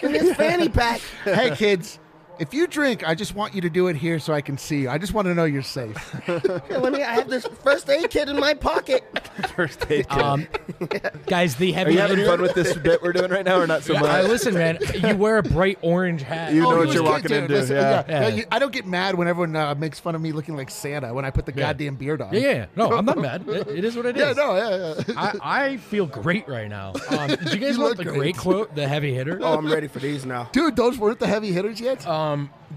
in 0.02 0.12
this 0.12 0.34
fanny 0.36 0.68
pack. 0.68 1.00
hey, 1.24 1.54
kids, 1.54 1.98
if 2.38 2.52
you 2.54 2.66
drink, 2.66 3.06
I 3.06 3.14
just 3.14 3.34
want 3.34 3.54
you 3.54 3.60
to 3.62 3.70
do 3.70 3.88
it 3.88 3.96
here 3.96 4.18
so 4.18 4.32
I 4.32 4.40
can 4.40 4.58
see 4.58 4.80
you. 4.82 4.90
I 4.90 4.98
just 4.98 5.14
want 5.14 5.26
to 5.26 5.34
know 5.34 5.44
you're 5.44 5.62
safe. 5.62 5.96
Here, 6.26 6.40
let 6.78 6.92
me. 6.92 7.02
I 7.02 7.12
have 7.14 7.28
this 7.28 7.46
first 7.62 7.88
aid 7.88 8.10
kit 8.10 8.28
in 8.28 8.38
my 8.38 8.54
pocket. 8.54 9.04
First 9.56 9.82
aid 9.90 10.08
kit. 10.08 10.22
Um, 10.22 10.46
guys, 11.26 11.56
the 11.56 11.70
Are 11.72 11.74
heavy 11.74 11.92
you 11.94 11.98
having 11.98 12.24
fun 12.24 12.40
with 12.40 12.54
this 12.54 12.76
bit 12.76 13.02
we're 13.02 13.12
doing 13.12 13.30
right 13.30 13.44
now, 13.44 13.60
or 13.60 13.66
not 13.66 13.82
so 13.82 13.92
Yeah, 13.92 14.00
much? 14.00 14.10
I- 14.10 14.22
listen, 14.22 14.54
man. 14.54 14.78
You 14.94 15.16
wear 15.16 15.38
a 15.38 15.42
bright 15.42 15.78
orange 15.82 16.22
hat. 16.22 16.52
You 16.52 16.62
know 16.62 16.72
Oh, 16.72 16.76
what 16.78 16.88
you 16.88 16.94
you're 16.94 17.02
walking 17.04 17.22
good, 17.28 17.28
dude. 17.28 17.42
into, 17.42 17.54
Listen, 17.54 17.76
yeah. 17.76 18.04
No, 18.08 18.14
Yeah. 18.14 18.28
you- 18.28 18.44
I 18.50 18.58
don't 18.58 18.72
get 18.72 18.86
mad 18.86 19.14
when 19.16 19.28
everyone 19.28 19.54
uh, 19.56 19.74
makes 19.76 20.00
fun 20.00 20.14
of 20.14 20.20
me 20.20 20.32
looking 20.32 20.56
like 20.56 20.70
Santa 20.70 21.12
when 21.14 21.24
I 21.24 21.30
put 21.30 21.46
the 21.46 21.52
Yeah. 21.52 21.66
goddamn 21.68 21.96
beard 21.96 22.20
on. 22.20 22.32
Yeah, 22.32 22.40
yeah, 22.40 22.50
yeah. 22.52 22.66
No, 22.76 22.92
I'm 22.96 23.04
not 23.04 23.18
mad. 23.18 23.48
It, 23.48 23.68
it 23.68 23.84
is 23.84 23.96
what 23.96 24.06
it 24.06 24.16
is. 24.16 24.22
Yeah, 24.22 24.32
no, 24.44 24.56
yeah, 24.56 25.02
yeah. 25.08 25.14
I, 25.42 25.62
I 25.72 25.76
feel 25.76 26.06
great 26.06 26.48
right 26.48 26.68
now. 26.68 26.92
Um, 27.10 27.28
do 27.28 27.50
you 27.50 27.58
guys 27.58 27.76
You 27.76 27.82
want 27.82 27.96
the 27.96 28.04
great. 28.04 28.16
great 28.16 28.36
quote, 28.36 28.74
the 28.74 28.86
heavy 28.88 29.12
hitter? 29.14 29.38
Oh, 29.42 29.56
I'm 29.56 29.70
ready 29.70 29.88
for 29.88 29.98
these 29.98 30.24
now. 30.24 30.48
Dude, 30.52 30.76
those 30.76 30.98
weren't 30.98 31.18
the 31.20 31.26
heavy 31.28 31.52
hitters 31.52 31.80
yet. 31.80 32.06
um, 32.06 32.23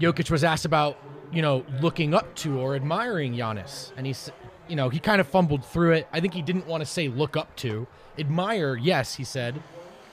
Jokic 0.00 0.30
was 0.30 0.44
asked 0.44 0.64
about, 0.64 0.96
you 1.32 1.42
know, 1.42 1.64
looking 1.80 2.14
up 2.14 2.34
to 2.36 2.58
or 2.58 2.74
admiring 2.74 3.34
Giannis, 3.34 3.92
and 3.96 4.06
he's, 4.06 4.30
you 4.68 4.76
know, 4.76 4.88
he 4.88 4.98
kind 4.98 5.20
of 5.20 5.26
fumbled 5.28 5.64
through 5.64 5.92
it. 5.92 6.08
I 6.12 6.20
think 6.20 6.34
he 6.34 6.42
didn't 6.42 6.66
want 6.66 6.80
to 6.82 6.86
say 6.86 7.08
look 7.08 7.36
up 7.36 7.54
to, 7.56 7.86
admire. 8.18 8.76
Yes, 8.76 9.14
he 9.14 9.24
said. 9.24 9.62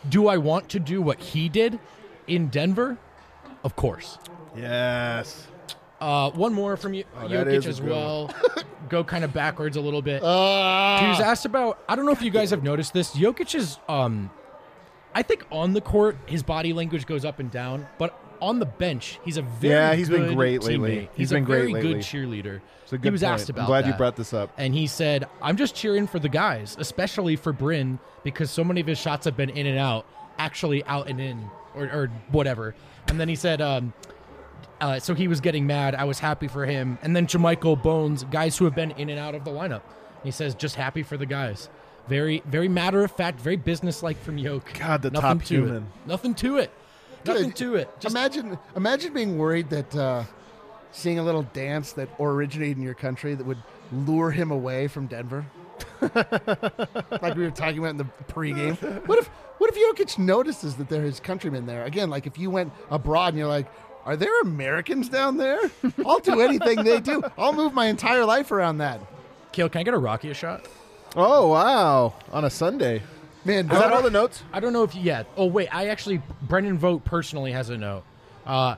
Do 0.08 0.28
I 0.28 0.38
want 0.38 0.70
to 0.70 0.80
do 0.80 1.02
what 1.02 1.20
he 1.20 1.50
did 1.50 1.80
in 2.28 2.48
Denver? 2.50 2.98
Of 3.64 3.76
course. 3.76 4.18
yes. 4.56 5.48
Uh, 6.00 6.30
one 6.32 6.54
more 6.54 6.76
from 6.78 6.94
you, 6.94 7.06
Oh, 7.18 7.22
Jokic 7.28 7.66
as 7.66 7.82
well. 7.82 8.30
Go 8.90 9.04
kind 9.04 9.24
of 9.24 9.34
backwards 9.34 9.78
a 9.78 9.82
little 9.82 10.02
bit. 10.02 10.22
Uh, 10.22 11.00
he 11.00 11.08
was 11.08 11.20
asked 11.22 11.46
about. 11.46 11.80
I 11.90 11.96
don't 11.96 12.06
know 12.06 12.12
if 12.12 12.22
you 12.22 12.30
guys 12.30 12.50
have 12.52 12.62
noticed 12.62 12.94
this. 12.94 13.16
Jokic 13.16 13.56
is, 13.56 13.80
um, 13.90 14.30
I 15.16 15.24
think 15.24 15.46
on 15.52 15.74
the 15.74 15.82
court 15.82 16.18
his 16.28 16.44
body 16.44 16.74
language 16.74 17.08
goes 17.08 17.24
up 17.26 17.40
and 17.40 17.50
down, 17.50 17.88
but 17.98 18.20
on 18.42 18.60
the 18.60 18.66
bench 18.66 19.20
he's 19.24 19.38
a 19.38 19.42
very 19.42 19.74
Yeah, 19.74 19.94
he's 19.96 20.10
been 20.10 20.34
great 20.36 20.64
lately. 20.64 20.90
teammate. 20.98 21.00
He's 21.10 21.10
He's, 21.18 21.30
been 21.32 21.44
a 21.44 21.46
great 21.46 21.60
very 21.60 21.74
lately. 21.74 21.94
good 21.94 22.02
cheerleader. 22.02 22.62
It's 22.84 22.94
a 22.94 22.98
good 22.98 23.06
he 23.06 23.12
was 23.12 23.22
point. 23.22 23.34
asked 23.34 23.50
about. 23.50 23.62
I'm 23.64 23.68
glad 23.68 23.88
you 23.88 23.94
brought 23.94 24.16
this 24.16 24.34
up. 24.34 24.52
And 24.58 24.74
he 24.76 24.86
said, 24.88 25.28
"I'm 25.42 25.58
just 25.58 25.74
cheering 25.76 26.06
for 26.08 26.20
the 26.20 26.30
guys, 26.30 26.76
especially 26.80 27.36
for 27.36 27.52
Bryn, 27.52 27.98
because 28.24 28.52
so 28.52 28.64
many 28.64 28.80
of 28.82 28.86
his 28.88 29.00
shots 29.00 29.26
have 29.26 29.36
been 29.36 29.50
in 29.50 29.66
and 29.66 29.80
out, 29.80 30.06
actually 30.38 30.84
out 30.86 31.08
and 31.10 31.20
in, 31.20 31.50
or, 31.76 31.86
or 31.86 32.12
whatever." 32.30 32.76
And 33.08 33.20
then 33.20 33.28
he 33.28 33.36
said, 33.36 33.60
um, 33.62 33.92
uh, 34.82 35.00
"So 35.00 35.16
he 35.16 35.28
was 35.28 35.42
getting 35.42 35.66
mad. 35.66 35.96
I 35.96 36.04
was 36.04 36.20
happy 36.20 36.48
for 36.48 36.66
him." 36.66 37.00
And 37.02 37.16
then 37.16 37.26
JaMychal 37.26 37.82
Bones, 37.82 38.24
guys 38.26 38.56
who 38.58 38.66
have 38.66 38.76
been 38.76 38.92
in 38.92 39.10
and 39.10 39.20
out 39.20 39.34
of 39.34 39.46
the 39.46 39.52
lineup. 39.52 39.82
He 40.24 40.30
says, 40.32 40.54
"Just 40.54 40.76
happy 40.76 41.02
for 41.02 41.18
the 41.18 41.26
guys." 41.26 41.70
Very, 42.08 42.44
very 42.46 42.68
matter 42.68 43.04
of 43.04 43.12
fact, 43.12 43.40
very 43.42 43.56
businesslike 43.56 44.22
from 44.22 44.38
Yoke. 44.38 44.72
God, 44.78 45.02
the 45.02 45.10
Nothing 45.10 45.40
top 45.40 45.44
to 45.48 45.56
human. 45.56 45.76
It. 45.78 46.08
Nothing 46.08 46.36
to 46.36 46.58
it. 46.58 46.70
Nothing 47.26 47.52
to 47.54 47.76
it. 47.76 47.90
Just 48.00 48.16
imagine, 48.16 48.58
imagine 48.76 49.14
being 49.14 49.38
worried 49.38 49.70
that 49.70 49.96
uh, 49.96 50.24
seeing 50.92 51.20
a 51.20 51.24
little 51.24 51.44
dance 51.44 51.94
that 51.94 52.10
originated 52.20 52.78
in 52.78 52.84
your 52.84 52.94
country 52.94 53.36
that 53.36 53.46
would 53.46 53.62
lure 53.92 54.32
him 54.32 54.52
away 54.52 54.88
from 54.88 55.08
Denver. 55.08 55.46
like 56.02 57.36
we 57.36 57.44
were 57.44 57.52
talking 57.52 57.80
about 57.80 57.92
in 57.92 57.98
the 57.98 58.08
pregame. 58.28 58.78
What 59.08 59.20
if, 59.20 59.28
what 59.58 59.74
if 59.74 59.98
Jokic 59.98 60.18
notices 60.18 60.76
that 60.76 60.90
there 60.90 61.04
is 61.06 61.20
countrymen 61.20 61.66
there? 61.66 61.84
Again, 61.84 62.10
like 62.10 62.28
if 62.28 62.38
you 62.38 62.50
went 62.50 62.72
abroad 62.90 63.30
and 63.30 63.38
you're 63.38 63.48
like, 63.48 63.68
are 64.06 64.16
there 64.16 64.42
Americans 64.42 65.10
down 65.10 65.38
there? 65.38 65.60
I'll 66.06 66.20
do 66.20 66.40
anything 66.40 66.84
they 66.84 67.00
do. 67.00 67.24
I'll 67.38 67.54
move 67.54 67.74
my 67.74 67.88
entire 67.88 68.24
life 68.24 68.52
around 68.52 68.78
that. 68.78 69.02
Kale, 69.52 69.70
can 69.70 69.82
I 69.82 69.84
get 69.84 69.94
a 69.94 69.98
Rocky 69.98 70.30
a 70.30 70.34
shot? 70.34 70.68
Oh 71.16 71.48
wow! 71.48 72.14
On 72.32 72.44
a 72.44 72.50
Sunday. 72.50 73.02
Man, 73.46 73.66
Is 73.66 73.80
that 73.80 73.94
all 73.94 74.02
the 74.02 74.10
notes? 74.10 74.42
I 74.52 74.60
don't 74.60 74.74
know 74.74 74.84
if 74.84 74.96
you 74.96 75.02
yet. 75.02 75.28
Oh 75.38 75.46
wait, 75.46 75.70
I 75.74 75.88
actually 75.88 76.22
Brendan 76.42 76.80
Vogt 76.80 77.06
personally 77.06 77.52
has 77.52 77.70
a 77.70 77.78
note. 77.78 78.04
Uh, 78.46 78.76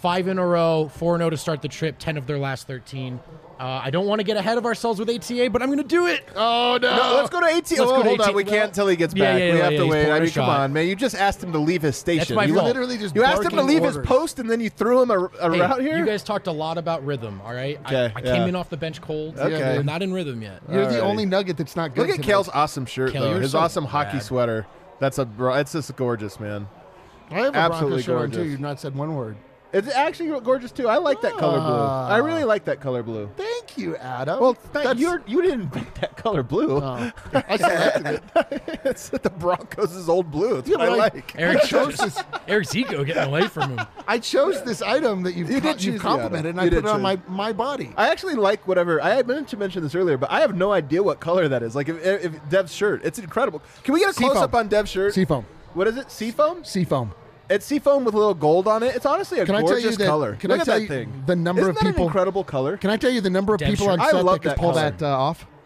five 0.00 0.26
in 0.26 0.38
a 0.38 0.46
row, 0.46 0.90
four 0.92 1.14
and 1.14 1.20
zero 1.20 1.30
to 1.30 1.36
start 1.36 1.62
the 1.62 1.68
trip. 1.68 1.96
Ten 1.98 2.16
of 2.16 2.26
their 2.26 2.38
last 2.38 2.66
thirteen. 2.66 3.20
Uh, 3.60 3.78
I 3.84 3.90
don't 3.90 4.06
want 4.06 4.20
to 4.20 4.24
get 4.24 4.38
ahead 4.38 4.56
of 4.56 4.64
ourselves 4.64 4.98
with 4.98 5.10
ATA, 5.10 5.50
but 5.50 5.60
I'm 5.60 5.68
going 5.68 5.76
to 5.76 5.84
do 5.84 6.06
it. 6.06 6.24
Oh 6.34 6.78
no! 6.80 6.96
No, 6.96 7.14
let's 7.16 7.28
go 7.28 7.40
to 7.40 7.46
ATA. 7.46 7.52
Let's 7.58 7.72
oh, 7.80 7.84
go 7.88 8.02
to 8.02 8.08
hold 8.08 8.20
on. 8.22 8.28
AT. 8.30 8.34
We 8.34 8.42
can't 8.44 8.68
until 8.68 8.86
he 8.88 8.96
gets 8.96 9.12
Yeah, 9.14 9.32
back. 9.34 9.38
yeah, 9.38 9.52
we 9.52 9.58
yeah, 9.58 9.64
have 9.64 9.72
yeah, 9.74 9.78
to 9.80 9.84
wait. 9.86 9.90
pouring 10.04 10.12
I 10.12 10.16
a 10.16 10.20
mean, 10.22 10.30
come 10.30 10.48
on, 10.48 10.72
man. 10.72 10.86
You 10.88 10.96
just 10.96 11.14
asked 11.14 11.42
him 11.44 11.52
to 11.52 11.58
leave 11.58 11.82
his 11.82 11.94
station. 11.94 12.36
my 12.36 12.44
you, 12.46 12.54
fault. 12.54 12.64
literally 12.64 12.96
just 12.96 13.14
you 13.14 13.22
asked 13.22 13.42
him 13.42 13.50
to 13.50 13.56
barking 13.56 13.74
leave 13.74 13.82
his 13.84 13.98
post, 13.98 14.38
and 14.38 14.50
then 14.50 14.60
you 14.60 14.70
threw 14.70 15.02
him 15.02 15.10
a, 15.10 15.24
a 15.24 15.52
Hey, 15.52 15.60
route 15.60 15.80
here. 15.82 15.98
You 15.98 16.06
guys 16.06 16.22
talked 16.22 16.46
a 16.46 16.52
lot 16.52 16.78
about 16.78 17.04
rhythm. 17.04 17.42
All 17.44 17.52
right, 17.52 17.78
I, 17.84 17.94
Okay, 17.94 18.14
I 18.16 18.20
yeah. 18.22 18.36
came 18.38 18.48
in 18.48 18.56
off 18.56 18.70
the 18.70 18.78
bench 18.78 19.02
cold. 19.02 19.38
Okay. 19.38 19.76
I'm 19.76 19.84
not 19.84 20.00
in 20.00 20.14
rhythm 20.14 20.40
yet. 20.40 20.62
You're 20.72 20.86
the 20.86 20.94
Alrighty. 20.94 21.00
only 21.02 21.26
nugget 21.26 21.58
that's 21.58 21.76
not 21.76 21.94
good. 21.94 22.00
Look 22.00 22.08
at 22.08 22.14
tonight. 22.14 22.26
Kale's 22.26 22.48
awesome 22.48 22.86
shirt, 22.86 23.12
Kale, 23.12 23.24
though. 23.24 23.30
you're 23.32 23.40
His 23.42 23.50
so 23.52 23.58
awesome 23.58 23.84
hockey 23.84 24.20
sweater. 24.20 24.66
That's 25.00 25.18
a 25.18 25.26
bro. 25.26 25.52
It's 25.56 25.72
just 25.72 25.94
gorgeous, 25.96 26.40
man. 26.40 26.66
I 27.30 27.40
have 27.40 27.54
a 27.54 27.58
absolutely 27.58 28.02
Broncos 28.04 28.34
shirt 28.36 28.42
too. 28.42 28.50
You've 28.50 28.60
not 28.60 28.80
said 28.80 28.94
one 28.94 29.14
word. 29.14 29.36
It's 29.72 29.88
actually 29.88 30.38
gorgeous 30.40 30.72
too. 30.72 30.88
I 30.88 30.96
like 30.98 31.20
that 31.20 31.34
color 31.36 31.60
blue. 31.60 31.70
I 31.74 32.16
really 32.18 32.44
like 32.44 32.64
that 32.64 32.80
color 32.80 33.02
blue. 33.02 33.30
Thank 33.36 33.78
you, 33.78 33.96
Adam. 33.96 34.40
Well, 34.40 34.54
That's- 34.72 34.84
that, 34.84 34.98
you're 34.98 35.22
you 35.26 35.42
didn't 35.42 35.70
pick 35.70 35.94
that 35.94 36.16
color 36.16 36.42
blue. 36.42 36.78
Oh, 36.82 37.10
I 37.32 37.56
selected 37.56 38.06
it. 38.46 38.80
it's 38.84 39.08
the 39.10 39.30
Broncos' 39.30 40.08
old 40.08 40.30
blue. 40.30 40.56
It's 40.58 40.68
what 40.68 40.78
but 40.78 40.88
I 40.88 40.92
I- 40.92 40.96
like. 40.96 41.34
Eric 41.38 41.62
chose 41.66 41.98
Eric's 42.48 42.74
ego 42.74 43.04
getting 43.04 43.22
away 43.24 43.46
from 43.46 43.76
him. 43.78 43.86
I 44.08 44.18
chose 44.18 44.62
this 44.64 44.82
item 44.82 45.22
that 45.22 45.34
you've, 45.34 45.50
You 45.50 45.60
co- 45.60 45.68
did 45.68 45.78
choose 45.78 45.84
you've 45.94 46.02
complimented, 46.02 46.56
item. 46.56 46.58
and 46.58 46.60
I 46.60 46.64
put 46.64 46.70
did 46.70 46.84
it 46.84 46.90
on 46.90 47.00
my, 47.02 47.18
my 47.28 47.52
body. 47.52 47.92
I 47.96 48.08
actually 48.08 48.34
like 48.34 48.66
whatever. 48.66 49.00
I 49.00 49.10
had 49.10 49.28
meant 49.28 49.48
to 49.48 49.56
mention 49.56 49.82
this 49.82 49.94
earlier, 49.94 50.16
but 50.18 50.30
I 50.30 50.40
have 50.40 50.56
no 50.56 50.72
idea 50.72 51.02
what 51.02 51.20
color 51.20 51.46
that 51.48 51.62
is. 51.62 51.76
Like 51.76 51.88
if, 51.88 52.04
if 52.04 52.48
Dev's 52.48 52.74
shirt, 52.74 53.02
it's 53.04 53.18
incredible. 53.20 53.62
Can 53.84 53.94
we 53.94 54.00
get 54.00 54.10
a 54.10 54.14
close 54.14 54.36
up 54.36 54.54
on 54.54 54.66
Dev's 54.68 54.90
shirt? 54.90 55.14
Seafoam. 55.14 55.46
What 55.74 55.86
is 55.86 55.96
it? 55.96 56.10
Seafoam? 56.10 56.64
Seafoam. 56.64 57.12
It's 57.50 57.66
seafoam 57.66 58.04
with 58.04 58.14
a 58.14 58.16
little 58.16 58.32
gold 58.34 58.68
on 58.68 58.82
it. 58.82 58.94
It's 58.94 59.04
honestly 59.04 59.40
a 59.40 59.44
Can 59.46 59.56
I 59.56 59.58
tell 59.58 59.68
gorgeous 59.70 59.90
you 59.92 59.96
that- 59.98 60.06
color. 60.06 60.36
can 60.36 60.50
Look 60.50 60.58
I 60.58 60.60
at 60.60 60.64
tell 60.66 60.74
that 60.76 60.82
you 60.82 60.88
thing. 60.88 61.22
the 61.26 61.34
number 61.36 61.62
Isn't 61.62 61.70
of 61.70 61.76
that 61.76 61.86
an 61.86 61.92
people- 61.92 62.06
incredible 62.06 62.44
color. 62.44 62.76
Can 62.76 62.90
I 62.90 62.96
tell 62.96 63.10
you 63.10 63.20
the 63.20 63.28
number 63.30 63.52
of 63.54 63.58
Damn 63.60 63.70
people 63.70 63.86
sure. 63.86 63.92
on 63.94 64.00
I 64.00 64.10
set 64.12 64.24
love 64.24 64.36
that 64.36 64.42
could 64.42 64.50
that 64.52 64.58
pull 64.58 64.72
color. 64.72 64.90
that 64.92 65.02
uh, 65.02 65.08
off? 65.18 65.46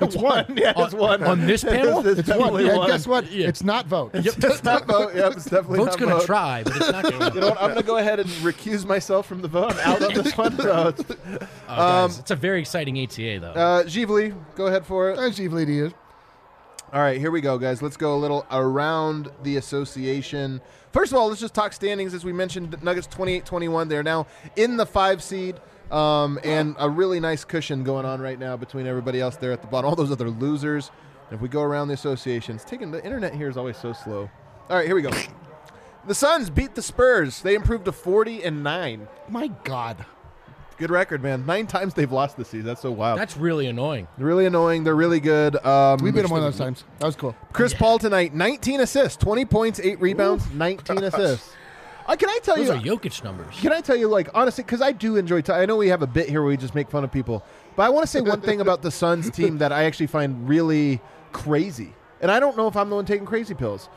It's 0.00 0.14
one. 0.14 0.44
yeah, 0.56 0.72
it's 0.76 0.94
one 0.94 1.24
on 1.24 1.44
this 1.44 1.64
panel? 1.64 2.06
It's, 2.06 2.20
It's 2.20 2.28
one. 2.28 2.38
definitely 2.38 2.66
Yeah, 2.66 2.76
one. 2.76 2.86
guess 2.88 3.04
what? 3.04 3.32
Yeah. 3.32 3.48
It's 3.48 3.64
not 3.64 3.86
vote. 3.86 4.12
It's 4.14 4.62
not 4.62 4.84
vote. 4.86 5.12
Yep, 5.12 5.32
it's 5.32 5.44
definitely 5.46 5.78
Vogt's 5.80 5.96
going 5.96 6.10
to 6.10 6.18
vote. 6.18 6.24
try, 6.26 6.62
but 6.62 6.76
it's 6.76 6.92
not 6.92 7.02
going 7.02 7.20
You 7.20 7.30
to. 7.30 7.40
know 7.40 7.48
what? 7.48 7.58
I'm 7.60 7.70
going 7.70 7.80
to 7.80 7.86
go 7.86 7.96
ahead 7.96 8.20
and 8.20 8.28
recuse 8.46 8.84
myself 8.84 9.26
from 9.26 9.42
the 9.42 9.48
vote. 9.48 9.72
I'm 9.72 9.80
out 9.80 10.02
on 10.04 10.14
this 10.14 10.36
one. 10.38 10.56
So 10.56 10.88
it's, 10.96 11.02
Oh, 11.68 12.04
it's 12.04 12.30
a 12.30 12.36
very 12.36 12.60
exciting 12.60 12.96
ATA 13.02 13.40
though. 13.40 13.48
uh, 13.60 13.82
Živeli, 13.82 14.32
go 14.54 14.68
ahead 14.68 14.86
for 14.86 15.10
it. 15.10 15.16
That's 15.16 15.36
Chief 15.36 15.50
Lady 15.50 15.80
is. 15.80 15.92
All 16.92 17.00
right, 17.00 17.18
here 17.18 17.32
we 17.32 17.40
go, 17.40 17.58
guys. 17.58 17.82
Let's 17.82 17.96
go 17.96 18.14
a 18.14 18.18
little 18.20 18.46
around 18.52 19.30
the 19.42 19.56
association. 19.56 20.60
First 20.92 21.12
of 21.12 21.18
all, 21.18 21.28
let's 21.28 21.40
just 21.40 21.54
talk 21.54 21.72
standings. 21.72 22.14
As 22.14 22.24
we 22.24 22.32
mentioned, 22.32 22.82
Nuggets 22.82 23.06
28 23.06 23.46
21. 23.46 23.88
They're 23.88 24.02
now 24.02 24.26
in 24.56 24.76
the 24.76 24.86
five 24.86 25.22
seed. 25.22 25.60
Um, 25.90 26.40
and 26.42 26.74
a 26.78 26.88
really 26.88 27.20
nice 27.20 27.44
cushion 27.44 27.84
going 27.84 28.06
on 28.06 28.18
right 28.18 28.38
now 28.38 28.56
between 28.56 28.86
everybody 28.86 29.20
else 29.20 29.36
there 29.36 29.52
at 29.52 29.60
the 29.60 29.68
bottom. 29.68 29.90
All 29.90 29.96
those 29.96 30.10
other 30.10 30.30
losers. 30.30 30.90
If 31.30 31.40
we 31.40 31.48
go 31.48 31.62
around 31.62 31.88
the 31.88 31.94
associations, 31.94 32.64
taking 32.64 32.90
the 32.90 33.04
internet 33.04 33.34
here 33.34 33.48
is 33.48 33.58
always 33.58 33.76
so 33.76 33.92
slow. 33.92 34.30
All 34.70 34.76
right, 34.76 34.86
here 34.86 34.94
we 34.94 35.02
go. 35.02 35.10
The 36.06 36.14
Suns 36.14 36.50
beat 36.50 36.74
the 36.74 36.82
Spurs. 36.82 37.42
They 37.42 37.54
improved 37.54 37.84
to 37.84 37.92
40 37.92 38.42
and 38.42 38.62
9. 38.62 39.06
My 39.28 39.48
God. 39.64 40.04
Good 40.78 40.90
record, 40.90 41.22
man. 41.22 41.46
Nine 41.46 41.66
times 41.66 41.94
they've 41.94 42.10
lost 42.10 42.36
this 42.36 42.48
season. 42.48 42.66
That's 42.66 42.80
so 42.80 42.90
wild. 42.90 43.18
That's 43.18 43.36
really 43.36 43.66
annoying. 43.66 44.08
really 44.18 44.46
annoying. 44.46 44.84
They're 44.84 44.96
really 44.96 45.20
good. 45.20 45.56
Um, 45.64 45.98
We 46.02 46.10
beat 46.10 46.22
them 46.22 46.30
one 46.30 46.40
of 46.40 46.44
those 46.46 46.58
times. 46.58 46.84
That 46.98 47.06
was 47.06 47.16
cool. 47.16 47.36
Chris 47.52 47.72
Paul 47.74 47.98
tonight, 47.98 48.34
19 48.34 48.80
assists, 48.80 49.16
20 49.18 49.44
points, 49.44 49.78
8 49.80 50.00
rebounds, 50.00 50.50
19 50.52 51.04
assists. 51.04 51.52
Uh, 52.04 52.16
can 52.16 52.28
I 52.28 52.40
tell 52.42 52.56
Those 52.56 52.66
you? 52.66 52.72
are 52.72 52.98
Jokic 52.98 53.22
numbers. 53.22 53.54
Can 53.60 53.72
I 53.72 53.80
tell 53.80 53.94
you, 53.94 54.08
like, 54.08 54.28
honestly, 54.34 54.64
because 54.64 54.82
I 54.82 54.90
do 54.90 55.16
enjoy. 55.16 55.40
T- 55.40 55.52
I 55.52 55.66
know 55.66 55.76
we 55.76 55.86
have 55.88 56.02
a 56.02 56.06
bit 56.06 56.28
here 56.28 56.40
where 56.42 56.48
we 56.48 56.56
just 56.56 56.74
make 56.74 56.90
fun 56.90 57.04
of 57.04 57.12
people, 57.12 57.44
but 57.76 57.84
I 57.84 57.90
want 57.90 58.02
to 58.04 58.10
say 58.10 58.20
one 58.20 58.40
thing 58.40 58.60
about 58.60 58.82
the 58.82 58.90
Suns 59.02 59.30
team 59.30 59.58
that 59.58 59.70
I 59.70 59.84
actually 59.84 60.08
find 60.08 60.48
really 60.48 61.00
crazy, 61.30 61.92
and 62.20 62.28
I 62.28 62.40
don't 62.40 62.56
know 62.56 62.66
if 62.66 62.76
I'm 62.76 62.90
the 62.90 62.96
one 62.96 63.04
taking 63.04 63.24
crazy 63.24 63.54
pills. 63.54 63.88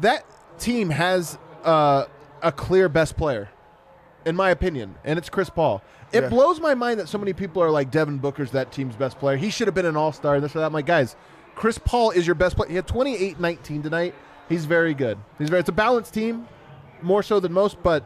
That 0.00 0.24
team 0.60 0.90
has 0.90 1.38
uh, 1.64 2.04
a 2.40 2.52
clear 2.52 2.88
best 2.88 3.16
player, 3.16 3.48
in 4.24 4.36
my 4.36 4.50
opinion, 4.50 4.94
and 5.04 5.18
it's 5.18 5.28
Chris 5.28 5.50
Paul. 5.50 5.82
It 6.12 6.22
Yeah. 6.22 6.28
blows 6.28 6.60
my 6.60 6.74
mind 6.74 6.98
that 7.00 7.08
so 7.08 7.18
many 7.18 7.32
people 7.32 7.62
are 7.62 7.70
like 7.70 7.90
Devin 7.90 8.18
Booker's 8.18 8.50
that 8.52 8.72
team's 8.72 8.96
best 8.96 9.18
player. 9.18 9.36
He 9.36 9.50
should 9.50 9.68
have 9.68 9.74
been 9.74 9.86
an 9.86 9.96
All 9.96 10.12
Star. 10.12 10.34
and 10.36 10.44
This 10.44 10.54
or 10.56 10.60
that. 10.60 10.66
I'm 10.66 10.72
like, 10.72 10.86
guys, 10.86 11.14
Chris 11.54 11.78
Paul 11.78 12.10
is 12.10 12.26
your 12.26 12.34
best 12.34 12.56
player. 12.56 12.68
He 12.70 12.76
had 12.76 12.86
28, 12.86 13.38
19 13.38 13.82
tonight. 13.82 14.14
He's 14.48 14.64
very 14.64 14.94
good. 14.94 15.18
He's 15.38 15.48
very. 15.48 15.60
It's 15.60 15.68
a 15.68 15.72
balanced 15.72 16.12
team, 16.14 16.48
more 17.02 17.22
so 17.22 17.38
than 17.40 17.52
most, 17.52 17.82
but 17.82 18.02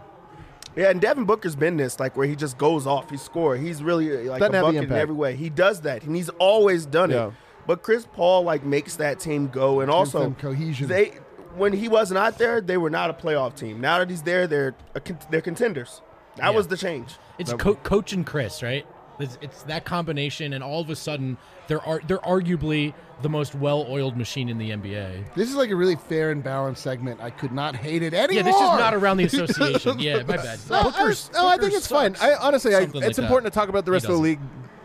Yeah, 0.76 0.90
and 0.90 1.00
Devin 1.00 1.24
Booker's 1.24 1.54
been 1.54 1.76
this 1.76 2.00
like 2.00 2.16
where 2.16 2.26
he 2.26 2.34
just 2.34 2.58
goes 2.58 2.84
off, 2.86 3.08
he 3.08 3.16
score. 3.16 3.54
He's 3.56 3.80
really 3.82 4.10
uh, 4.26 4.30
like 4.30 4.40
Doesn't 4.40 4.56
a 4.56 4.60
bucket 4.60 4.82
in 4.84 4.92
every 4.92 5.14
way. 5.14 5.36
He 5.36 5.48
does 5.48 5.82
that, 5.82 6.02
and 6.02 6.16
he's 6.16 6.30
always 6.30 6.84
done 6.84 7.10
Yeah. 7.10 7.28
it. 7.28 7.32
But 7.66 7.82
Chris 7.84 8.06
Paul 8.12 8.42
like 8.42 8.64
makes 8.64 8.96
that 8.96 9.20
team 9.20 9.46
go, 9.48 9.80
and 9.80 9.90
also 9.90 10.34
cohesion. 10.38 10.88
They 10.88 11.12
when 11.56 11.72
he 11.72 11.86
wasn't 11.88 12.18
out 12.18 12.38
there, 12.38 12.60
they 12.60 12.76
were 12.76 12.90
not 12.90 13.08
a 13.08 13.12
playoff 13.12 13.54
team. 13.54 13.80
Now 13.80 14.00
that 14.00 14.10
he's 14.10 14.22
there, 14.22 14.48
they're 14.48 14.74
a, 14.96 15.00
they're 15.30 15.40
contenders. 15.40 16.02
That 16.36 16.44
Yeah. 16.44 16.50
was 16.50 16.66
the 16.68 16.76
change. 16.76 17.16
It's 17.38 17.52
co- 17.52 17.74
coach 17.76 18.12
and 18.12 18.24
Chris, 18.26 18.62
right? 18.62 18.86
It's, 19.20 19.38
it's 19.40 19.62
that 19.64 19.84
combination, 19.84 20.52
and 20.54 20.64
all 20.64 20.80
of 20.80 20.90
a 20.90 20.96
sudden, 20.96 21.36
they're 21.68 21.80
ar- 21.86 22.00
they're 22.06 22.18
arguably 22.18 22.94
the 23.22 23.28
most 23.28 23.54
well-oiled 23.54 24.16
machine 24.16 24.48
in 24.48 24.58
the 24.58 24.70
NBA. 24.70 25.34
This 25.36 25.48
is 25.48 25.54
like 25.54 25.70
a 25.70 25.76
really 25.76 25.94
fair 25.94 26.32
and 26.32 26.42
balanced 26.42 26.82
segment. 26.82 27.20
I 27.20 27.30
could 27.30 27.52
not 27.52 27.76
hate 27.76 28.02
it 28.02 28.12
anymore. 28.12 28.32
Yeah, 28.34 28.42
this 28.42 28.56
is 28.56 28.60
not 28.60 28.92
around 28.92 29.18
the 29.18 29.24
association. 29.32 30.00
yeah, 30.00 30.16
my 30.24 30.36
bad. 30.36 30.58
No, 30.68 30.82
Booker's- 30.82 31.30
I, 31.32 31.42
no, 31.42 31.46
I 31.48 31.56
think 31.58 31.74
it's 31.74 31.86
fine. 31.86 32.16
I 32.20 32.34
honestly, 32.34 32.74
I, 32.74 32.80
it's 32.80 32.94
like 32.94 33.04
that. 33.14 33.22
important 33.22 33.52
to 33.52 33.56
talk 33.56 33.68
about 33.68 33.84
the 33.84 33.92
rest 33.92 34.06
of 34.06 34.10
the 34.12 34.18
league 34.18 34.40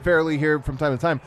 fairly 0.09 0.39
here 0.39 0.59
from 0.59 0.75
time 0.75 0.91
to 0.91 0.99
time. 0.99 1.21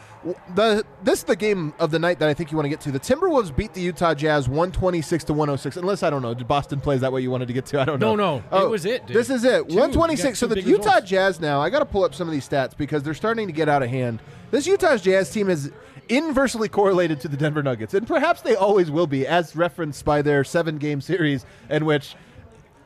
The 0.57 0.85
this 1.05 1.21
is 1.21 1.25
the 1.25 1.37
game 1.37 1.73
of 1.79 1.93
the 1.93 2.01
night 2.01 2.19
that 2.19 2.29
I 2.29 2.35
think 2.35 2.51
you 2.51 2.57
want 2.57 2.65
to 2.65 2.69
get 2.69 2.81
to. 2.81 2.91
The 2.91 2.99
Timberwolves 2.99 3.55
beat 3.55 3.75
the 3.75 3.81
Utah 3.81 4.13
Jazz 4.13 4.49
126 4.49 5.23
to 5.25 5.33
106. 5.33 5.77
Unless 5.77 6.03
I 6.03 6.11
don't 6.11 6.21
know, 6.21 6.35
did 6.35 6.49
Boston 6.49 6.81
plays 6.81 7.01
that 7.03 7.13
what 7.13 7.23
you 7.23 7.31
wanted 7.31 7.47
to 7.47 7.55
get 7.55 7.65
to? 7.67 7.81
I 7.81 7.85
don't 7.85 8.01
know. 8.01 8.17
No, 8.17 8.35
no, 8.35 8.39
it 8.39 8.45
oh, 8.51 8.69
was 8.71 8.85
it, 8.85 9.07
dude. 9.07 9.17
This 9.17 9.31
is 9.31 9.45
it. 9.45 9.67
126. 9.67 10.37
So 10.37 10.49
the 10.49 10.61
Utah 10.61 10.95
results. 10.95 11.09
Jazz 11.09 11.41
now. 11.41 11.61
I 11.61 11.71
got 11.71 11.79
to 11.79 11.85
pull 11.85 12.03
up 12.03 12.13
some 12.13 12.27
of 12.27 12.33
these 12.33 12.49
stats 12.49 12.77
because 12.77 13.05
they're 13.05 13.15
starting 13.15 13.47
to 13.47 13.53
get 13.53 13.69
out 13.69 13.85
of 13.85 13.89
hand. 13.89 14.21
This 14.51 14.67
Utah 14.67 14.97
Jazz 14.97 15.31
team 15.31 15.49
is 15.49 15.71
inversely 16.09 16.69
correlated 16.69 17.21
to 17.21 17.29
the 17.29 17.37
Denver 17.37 17.63
Nuggets, 17.63 17.95
and 17.95 18.05
perhaps 18.05 18.43
they 18.43 18.57
always 18.57 18.91
will 18.91 19.07
be, 19.07 19.29
as 19.29 19.55
referenced 19.55 20.05
by 20.05 20.23
their 20.23 20.43
seven-game 20.43 21.01
series 21.01 21.47
in 21.71 21.85
which 21.85 22.17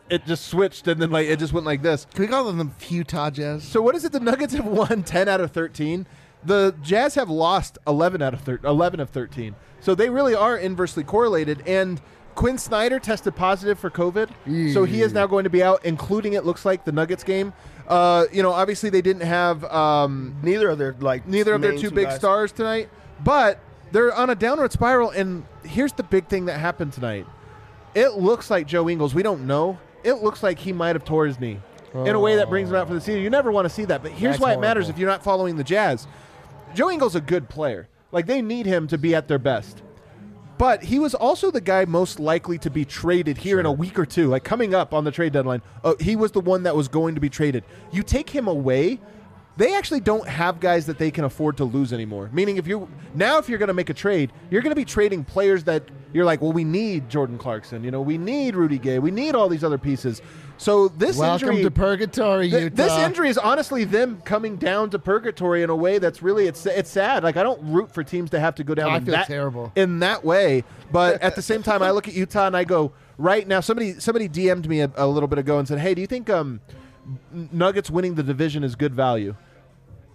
it 0.09 0.25
just 0.27 0.47
switched 0.47 0.87
and 0.89 1.01
then 1.01 1.11
like 1.11 1.27
it 1.27 1.39
just 1.39 1.53
went 1.53 1.67
like 1.67 1.83
this. 1.83 2.07
Can 2.15 2.23
we 2.23 2.29
call 2.29 2.45
them 2.45 2.59
the 2.59 2.95
Utah 2.95 3.31
Jazz? 3.31 3.65
So 3.65 3.83
what 3.83 3.95
is 3.95 4.05
it? 4.05 4.13
The 4.13 4.21
Nuggets 4.21 4.55
have 4.55 4.67
won 4.67 5.03
10 5.03 5.29
out 5.29 5.41
of 5.41 5.51
13. 5.53 6.07
The 6.45 6.75
Jazz 6.83 7.15
have 7.17 7.29
lost 7.29 7.79
11 7.87 8.23
out 8.23 8.35
of 8.35 8.41
thir- 8.43 8.61
11 8.63 9.01
of 9.01 9.11
13. 9.11 9.55
So 9.81 9.95
they 9.95 10.11
really 10.11 10.35
are 10.35 10.57
inversely 10.57 11.03
correlated. 11.03 11.63
And 11.67 12.01
Quin 12.37 12.59
Snyder 12.59 12.99
tested 13.01 13.35
positive 13.35 13.79
for 13.79 13.89
COVID, 13.89 14.29
so 14.75 14.85
he 14.85 15.01
is 15.01 15.15
now 15.15 15.27
going 15.27 15.45
to 15.45 15.51
be 15.51 15.63
out, 15.63 15.83
including 15.87 16.35
it 16.35 16.45
looks 16.45 16.67
like 16.67 16.85
the 16.85 16.93
Nuggets 16.93 17.25
game. 17.25 17.55
Uh, 17.89 18.27
you 18.31 18.43
know, 18.43 18.53
obviously 18.53 18.91
they 18.91 19.01
didn't 19.01 19.23
have 19.23 19.65
um, 19.65 20.37
Neither 20.43 20.69
of 20.69 20.77
their 20.79 20.95
like 21.01 21.27
neither 21.27 21.55
of 21.55 21.63
their 21.63 21.79
two 21.79 21.91
big 21.91 22.09
guys. 22.09 22.17
stars 22.17 22.53
tonight, 22.53 22.91
but 23.25 23.59
they're 23.91 24.15
on 24.15 24.29
a 24.29 24.35
downward 24.35 24.71
spiral. 24.71 25.11
And 25.11 25.45
here's 25.65 25.95
the 25.95 26.03
big 26.03 26.27
thing 26.29 26.45
that 26.45 26.59
happened 26.61 26.93
tonight. 26.93 27.27
It 27.95 28.15
looks 28.19 28.51
like 28.51 28.67
Joe 28.67 28.91
Ingles. 28.91 29.15
We 29.15 29.23
don't 29.23 29.47
know. 29.47 29.79
It 30.07 30.23
looks 30.23 30.41
like 30.41 30.61
he 30.61 30.73
might 30.73 30.95
have 30.95 31.05
tore 31.05 31.27
his 31.27 31.41
knee 31.41 31.59
in 31.93 32.15
a 32.15 32.21
way 32.21 32.37
that 32.37 32.49
brings 32.49 32.71
him 32.71 32.77
out 32.77 32.87
for 32.87 32.95
the 32.95 33.01
season. 33.01 33.23
You 33.23 33.31
never 33.31 33.51
want 33.51 33.65
to 33.65 33.69
see 33.69 33.85
that, 33.87 34.03
but 34.03 34.13
here's 34.13 34.35
That's 34.35 34.41
why 34.41 34.53
it 34.53 34.61
matters 34.61 34.89
if 34.89 34.99
you're 34.99 35.11
not 35.11 35.25
following 35.25 35.57
the 35.57 35.65
Jazz. 35.65 36.07
Joe 36.75 36.91
Ingles 36.91 37.17
a 37.17 37.21
good 37.21 37.49
player. 37.49 37.89
Like 38.13 38.27
they 38.27 38.41
need 38.41 38.67
him 38.67 38.87
to 38.89 38.99
be 38.99 39.17
at 39.17 39.27
their 39.27 39.41
best. 39.41 39.83
But 40.59 40.85
he 40.85 41.01
was 41.01 41.15
also 41.15 41.51
the 41.51 41.61
guy 41.61 41.85
most 41.87 42.21
likely 42.21 42.57
to 42.59 42.71
be 42.71 42.85
traded 42.85 43.39
here 43.39 43.59
in 43.59 43.67
a 43.67 43.73
week 43.73 43.99
or 43.99 44.07
two, 44.07 44.29
like 44.29 44.45
coming 44.45 44.75
up 44.75 44.95
on 44.95 45.03
the 45.03 45.11
trade 45.11 45.33
deadline. 45.33 45.61
Uh, 45.83 45.95
he 45.99 46.15
was 46.15 46.31
the 46.33 46.41
one 46.41 46.63
that 46.63 46.77
was 46.77 46.87
going 46.87 47.17
to 47.17 47.21
be 47.21 47.29
traded. 47.29 47.65
You 47.91 48.03
take 48.05 48.31
him 48.31 48.47
away, 48.47 49.01
they 49.57 49.75
actually 49.75 50.01
don't 50.01 50.29
have 50.29 50.61
guys 50.61 50.87
that 50.87 50.99
they 50.99 51.11
can 51.11 51.25
afford 51.25 51.57
to 51.59 51.65
lose 51.65 51.93
anymore. 51.93 52.29
Meaning, 52.33 52.57
if 52.57 52.67
you 52.67 52.89
now, 53.15 53.39
if 53.39 53.49
you're 53.49 53.59
going 53.59 53.69
to 53.69 53.75
make 53.75 53.91
a 53.91 53.95
trade, 53.95 54.33
you're 54.51 54.63
going 54.63 54.71
to 54.73 54.77
be 54.77 54.85
trading 54.85 55.25
players 55.25 55.65
that 55.65 55.85
you're 56.13 56.25
like, 56.25 56.41
well, 56.41 56.53
we 56.53 56.65
need 56.65 57.09
Jordan 57.09 57.39
Clarkson. 57.39 57.85
You 57.85 57.91
know, 57.91 58.01
we 58.01 58.19
need 58.19 58.55
Rudy 58.55 58.79
Gay. 58.79 58.99
We 58.99 59.11
need 59.11 59.35
all 59.35 59.49
these 59.49 59.65
other 59.65 59.79
pieces. 59.79 60.23
So 60.59 60.89
this 60.89 61.19
Welcome 61.19 61.49
injury, 61.51 61.65
to 61.65 61.71
purgatory, 61.71 62.51
Th- 62.51 62.63
Utah. 62.65 62.77
this 62.77 62.93
injury 62.93 63.29
is 63.29 63.37
honestly 63.37 63.85
them 63.85 64.23
coming 64.25 64.57
down 64.57 64.89
to 64.91 64.99
purgatory 64.99 65.63
in 65.63 65.69
a 65.69 65.77
way 65.77 65.99
that's 65.99 66.23
really 66.23 66.47
it's 66.47 66.65
it's 66.65 66.91
sad. 66.91 67.23
Like 67.23 67.37
I 67.37 67.43
don't 67.43 67.61
root 67.63 67.93
for 67.93 68.03
teams 68.03 68.31
to 68.31 68.41
have 68.41 68.55
to 68.55 68.65
go 68.65 68.75
down 68.75 68.91
I 68.91 68.97
in 68.97 69.05
feel 69.05 69.13
that 69.13 69.27
terrible. 69.27 69.73
in 69.77 69.99
that 69.99 70.25
way, 70.25 70.65
but 70.91 71.21
at 71.23 71.37
the 71.37 71.43
same 71.43 71.63
time, 71.63 71.83
I 71.83 71.91
look 71.91 72.09
at 72.09 72.15
Utah 72.15 72.47
and 72.47 72.57
I 72.57 72.65
go 72.65 72.93
right 73.19 73.47
now. 73.47 73.61
Somebody 73.61 74.01
somebody 74.01 74.29
DM'd 74.31 74.67
me 74.67 74.81
a, 74.81 74.91
a 74.97 75.07
little 75.07 75.29
bit 75.29 75.39
ago 75.39 75.59
and 75.59 75.69
said, 75.69 75.79
"Hey, 75.79 75.95
do 75.95 76.01
you 76.01 76.07
think 76.07 76.31
um, 76.31 76.61
Nuggets 77.31 77.91
winning 77.91 78.15
the 78.15 78.23
division 78.23 78.65
is 78.65 78.77
good 78.77 78.95
value?" 78.95 79.35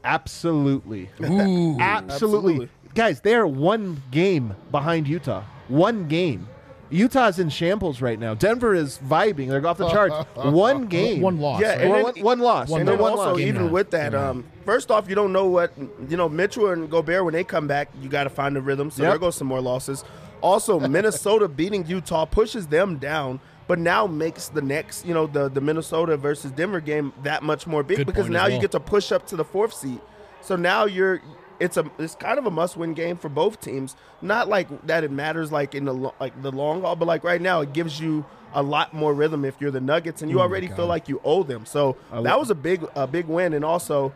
Absolutely, 0.04 1.10
absolutely. 1.20 1.78
Absolutely. 1.82 2.70
Guys, 2.96 3.22
they 3.22 3.36
are 3.36 3.48
one 3.48 4.02
game 4.12 4.56
behind 4.72 5.08
Utah. 5.08 5.44
One 5.68 6.08
game. 6.08 6.48
Utah's 6.90 7.40
in 7.40 7.48
shambles 7.50 8.02
right 8.02 8.20
now. 8.20 8.34
Denver 8.34 8.76
is 8.76 8.98
vibing. 9.00 9.48
They're 9.48 9.66
off 9.66 9.78
the 9.78 9.88
charts. 9.92 10.14
One 10.36 10.88
game. 10.88 11.22
One 11.22 11.40
loss. 11.40 11.62
Yeah, 11.62 11.70
right? 11.70 11.82
and 11.82 11.94
then- 11.94 12.04
one, 12.04 12.22
one 12.22 12.40
loss. 12.40 12.68
One 12.70 12.82
and 12.82 12.90
then 12.90 12.98
one 13.00 13.12
also, 13.12 13.30
loss. 13.30 13.38
Game 13.38 13.48
even 13.48 13.62
nine. 13.64 13.72
with 13.72 13.92
that, 13.92 14.14
um, 14.14 14.44
first 14.66 14.92
off, 14.92 15.08
you 15.08 15.16
don't 15.16 15.32
know 15.32 15.46
what 15.48 15.72
you 16.10 16.18
know. 16.18 16.28
Mitchell 16.28 16.70
and 16.72 16.90
Gobert 16.90 17.24
when 17.24 17.34
they 17.34 17.46
come 17.46 17.66
back, 17.68 17.88
you 18.02 18.10
got 18.10 18.26
to 18.26 18.30
find 18.30 18.56
the 18.56 18.62
rhythm. 18.62 18.92
So 18.92 19.04
Yep. 19.04 19.12
there 19.14 19.20
goes 19.20 19.36
some 19.38 19.48
more 19.48 19.62
losses. 19.62 20.04
Also, 20.42 20.80
Minnesota 20.82 21.48
beating 21.60 21.86
Utah 21.86 22.26
pushes 22.26 22.68
them 22.68 22.98
down, 22.98 23.40
but 23.72 23.80
now 23.80 24.06
makes 24.06 24.50
the 24.50 24.62
next, 24.62 25.06
you 25.06 25.14
know, 25.14 25.28
the 25.28 25.48
the 25.48 25.62
Minnesota 25.62 26.18
versus 26.18 26.52
Denver 26.52 26.82
game 26.82 27.14
that 27.24 27.42
much 27.42 27.66
more 27.66 27.84
big 27.84 28.00
Good 28.00 28.08
because 28.08 28.28
now 28.28 28.48
you 28.48 28.60
get 28.60 28.72
to 28.72 28.82
push 28.82 29.14
up 29.14 29.26
to 29.28 29.38
the 29.38 29.46
fourth 29.46 29.74
seed. 29.74 30.02
So 30.42 30.58
now 30.58 30.84
you're. 30.84 31.22
It's 31.58 31.78
a 31.78 31.90
it's 31.98 32.16
kind 32.16 32.38
of 32.38 32.46
a 32.46 32.52
must 32.52 32.76
win 32.76 32.94
game 32.94 33.16
for 33.16 33.30
both 33.30 33.62
teams. 33.62 33.96
Not 34.22 34.50
like 34.50 34.68
that 34.88 35.06
it 35.06 35.12
matters 35.12 35.54
like 35.54 35.74
in 35.74 35.86
the 35.86 35.94
like 35.94 36.42
the 36.42 36.52
long 36.52 36.82
haul, 36.82 36.98
but 36.98 37.08
like 37.08 37.24
right 37.24 37.42
now 37.42 37.62
it 37.62 37.72
gives 37.72 37.98
you 37.98 38.26
a 38.54 38.62
lot 38.62 38.94
more 38.94 39.14
rhythm 39.14 39.46
if 39.46 39.56
you're 39.62 39.72
the 39.72 39.80
Nuggets 39.80 40.22
and 40.22 40.30
you 40.30 40.42
already 40.42 40.68
feel 40.68 40.88
like 40.88 41.08
you 41.08 41.22
owe 41.24 41.44
them. 41.44 41.66
So 41.66 41.96
that 42.12 42.38
was 42.38 42.50
a 42.50 42.56
big 42.56 42.86
a 42.94 43.08
big 43.08 43.28
win, 43.28 43.54
and 43.54 43.64
also 43.64 44.12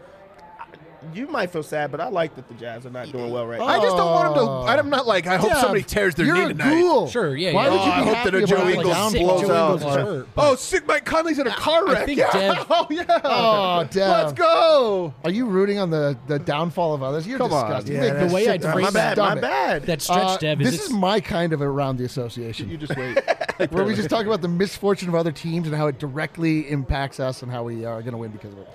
you 1.13 1.27
might 1.27 1.51
feel 1.51 1.63
sad, 1.63 1.91
but 1.91 1.99
I 2.01 2.07
like 2.09 2.35
that 2.35 2.47
the 2.47 2.53
Jazz 2.55 2.85
are 2.85 2.89
not 2.89 3.11
doing 3.11 3.31
well 3.31 3.45
right 3.45 3.59
now. 3.59 3.65
I 3.65 3.79
just 3.81 3.95
don't 3.97 4.11
want 4.11 4.35
them 4.35 4.45
to. 4.45 4.51
I'm 4.85 4.89
not 4.89 5.07
like 5.07 5.27
I 5.27 5.37
hope 5.37 5.49
Yeah, 5.49 5.61
somebody 5.61 5.83
tears 5.83 6.15
their 6.15 6.25
you're 6.25 6.35
knee 6.35 6.43
a 6.45 6.47
tonight. 6.49 6.69
ghoul. 6.81 7.07
Sure, 7.07 7.35
yeah, 7.35 7.53
Why 7.53 7.65
yeah. 7.65 7.69
would 7.71 7.75
you 7.75 7.81
Oh, 7.81 7.91
I 7.91 7.99
be 7.99 8.05
hope 8.05 8.15
happy 8.15 8.29
that 8.31 8.43
a 8.43 8.47
Joe 8.47 8.55
about 8.55 8.67
Ingles 8.71 8.87
like, 8.87 9.13
blows 9.13 9.41
Joe 9.41 9.53
out. 9.53 9.73
Ingles 9.75 9.81
is 9.81 9.95
hurt, 9.97 10.27
but- 10.35 10.51
Oh, 10.51 10.55
sick 10.55 10.87
Mike 10.87 11.05
Conley's 11.05 11.39
in 11.39 11.47
a 11.47 11.51
car 11.55 11.87
I 11.87 11.91
wreck. 11.93 12.05
think 12.05 12.19
yeah. 12.19 12.31
Dev- 12.31 12.65
Oh 12.69 12.87
yeah. 12.89 13.19
Oh, 13.23 13.87
Dev. 13.89 14.09
Let's 14.09 14.33
go. 14.33 15.13
Are 15.23 15.29
you 15.31 15.45
rooting 15.45 15.79
on 15.79 15.89
the, 15.89 16.17
the 16.27 16.39
downfall 16.39 16.93
of 16.93 17.03
others? 17.03 17.25
You're 17.27 17.37
Come 17.37 17.53
on. 17.53 17.65
disgusting. 17.69 17.95
Yeah, 17.95 18.01
You 18.03 18.09
make 18.11 18.19
that's 18.19 18.33
way 18.33 18.43
sick 18.45 18.51
I'd 18.53 18.61
to 18.61 18.71
phrase 18.73 18.83
my 18.83 18.89
it- 18.89 18.93
bad, 18.93 19.17
my 19.17 19.25
stomach. 19.25 19.41
bad. 19.41 19.83
That 19.83 20.01
stretch, 20.01 20.17
Uh, 20.19 20.37
Dev, 20.37 20.59
this 20.59 20.73
is 20.75 20.81
is 20.85 20.89
my 20.91 21.19
kind 21.19 21.53
of 21.53 21.61
around 21.61 21.97
the 21.97 22.05
association. 22.05 22.69
You 22.69 22.77
just 22.77 22.95
wait. 22.95 23.19
where 23.71 23.83
we 23.85 23.95
just 23.95 24.09
talk 24.09 24.25
about 24.25 24.41
the 24.41 24.47
misfortune 24.47 25.09
of 25.09 25.15
other 25.15 25.31
teams 25.31 25.67
and 25.67 25.75
how 25.75 25.87
it 25.87 25.97
directly 25.99 26.69
impacts 26.69 27.19
us 27.19 27.41
and 27.41 27.51
how 27.51 27.63
we 27.63 27.85
are 27.85 28.01
going 28.01 28.11
to 28.11 28.17
win 28.17 28.31
because 28.31 28.51
of 28.53 28.59
it. 28.59 28.69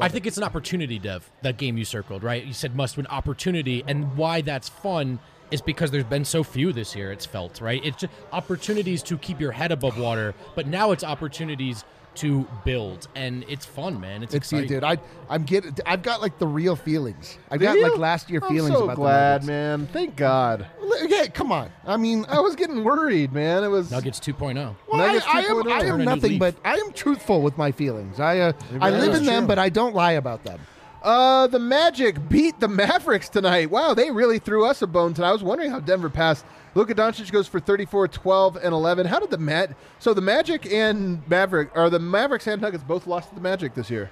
I 0.00 0.08
think 0.08 0.26
it's 0.26 0.36
an 0.38 0.44
opportunity, 0.44 0.98
Dev. 0.98 1.30
That 1.42 1.56
game 1.56 1.76
you 1.76 1.84
circled, 1.84 2.22
right? 2.22 2.44
You 2.44 2.52
said 2.52 2.76
must 2.76 2.96
win 2.96 3.06
opportunity, 3.08 3.84
and 3.86 4.16
why 4.16 4.40
that's 4.40 4.68
fun 4.68 5.18
is 5.50 5.60
because 5.60 5.90
there's 5.90 6.04
been 6.04 6.24
so 6.24 6.42
few 6.44 6.72
this 6.72 6.94
year. 6.94 7.10
It's 7.10 7.26
felt 7.26 7.60
right. 7.60 7.84
It's 7.84 8.04
opportunities 8.32 9.02
to 9.04 9.16
keep 9.18 9.40
your 9.40 9.52
head 9.52 9.72
above 9.72 9.98
water, 9.98 10.34
but 10.54 10.66
now 10.66 10.92
it's 10.92 11.04
opportunities 11.04 11.84
to 12.20 12.46
build, 12.64 13.08
and 13.14 13.44
it's 13.48 13.64
fun, 13.64 14.00
man. 14.00 14.22
It's, 14.22 14.34
It's 14.34 14.52
you, 14.52 14.58
exciting. 14.58 14.76
dude. 14.80 14.84
I 14.84 14.98
I'm 15.28 15.44
getting. 15.44 15.76
I've 15.86 16.02
got 16.02 16.20
like 16.20 16.38
the 16.38 16.46
real 16.46 16.76
feelings. 16.76 17.38
I've 17.50 17.60
got 17.60 17.74
Do 17.74 17.82
like 17.82 17.98
last 17.98 18.30
year 18.30 18.40
feelings. 18.40 18.60
I'm 18.60 18.66
feelings 18.66 18.78
so 18.78 18.84
about 18.84 18.96
glad, 18.96 19.42
the 19.42 19.46
man. 19.46 19.86
Thank 19.92 20.16
God. 20.16 20.60
man. 20.60 21.08
Yeah, 21.08 21.26
come 21.26 21.52
on. 21.52 21.70
I 21.86 21.96
mean, 21.96 22.24
I 22.28 22.40
was 22.40 22.56
getting 22.56 22.84
worried, 22.84 23.32
man. 23.32 23.64
It 23.64 23.68
was 23.68 23.90
Nuggets 23.90 24.20
oh. 24.26 24.32
2.0. 24.32 24.76
Well, 24.88 25.06
Nuggets 25.06 25.26
I, 25.26 25.38
I 25.38 25.42
am, 25.42 25.56
2.0. 25.56 25.72
I 25.72 25.84
am 25.86 26.04
nothing 26.04 26.38
but 26.38 26.54
I 26.64 26.74
am 26.76 26.92
truthful 26.92 27.42
with 27.42 27.56
my 27.56 27.72
feelings. 27.72 28.20
I 28.20 28.38
uh, 28.40 28.52
I 28.80 28.90
live 28.90 29.12
is 29.14 29.20
in 29.20 29.26
them, 29.26 29.42
true. 29.42 29.48
but 29.48 29.58
I 29.58 29.68
don't 29.68 29.94
lie 29.94 30.12
about 30.12 30.44
them. 30.44 30.60
Uh, 31.02 31.46
the 31.46 31.58
Magic 31.58 32.28
beat 32.28 32.58
the 32.60 32.68
Mavericks 32.68 33.28
tonight. 33.28 33.70
Wow, 33.70 33.94
they 33.94 34.10
really 34.10 34.38
threw 34.38 34.64
us 34.66 34.82
a 34.82 34.86
bone 34.86 35.14
tonight. 35.14 35.30
I 35.30 35.32
was 35.32 35.42
wondering 35.42 35.70
how 35.70 35.80
Denver 35.80 36.10
passed. 36.10 36.44
Luka 36.74 36.94
Doncic 36.94 37.30
goes 37.32 37.48
for 37.48 37.60
34, 37.60 38.08
12, 38.08 38.56
and 38.56 38.72
11. 38.72 39.06
How 39.06 39.18
did 39.18 39.30
the 39.30 39.38
Mat? 39.38 39.76
So 39.98 40.12
the 40.12 40.20
Magic 40.20 40.70
and 40.72 41.26
Maverick, 41.28 41.70
or 41.74 41.90
the 41.90 41.98
Mavericks 41.98 42.46
and 42.46 42.60
Nuggets 42.60 42.84
both 42.84 43.06
lost 43.06 43.30
to 43.30 43.34
the 43.34 43.40
Magic 43.40 43.74
this 43.74 43.90
year. 43.90 44.10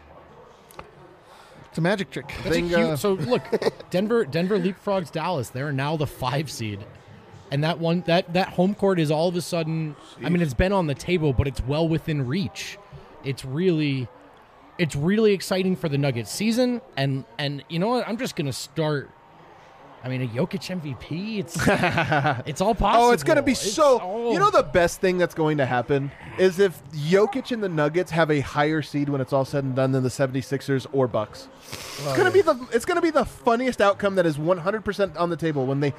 It's 1.77 1.79
a 1.79 1.83
magic 1.83 2.11
trick. 2.11 2.33
That's 2.43 2.57
a 2.57 2.61
huge, 2.61 2.73
uh, 2.73 2.97
so 2.97 3.13
look, 3.13 3.43
Denver 3.91 4.25
Denver 4.25 4.59
leapfrogs 4.59 5.13
Dallas. 5.13 5.51
They're 5.51 5.73
now 5.73 5.99
the 5.99 6.07
five 6.07 6.51
seed, 6.51 6.83
and 7.51 7.63
that 7.65 7.79
one 7.79 8.01
that 8.07 8.33
that 8.33 8.49
home 8.49 8.75
court 8.75 8.99
is 8.99 9.11
all 9.11 9.29
of 9.29 9.37
a 9.37 9.43
sudden. 9.43 9.95
I 10.25 10.31
mean, 10.31 10.41
it's 10.41 10.55
been 10.55 10.73
on 10.73 10.87
the 10.87 10.95
table, 10.95 11.35
but 11.35 11.47
it's 11.47 11.61
well 11.61 11.87
within 11.87 12.27
reach. 12.27 12.79
It's 13.25 13.45
really, 13.45 14.09
it's 14.79 14.97
really 14.97 15.33
exciting 15.33 15.77
for 15.77 15.89
the 15.89 15.99
Nuggets 15.99 16.31
season, 16.31 16.81
and 16.97 17.25
and 17.39 17.65
you 17.69 17.79
know 17.79 17.89
what? 17.89 18.09
I'm 18.09 18.17
just 18.17 18.37
gonna 18.37 18.53
start. 18.53 19.11
I 20.07 20.09
mean, 20.09 20.23
a 20.23 20.29
Jokic 20.29 20.81
MVP. 20.81 21.39
It's 21.41 21.57
it's 22.47 22.61
all 22.61 22.77
possible. 22.77 23.07
Oh, 23.07 23.11
it's 23.11 23.25
going 23.25 23.39
to 23.39 23.43
be 23.43 23.53
It's 23.53 23.73
so. 23.73 23.99
all- 23.99 24.33
You 24.33 24.39
know, 24.39 24.51
the 24.53 24.63
best 24.63 25.01
thing 25.01 25.19
that's 25.19 25.35
going 25.35 25.57
to 25.59 25.67
happen 25.67 26.13
is 26.39 26.61
if 26.61 26.81
Jokic 26.93 27.51
and 27.51 27.61
the 27.61 27.69
Nuggets 27.69 28.13
have 28.13 28.31
a 28.31 28.39
higher 28.39 28.83
seed 28.83 29.09
when 29.09 29.21
it's 29.21 29.33
all 29.33 29.45
said 29.45 29.65
and 29.65 29.75
done 29.75 29.91
than 29.91 30.05
the 30.05 30.09
76ers 30.09 30.87
or 30.93 31.09
Bucks. 31.09 31.49
It's 31.69 32.17
going 32.17 32.25
to 32.25 32.31
be 32.31 32.41
oh, 32.47 32.55
the 32.55 32.77
it's 32.77 32.85
going 32.85 32.95
to 32.95 33.03
be 33.03 33.11
the 33.11 33.25
funniest 33.25 33.81
outcome 33.81 34.15
that 34.15 34.27
is 34.27 34.39
100% 34.39 35.19
on 35.19 35.29
the 35.29 35.37
table 35.37 35.67
when 35.67 35.81
they 35.81 35.93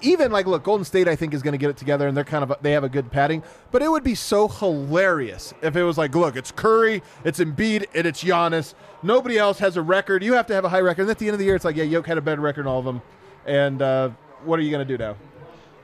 even 0.00 0.32
like 0.32 0.46
look, 0.46 0.64
Golden 0.64 0.84
State 0.84 1.06
I 1.06 1.14
think 1.14 1.32
is 1.32 1.42
going 1.42 1.52
to 1.52 1.58
get 1.58 1.70
it 1.70 1.76
together, 1.76 2.08
and 2.08 2.16
they're 2.16 2.24
kind 2.24 2.42
of 2.42 2.52
they 2.62 2.72
have 2.72 2.84
a 2.84 2.88
good 2.88 3.12
padding. 3.12 3.44
But 3.70 3.82
it 3.82 3.90
would 3.90 4.02
be 4.02 4.14
so 4.16 4.48
hilarious 4.48 5.54
if 5.62 5.76
it 5.76 5.84
was 5.84 5.96
like, 5.96 6.14
look, 6.16 6.34
it's 6.34 6.50
Curry, 6.50 7.02
it's 7.24 7.38
Embiid, 7.38 7.86
and 7.94 8.06
it's 8.06 8.24
Giannis. 8.24 8.74
Nobody 9.02 9.38
else 9.38 9.60
has 9.60 9.76
a 9.76 9.82
record. 9.82 10.24
You 10.24 10.34
have 10.34 10.46
to 10.48 10.54
have 10.54 10.64
a 10.64 10.68
high 10.68 10.80
record. 10.80 11.02
And 11.02 11.10
at 11.10 11.18
the 11.18 11.26
end 11.26 11.34
of 11.34 11.38
the 11.38 11.44
year, 11.44 11.54
it's 11.54 11.64
like, 11.64 11.76
yeah, 11.76 11.84
Yoke 11.84 12.06
had 12.06 12.18
a 12.18 12.20
better 12.20 12.40
record 12.40 12.64
than 12.64 12.72
all 12.72 12.80
of 12.80 12.84
them. 12.84 13.00
And 13.46 13.80
uh, 13.82 14.10
what 14.44 14.58
are 14.58 14.62
you 14.62 14.70
going 14.70 14.86
to 14.86 14.96
do 14.96 15.02
now? 15.02 15.16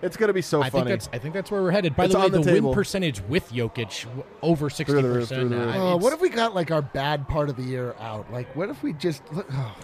It's 0.02 0.16
going 0.16 0.28
to 0.28 0.34
be 0.34 0.42
so 0.42 0.60
I 0.60 0.64
think 0.64 0.72
funny. 0.84 0.90
that's 0.90 1.08
I 1.12 1.18
think 1.18 1.32
that's 1.34 1.50
where 1.50 1.62
we're 1.62 1.70
headed. 1.70 1.96
By 1.96 2.04
It's 2.04 2.14
the 2.14 2.20
way, 2.20 2.28
the 2.28 2.40
the, 2.40 2.60
win 2.60 2.74
percentage 2.74 3.22
with 3.22 3.50
Jokic 3.50 4.04
w- 4.04 4.24
over 4.42 4.68
sixty 4.68 4.92
Through 4.92 5.02
the 5.02 5.08
roof, 5.08 5.28
through 5.28 5.48
percent. 5.48 5.72
the. 5.72 5.80
Uh, 5.80 5.96
what 5.96 6.12
if 6.12 6.20
we 6.20 6.28
got 6.28 6.54
like 6.54 6.70
our 6.70 6.82
bad 6.82 7.26
part 7.28 7.48
of 7.48 7.56
the 7.56 7.62
year 7.62 7.94
out? 7.98 8.30
Like, 8.30 8.54
what 8.54 8.68
if 8.68 8.82
we 8.82 8.92
just? 8.92 9.22
Oh, 9.34 9.74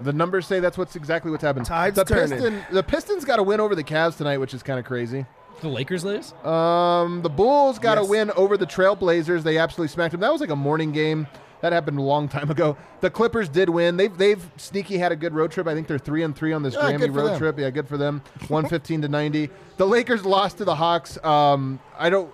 The 0.00 0.12
numbers 0.12 0.46
say 0.46 0.60
that's 0.60 0.78
what's 0.78 0.94
exactly 0.94 1.30
what's 1.32 1.42
happened. 1.42 1.66
Tide's 1.66 1.96
the 1.96 2.04
turning. 2.04 2.30
Piston, 2.38 2.64
the 2.70 2.82
Pistons 2.82 3.24
got 3.24 3.36
to 3.36 3.42
win 3.42 3.58
over 3.60 3.74
the 3.74 3.84
Cavs 3.84 4.16
tonight, 4.16 4.38
which 4.38 4.54
is 4.54 4.62
kind 4.62 4.78
of 4.78 4.84
crazy. 4.84 5.26
the 5.60 5.68
Lakers 5.68 6.04
lose? 6.04 6.32
Um, 6.44 7.22
the 7.22 7.28
Bulls 7.30 7.78
got 7.80 7.96
to 7.96 8.02
Yes. 8.02 8.10
win 8.10 8.30
over 8.32 8.56
the 8.56 8.66
Trailblazers. 8.66 9.42
They 9.42 9.58
absolutely 9.58 9.88
smacked 9.88 10.12
them. 10.12 10.20
That 10.20 10.30
was 10.32 10.40
like 10.40 10.50
a 10.50 10.56
morning 10.56 10.92
game. 10.92 11.26
That 11.62 11.72
happened 11.72 11.98
a 11.98 12.02
long 12.02 12.28
time 12.28 12.50
ago. 12.50 12.76
The 13.00 13.10
Clippers 13.10 13.48
did 13.48 13.68
win. 13.70 13.96
They've 13.96 14.16
they've 14.16 14.44
sneaky 14.56 14.98
had 14.98 15.10
a 15.12 15.16
good 15.16 15.34
road 15.34 15.50
trip. 15.52 15.66
I 15.66 15.74
think 15.74 15.86
they're 15.88 15.98
three 15.98 16.22
and 16.22 16.36
three 16.36 16.52
on 16.52 16.62
this 16.62 16.74
Yeah, 16.74 16.92
Grammy 16.92 17.14
road 17.14 17.28
them. 17.30 17.38
trip. 17.38 17.58
Yeah, 17.58 17.70
good 17.70 17.88
for 17.88 17.96
them. 17.96 18.22
One 18.48 18.68
fifteen 18.68 19.02
to 19.02 19.08
ninety. 19.08 19.50
The 19.76 19.86
Lakers 19.86 20.24
lost 20.24 20.58
to 20.58 20.64
the 20.64 20.74
Hawks. 20.74 21.22
Um, 21.24 21.80
I 21.98 22.10
don't. 22.10 22.32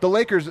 The 0.00 0.08
Lakers. 0.08 0.50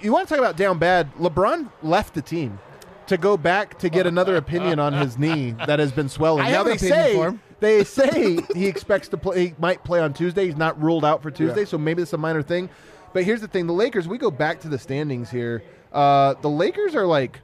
You 0.00 0.12
want 0.12 0.28
to 0.28 0.34
talk 0.34 0.38
about 0.42 0.56
down 0.56 0.78
bad? 0.78 1.14
LeBron 1.14 1.70
left 1.82 2.14
the 2.14 2.22
team 2.22 2.58
to 3.06 3.16
go 3.16 3.36
back 3.36 3.78
to 3.80 3.88
get 3.88 4.06
another 4.06 4.36
opinion 4.36 4.78
on 4.78 4.92
his 4.94 5.18
knee 5.18 5.52
that 5.66 5.78
has 5.78 5.92
been 5.92 6.08
swelling. 6.08 6.44
I 6.44 6.50
now 6.52 6.62
they 6.62 6.78
say 6.78 7.30
they 7.60 7.84
say 7.84 8.38
he 8.54 8.66
expects 8.66 9.08
to 9.08 9.16
play. 9.16 9.48
He 9.48 9.54
might 9.58 9.84
play 9.84 10.00
on 10.00 10.14
Tuesday. 10.14 10.46
He's 10.46 10.56
not 10.56 10.80
ruled 10.82 11.04
out 11.04 11.22
for 11.22 11.30
Tuesday, 11.30 11.64
so 11.64 11.78
maybe 11.78 12.02
it's 12.02 12.12
a 12.12 12.18
minor 12.18 12.42
thing. 12.42 12.70
But 13.12 13.24
here's 13.24 13.40
the 13.40 13.48
thing: 13.48 13.66
the 13.66 13.72
Lakers. 13.72 14.08
We 14.08 14.18
go 14.18 14.30
back 14.30 14.60
to 14.62 14.68
the 14.68 14.78
standings 14.78 15.30
here. 15.30 15.62
Uh, 15.92 16.34
the 16.40 16.50
Lakers 16.50 16.94
are 16.94 17.06
like. 17.06 17.40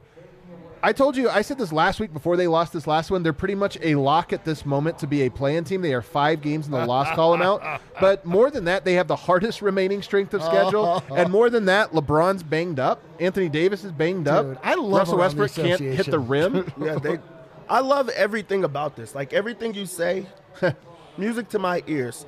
I 0.81 0.93
told 0.93 1.17
you, 1.17 1.29
I 1.29 1.43
said 1.43 1.59
this 1.59 1.73
last 1.73 1.99
week 1.99 2.13
before 2.13 2.37
they 2.37 2.47
lost 2.47 2.73
this 2.73 2.87
last 2.87 3.11
one. 3.11 3.25
They're 3.25 3.33
pretty 3.33 3.57
much 3.57 3.77
a 3.83 3.97
lock 3.97 4.33
at 4.33 4.45
this 4.45 4.65
moment 4.65 4.97
to 5.01 5.09
be 5.09 5.23
a 5.23 5.29
play-in 5.29 5.65
team. 5.65 5.83
They 5.83 5.93
are 5.93 6.03
five 6.03 6.41
games 6.41 6.67
in 6.67 6.73
the 6.73 6.87
loss 6.87 7.13
column 7.17 7.43
out. 7.43 7.81
But 8.01 8.25
more 8.25 8.49
than 8.49 8.67
that, 8.67 8.85
they 8.85 8.95
have 8.95 9.09
the 9.09 9.17
hardest 9.17 9.61
remaining 9.61 10.03
strength 10.03 10.35
of 10.35 10.43
schedule. 10.45 11.03
and 11.11 11.33
more 11.33 11.51
than 11.51 11.65
that, 11.65 11.91
LeBron's 11.91 12.45
banged 12.45 12.79
up. 12.79 13.03
Anthony 13.19 13.49
Davis 13.49 13.83
is 13.83 13.91
banged 13.91 14.29
up. 14.29 14.57
I 14.63 14.75
love 14.77 15.01
Russell 15.01 15.21
around 15.21 15.35
the 15.35 15.41
Westbrook 15.41 15.67
can't 15.67 15.81
hit 15.81 16.07
the 16.07 16.21
rim. 16.21 16.73
Yeah, 16.81 16.95
they. 16.95 17.19
I 17.69 17.81
love 17.81 18.09
everything 18.11 18.63
about 18.63 18.95
this. 18.95 19.17
Like 19.17 19.33
everything 19.33 19.75
you 19.75 19.85
say, 19.85 20.27
music 21.17 21.49
to 21.49 21.59
my 21.59 21.83
ears. 21.89 22.25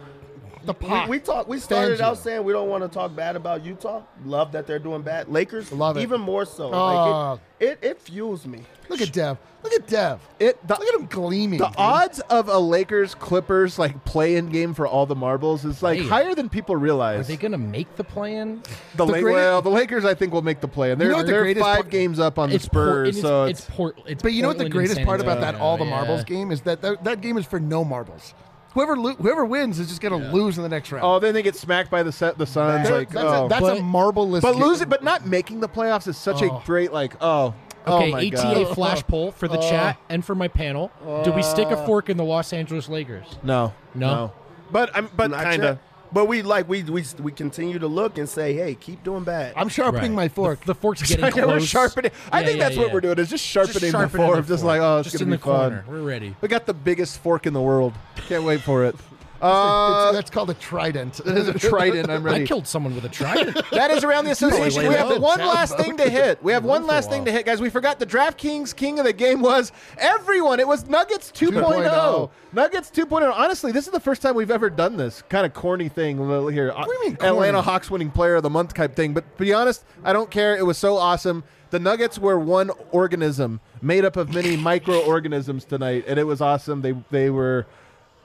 The 0.64 0.74
We, 0.80 0.88
pot. 0.88 1.08
we 1.08 1.18
talk. 1.18 1.48
We 1.48 1.58
started 1.58 1.98
Fangio. 1.98 2.02
out 2.02 2.18
saying 2.18 2.44
we 2.44 2.52
don't 2.52 2.68
want 2.68 2.82
to 2.84 2.88
talk 2.88 3.14
bad 3.14 3.36
about 3.36 3.64
Utah. 3.64 4.02
Love 4.24 4.52
that 4.52 4.66
they're 4.66 4.78
doing 4.78 5.02
bad. 5.02 5.28
Lakers, 5.28 5.72
Love 5.72 5.96
it. 5.96 6.02
even 6.02 6.20
more 6.20 6.44
so. 6.44 6.66
Oh. 6.66 6.70
Like 6.70 7.08
it, 7.08 7.12
ah. 7.12 7.38
it, 7.60 7.78
it 7.82 8.00
fuels 8.00 8.46
me. 8.46 8.60
Look 8.88 9.00
at 9.00 9.12
Dev. 9.12 9.38
Look 9.62 9.72
at 9.74 9.86
Dev. 9.86 10.20
It 10.40 10.66
the, 10.66 10.74
Look 10.74 10.88
at 10.88 11.00
him 11.00 11.06
gleaming. 11.06 11.58
the 11.60 11.66
dude. 11.66 11.74
odds 11.78 12.18
of 12.30 12.48
a 12.48 12.58
Lakers 12.58 13.14
Clippers 13.14 13.78
like 13.78 14.04
play-in 14.04 14.48
game 14.48 14.74
for 14.74 14.86
all 14.86 15.06
the 15.06 15.14
marbles 15.14 15.64
is 15.64 15.82
like 15.82 15.98
Hey. 16.00 16.08
higher 16.08 16.34
than 16.34 16.48
people 16.48 16.74
realize. 16.76 17.20
Are 17.20 17.32
they 17.32 17.36
going 17.36 17.52
to 17.52 17.58
make 17.58 17.94
the 17.96 18.02
plan? 18.04 18.62
the, 18.96 19.04
the 19.04 19.04
La- 19.04 19.10
greatest- 19.20 19.32
well, 19.34 19.62
the 19.62 19.68
Lakers 19.70 20.04
I 20.04 20.14
think 20.14 20.32
will 20.32 20.42
make 20.42 20.60
the 20.60 20.66
play, 20.68 20.90
and 20.90 21.00
they're, 21.00 21.10
know 21.10 21.18
what 21.18 21.26
the 21.26 21.32
they're 21.32 21.42
greatest 21.42 21.64
five 21.64 21.76
part- 21.82 21.90
games 21.90 22.18
up 22.18 22.38
on 22.38 22.48
the 22.48 22.56
It's 22.56 22.68
Port- 22.68 22.86
Spurs, 22.88 23.08
it's, 23.10 23.20
so 23.20 23.44
it's, 23.44 23.60
it's, 23.60 23.70
Port. 23.76 23.98
It's 24.06 24.22
But 24.22 24.32
you 24.32 24.42
know 24.42 24.48
what 24.48 24.58
the 24.58 24.68
greatest 24.68 25.02
part 25.02 25.20
about 25.20 25.40
that 25.40 25.54
all 25.56 25.76
the 25.76 25.84
yeah. 25.84 25.90
marbles 25.90 26.24
game 26.24 26.50
is 26.50 26.62
that 26.62 26.80
that, 26.82 27.04
that 27.04 27.20
game 27.20 27.36
is 27.38 27.46
for 27.46 27.60
no 27.60 27.84
marbles. 27.84 28.34
Whoever 28.74 28.96
lo- 28.96 29.14
whoever 29.14 29.44
wins 29.44 29.78
is 29.78 29.88
just 29.88 30.00
going 30.00 30.20
to 30.20 30.30
lose 30.32 30.56
in 30.56 30.62
the 30.62 30.68
next 30.68 30.92
round. 30.92 31.04
oh, 31.04 31.18
then 31.18 31.34
they 31.34 31.42
get 31.42 31.56
smacked 31.56 31.90
by 31.90 32.02
the 32.02 32.12
set 32.12 32.38
the 32.38 32.46
Suns. 32.46 32.88
There- 32.88 32.98
like 32.98 33.10
that's, 33.10 33.24
oh. 33.24 33.46
a, 33.46 33.48
that's 33.48 33.60
But- 33.62 33.78
a 33.78 33.80
marbleless. 33.80 34.42
but 34.42 34.56
losing, 34.56 34.88
but 34.88 35.02
not 35.02 35.26
making 35.26 35.60
the 35.60 35.68
playoffs 35.68 36.06
is 36.06 36.16
such 36.16 36.42
Oh. 36.42 36.56
a 36.58 36.62
great 36.64 36.92
like 36.92 37.14
oh. 37.20 37.54
oh 37.86 37.96
okay, 37.96 38.08
oh 38.08 38.12
my 38.12 38.26
ATA 38.26 38.64
God. 38.64 38.74
flash 38.74 39.02
poll 39.08 39.32
for 39.32 39.48
the 39.48 39.58
oh. 39.58 39.70
chat 39.70 39.98
and 40.08 40.24
for 40.24 40.34
my 40.34 40.48
panel. 40.48 40.90
Do 41.24 41.32
we 41.32 41.42
stick 41.42 41.68
a 41.68 41.78
oh. 41.78 41.86
fork 41.86 42.08
in 42.08 42.16
the 42.16 42.24
Los 42.24 42.52
Angeles 42.52 42.88
Lakers? 42.88 43.26
No, 43.42 43.72
No? 43.94 44.32
But 44.72 44.90
I'm 44.94 45.10
but 45.16 45.32
Not 45.32 45.42
kind 45.42 45.62
yet. 45.62 45.72
of. 45.72 45.78
But 46.12 46.26
we 46.26 46.42
like 46.42 46.68
we 46.68 46.82
we 46.82 47.04
we 47.20 47.30
continue 47.32 47.78
to 47.78 47.86
look 47.86 48.18
and 48.18 48.28
say, 48.28 48.52
hey, 48.54 48.74
keep 48.74 49.04
doing 49.04 49.22
bad. 49.24 49.54
I'm 49.56 49.68
sharpening 49.68 50.10
Right. 50.16 50.24
my 50.24 50.28
fork. 50.28 50.60
The, 50.60 50.66
the 50.66 50.74
fork's 50.74 51.02
getting 51.02 51.24
Yeah, 51.24 51.30
close. 51.30 51.46
we're 51.46 51.60
sharpening. 51.60 52.10
I 52.32 52.40
Yeah, 52.40 52.46
think 52.46 52.58
yeah, 52.58 52.64
that's 52.68 52.78
what 52.78 52.92
we're 52.92 53.00
doing. 53.00 53.18
Is 53.18 53.30
just 53.30 53.44
sharpening, 53.44 53.80
Just 53.80 53.92
sharpening 53.92 54.26
the 54.26 54.32
fork. 54.34 54.46
the 54.46 54.52
just 54.54 54.64
like 54.64 54.80
oh, 54.80 54.98
it's 54.98 55.10
Just 55.10 55.18
gonna 55.20 55.26
in 55.26 55.30
be 55.30 55.36
the 55.36 55.42
corner. 55.42 55.82
fun. 55.86 55.94
We're 55.94 56.02
ready. 56.02 56.34
We 56.40 56.48
got 56.48 56.66
the 56.66 56.74
biggest 56.74 57.20
fork 57.20 57.46
in 57.46 57.52
the 57.52 57.60
world. 57.62 57.92
Can't 58.28 58.42
wait 58.44 58.60
for 58.60 58.84
it. 58.84 58.96
It's- 59.42 59.50
Uh, 59.50 60.12
that's 60.12 60.28
called 60.30 60.50
a 60.50 60.54
trident. 60.54 61.14
that 61.24 61.36
is 61.38 61.48
a 61.48 61.58
trident. 61.58 62.10
I'm 62.10 62.22
ready. 62.24 62.44
I 62.44 62.46
killed 62.46 62.66
someone 62.66 62.94
with 62.94 63.04
a 63.04 63.08
trident. 63.08 63.56
That 63.70 63.90
is 63.90 64.04
around 64.04 64.24
the 64.26 64.30
association. 64.38 64.86
We 64.86 64.94
have 64.94 65.20
one 65.20 65.38
last 65.40 65.76
thing 65.78 65.96
to 65.96 66.10
hit. 66.10 66.42
We 66.42 66.52
have 66.52 66.64
one 66.64 66.86
last 66.86 67.08
thing 67.08 67.24
to 67.24 67.32
hit, 67.32 67.46
guys. 67.46 67.60
We 67.60 67.70
forgot 67.70 67.98
the 67.98 68.06
DraftKings 68.06 68.76
king 68.76 68.98
of 68.98 69.04
the 69.06 69.12
game 69.14 69.40
was 69.40 69.72
everyone. 69.96 70.60
It 70.60 70.68
was 70.68 70.86
Nuggets 70.88 71.32
2.0. 71.32 71.62
2.0. 71.62 72.30
Nuggets 72.52 72.90
2.0. 72.90 73.32
Honestly, 73.34 73.72
this 73.72 73.86
is 73.86 73.92
the 73.92 74.00
first 74.00 74.20
time 74.22 74.34
we've 74.34 74.50
ever 74.50 74.68
done 74.68 74.96
this 74.96 75.22
kind 75.28 75.46
of 75.46 75.54
corny 75.54 75.88
thing 75.88 76.18
here. 76.52 76.72
What 76.74 76.84
do 76.86 76.92
you 76.92 77.00
mean 77.06 77.16
Corny? 77.16 77.30
Atlanta? 77.30 77.62
Hawks 77.62 77.90
winning 77.90 78.10
player 78.10 78.34
of 78.36 78.42
the 78.42 78.50
month 78.50 78.74
type 78.74 78.94
thing. 78.94 79.14
But 79.14 79.24
to 79.38 79.42
be 79.44 79.52
honest, 79.54 79.84
I 80.04 80.12
don't 80.12 80.30
care. 80.30 80.56
It 80.56 80.66
was 80.66 80.76
so 80.76 80.96
awesome. 80.96 81.44
The 81.70 81.78
Nuggets 81.78 82.18
were 82.18 82.38
one 82.38 82.70
organism 82.90 83.60
made 83.80 84.04
up 84.04 84.16
of 84.16 84.34
many 84.34 84.56
microorganisms 84.56 85.64
tonight, 85.64 86.04
and 86.08 86.18
it 86.18 86.24
was 86.24 86.40
awesome. 86.40 86.82
They 86.82 86.94
they 87.10 87.30
were 87.30 87.66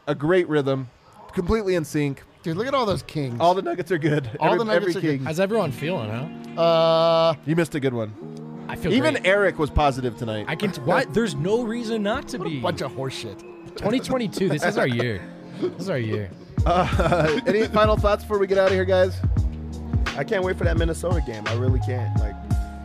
a 0.07 0.15
great 0.15 0.49
rhythm, 0.49 0.89
completely 1.35 1.75
in 1.75 1.85
sync. 1.85 2.23
Dude, 2.43 2.57
look 2.57 2.67
at 2.67 2.73
all 2.73 2.85
those 2.85 3.03
kings. 3.03 3.37
All 3.39 3.53
the 3.53 3.61
Nuggets 3.61 3.91
are 3.91 3.97
good. 3.97 4.29
All 4.39 4.47
every, 4.47 4.59
the 4.59 4.65
Nuggets 4.65 4.95
every 4.95 5.09
are 5.09 5.17
good. 5.17 5.25
How's 5.25 5.39
everyone 5.39 5.71
feeling, 5.71 6.09
huh? 6.55 6.61
uh, 6.61 7.35
You 7.45 7.55
missed 7.55 7.75
a 7.75 7.79
good 7.79 7.93
one. 7.93 8.65
I 8.67 8.75
feel 8.75 8.93
Even 8.93 9.13
great. 9.15 9.27
Eric 9.27 9.59
was 9.59 9.69
positive 9.69 10.17
tonight. 10.17 10.45
I 10.47 10.55
can. 10.55 10.71
T- 10.71 10.81
what? 10.81 11.13
There's 11.13 11.35
no 11.35 11.61
reason 11.63 12.01
not 12.01 12.27
to 12.29 12.39
be. 12.39 12.59
bunch 12.59 12.81
of 12.81 12.91
horseshit. 12.93 13.39
2022. 13.75 14.49
This 14.49 14.63
is 14.63 14.77
our 14.77 14.87
year. 14.87 15.21
This 15.59 15.81
is 15.81 15.89
our 15.89 15.99
year. 15.99 16.29
Uh, 16.65 17.41
any 17.45 17.67
final 17.67 17.95
thoughts 17.95 18.23
before 18.23 18.39
we 18.39 18.47
get 18.47 18.57
out 18.57 18.69
of 18.69 18.73
here, 18.73 18.85
guys? 18.85 19.15
I 20.17 20.23
can't 20.23 20.43
wait 20.43 20.57
for 20.57 20.63
that 20.63 20.77
Minnesota 20.77 21.21
game. 21.23 21.43
I 21.45 21.53
really 21.53 21.79
can't. 21.81 22.17
Like, 22.19 22.33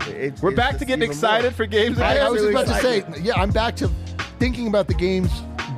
it, 0.08 0.38
We're 0.42 0.50
it's 0.50 0.56
back 0.56 0.70
just 0.72 0.80
to 0.80 0.84
getting 0.84 1.04
even 1.04 1.12
excited 1.16 1.44
more. 1.44 1.50
for 1.52 1.64
games. 1.66 1.98
I, 1.98 2.12
again. 2.12 2.26
I 2.26 2.28
was 2.28 2.42
just 2.42 2.48
really 2.50 2.62
about 2.62 2.74
to 2.76 2.82
say, 2.82 2.98
excited. 2.98 3.24
yeah, 3.24 3.40
I'm 3.40 3.50
back 3.50 3.76
to 3.76 3.88
thinking 4.38 4.66
about 4.66 4.86
the 4.86 4.92
games 4.92 5.30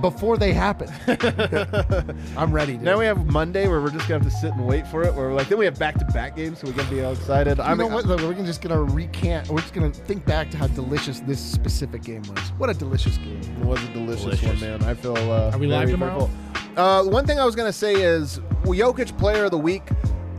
before 0.02 0.36
they 0.36 0.52
happen. 0.52 0.90
I'm 2.36 2.52
ready. 2.52 2.72
Dude. 2.74 2.82
now 2.82 2.98
we 2.98 3.06
have 3.06 3.26
Monday 3.26 3.68
where 3.68 3.80
we're 3.80 3.90
just 3.90 4.08
gonna 4.08 4.22
have 4.22 4.30
to 4.30 4.36
sit 4.38 4.52
and 4.52 4.66
wait 4.66 4.86
for 4.86 5.02
it. 5.02 5.14
Where 5.14 5.28
we're 5.28 5.34
like, 5.34 5.48
then 5.48 5.58
we 5.58 5.64
have 5.64 5.78
back-to-back 5.78 6.36
games, 6.36 6.58
so 6.58 6.66
we're 6.66 6.74
gonna 6.74 6.90
be 6.90 7.02
all 7.02 7.12
excited. 7.12 7.56
You 7.58 7.64
I'm 7.64 7.78
know 7.78 7.86
what? 7.86 8.06
though? 8.06 8.16
We're 8.16 8.34
just 8.34 8.60
gonna 8.60 8.82
recant. 8.82 9.48
We're 9.48 9.60
just 9.62 9.72
gonna 9.72 9.90
think 9.92 10.24
back 10.26 10.50
to 10.50 10.58
how 10.58 10.66
delicious 10.66 11.20
this 11.20 11.40
specific 11.40 12.02
game 12.02 12.22
was. 12.28 12.38
What 12.58 12.68
a 12.68 12.74
delicious 12.74 13.16
game! 13.18 13.40
It 13.40 13.64
was 13.64 13.82
a 13.82 13.88
delicious, 13.92 14.24
Delicious. 14.24 14.48
one, 14.48 14.60
man. 14.60 14.82
I 14.84 14.94
feel. 14.94 15.16
Uh, 15.16 15.50
Are 15.52 15.58
we 15.58 15.66
live 15.68 15.88
tomorrow? 15.90 16.26
grateful. 16.26 16.82
Uh, 16.82 17.04
one 17.04 17.26
thing 17.26 17.38
I 17.38 17.44
was 17.44 17.54
gonna 17.56 17.72
say 17.72 17.94
is 17.94 18.40
well, 18.64 18.78
Jokic 18.78 19.16
Player 19.18 19.44
of 19.46 19.50
the 19.52 19.58
Week. 19.58 19.82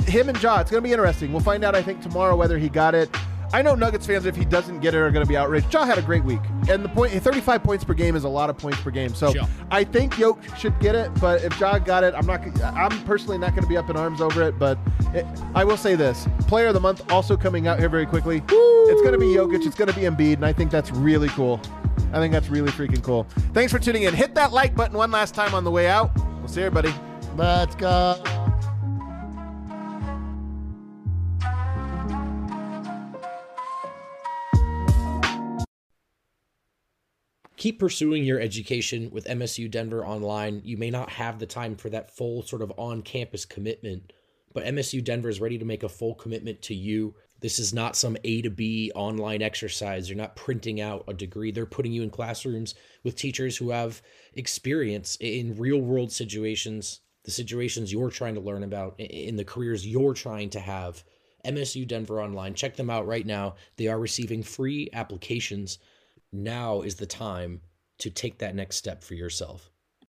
Him 0.06 0.28
and 0.30 0.42
Ja. 0.44 0.60
It's 0.60 0.70
gonna 0.70 0.82
be 0.82 0.92
interesting. 0.92 1.32
We'll 1.32 1.42
find 1.42 1.64
out. 1.64 1.76
I 1.76 1.82
think 1.82 2.02
tomorrow 2.02 2.36
whether 2.36 2.58
he 2.58 2.68
got 2.70 2.94
it. 2.94 3.10
I 3.54 3.62
know 3.62 3.76
Nuggets 3.76 4.08
fans, 4.08 4.26
if 4.26 4.36
he 4.36 4.46
doesn't 4.46 4.80
get 4.80 4.96
it, 4.96 4.98
are 4.98 5.12
going 5.12 5.24
to 5.24 5.30
be 5.30 5.38
outraged. 5.38 5.72
Ja 5.72 5.86
had 5.86 6.00
a 6.00 6.02
great 6.02 6.24
week, 6.24 6.42
and 6.70 6.84
the 6.84 6.90
point, 6.90 7.14
35 7.14 7.64
points 7.64 7.84
per 7.84 7.94
game 7.94 8.16
is 8.16 8.24
a 8.24 8.30
lot 8.30 8.50
of 8.50 8.58
points 8.58 8.82
per 8.82 8.90
game. 8.90 9.14
So 9.14 9.32
Ja. 9.34 9.46
I 9.70 9.84
think 9.84 10.18
Yoke 10.18 10.42
should 10.58 10.78
get 10.80 10.96
it, 10.96 11.14
but 11.22 11.44
if 11.44 11.60
Ja 11.60 11.78
got 11.78 12.04
it, 12.04 12.16
I'm 12.16 12.26
not. 12.26 12.42
I'm 12.64 13.04
personally 13.04 13.38
not 13.38 13.52
going 13.52 13.62
to 13.62 13.70
be 13.70 13.78
up 13.78 13.90
in 13.92 13.96
arms 13.96 14.22
over 14.22 14.42
it. 14.42 14.58
But 14.58 14.80
it, 15.14 15.26
I 15.54 15.64
will 15.64 15.78
say 15.78 15.94
this: 15.96 16.28
Player 16.48 16.68
of 16.68 16.74
the 16.74 16.80
Month 16.80 17.12
also 17.12 17.38
coming 17.38 17.68
out 17.68 17.78
here 17.78 17.90
very 17.90 18.08
quickly. 18.08 18.42
It's 18.48 19.02
going 19.02 19.14
to 19.14 19.20
be 19.20 19.28
Jokic. 19.28 19.66
It's 19.66 19.76
going 19.76 19.90
to 19.90 19.96
be 19.96 20.02
Embiid, 20.02 20.36
and 20.36 20.46
I 20.46 20.52
think 20.52 20.72
that's 20.72 20.90
really 20.92 21.30
cool. 21.30 21.62
I 22.12 22.18
think 22.18 22.34
that's 22.34 22.50
really 22.50 22.72
freaking 22.72 23.04
cool. 23.04 23.28
Thanks 23.54 23.72
for 23.72 23.80
tuning 23.80 24.04
in. 24.04 24.16
Hit 24.16 24.34
that 24.36 24.52
like 24.52 24.76
button 24.76 24.98
one 24.98 25.12
last 25.12 25.36
time 25.36 25.54
on 25.54 25.64
the 25.64 25.72
way 25.72 25.88
out. 25.88 26.12
We'll 26.40 26.48
see 26.48 26.62
everybody. 26.62 26.94
Let's 27.36 27.76
go. 27.76 28.43
Keep 37.64 37.80
pursuing 37.80 38.26
your 38.26 38.42
education 38.42 39.10
with 39.10 39.24
MSU 39.24 39.72
Denver 39.72 40.06
online. 40.06 40.62
You 40.66 40.76
may 40.76 40.90
not 40.90 41.10
have 41.10 41.40
the 41.40 41.46
time 41.46 41.78
for 41.78 41.90
that 41.92 42.14
full 42.14 42.44
sort 42.44 42.62
of 42.62 42.74
on 42.76 43.02
campus 43.02 43.46
commitment, 43.46 44.12
but 44.54 44.66
MSU 44.66 45.02
Denver 45.02 45.30
is 45.30 45.40
ready 45.40 45.58
to 45.58 45.64
make 45.64 45.84
a 45.84 45.88
full 45.88 46.14
commitment 46.14 46.62
to 46.64 46.76
you. 46.76 47.16
This 47.40 47.60
is 47.60 47.74
not 47.74 47.96
some 47.96 48.18
A 48.26 48.42
to 48.42 48.50
B 48.50 48.92
online 48.96 49.42
exercise. 49.42 50.10
You're 50.10 50.18
not 50.18 50.36
printing 50.36 50.82
out 50.82 51.06
a 51.08 51.14
degree. 51.14 51.52
They're 51.52 51.66
putting 51.66 51.94
you 51.94 52.04
in 52.04 52.10
classrooms 52.10 52.76
with 53.06 53.16
teachers 53.16 53.56
who 53.56 53.70
have 53.70 54.02
experience 54.34 55.16
in 55.22 55.56
real 55.56 55.80
world 55.80 56.12
situations, 56.12 57.00
the 57.24 57.32
situations 57.32 57.94
you're 57.94 58.10
trying 58.10 58.36
to 58.36 58.42
learn 58.42 58.64
about, 58.64 59.00
in 59.00 59.38
the 59.38 59.46
careers 59.46 59.88
you're 59.88 60.14
trying 60.14 60.50
to 60.50 60.60
have. 60.60 61.02
MSU 61.46 61.88
Denver 61.88 62.22
Online. 62.22 62.56
Check 62.56 62.76
them 62.76 62.90
out 62.90 63.08
right 63.08 63.26
now. 63.26 63.56
They 63.78 63.88
are 63.88 64.00
receiving 64.00 64.44
free 64.44 64.90
applications 64.92 65.80
now 66.34 66.82
is 66.82 66.96
the 66.96 67.06
time 67.06 67.62
to 68.00 68.10
take 68.10 68.40
that 68.40 68.56
next 68.56 68.78
step 68.78 69.04
for 69.04 69.14
yourself. 69.14 69.70